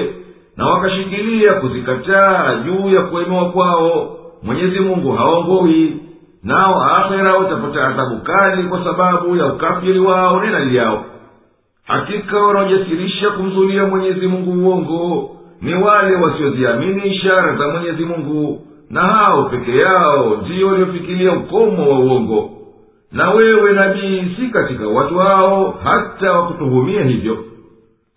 na 0.56 0.66
wakashikilia 0.66 1.54
kuzikataa 1.54 2.54
juu 2.54 2.88
ya 2.94 3.02
kuemewa 3.02 3.50
kwao 3.50 4.16
mwenyezi 4.42 4.80
mungu 4.80 5.12
hawaongowi 5.12 5.96
nao 6.42 6.82
akhera 6.96 7.32
watapata 7.38 7.88
adhabu 7.88 8.16
kali 8.20 8.62
kwa 8.62 8.84
sababu 8.84 9.36
ya 9.36 9.46
ukafiri 9.46 9.98
wao 9.98 10.40
nenali 10.44 10.76
yao. 10.76 11.04
Hakika 11.86 12.38
wanaojasirisha 12.40 13.30
kumzulia 13.30 13.86
mwenyezi 13.86 14.26
mungu 14.26 14.50
uongo 14.68 15.30
ni 15.62 15.74
wale 15.74 16.16
wasioziamini 16.16 17.02
ishara 17.06 17.56
za 17.56 17.68
mwenyezi 17.68 18.04
mungu 18.04 18.60
na 18.90 19.00
hao 19.00 19.44
peke 19.44 19.76
yao 19.76 20.36
ndiyo 20.44 20.68
waliofikiria 20.68 21.32
ukomo 21.32 21.90
wa 21.90 21.98
uongo. 21.98 22.50
Na 23.12 23.30
wewe 23.30 23.72
nabii 23.72 24.36
si 24.36 24.48
katika 24.48 24.86
watu 24.88 25.18
hao 25.18 25.80
hata 25.84 26.32
wakutuhumia 26.32 27.02
hivyo. 27.04 27.38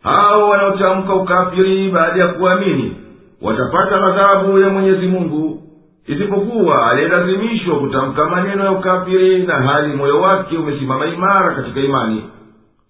Hao 0.04 0.50
wanaotamka 0.50 1.16
ukafiri 1.16 1.90
baada 1.90 2.20
ya 2.22 2.28
kuamini 2.28 2.96
watapata 3.42 4.00
ghadhabu 4.00 4.60
ya 4.60 4.70
mwenyezi 4.70 5.08
mungu. 5.08 5.62
Isipokuwa 6.08 6.92
aliyelazimishwa 6.92 7.80
kutamka 7.80 8.26
maneno 8.30 8.66
ya 8.66 8.72
ukafiri 8.72 9.44
na 9.44 9.54
hali 9.54 9.94
moyo 9.96 10.22
wake 10.22 10.58
umesimama 10.58 11.06
imara 11.06 11.56
katika 11.56 11.80
imani 11.80 12.24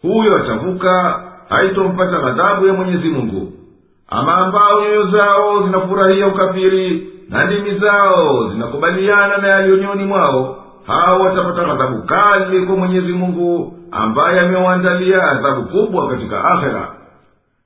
huyo 0.01 0.35
atavuka 0.35 1.21
haitompata 1.49 2.19
ghadhabu 2.19 2.67
ya 2.67 2.73
mwenyezi 2.73 3.09
mungu 3.09 3.53
ama 4.11 4.35
ambao 4.37 4.81
nyoyo 4.81 5.07
zao 5.11 5.63
zinafurahia 5.63 6.27
ukafiri 6.27 7.07
na 7.29 7.45
ndimi 7.45 7.79
zao 7.79 8.49
zinakubaliana 8.51 9.37
na 9.37 9.47
yaliyonyoni 9.47 10.03
mwao 10.03 10.57
hao 10.87 11.19
watapata 11.21 11.63
ghadhabu 11.65 12.03
kali 12.03 12.65
kwa 12.65 12.75
mwenyezi 12.75 13.13
mungu 13.13 13.73
ambaye 13.91 14.39
amewaandalia 14.39 15.23
adhabu 15.23 15.63
kubwa 15.63 16.09
katika 16.09 16.43
akhera. 16.45 16.87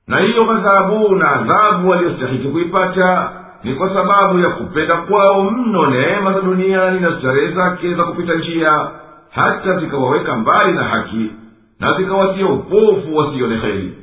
Na 0.06 0.18
hiyo 0.18 0.44
ghadhabu 0.44 1.14
na 1.16 1.30
adhabu 1.30 1.88
waliyostahiki 1.90 2.48
kuipata 2.48 3.30
ni 3.64 3.74
kwa 3.74 3.94
sababu 3.94 4.38
ya 4.38 4.48
kupenda 4.50 4.96
kwao 4.96 5.42
mno 5.50 5.86
neema 5.86 6.32
za 6.32 6.40
duniani 6.40 7.00
na 7.00 7.18
starehe 7.18 7.52
zake 7.54 7.94
za 7.94 8.04
kupita 8.04 8.34
njia 8.34 8.88
hata 9.30 9.78
zikawaweka 9.78 10.36
mbali 10.36 10.72
na 10.72 10.82
haki 10.84 11.30
na 11.80 11.92
zikawatia 11.98 12.46
upofu 12.46 13.16
wasione 13.16 13.56
heri 13.56 13.94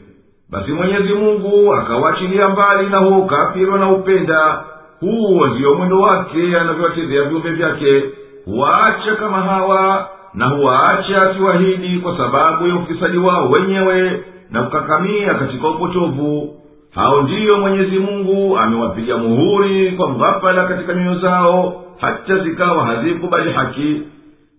basi 0.53 0.71
mwenyezi 0.71 1.13
mungu 1.13 1.73
akawaachilia 1.73 2.49
mbali 2.49 2.89
na 2.89 2.97
huo 2.97 3.17
ukafiri 3.17 3.65
wanaupenda 3.65 4.63
huo 4.99 5.47
ndiyo 5.47 5.75
mwendo 5.75 5.99
wake 6.01 6.57
anavyowatendea 6.59 7.23
viumbe 7.23 7.51
vyake. 7.51 8.03
Huwaacha 8.45 9.15
kama 9.19 9.37
hawa 9.41 10.09
na 10.33 10.45
huwaacha 10.47 11.21
akiwahidi 11.21 11.99
kwa 11.99 12.17
sababu 12.17 12.67
ya 12.67 12.75
ufisadi 12.75 13.17
wao 13.17 13.49
wenyewe 13.49 14.23
na 14.51 14.63
kukakamia 14.63 15.33
katika 15.33 15.67
upotovu. 15.67 16.55
Hao 16.95 17.21
ndiyo 17.21 17.57
mwenyezi 17.57 17.99
mungu 17.99 18.57
amewapiga 18.57 19.17
muhuri 19.17 19.91
kwa 19.91 20.09
mghafala 20.09 20.63
katika 20.67 20.93
nyoyo 20.93 21.19
zao 21.19 21.83
hata 22.01 22.37
zikawa 22.39 22.85
hazikubali 22.85 23.51
haki. 23.51 24.01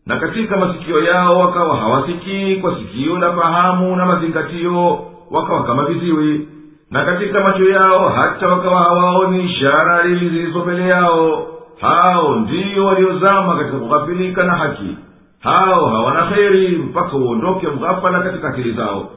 Na 0.06 0.16
katika 0.16 0.56
masikio 0.56 1.02
yao 1.04 1.38
wakawa 1.38 1.76
hawasikii 1.76 2.56
kwa 2.56 2.74
sikio 2.78 3.18
la 3.18 3.32
fahamu 3.32 3.96
na 3.96 4.06
mazingatio 4.06 4.98
wakawa 5.30 5.64
kama 5.64 5.84
viziwi 5.84 6.48
na 6.90 7.04
katika 7.04 7.40
macho 7.40 7.64
yao 7.64 8.08
hata 8.08 8.48
wakawa 8.48 8.80
hawaoni 8.82 9.44
ishara 9.44 10.02
lili 10.04 10.28
zilizo 10.30 10.58
mbele 10.58 10.88
yao 10.88 11.46
hao 11.80 12.34
ndiyo 12.36 12.86
waliozama 12.86 13.56
katika 13.56 13.78
kughafilika 13.78 14.44
na 14.44 14.52
haki. 14.56 14.96
Hao 15.40 15.86
hawana 15.86 16.26
kheri 16.26 16.76
mpaka 16.78 17.16
uondoke 17.16 17.66
mghafala 17.68 18.20
katika 18.20 18.48
akili 18.48 18.72
zao. 18.72 19.10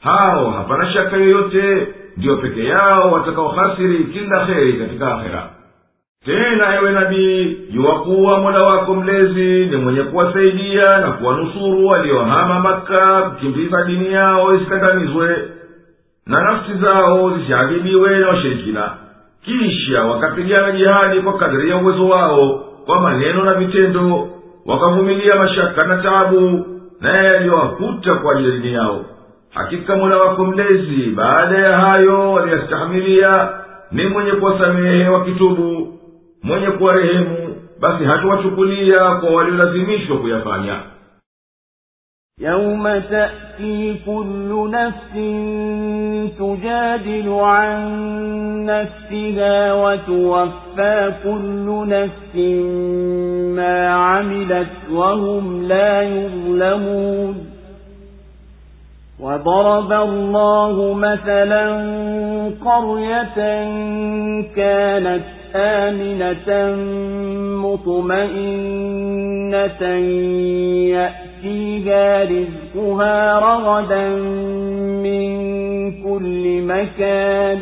Hao 0.00 0.50
hapana 0.50 0.92
shaka 0.92 1.16
yoyote 1.16 1.88
ndiyo 2.16 2.36
peke 2.36 2.64
yao 2.64 3.10
watakaohasiri 3.12 4.04
kila 4.04 4.46
kheri 4.46 4.72
katika 4.72 5.14
akhera 5.14 5.50
tena 6.28 6.74
ewe 6.76 6.92
nabii 6.92 7.56
jua 7.70 8.00
kuwa 8.00 8.40
mola 8.40 8.62
wako 8.62 8.94
mlezi 8.94 9.66
ni 9.66 9.76
mwenye 9.76 10.02
kuwasaidia 10.02 10.98
na 11.00 11.12
kuwanusuru 11.12 11.86
waliohama 11.86 12.60
maka 12.60 13.22
kukimbiza 13.22 13.82
dini 13.84 14.12
yao 14.12 14.54
isikandamizwe 14.54 15.36
na 16.26 16.42
nafsi 16.42 16.72
zao 16.74 17.38
zisiadhibiwe 17.38 18.18
na 18.18 18.28
washirikina. 18.28 18.90
Kisha 19.44 20.02
wakapigana 20.04 20.72
jihadi 20.72 21.20
kwa 21.20 21.38
kadiri 21.38 21.70
ya 21.70 21.76
uwezo 21.76 22.08
wao 22.08 22.64
kwa 22.86 23.00
maneno 23.00 23.44
na 23.44 23.54
vitendo 23.54 24.28
wakavumilia 24.66 25.36
mashaka 25.36 25.84
na 25.84 26.02
tabu 26.02 26.66
naye 27.00 27.24
yaliyowakuta 27.34 28.14
kwa 28.14 28.32
ajili 28.32 28.50
ya 28.50 28.56
dini 28.58 28.74
yao. 28.74 29.04
Hakika 29.54 29.96
mola 29.96 30.20
wako 30.22 30.44
mlezi 30.44 31.10
baada 31.16 31.58
ya 31.58 31.78
hayo 31.78 32.32
waliyastahamilia 32.32 33.48
ni 33.92 34.06
mwenye 34.06 34.32
kuwasamehe 34.32 35.08
wakitubu 35.08 35.97
mwenye 36.42 36.66
kuwarehemu 36.66 37.56
basi 37.80 38.04
hatuwachukulia 38.04 38.98
kwa 38.98 39.30
waliolazimishwa 39.30 40.18
kuyafanya. 40.18 40.80
يوم 42.40 42.98
تأتي 42.98 43.94
كل 44.06 44.70
نفس 44.70 45.12
تجادل 46.38 47.28
عن 47.40 47.78
نفسها 48.64 49.72
وتوفى 49.72 51.12
كل 51.24 51.88
نفس 51.88 52.34
ما 53.56 53.88
عملت 53.88 54.74
وهم 54.92 55.62
لا 55.68 56.02
يظلمون 56.02 57.46
وضرب 59.20 59.92
الله 59.92 60.94
مثلا 60.94 61.64
قرية 62.64 63.36
كانت 64.56 65.24
آمنة 65.54 66.76
مطمئنة 67.66 69.02
يأتيها 70.94 72.24
رزقها 72.24 73.38
رغدا 73.38 74.08
من 75.02 75.28
كل 76.02 76.62
مكان. 76.62 77.58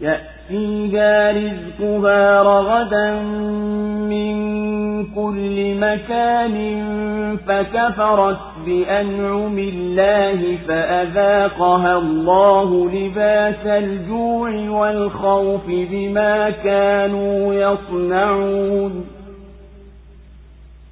يأتيها 0.00 0.39
رزقها 0.52 2.42
رغدا 2.42 3.22
من 4.10 4.36
كل 5.14 5.74
مكان 5.74 6.86
فكفرت 7.46 8.38
بأنعم 8.66 9.58
الله 9.58 10.58
فأذاقها 10.68 11.98
الله 11.98 12.90
لباس 12.90 13.66
الجوع 13.66 14.50
والخوف 14.68 15.66
بما 15.66 16.50
كانوا 16.50 17.54
يصنعون 17.54 19.19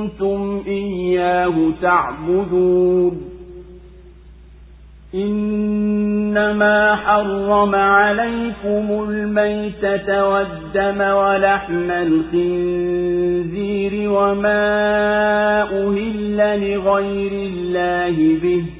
كنتم 0.00 0.62
إياه 0.66 1.54
تعبدون. 1.82 3.22
إنما 5.14 6.96
حرم 6.96 7.74
عليكم 7.74 9.06
الميتة 9.08 10.28
والدم 10.28 11.00
ولحم 11.00 11.90
الخنزير 11.90 12.92
وما 14.10 15.62
أهل 15.62 16.36
لغير 16.36 17.32
الله 17.32 18.38
به. 18.42 18.79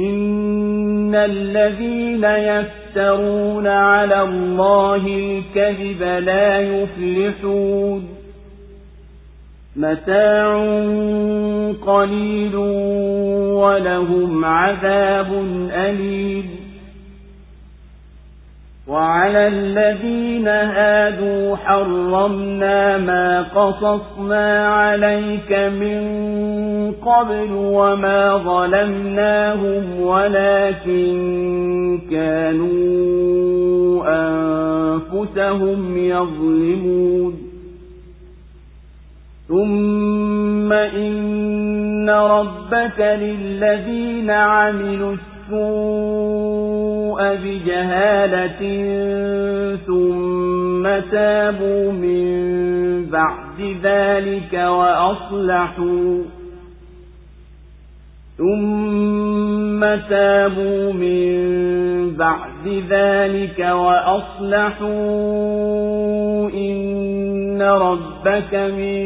إن 0.00 1.14
الذين 1.14 2.24
يفترون 2.24 3.66
على 3.66 4.22
الله 4.22 5.06
الكذب 5.06 6.02
لا 6.02 6.60
يفلحون 6.60 8.08
متاع 9.76 10.54
قليل 11.86 12.56
ولهم 13.54 14.44
عذاب 14.44 15.32
أليم 15.72 16.69
وعلى 18.90 19.48
الذين 19.48 20.48
هادوا 20.48 21.56
حرمنا 21.56 22.98
ما 22.98 23.42
قصصنا 23.42 24.68
عليك 24.68 25.52
من 25.52 26.00
قبل 26.92 27.48
وما 27.52 28.36
ظلمناهم 28.36 30.00
ولكن 30.00 31.10
كانوا 32.10 32.80
أنفسهم 34.08 35.96
يظلمون. 35.96 37.34
ثم 39.48 40.72
إن 40.72 42.10
ربك 42.10 43.00
للذين 43.00 44.30
عملوا 44.30 45.12
السوء 45.52 47.20
بجهالة 47.36 48.60
ثم 49.86 51.10
تابوا 51.10 51.92
من 51.92 52.30
بعد 53.10 53.76
ذلك 53.82 54.52
وأصلحوا 54.52 56.22
ثم 58.38 59.80
تابوا 60.08 60.92
من 60.92 61.30
بعد 62.16 62.84
ذلك 62.90 63.58
وأصلحوا 63.58 64.90
إن 66.50 67.62
ربك 67.62 68.54
من 68.54 69.00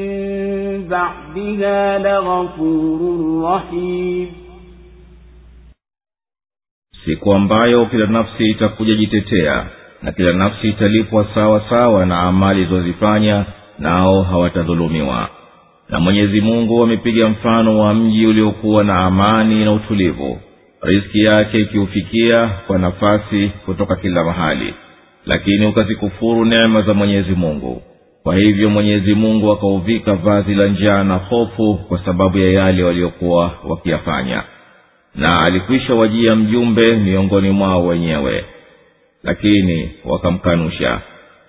بعدها 0.89 1.99
لغفور 1.99 3.43
رحيم 3.43 4.44
siku 7.05 7.33
ambayo 7.33 7.87
kila 7.87 8.07
nafsi 8.07 8.51
itakuja 8.51 8.95
jitetea 8.95 9.67
na 10.03 10.13
kila 10.13 10.33
nafsi 10.33 10.69
italipwa 10.69 11.27
sawa 11.35 11.63
sawa 11.71 12.07
na 12.07 12.21
amali 12.21 12.61
ilizozifanya 12.61 13.45
nao 13.79 14.23
hawatadhulumiwa. 14.23 15.29
Na 15.89 16.01
mwenyezi 16.01 16.41
mungu 16.41 16.83
amepiga 16.83 17.29
mfano 17.29 17.79
wa 17.81 17.95
mji 17.95 18.27
uliokuwa 18.27 18.85
na 18.85 18.97
amani 18.99 19.65
na 19.65 19.73
utulivu 19.73 20.41
riski 20.83 21.25
yake 21.25 21.61
ikiufikia 21.61 22.47
kwa 22.67 22.79
nafasi 22.79 23.51
kutoka 23.65 23.97
kila 23.97 24.25
mahali 24.25 24.75
lakini 25.27 25.67
ukazikufuru 25.67 26.45
neema 26.45 26.83
za 26.83 26.95
mwenyezi 26.95 27.33
mungu. 27.35 27.83
Kwa 28.23 28.37
hivyo 28.37 28.71
mwenyezi 28.71 29.15
mungu 29.15 29.53
akauvika 29.53 30.15
vazi 30.15 30.55
la 30.55 30.67
njaa 30.67 31.05
na 31.05 31.15
hofu 31.17 31.75
kwa 31.89 32.05
sababu 32.05 32.39
ya 32.39 32.51
yale 32.51 32.85
waliokuwa 32.85 33.51
wakiyafanya 33.65 34.43
na 35.15 35.41
alikwisha 35.41 35.95
wajia 35.95 36.37
mjumbe 36.37 36.97
miongoni 36.97 37.51
mwao 37.51 37.87
wenyewe. 37.87 38.45
Lakini 39.23 39.91
wakamkanusha. 40.05 41.01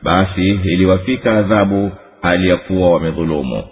Basi 0.03 0.49
iliwafika 0.49 1.37
adhabu 1.37 1.91
hali 2.21 2.49
ya 2.49 2.57
kuwa 2.57 2.89
wamedhulumu. 2.93 3.63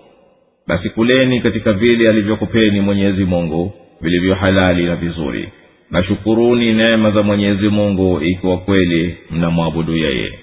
Basi 0.68 0.90
kuleni 0.90 1.40
katika 1.42 1.74
vile 1.74 2.10
alivyokupeni 2.10 2.82
mwenyezi 2.82 3.26
mungu 3.26 3.72
vilivyo 4.02 4.36
halali 4.36 4.84
na 4.86 4.96
vizuri. 4.96 5.50
Na 5.92 6.04
shukuruni 6.04 6.74
neema 6.74 7.12
za 7.12 7.24
mwenyezi 7.24 7.70
mungu 7.70 8.22
ikiwa 8.22 8.58
kweli 8.58 9.18
mnamwabudu 9.32 9.96
yeye. 9.96 10.34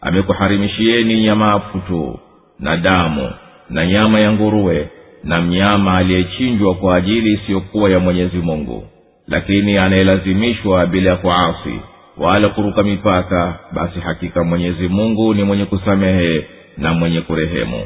Amekuharimishieni 0.00 1.20
nyamafu 1.22 1.78
tu 1.78 2.18
na 2.58 2.76
damu 2.76 3.30
na 3.70 3.86
nyama 3.86 4.20
ya 4.20 4.32
nguruwe 4.32 4.88
na 5.24 5.40
mnyama 5.40 5.96
aliyechinjwa 5.96 6.74
kwa 6.74 6.96
ajili 6.96 7.32
isiyokuwa 7.32 7.90
ya 7.90 7.98
mwenyezi 8.00 8.36
mungu 8.36 8.84
lakini 9.28 9.78
anayelazimishwa 9.78 10.86
bila 10.86 11.10
ya 11.10 11.16
kuasi 11.16 11.80
wala 12.18 12.48
kuruka 12.48 12.82
mipaka 12.82 13.58
basi 13.72 14.00
hakika 14.00 14.44
mwenyezi 14.44 14.88
mungu 14.88 15.34
ni 15.34 15.42
mwenye 15.44 15.64
kusamehe 15.64 16.46
na 16.78 16.94
mwenye 16.94 17.20
kurehemu. 17.20 17.84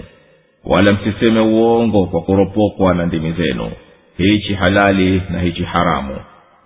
Wala 0.64 0.92
msiseme 0.92 1.40
uongo 1.40 2.06
kwa 2.06 2.20
kuropokwa 2.22 2.94
na 2.94 3.06
ndimi 3.06 3.32
zenu. 3.32 3.70
Hichi 4.18 4.54
halali 4.54 5.22
na 5.30 5.40
hichi 5.40 5.62
haramu. 5.62 6.16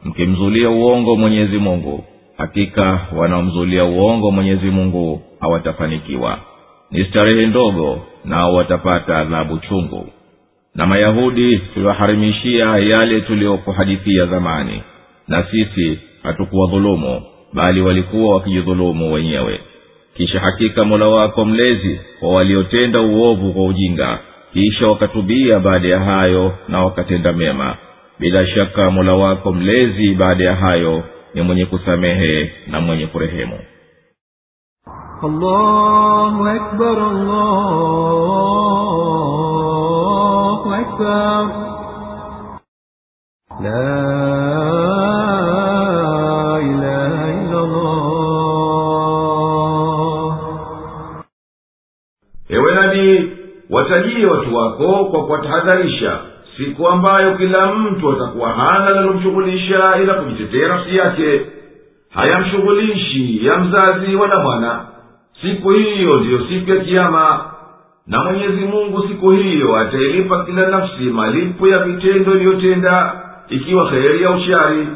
Mkimzulia 0.05 0.71
uongo 0.71 1.17
mwenyezi 1.17 1.59
mungu 1.59 2.05
hakika 2.39 3.01
wanaomzulia 3.17 3.85
uongo 3.85 4.31
mwenyezi 4.31 4.67
mungu 4.71 5.23
hawatafanikiwa. 5.41 6.39
Ni 6.91 7.05
starehe 7.05 7.47
ndogo 7.47 8.01
nao 8.25 8.55
watapata 8.55 9.19
adhabu 9.19 9.59
chungu 9.59 10.09
na 10.75 10.87
mayahudi 10.87 11.57
tuliwaharimishia 11.75 12.67
yale 12.67 13.21
tuliyokuhadithia 13.21 14.27
zamani 14.27 14.83
na 15.29 15.43
sisi 15.51 15.99
hatukuwa 16.23 16.67
dhulumu 16.71 17.23
bali 17.53 17.81
walikuwa 17.81 18.35
wakijidhulumu 18.35 19.13
wenyewe. 19.13 19.61
Kisha 20.17 20.41
hakika 20.41 20.85
mola 20.85 21.09
wako 21.09 21.45
mlezi 21.45 22.01
kwa 22.21 22.29
waliotenda 22.31 23.01
uovu 23.01 23.53
kwa 23.53 23.65
ujinga 23.67 24.19
kisha 24.53 24.87
wakatubia 24.89 25.59
baada 25.61 25.89
ya 25.89 26.01
hayo 26.01 26.53
na 26.69 26.85
wakatenda 26.85 27.33
mema. 27.33 27.77
Bila 28.19 28.47
shaka 28.47 28.91
mola 28.91 29.13
wako 29.13 29.53
mlezi 29.53 30.15
baada 30.15 30.45
ya 30.45 30.57
hayo 30.57 31.03
ni 31.35 31.43
mwenye 31.43 31.67
kusamehe 31.67 32.53
na 32.67 32.81
mwenye 32.81 33.07
kurehemu. 33.07 33.59
Allahu 35.23 36.49
akbar, 36.49 36.99
allahu 36.99 38.31
أكبر 40.80 41.46
لا 43.62 43.96
إله 46.60 47.14
إلا 47.42 47.60
الله 47.60 48.06
ewe 52.50 52.76
nabii 52.76 53.30
watajie 53.70 54.26
watu 54.26 54.56
wako 54.56 55.06
kwa 55.06 55.26
kuwatahadharisha 55.26 56.20
siku 56.58 56.88
ambayo 56.88 57.38
kila 57.38 57.74
mtu 57.76 58.12
atakuwa 58.12 58.50
hana 58.54 58.90
linalomshughulisha 58.90 59.98
ila 60.04 60.14
kujitetea 60.14 60.68
nafsi 60.68 60.96
yake 60.98 61.46
hayamshughulishi 62.10 63.46
ya 63.46 63.58
mzazi 63.58 64.16
wala 64.16 64.40
mwana 64.40 64.86
siku 65.42 65.70
hiyo 65.70 66.18
ndiyo 66.20 66.40
siku 66.50 66.70
ya 66.72 66.78
kiama 66.86 67.46
na 68.07 68.25
mwenyezi 68.25 68.61
mungu 68.65 69.09
siku 69.09 69.31
hiyo 69.31 69.77
atailipa 69.77 70.45
kila 70.45 70.67
nafsi 70.67 71.03
malipo 71.03 71.69
ya 71.69 71.79
vitendo 71.79 72.33
iliyotenda 72.35 73.13
ikiwa 73.49 73.91
kheri 73.91 74.25
au 74.25 74.41
shari 74.41 74.89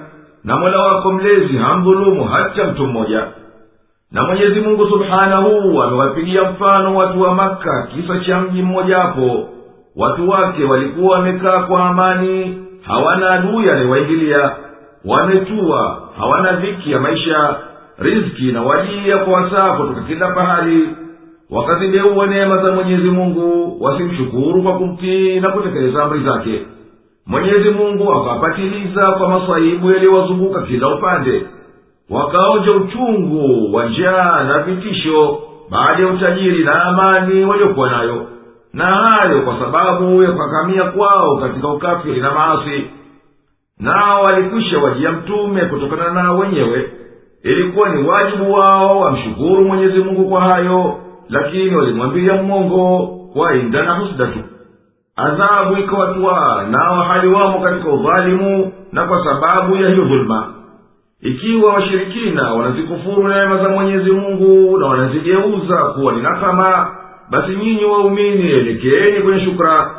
na 0.44 0.56
mola 0.56 0.78
wako 0.78 1.12
mlezi 1.12 1.56
hamdhulumu 1.56 2.24
hata 2.24 2.64
mtu 2.66 2.86
mmoja. 2.86 3.26
Na 4.12 4.22
mwenyezi 4.22 4.60
mungu 4.60 4.86
subhanahu 4.86 5.82
amewapigia 5.82 6.50
mfano 6.50 6.96
watu 6.96 7.20
wa 7.22 7.34
maka 7.34 7.88
kisa 7.94 8.18
cha 8.20 8.40
mji 8.40 8.62
mmojawapo 8.62 9.48
watu 9.96 10.28
wake 10.30 10.64
walikuwa 10.64 11.16
wamekaa 11.18 11.62
kwa 11.62 11.84
amani 11.84 12.62
hawana 12.82 13.30
adui 13.30 13.70
anayewaingilia 13.70 14.52
wametua 15.04 16.02
hawana 16.18 16.52
dhiki 16.52 16.92
ya 16.92 17.00
maisha 17.00 17.56
riziki 17.98 18.52
na 18.52 18.62
wajia 18.62 19.18
kwa 19.18 19.32
wasaa 19.40 19.72
kutoka 19.76 20.00
kila 20.02 20.30
pahali 20.30 20.88
wakazideua 21.54 22.26
neema 22.26 22.58
za 22.62 22.72
mwenyezi 22.72 23.10
mungu 23.10 23.76
wasimshukuru 23.84 24.62
kwa 24.62 24.72
kumtii 24.78 25.40
na 25.40 25.50
kutekeleza 25.50 26.02
amri 26.04 26.24
zake. 26.24 26.60
Mwenyezi 27.26 27.70
mungu 27.70 28.12
akawapatiliza 28.12 29.12
kwa 29.12 29.28
masaibu 29.28 29.92
yaliyowazunguka 29.92 30.62
kila 30.62 30.94
upande. 30.94 31.46
Wakaonja 32.10 32.72
uchungu 32.72 33.74
wa 33.76 33.86
njaa 33.86 34.44
na 34.48 34.58
vitisho 34.62 35.38
baada 35.70 36.02
ya 36.02 36.08
utajiri 36.12 36.64
na 36.64 36.82
amani 36.84 37.44
waliokuwa 37.44 37.90
nayo. 37.90 38.26
Na 38.72 38.86
hayo 38.86 39.40
kwa 39.42 39.58
sababu 39.58 40.22
ya 40.22 40.32
kukakamia 40.32 40.82
kwao 40.84 41.36
katika 41.36 41.68
ukafiri 41.68 42.20
na 42.20 42.32
maasi. 42.32 42.84
Nao 43.78 44.24
walikwisha 44.24 44.78
wajia 44.78 45.12
mtume 45.12 45.60
kutokana 45.64 46.10
nao 46.22 46.38
wenyewe. 46.38 46.90
Ilikuwa 47.42 47.88
ni 47.88 48.08
wajibu 48.08 48.52
wao 48.52 49.00
wamshukuru 49.00 49.64
mwenyezi 49.64 49.98
mungu 49.98 50.28
kwa 50.28 50.40
hayo 50.40 50.94
lakini 51.28 51.76
walimwambia 51.76 52.42
mmongo 52.42 53.06
kwa 53.32 53.54
inda 53.56 53.82
na 53.84 53.94
husda 53.94 54.26
tu. 54.26 54.38
Adhabu 55.16 55.76
ikawatwaa 55.76 56.66
nao 56.70 57.02
hali 57.02 57.28
wamo 57.28 57.60
katika 57.60 57.90
udhalimu 57.92 58.72
na 58.92 59.04
kwa 59.06 59.24
sababu 59.24 59.76
ya 59.76 59.88
hiyo 59.88 60.04
dhuluma 60.04 60.54
ikiwa 61.22 61.74
washirikina 61.74 62.52
wanazikufuru 62.54 63.28
neema 63.28 63.58
za 63.62 63.68
mwenyezi 63.68 64.10
mungu 64.10 64.78
na 64.78 64.86
wanazigeuza 64.86 65.76
kuwa 65.76 66.12
ni 66.12 66.22
nakama 66.22 66.96
basi 67.30 67.56
nyinyi 67.56 67.84
waumini 67.84 68.50
elekeeni 68.50 69.20
kwenye 69.22 69.44
shukra 69.44 69.90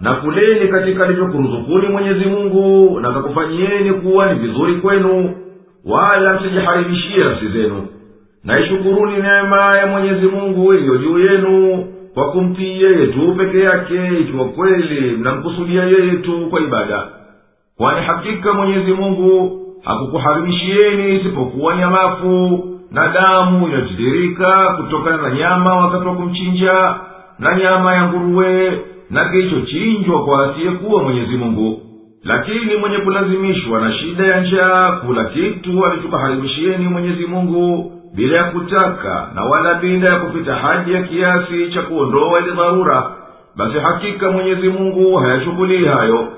na 0.00 0.14
kuleni 0.14 0.68
katika 0.68 1.04
alivyokuruzukuni 1.04 1.88
mwenyezi 1.88 2.24
mungu 2.24 3.00
na 3.00 3.12
kakufanyieni 3.12 3.92
kuwa 3.92 4.32
ni 4.32 4.38
vizuri 4.40 4.74
kwenu 4.74 5.34
wala 5.84 6.34
msijiharibishie 6.40 7.16
nafsi 7.24 7.48
zenu 7.48 7.86
na 8.44 8.60
ishukuruni 8.60 9.16
neema 9.16 9.72
ya 9.78 9.86
mwenyezi 9.86 10.26
mungu 10.26 10.74
iliyo 10.74 10.96
juu 10.98 11.18
yenu 11.18 11.84
kwa 12.14 12.30
kumtii 12.32 12.82
yeye 12.82 13.06
tu 13.06 13.34
peke 13.38 13.60
yake 13.60 14.18
ikiwa 14.20 14.44
kweli 14.48 15.16
mnamkusudia 15.16 15.84
yeye 15.84 16.12
tu 16.12 16.46
kwa 16.50 16.60
ibada. 16.60 17.06
Kwani 17.76 18.06
hakika 18.06 18.52
mwenyezi 18.52 18.92
mungu 18.92 19.58
hakukuharimishieni 19.84 21.14
isipokuwa 21.16 21.76
nyamafu 21.76 22.64
na 22.90 23.08
damu 23.08 23.66
inayotiririka 23.68 24.68
kutokana 24.76 25.16
na 25.16 25.30
nyama 25.34 25.76
wakati 25.76 26.06
wa 26.06 26.14
kumchinja 26.14 26.94
na 27.38 27.56
nyama 27.56 27.94
ya 27.94 28.08
nguruwe 28.08 28.78
na 29.10 29.24
kilichochinjwa 29.28 30.24
kwa 30.24 30.50
asiyekuwa 30.50 31.02
mwenyezi 31.02 31.36
mungu. 31.36 31.80
Lakini 32.24 32.76
mwenye 32.76 32.98
kulazimishwa 32.98 33.80
na 33.80 33.92
shida 33.92 34.26
ya 34.26 34.40
njaa 34.40 34.92
kula 34.92 35.24
kitu 35.24 35.86
alichokuharimishieni 35.86 36.88
mwenyezi 36.88 37.26
mungu 37.26 37.92
bila 38.16 38.36
ya 38.36 38.44
kutaka 38.44 39.28
na 39.34 39.44
wala 39.44 39.74
bila 39.74 40.10
ya 40.10 40.16
kupita 40.20 40.54
haji 40.54 40.92
ya 40.92 41.02
kiasi 41.02 41.70
cha 41.74 41.82
kuondoa 41.82 42.40
ile 42.40 42.50
dharura 42.52 43.10
basi 43.56 43.78
hakika 43.78 44.30
mwenyezi 44.30 44.68
mungu 44.68 45.16
hayashughulii 45.16 45.84
hayo. 45.84 46.28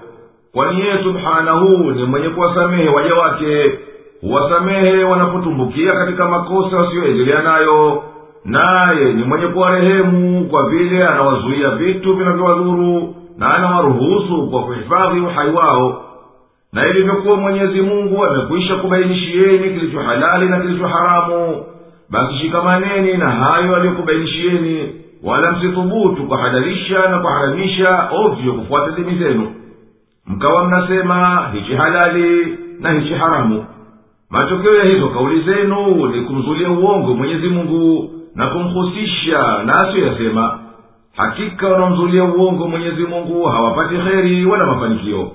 Kwani 0.52 0.80
yeye 0.80 1.02
subhanahu 1.02 1.68
ni 1.90 2.04
mwenye 2.04 2.28
kuwasamehe 2.28 2.88
waja 2.88 3.14
wake 3.14 3.78
huwasamehe 4.20 5.04
wanapotumbukia 5.04 5.92
katika 5.92 6.28
makosa 6.28 6.76
wasiyoendelea 6.76 7.42
nayo 7.42 8.02
naye 8.44 9.12
ni 9.12 9.24
mwenye 9.24 9.46
kuwarehemu 9.46 10.44
kwa 10.50 10.68
vile 10.70 11.06
anawazuia 11.06 11.70
vitu 11.70 12.14
vinavyowadhuru 12.14 13.14
na 13.38 13.54
anawaruhusu 13.54 14.50
kwa 14.50 14.62
kuhifadhi 14.62 15.20
uhai 15.20 15.50
wao 15.50 16.04
na 16.74 16.88
ilivyokuwa 16.88 17.36
mwenyezi 17.36 17.80
mungu 17.80 18.24
amekwisha 18.24 18.76
kubainishieni 18.76 19.58
kilicho 19.80 20.00
halali 20.00 20.48
na 20.48 20.60
kilicho 20.60 20.86
haramu. 20.86 21.64
Basi 22.10 22.38
shikamaneni 22.38 23.16
na 23.16 23.30
hayo 23.30 23.76
aliyokubainishieni 23.76 24.92
wala 25.22 25.52
msithubutu 25.52 26.22
kuhalalisha 26.26 27.08
na 27.08 27.18
kuharamisha 27.18 28.08
ovyo 28.12 28.52
kufuata 28.52 28.90
dini 28.92 29.18
zenu. 29.18 29.52
Mkawa 30.26 30.64
mnasema 30.64 31.48
hichi 31.52 31.74
halali 31.74 32.58
na 32.80 32.92
hichi 32.92 33.14
haramu. 33.14 33.64
Matokeo 34.30 34.74
ya 34.74 34.84
hizo 34.84 35.08
kauli 35.08 35.40
zenu 35.40 36.06
ni 36.06 36.20
kumzulia 36.20 36.70
uongo 36.70 37.14
mwenyezi 37.14 37.48
mungu 37.48 38.10
na 38.34 38.46
kumhusisha 38.46 39.62
na 39.66 39.80
asiyoyasema. 39.80 40.58
Hakika 41.16 41.68
wanaomzulia 41.68 42.24
uongo 42.24 42.68
mwenyezi 42.68 43.02
mungu 43.02 43.44
hawapati 43.44 43.94
kheri 43.96 44.46
wala 44.46 44.66
mafanikio 44.66 45.30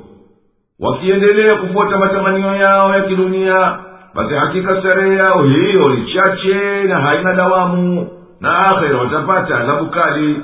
wakiendelea 0.79 1.57
kufuata 1.57 1.97
matamanio 1.97 2.55
yao 2.55 2.93
ya 2.93 3.01
kidunia 3.01 3.77
basi 4.15 4.33
hakika 4.33 4.79
starehe 4.79 5.15
yao 5.15 5.43
hiyo 5.43 5.89
ni 5.89 6.13
chache 6.13 6.83
na 6.83 6.99
haina 6.99 7.33
dawamu 7.33 8.07
na 8.41 8.57
akhera 8.67 8.97
watapata 8.97 9.57
adhabu 9.57 9.85
kali. 9.85 10.39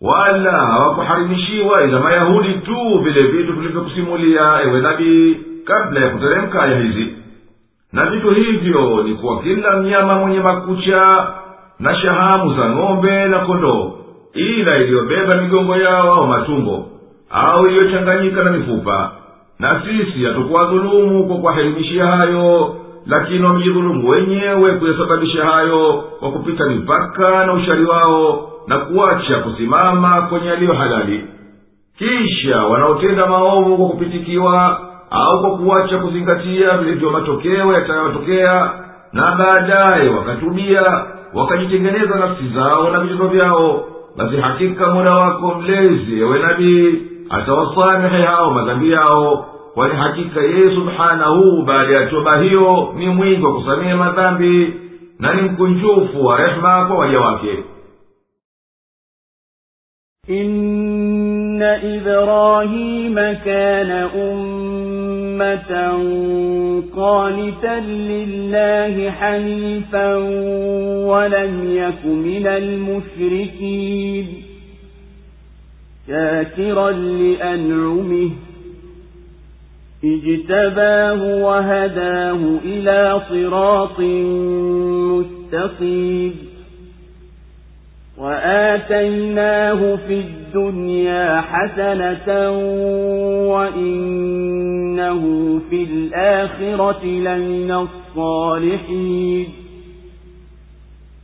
Wala 0.00 0.50
hawakuharimishiwa 0.52 1.84
ila 1.84 2.00
mayahudi 2.00 2.52
tu 2.54 2.98
vile 3.02 3.22
vitu 3.22 3.52
vilivyokusimulia 3.52 4.60
ewe 4.64 4.80
nabii 4.80 5.36
kabla 5.64 6.00
ya 6.00 6.08
kuteremka 6.10 6.62
aya 6.62 6.78
hizi. 6.80 7.16
Na 7.92 8.06
vitu 8.06 8.30
hivyo 8.30 9.02
ni 9.02 9.14
kwa 9.14 9.42
kila 9.42 9.76
mnyama 9.76 10.14
mwenye 10.14 10.40
makucha 10.40 11.26
na 11.80 11.94
shahamu 11.94 12.54
za 12.54 12.68
ng'ombe 12.70 13.24
na 13.28 13.38
kondoo 13.38 13.92
ila 14.34 14.76
iliyobeba 14.76 15.34
migongo 15.36 15.76
yao 15.76 16.14
au 16.14 16.26
matumbo 16.26 16.86
au 17.30 17.66
iliyochanganyika 17.66 18.42
na 18.44 18.50
mifupa 18.52 19.12
na 19.58 19.82
sisi 19.84 20.24
hatukuwadhulumu 20.24 21.26
kwa 21.26 21.36
kuwahelimishia 21.36 22.06
hayo 22.06 22.76
lakini 23.06 23.44
wamejidhulumu 23.44 24.08
wenyewe 24.08 24.72
kuyasababisha 24.72 25.44
hayo 25.44 26.04
kwa 26.20 26.30
kupita 26.30 26.66
mipaka 26.66 27.46
na 27.46 27.52
ushari 27.52 27.84
wao 27.84 28.50
na 28.66 28.78
kuacha 28.78 29.38
kusimama 29.38 30.22
kwenye 30.22 30.46
yaliyo 30.46 30.72
halali. 30.72 31.24
Kisha 31.98 32.58
wanaotenda 32.62 33.26
maovu 33.26 33.76
kwa 33.76 33.88
kupitikiwa 33.88 34.80
au 35.10 35.40
kwa 35.40 35.58
kuacha 35.58 35.98
kuzingatia 35.98 36.78
vilivyo 36.78 37.10
matokeo 37.10 37.72
yatayotokea 37.72 38.70
na 39.12 39.34
baadaye 39.38 40.08
wakatubia 40.08 41.04
wakajitengeneza 41.34 42.14
nafsi 42.16 42.48
zao 42.54 42.90
na 42.90 43.00
vitendo 43.00 43.28
vyao 43.28 43.84
basi 44.16 44.36
hakika 44.36 44.94
mola 44.94 45.14
wako 45.14 45.54
mlezi 45.54 46.20
ewe 46.20 46.38
nabii 46.38 47.02
atawasamehe 47.36 48.22
hao 48.22 48.50
madhambi 48.50 48.90
yao 48.90 49.46
kwani 49.74 49.94
hakika 49.94 50.40
yeye 50.40 50.74
subhanahu 50.74 51.62
baada 51.62 51.94
ya 51.94 52.06
toba 52.06 52.38
hiyo 52.38 52.92
ni 52.96 53.08
mwingi 53.08 53.42
wa 53.44 53.54
kusamehe 53.54 53.94
madhambi 53.94 54.74
na 55.18 55.34
ni 55.34 55.42
mkunjufu 55.42 56.24
wa 56.26 56.36
rehema 56.36 56.86
kwa 56.86 56.98
waja 56.98 57.20
wake 57.20 57.58
إن 60.30 61.62
إبراهيم 61.62 63.14
كان 63.44 63.90
أمة 64.16 65.70
قانتا 66.96 67.80
لله 67.80 69.10
حنيفا 69.10 70.14
ولم 71.06 71.76
يك 71.76 72.04
من 72.06 72.46
المشركين 72.46 74.43
شاكرا 76.08 76.90
لأنعمه. 76.90 78.30
اجتباه 80.04 81.44
وهداه 81.44 82.58
إلى 82.64 83.20
صراط 83.28 84.00
مستقيم. 85.10 86.34
وآتيناه 88.18 89.96
في 89.96 90.20
الدنيا 90.20 91.40
حسنة 91.40 92.50
وإنه 93.48 95.20
في 95.70 95.82
الآخرة 95.82 97.04
لمن 97.04 97.72
الصالحين. 97.72 99.63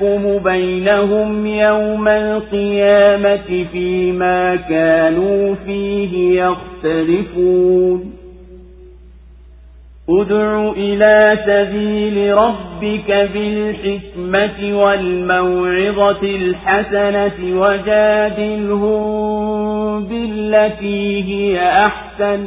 ليحكم 0.00 0.38
بينهم 0.38 1.46
يوم 1.46 2.08
القيامة 2.08 3.64
فيما 3.72 4.56
كانوا 4.56 5.54
فيه 5.66 6.42
يختلفون. 6.42 8.12
ادع 10.10 10.72
إلى 10.76 11.38
سبيل 11.46 12.34
ربك 12.34 13.30
بالحكمة 13.34 14.78
والموعظة 14.82 16.22
الحسنة 16.22 17.60
وجادلهم 17.60 18.96
بالتي 20.04 21.24
هي 21.24 21.68
أحسن. 21.68 22.46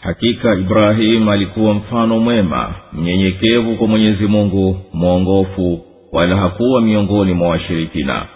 Hakika 0.00 0.54
ibrahimu 0.54 1.30
alikuwa 1.30 1.74
mfano 1.74 2.18
mwema 2.18 2.74
mnyenyekevu 2.92 3.76
kwa 3.76 3.86
mwenyezi 3.86 4.26
mungu 4.26 4.80
mwongofu 4.92 5.80
wala 6.12 6.36
hakuwa 6.36 6.80
miongoni 6.80 7.34
mwa 7.34 7.48
washirikina. 7.48 8.26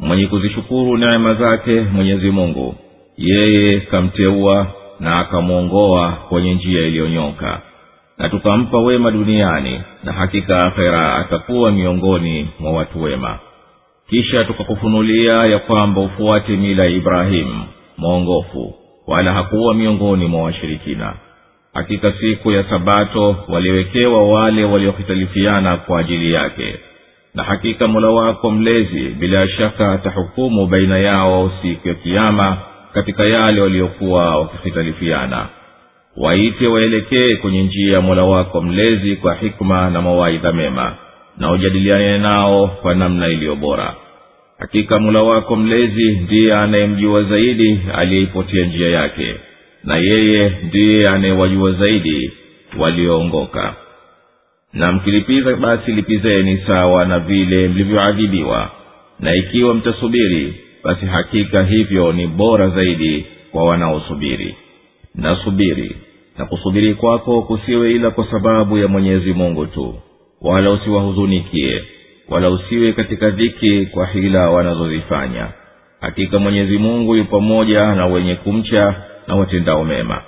Mwenye 0.00 0.26
kuzishukuru 0.26 0.96
neema 0.96 1.34
zake 1.34 1.80
mwenyezi 1.80 2.30
mungu 2.30 2.74
yeye 3.16 3.80
kamteua 3.80 4.66
na 5.00 5.18
akamwongoa 5.18 6.12
kwenye 6.28 6.54
njia 6.54 6.86
iliyonyoka. 6.86 7.60
Na 8.18 8.28
tukampa 8.28 8.78
wema 8.78 9.10
duniani 9.10 9.80
na 10.04 10.12
hakika 10.12 10.64
akhera 10.64 11.14
atakuwa 11.16 11.72
miongoni 11.72 12.48
mwa 12.60 12.72
watu 12.72 13.02
wema. 13.02 13.38
Kisha 14.10 14.44
tukakufunulia 14.44 15.32
ya 15.32 15.58
kwamba 15.58 16.00
ufuate 16.00 16.56
mila 16.56 16.84
ya 16.84 16.90
ibrahimu 16.90 17.64
mwongofu 17.98 18.74
wala 19.06 19.32
hakuwa 19.32 19.74
miongoni 19.74 20.26
mwa 20.26 20.42
washirikina. 20.42 21.14
Hakika 21.74 22.12
siku 22.12 22.50
ya 22.52 22.64
sabato 22.64 23.36
waliwekewa 23.48 24.28
wale 24.28 24.64
waliohitalifiana 24.64 25.76
kwa 25.76 26.00
ajili 26.00 26.32
yake. 26.32 26.76
Na 27.34 27.42
hakika 27.42 27.88
mola 27.88 28.08
wako 28.08 28.50
mlezi 28.50 29.00
bila 29.00 29.48
shaka 29.48 29.92
atahukumu 29.92 30.66
baina 30.66 30.98
yao 30.98 31.52
siku 31.62 31.88
ya 31.88 31.94
kiama 31.94 32.56
katika 32.92 33.24
yale 33.24 33.60
waliokuwa 33.60 34.36
wakihitalifiana. 34.38 35.46
Waite 36.16 36.66
waelekee 36.66 37.36
kwenye 37.36 37.62
njia 37.62 37.92
ya 37.94 38.00
mola 38.00 38.24
wako 38.24 38.60
mlezi 38.62 39.16
kwa 39.16 39.34
hikma 39.34 39.90
na 39.90 40.02
mawaidha 40.02 40.52
mema 40.52 40.94
na 41.38 41.50
ujadiliane 41.52 42.18
nao 42.18 42.66
kwa 42.66 42.94
namna 42.94 43.28
iliyo 43.28 43.56
bora 43.56 43.94
hakika 44.58 44.98
mula 44.98 45.22
wako 45.22 45.56
mlezi 45.56 46.10
ndiye 46.10 46.54
anayemjua 46.54 47.22
zaidi 47.22 47.80
aliyeipotia 47.94 48.66
njia 48.66 48.88
yake 48.90 49.34
na 49.84 49.96
yeye 49.96 50.52
ndiye 50.62 51.08
anayewajua 51.08 51.72
zaidi 51.72 52.32
walioongoka. 52.78 53.74
Na 54.72 54.92
mkilipiza 54.92 55.56
basi 55.56 55.92
lipizeni 55.92 56.58
sawa 56.66 57.04
na 57.04 57.18
vile 57.18 57.68
mlivyoadhibiwa 57.68 58.70
na 59.20 59.34
ikiwa 59.34 59.74
mtasubiri 59.74 60.54
basi 60.84 61.06
hakika 61.06 61.64
hivyo 61.64 62.12
ni 62.12 62.26
bora 62.26 62.68
zaidi 62.68 63.24
kwa 63.52 63.64
wanaosubiri. 63.64 64.54
Na 65.14 65.36
subiri 65.44 65.96
na 66.38 66.44
kusubiri 66.44 66.94
kwako 66.94 67.42
kusiwe 67.42 67.90
ila 67.92 68.10
kwa 68.10 68.30
sababu 68.30 68.78
ya 68.78 68.88
mwenyezi 68.88 69.32
mungu 69.32 69.66
tu 69.66 69.94
wala 70.40 70.70
usiwahuzunikie 70.70 71.82
wala 72.28 72.50
usiwe 72.50 72.92
katika 72.92 73.30
dhiki 73.30 73.86
kwa 73.86 74.06
hila 74.06 74.50
wanazozifanya 74.50 75.48
hakika 76.00 76.38
mwenyezi 76.38 76.78
mungu 76.78 77.14
yu 77.16 77.24
pamoja 77.24 77.94
na 77.94 78.06
wenye 78.06 78.34
kumcha 78.34 78.94
na 79.26 79.34
watendao 79.36 79.84
mema. 79.84 80.22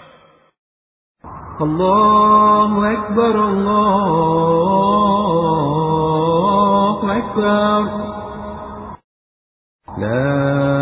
La 9.98 10.75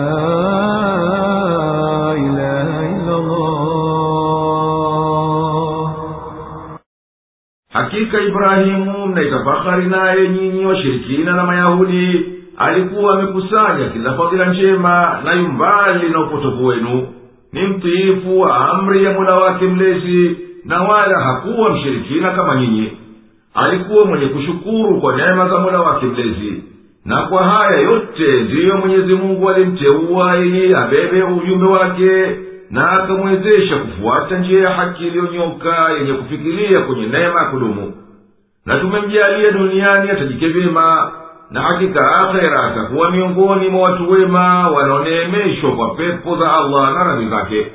hakika 7.94 8.20
ibrahimu 8.20 9.06
mnaitafahari 9.06 9.86
naye 9.86 10.28
nyinyi 10.28 10.64
washirikina 10.66 11.32
na 11.32 11.44
mayahudi 11.44 12.24
alikuwa 12.56 13.18
amekusanya 13.18 13.88
kila 13.92 14.12
fadhila 14.14 14.46
njema 14.46 15.20
na 15.24 15.32
yumbali 15.32 16.08
na 16.08 16.20
upotovu 16.20 16.66
wenu. 16.66 17.06
Ni 17.52 17.62
mtiifu 17.66 18.40
wa 18.40 18.70
amri 18.70 19.04
ya 19.04 19.12
mola 19.12 19.36
wake 19.36 19.64
mlezi 19.66 20.36
na 20.64 20.82
wala 20.82 21.20
hakuwa 21.20 21.70
mshirikina 21.70 22.30
kama 22.30 22.56
nyinyi. 22.60 22.92
Alikuwa 23.54 24.04
mwenye 24.04 24.26
kushukuru 24.26 25.00
kwa 25.00 25.16
neema 25.16 25.48
za 25.48 25.58
mola 25.58 25.80
wake 25.80 26.06
mlezi. 26.06 26.62
Na 27.04 27.22
kwa 27.22 27.42
haya 27.44 27.80
yote 27.80 28.42
ndiyo 28.42 28.76
mwenyezi 28.76 29.14
mungu 29.14 29.50
alimteua 29.50 30.36
ili 30.36 30.74
abebe 30.74 31.22
ujumbe 31.22 31.66
wake 31.66 32.36
na 32.70 32.90
akamwezesha 32.92 33.76
kufuata 33.76 34.38
njia 34.38 34.60
ya 34.60 34.70
haki 34.74 35.06
iliyonyoka 35.06 35.90
yenye 35.98 36.12
kufikiria 36.12 36.80
kwenye 36.80 37.06
neema 37.06 37.40
ya 37.42 37.50
kudumu. 37.50 37.92
Na 38.66 38.78
tumemjalia 38.78 39.50
duniani 39.50 40.10
atajike 40.10 40.48
vyema 40.48 41.12
na 41.50 41.62
hakika 41.62 42.16
akhera 42.16 42.64
atakuwa 42.64 43.10
miongoni 43.10 43.68
mwa 43.68 43.82
watu 43.90 44.10
wema 44.10 44.68
wanaoneemeshwa 44.70 45.72
kwa 45.72 45.94
pepo 45.94 46.36
za 46.36 46.52
allah 46.54 46.94
na 46.94 47.04
radhi 47.04 47.28
zake. 47.28 47.66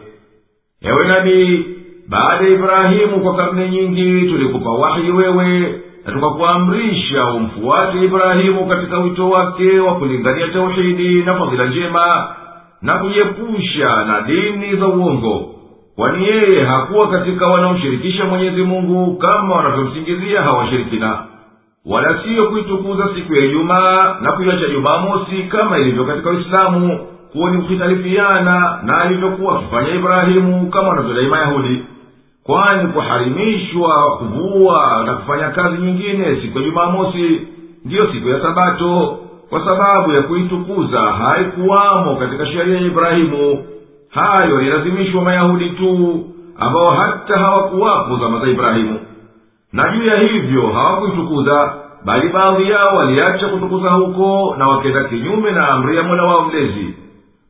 Ewe 0.82 1.07
nabii 1.07 1.66
baada 2.07 2.44
ya 2.45 2.49
ibrahimu 2.49 3.20
kwa 3.20 3.36
karne 3.36 3.70
nyingi 3.70 4.30
tulikupa 4.30 4.70
wahi 4.70 5.11
wewe 5.11 5.82
na 6.06 6.14
tukakuamrisha 6.14 7.26
umfuate 7.26 8.03
ibrahimu 8.06 8.66
katika 8.68 8.98
wito 8.99 9.30
wake 9.30 9.80
wa 9.80 9.95
kulingania 9.95 10.48
tauhidi 10.48 11.24
na 11.24 11.34
fadhila 11.36 11.66
njema 11.66 12.36
na 12.81 12.93
kujiepusha 12.97 14.03
na 14.06 14.22
dini 14.22 14.76
za 14.76 14.88
uongo 14.88 15.56
kwani 15.95 16.23
yeye 16.27 16.61
hakuwa 16.68 17.07
katika 17.10 17.47
wanaomshirikisha 17.47 18.26
mwenyezi 18.26 18.61
mungu 18.64 19.18
kama 19.18 19.56
wanavyomsingizia 19.56 20.41
hawashirikina 20.41 21.23
wala 21.85 22.23
siyo 22.23 22.45
kuitukuza 22.49 23.10
siku 23.15 23.35
ya 23.35 23.41
ijumaa 23.41 24.18
na 24.22 24.31
kuiacha 24.31 24.68
jumamosi 24.69 25.43
kama 25.43 25.77
ilivyo 25.77 26.03
katika 26.06 26.30
uislamu 26.30 26.99
kuwa 27.31 27.51
ni 27.51 27.61
kuhitalifiana 27.61 28.80
na 28.84 28.97
alivyokuwa 29.01 29.56
akifanya 29.60 29.89
ibrahimu 29.95 30.69
kama 30.69 30.89
wanavyodai 30.89 31.27
mayahudi 31.27 31.84
kwani 32.43 32.88
kuharimishwa 32.93 34.18
kuvua 34.18 35.03
na 35.06 35.14
kufanya 35.15 35.49
kazi 35.49 35.77
nyingine 35.81 36.41
siku 36.41 36.57
ya 36.60 36.64
jumamosi 36.65 37.47
ndiyo 37.85 38.07
siku 38.14 38.30
ya 38.30 38.41
sabato 38.41 39.18
kwa 39.50 39.66
sababu 39.66 40.12
ya 40.12 40.22
kuitukuza 40.22 41.00
haikuwamo 41.02 42.16
katika 42.16 42.46
sheria 42.46 42.76
ya 42.76 42.82
ibrahimu. 42.82 43.66
Hayo 44.10 44.56
yalilazimishwa 44.56 45.22
mayahudi 45.24 45.70
tu 45.70 46.26
ambao 46.60 46.88
hata 46.88 47.38
hawakuwapo 47.40 48.18
zama 48.18 48.40
za 48.40 48.48
ibrahimu. 48.52 49.00
Na 49.74 49.90
juu 49.90 50.04
ya 50.04 50.20
hivyo 50.20 50.68
hawakuitukuza 50.68 51.74
bali 52.06 52.30
baadhi 52.30 52.70
yao 52.70 52.96
waliacha 52.98 53.48
kutukuza 53.48 53.90
huko 53.90 54.56
na 54.58 54.68
wakenda 54.70 55.04
kinyume 55.04 55.52
na 55.52 55.68
amri 55.70 55.98
ya 55.98 56.04
mola 56.04 56.24
wao 56.24 56.42
mlezi. 56.46 56.94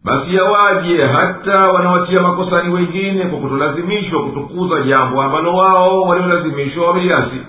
Basi 0.04 0.36
yawaje 0.36 1.06
hata 1.06 1.68
wanawatia 1.72 2.22
makosani 2.22 2.74
wengine 2.74 3.26
kwa 3.26 3.40
kutolazimishwa 3.40 4.24
kutukuza 4.24 4.82
jambo 4.82 5.22
ambalo 5.22 5.54
wao 5.56 6.02
waliolazimishwa 6.02 6.88
wameliasi. 6.88 7.42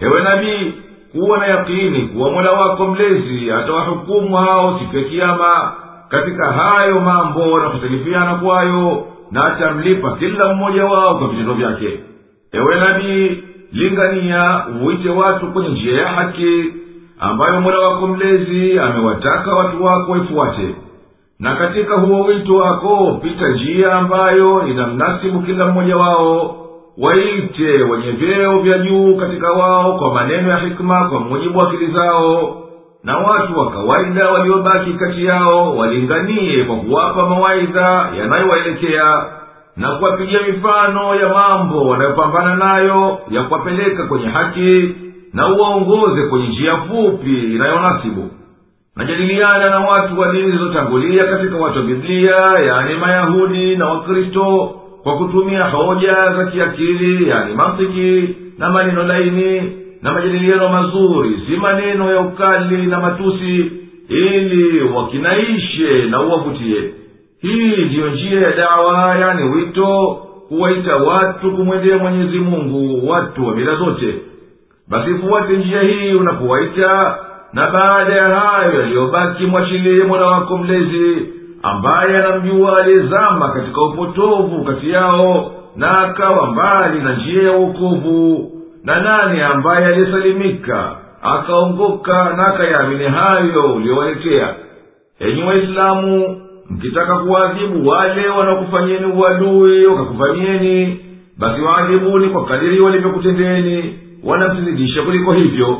Ewe 0.00 0.22
nabii 0.22 0.72
kuwa 1.12 1.38
na 1.38 1.46
yakini 1.46 2.00
kuwa 2.02 2.30
mola 2.30 2.52
wako 2.52 2.86
mlezi 2.86 3.52
atawahukumu 3.52 4.36
hao 4.36 4.78
siku 4.78 4.96
ya 4.96 5.04
kiama 5.04 5.72
katika 6.08 6.52
hayo 6.52 7.00
mambo 7.00 7.58
na 7.60 7.68
kutalifiana 7.70 8.34
kwayo 8.34 9.06
na 9.30 9.44
atamlipa 9.44 10.16
kila 10.16 10.54
mmoja 10.54 10.84
wao 10.84 11.18
kwa 11.18 11.28
vitendo 11.28 11.54
vyake. 11.54 12.00
Ewe 12.52 12.80
nabii 12.80 13.42
lingania 13.72 14.64
uite 14.86 15.10
watu 15.10 15.46
kwenye 15.52 15.68
njia 15.68 16.02
ya 16.02 16.08
haki 16.08 16.64
ambayo 17.20 17.60
mola 17.60 17.78
wako 17.88 18.06
mlezi 18.06 18.78
amewataka 18.78 19.54
watu 19.54 19.84
wako 19.84 20.12
waifuate 20.12 20.74
na 21.38 21.56
katika 21.56 21.94
huo 21.96 22.24
wito 22.24 22.56
wako 22.56 23.20
pita 23.22 23.48
njia 23.48 23.92
ambayo 23.92 24.66
inamnasibu 24.66 25.42
kila 25.42 25.66
mmoja 25.66 25.96
wao 25.96 26.56
waite 26.98 27.82
wenye 27.82 28.10
vyeo 28.10 28.58
vya 28.58 28.78
juu 28.78 29.16
katika 29.16 29.52
wao 29.52 29.98
kwa 29.98 30.14
maneno 30.14 30.50
ya 30.50 30.56
hikma 30.56 31.08
kwa 31.08 31.20
mujibu 31.20 31.58
wa 31.58 31.68
akili 31.68 31.86
zao 31.92 32.58
na 33.04 33.16
watu 33.18 33.58
wa 33.58 33.70
kawaida 33.70 34.28
waliobaki 34.30 34.92
kati 34.92 35.24
yao 35.24 35.76
walinganie 35.76 36.64
kwa 36.64 36.76
kuwapa 36.76 37.26
mawaidha 37.28 38.08
yanayowaelekea 38.18 39.24
na 39.76 39.90
kuwapigia 39.90 40.40
mifano 40.42 41.14
ya 41.14 41.28
mambo 41.28 41.88
wanayopambana 41.88 42.56
nayo 42.56 43.18
ya 43.30 43.42
kuwapeleka 43.42 44.06
kwenye 44.06 44.26
haki 44.26 44.94
na 45.32 45.48
uwaongoze 45.48 46.22
kwenye 46.22 46.48
njia 46.48 46.76
fupi 46.76 47.38
inayonasibu. 47.54 48.30
Najadiliana 48.96 49.70
na 49.70 49.80
watu 49.80 50.20
wa 50.20 50.32
dini 50.32 50.44
zilizotangulia 50.50 51.24
katika 51.26 51.56
watu 51.56 51.78
wa 51.78 51.84
biblia 51.84 52.36
yaani 52.66 52.94
mayahudi 52.94 53.76
na 53.76 53.86
wakristo 53.88 54.74
kwa 55.02 55.16
kutumia 55.18 55.64
hoja 55.64 56.14
za 56.36 56.46
kiakili 56.46 57.28
yani 57.28 57.54
mantiki 57.54 58.34
na 58.58 58.70
maneno 58.70 59.02
laini 59.02 59.72
na 60.02 60.12
majadiliano 60.12 60.68
mazuri 60.68 61.40
si 61.46 61.56
maneno 61.56 62.12
ya 62.12 62.20
ukali 62.20 62.86
na 62.86 63.00
matusi 63.00 63.72
ili 64.08 64.80
wakinaishe 64.80 66.04
na 66.10 66.20
uwavutie. 66.22 66.94
Hii 67.40 67.76
ndiyo 67.84 68.10
njia 68.10 68.40
ya 68.40 68.52
dawa 68.56 69.16
yani 69.18 69.42
wito 69.54 70.18
kuwaita 70.48 70.96
watu 70.96 71.50
kumwendea 71.56 71.98
mwenyezi 71.98 72.38
mungu 72.38 73.08
watu 73.10 73.46
wa 73.46 73.56
mila 73.56 73.74
zote. 73.76 74.14
Basi 74.88 75.14
fuate 75.14 75.56
njia 75.56 75.80
hii 75.82 76.12
unapowaita 76.14 77.18
na 77.52 77.70
baada 77.70 78.12
ya 78.14 78.28
hayo 78.28 78.80
yaliyobaki 78.80 79.46
mwachilie 79.46 80.04
mola 80.04 80.26
wako 80.26 80.58
mlezi 80.58 81.16
ambaye 81.62 82.16
anamjua 82.16 82.78
aliyezama 82.78 83.48
katika 83.52 83.80
upotovu 83.80 84.64
kati 84.64 84.90
yao 84.90 85.52
na 85.76 85.90
akawa 86.00 86.50
mbali 86.52 87.00
na 87.00 87.16
njia 87.16 87.42
ya 87.42 87.52
uokovu 87.52 88.50
na 88.84 89.00
nani 89.00 89.40
ambaye 89.40 89.86
aliyesalimika 89.86 90.96
akaongoka 91.22 92.24
na 92.36 92.46
akayaamini 92.46 93.04
hayo 93.04 93.74
uliyowaletea? 93.74 94.54
Enyi 95.20 95.42
waislamu 95.42 96.40
mkitaka 96.70 97.16
kuwaadhibu 97.18 97.88
wale 97.88 98.28
wanaokufanyeni 98.28 99.06
uadui 99.06 99.86
wakakufanyeni 99.86 101.00
basi 101.38 101.60
waadhibuni 101.60 102.28
kwa 102.28 102.44
kadiri 102.44 102.80
walivyokutendeni 102.80 103.98
wanamsizidisha 104.24 105.02
kuliko 105.02 105.32
hivyo. 105.32 105.78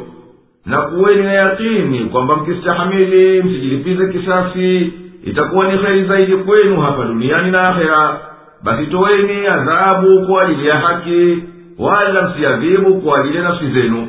Na 0.66 0.82
kuweni 0.82 1.22
na 1.22 1.32
yakini 1.32 1.98
kwamba 2.00 2.36
mkistahamili 2.36 3.42
msijilipize 3.42 4.06
kisasi 4.12 4.92
itakuwa 5.24 5.72
ni 5.72 5.78
heri 5.78 6.04
zaidi 6.04 6.36
kwenu 6.36 6.80
hapa 6.80 7.04
duniani 7.04 7.50
na 7.50 7.68
akhera. 7.68 8.20
Basi 8.62 8.86
toweni 8.86 9.46
adhabu 9.46 10.26
kwa 10.26 10.42
ajili 10.42 10.66
ya 10.68 10.74
haki 10.74 11.38
wala 11.78 12.22
msiadhibu 12.30 13.00
kwa 13.00 13.18
ajili 13.20 13.36
ya 13.36 13.42
nafsi 13.42 13.70
zenu. 13.72 14.08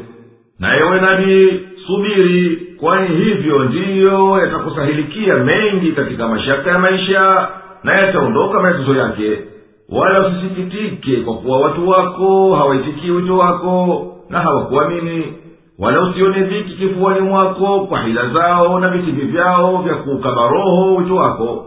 Na 0.59 0.77
ewe 0.79 1.01
nabii 1.01 1.59
subiri 1.87 2.67
kwani 2.79 3.07
hivyo 3.15 3.59
ndiyo 3.63 4.39
yatakusahilikia 4.39 5.35
mengi 5.37 5.91
katika 5.91 6.27
mashaka 6.27 6.69
ya 6.71 6.79
maisha 6.79 7.47
na 7.83 7.93
yataondoka 7.99 8.59
matatizo 8.59 8.95
yake. 8.95 9.39
Wala 9.89 10.27
usisikitike 10.27 11.15
kwa 11.17 11.33
kuwa 11.37 11.59
watu 11.59 11.89
wako 11.89 12.55
hawaitikii 12.55 13.11
wito 13.11 13.37
wako 13.37 14.07
na 14.29 14.39
hawakuamini 14.39 15.33
wala 15.83 16.01
usione 16.01 16.43
dhiki 16.43 16.73
kifuani 16.77 17.21
mwako 17.21 17.79
kwa 17.79 18.01
hila 18.01 18.29
zao 18.29 18.79
na 18.79 18.89
vitimbi 18.89 19.21
vyao 19.21 19.77
vya 19.81 19.95
kuukaba 19.95 20.47
roho 20.49 20.95
wito 20.95 21.15
wako. 21.15 21.65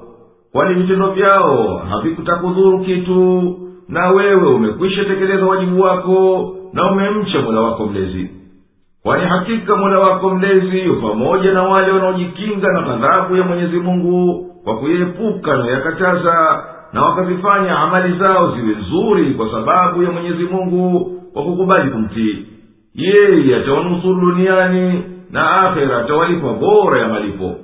Kwani 0.53 0.75
vitendo 0.75 1.07
vyao 1.11 1.77
havikutakudhuru 1.91 2.81
kitu 2.81 3.43
na 3.89 4.09
wewe 4.11 4.47
umekwisha 4.55 5.05
tekeleza 5.05 5.47
wajibu 5.47 5.81
wako 5.81 6.53
na 6.73 6.91
umemcha 6.93 7.41
mola 7.43 7.61
wako 7.61 7.87
mlezi. 7.87 8.31
Kwani 9.03 9.25
hakika 9.25 9.77
mola 9.77 9.99
wako 9.99 10.31
mlezi 10.31 10.83
pamoja 11.03 11.53
na 11.53 11.63
wale 11.63 11.93
wanaojikinga 11.93 12.73
na 12.73 12.83
ghadhabu 12.83 13.37
ya 13.37 13.45
mwenyezi 13.45 13.79
mungu 13.81 14.47
kwa 14.65 14.77
kuyepuka 14.77 15.57
nayakataza 15.57 16.65
na 16.93 17.03
wakazifanya 17.03 17.79
amali 17.79 18.19
zao 18.19 18.55
ziwe 18.57 18.77
nzuri 18.77 19.35
kwa 19.35 19.51
sababu 19.51 20.03
ya 20.03 20.11
mwenyezi 20.11 20.45
mungu 20.45 21.13
kwa 21.33 21.43
kukubali 21.43 21.91
kumtii 21.91 22.47
yeye 22.97 23.57
atawanusuru 23.57 24.21
duniani 24.21 25.03
na 25.31 25.61
akhera 25.61 25.99
atawalipa 25.99 26.53
bora 26.53 27.01
ya 27.01 27.09
malipo 27.09 27.57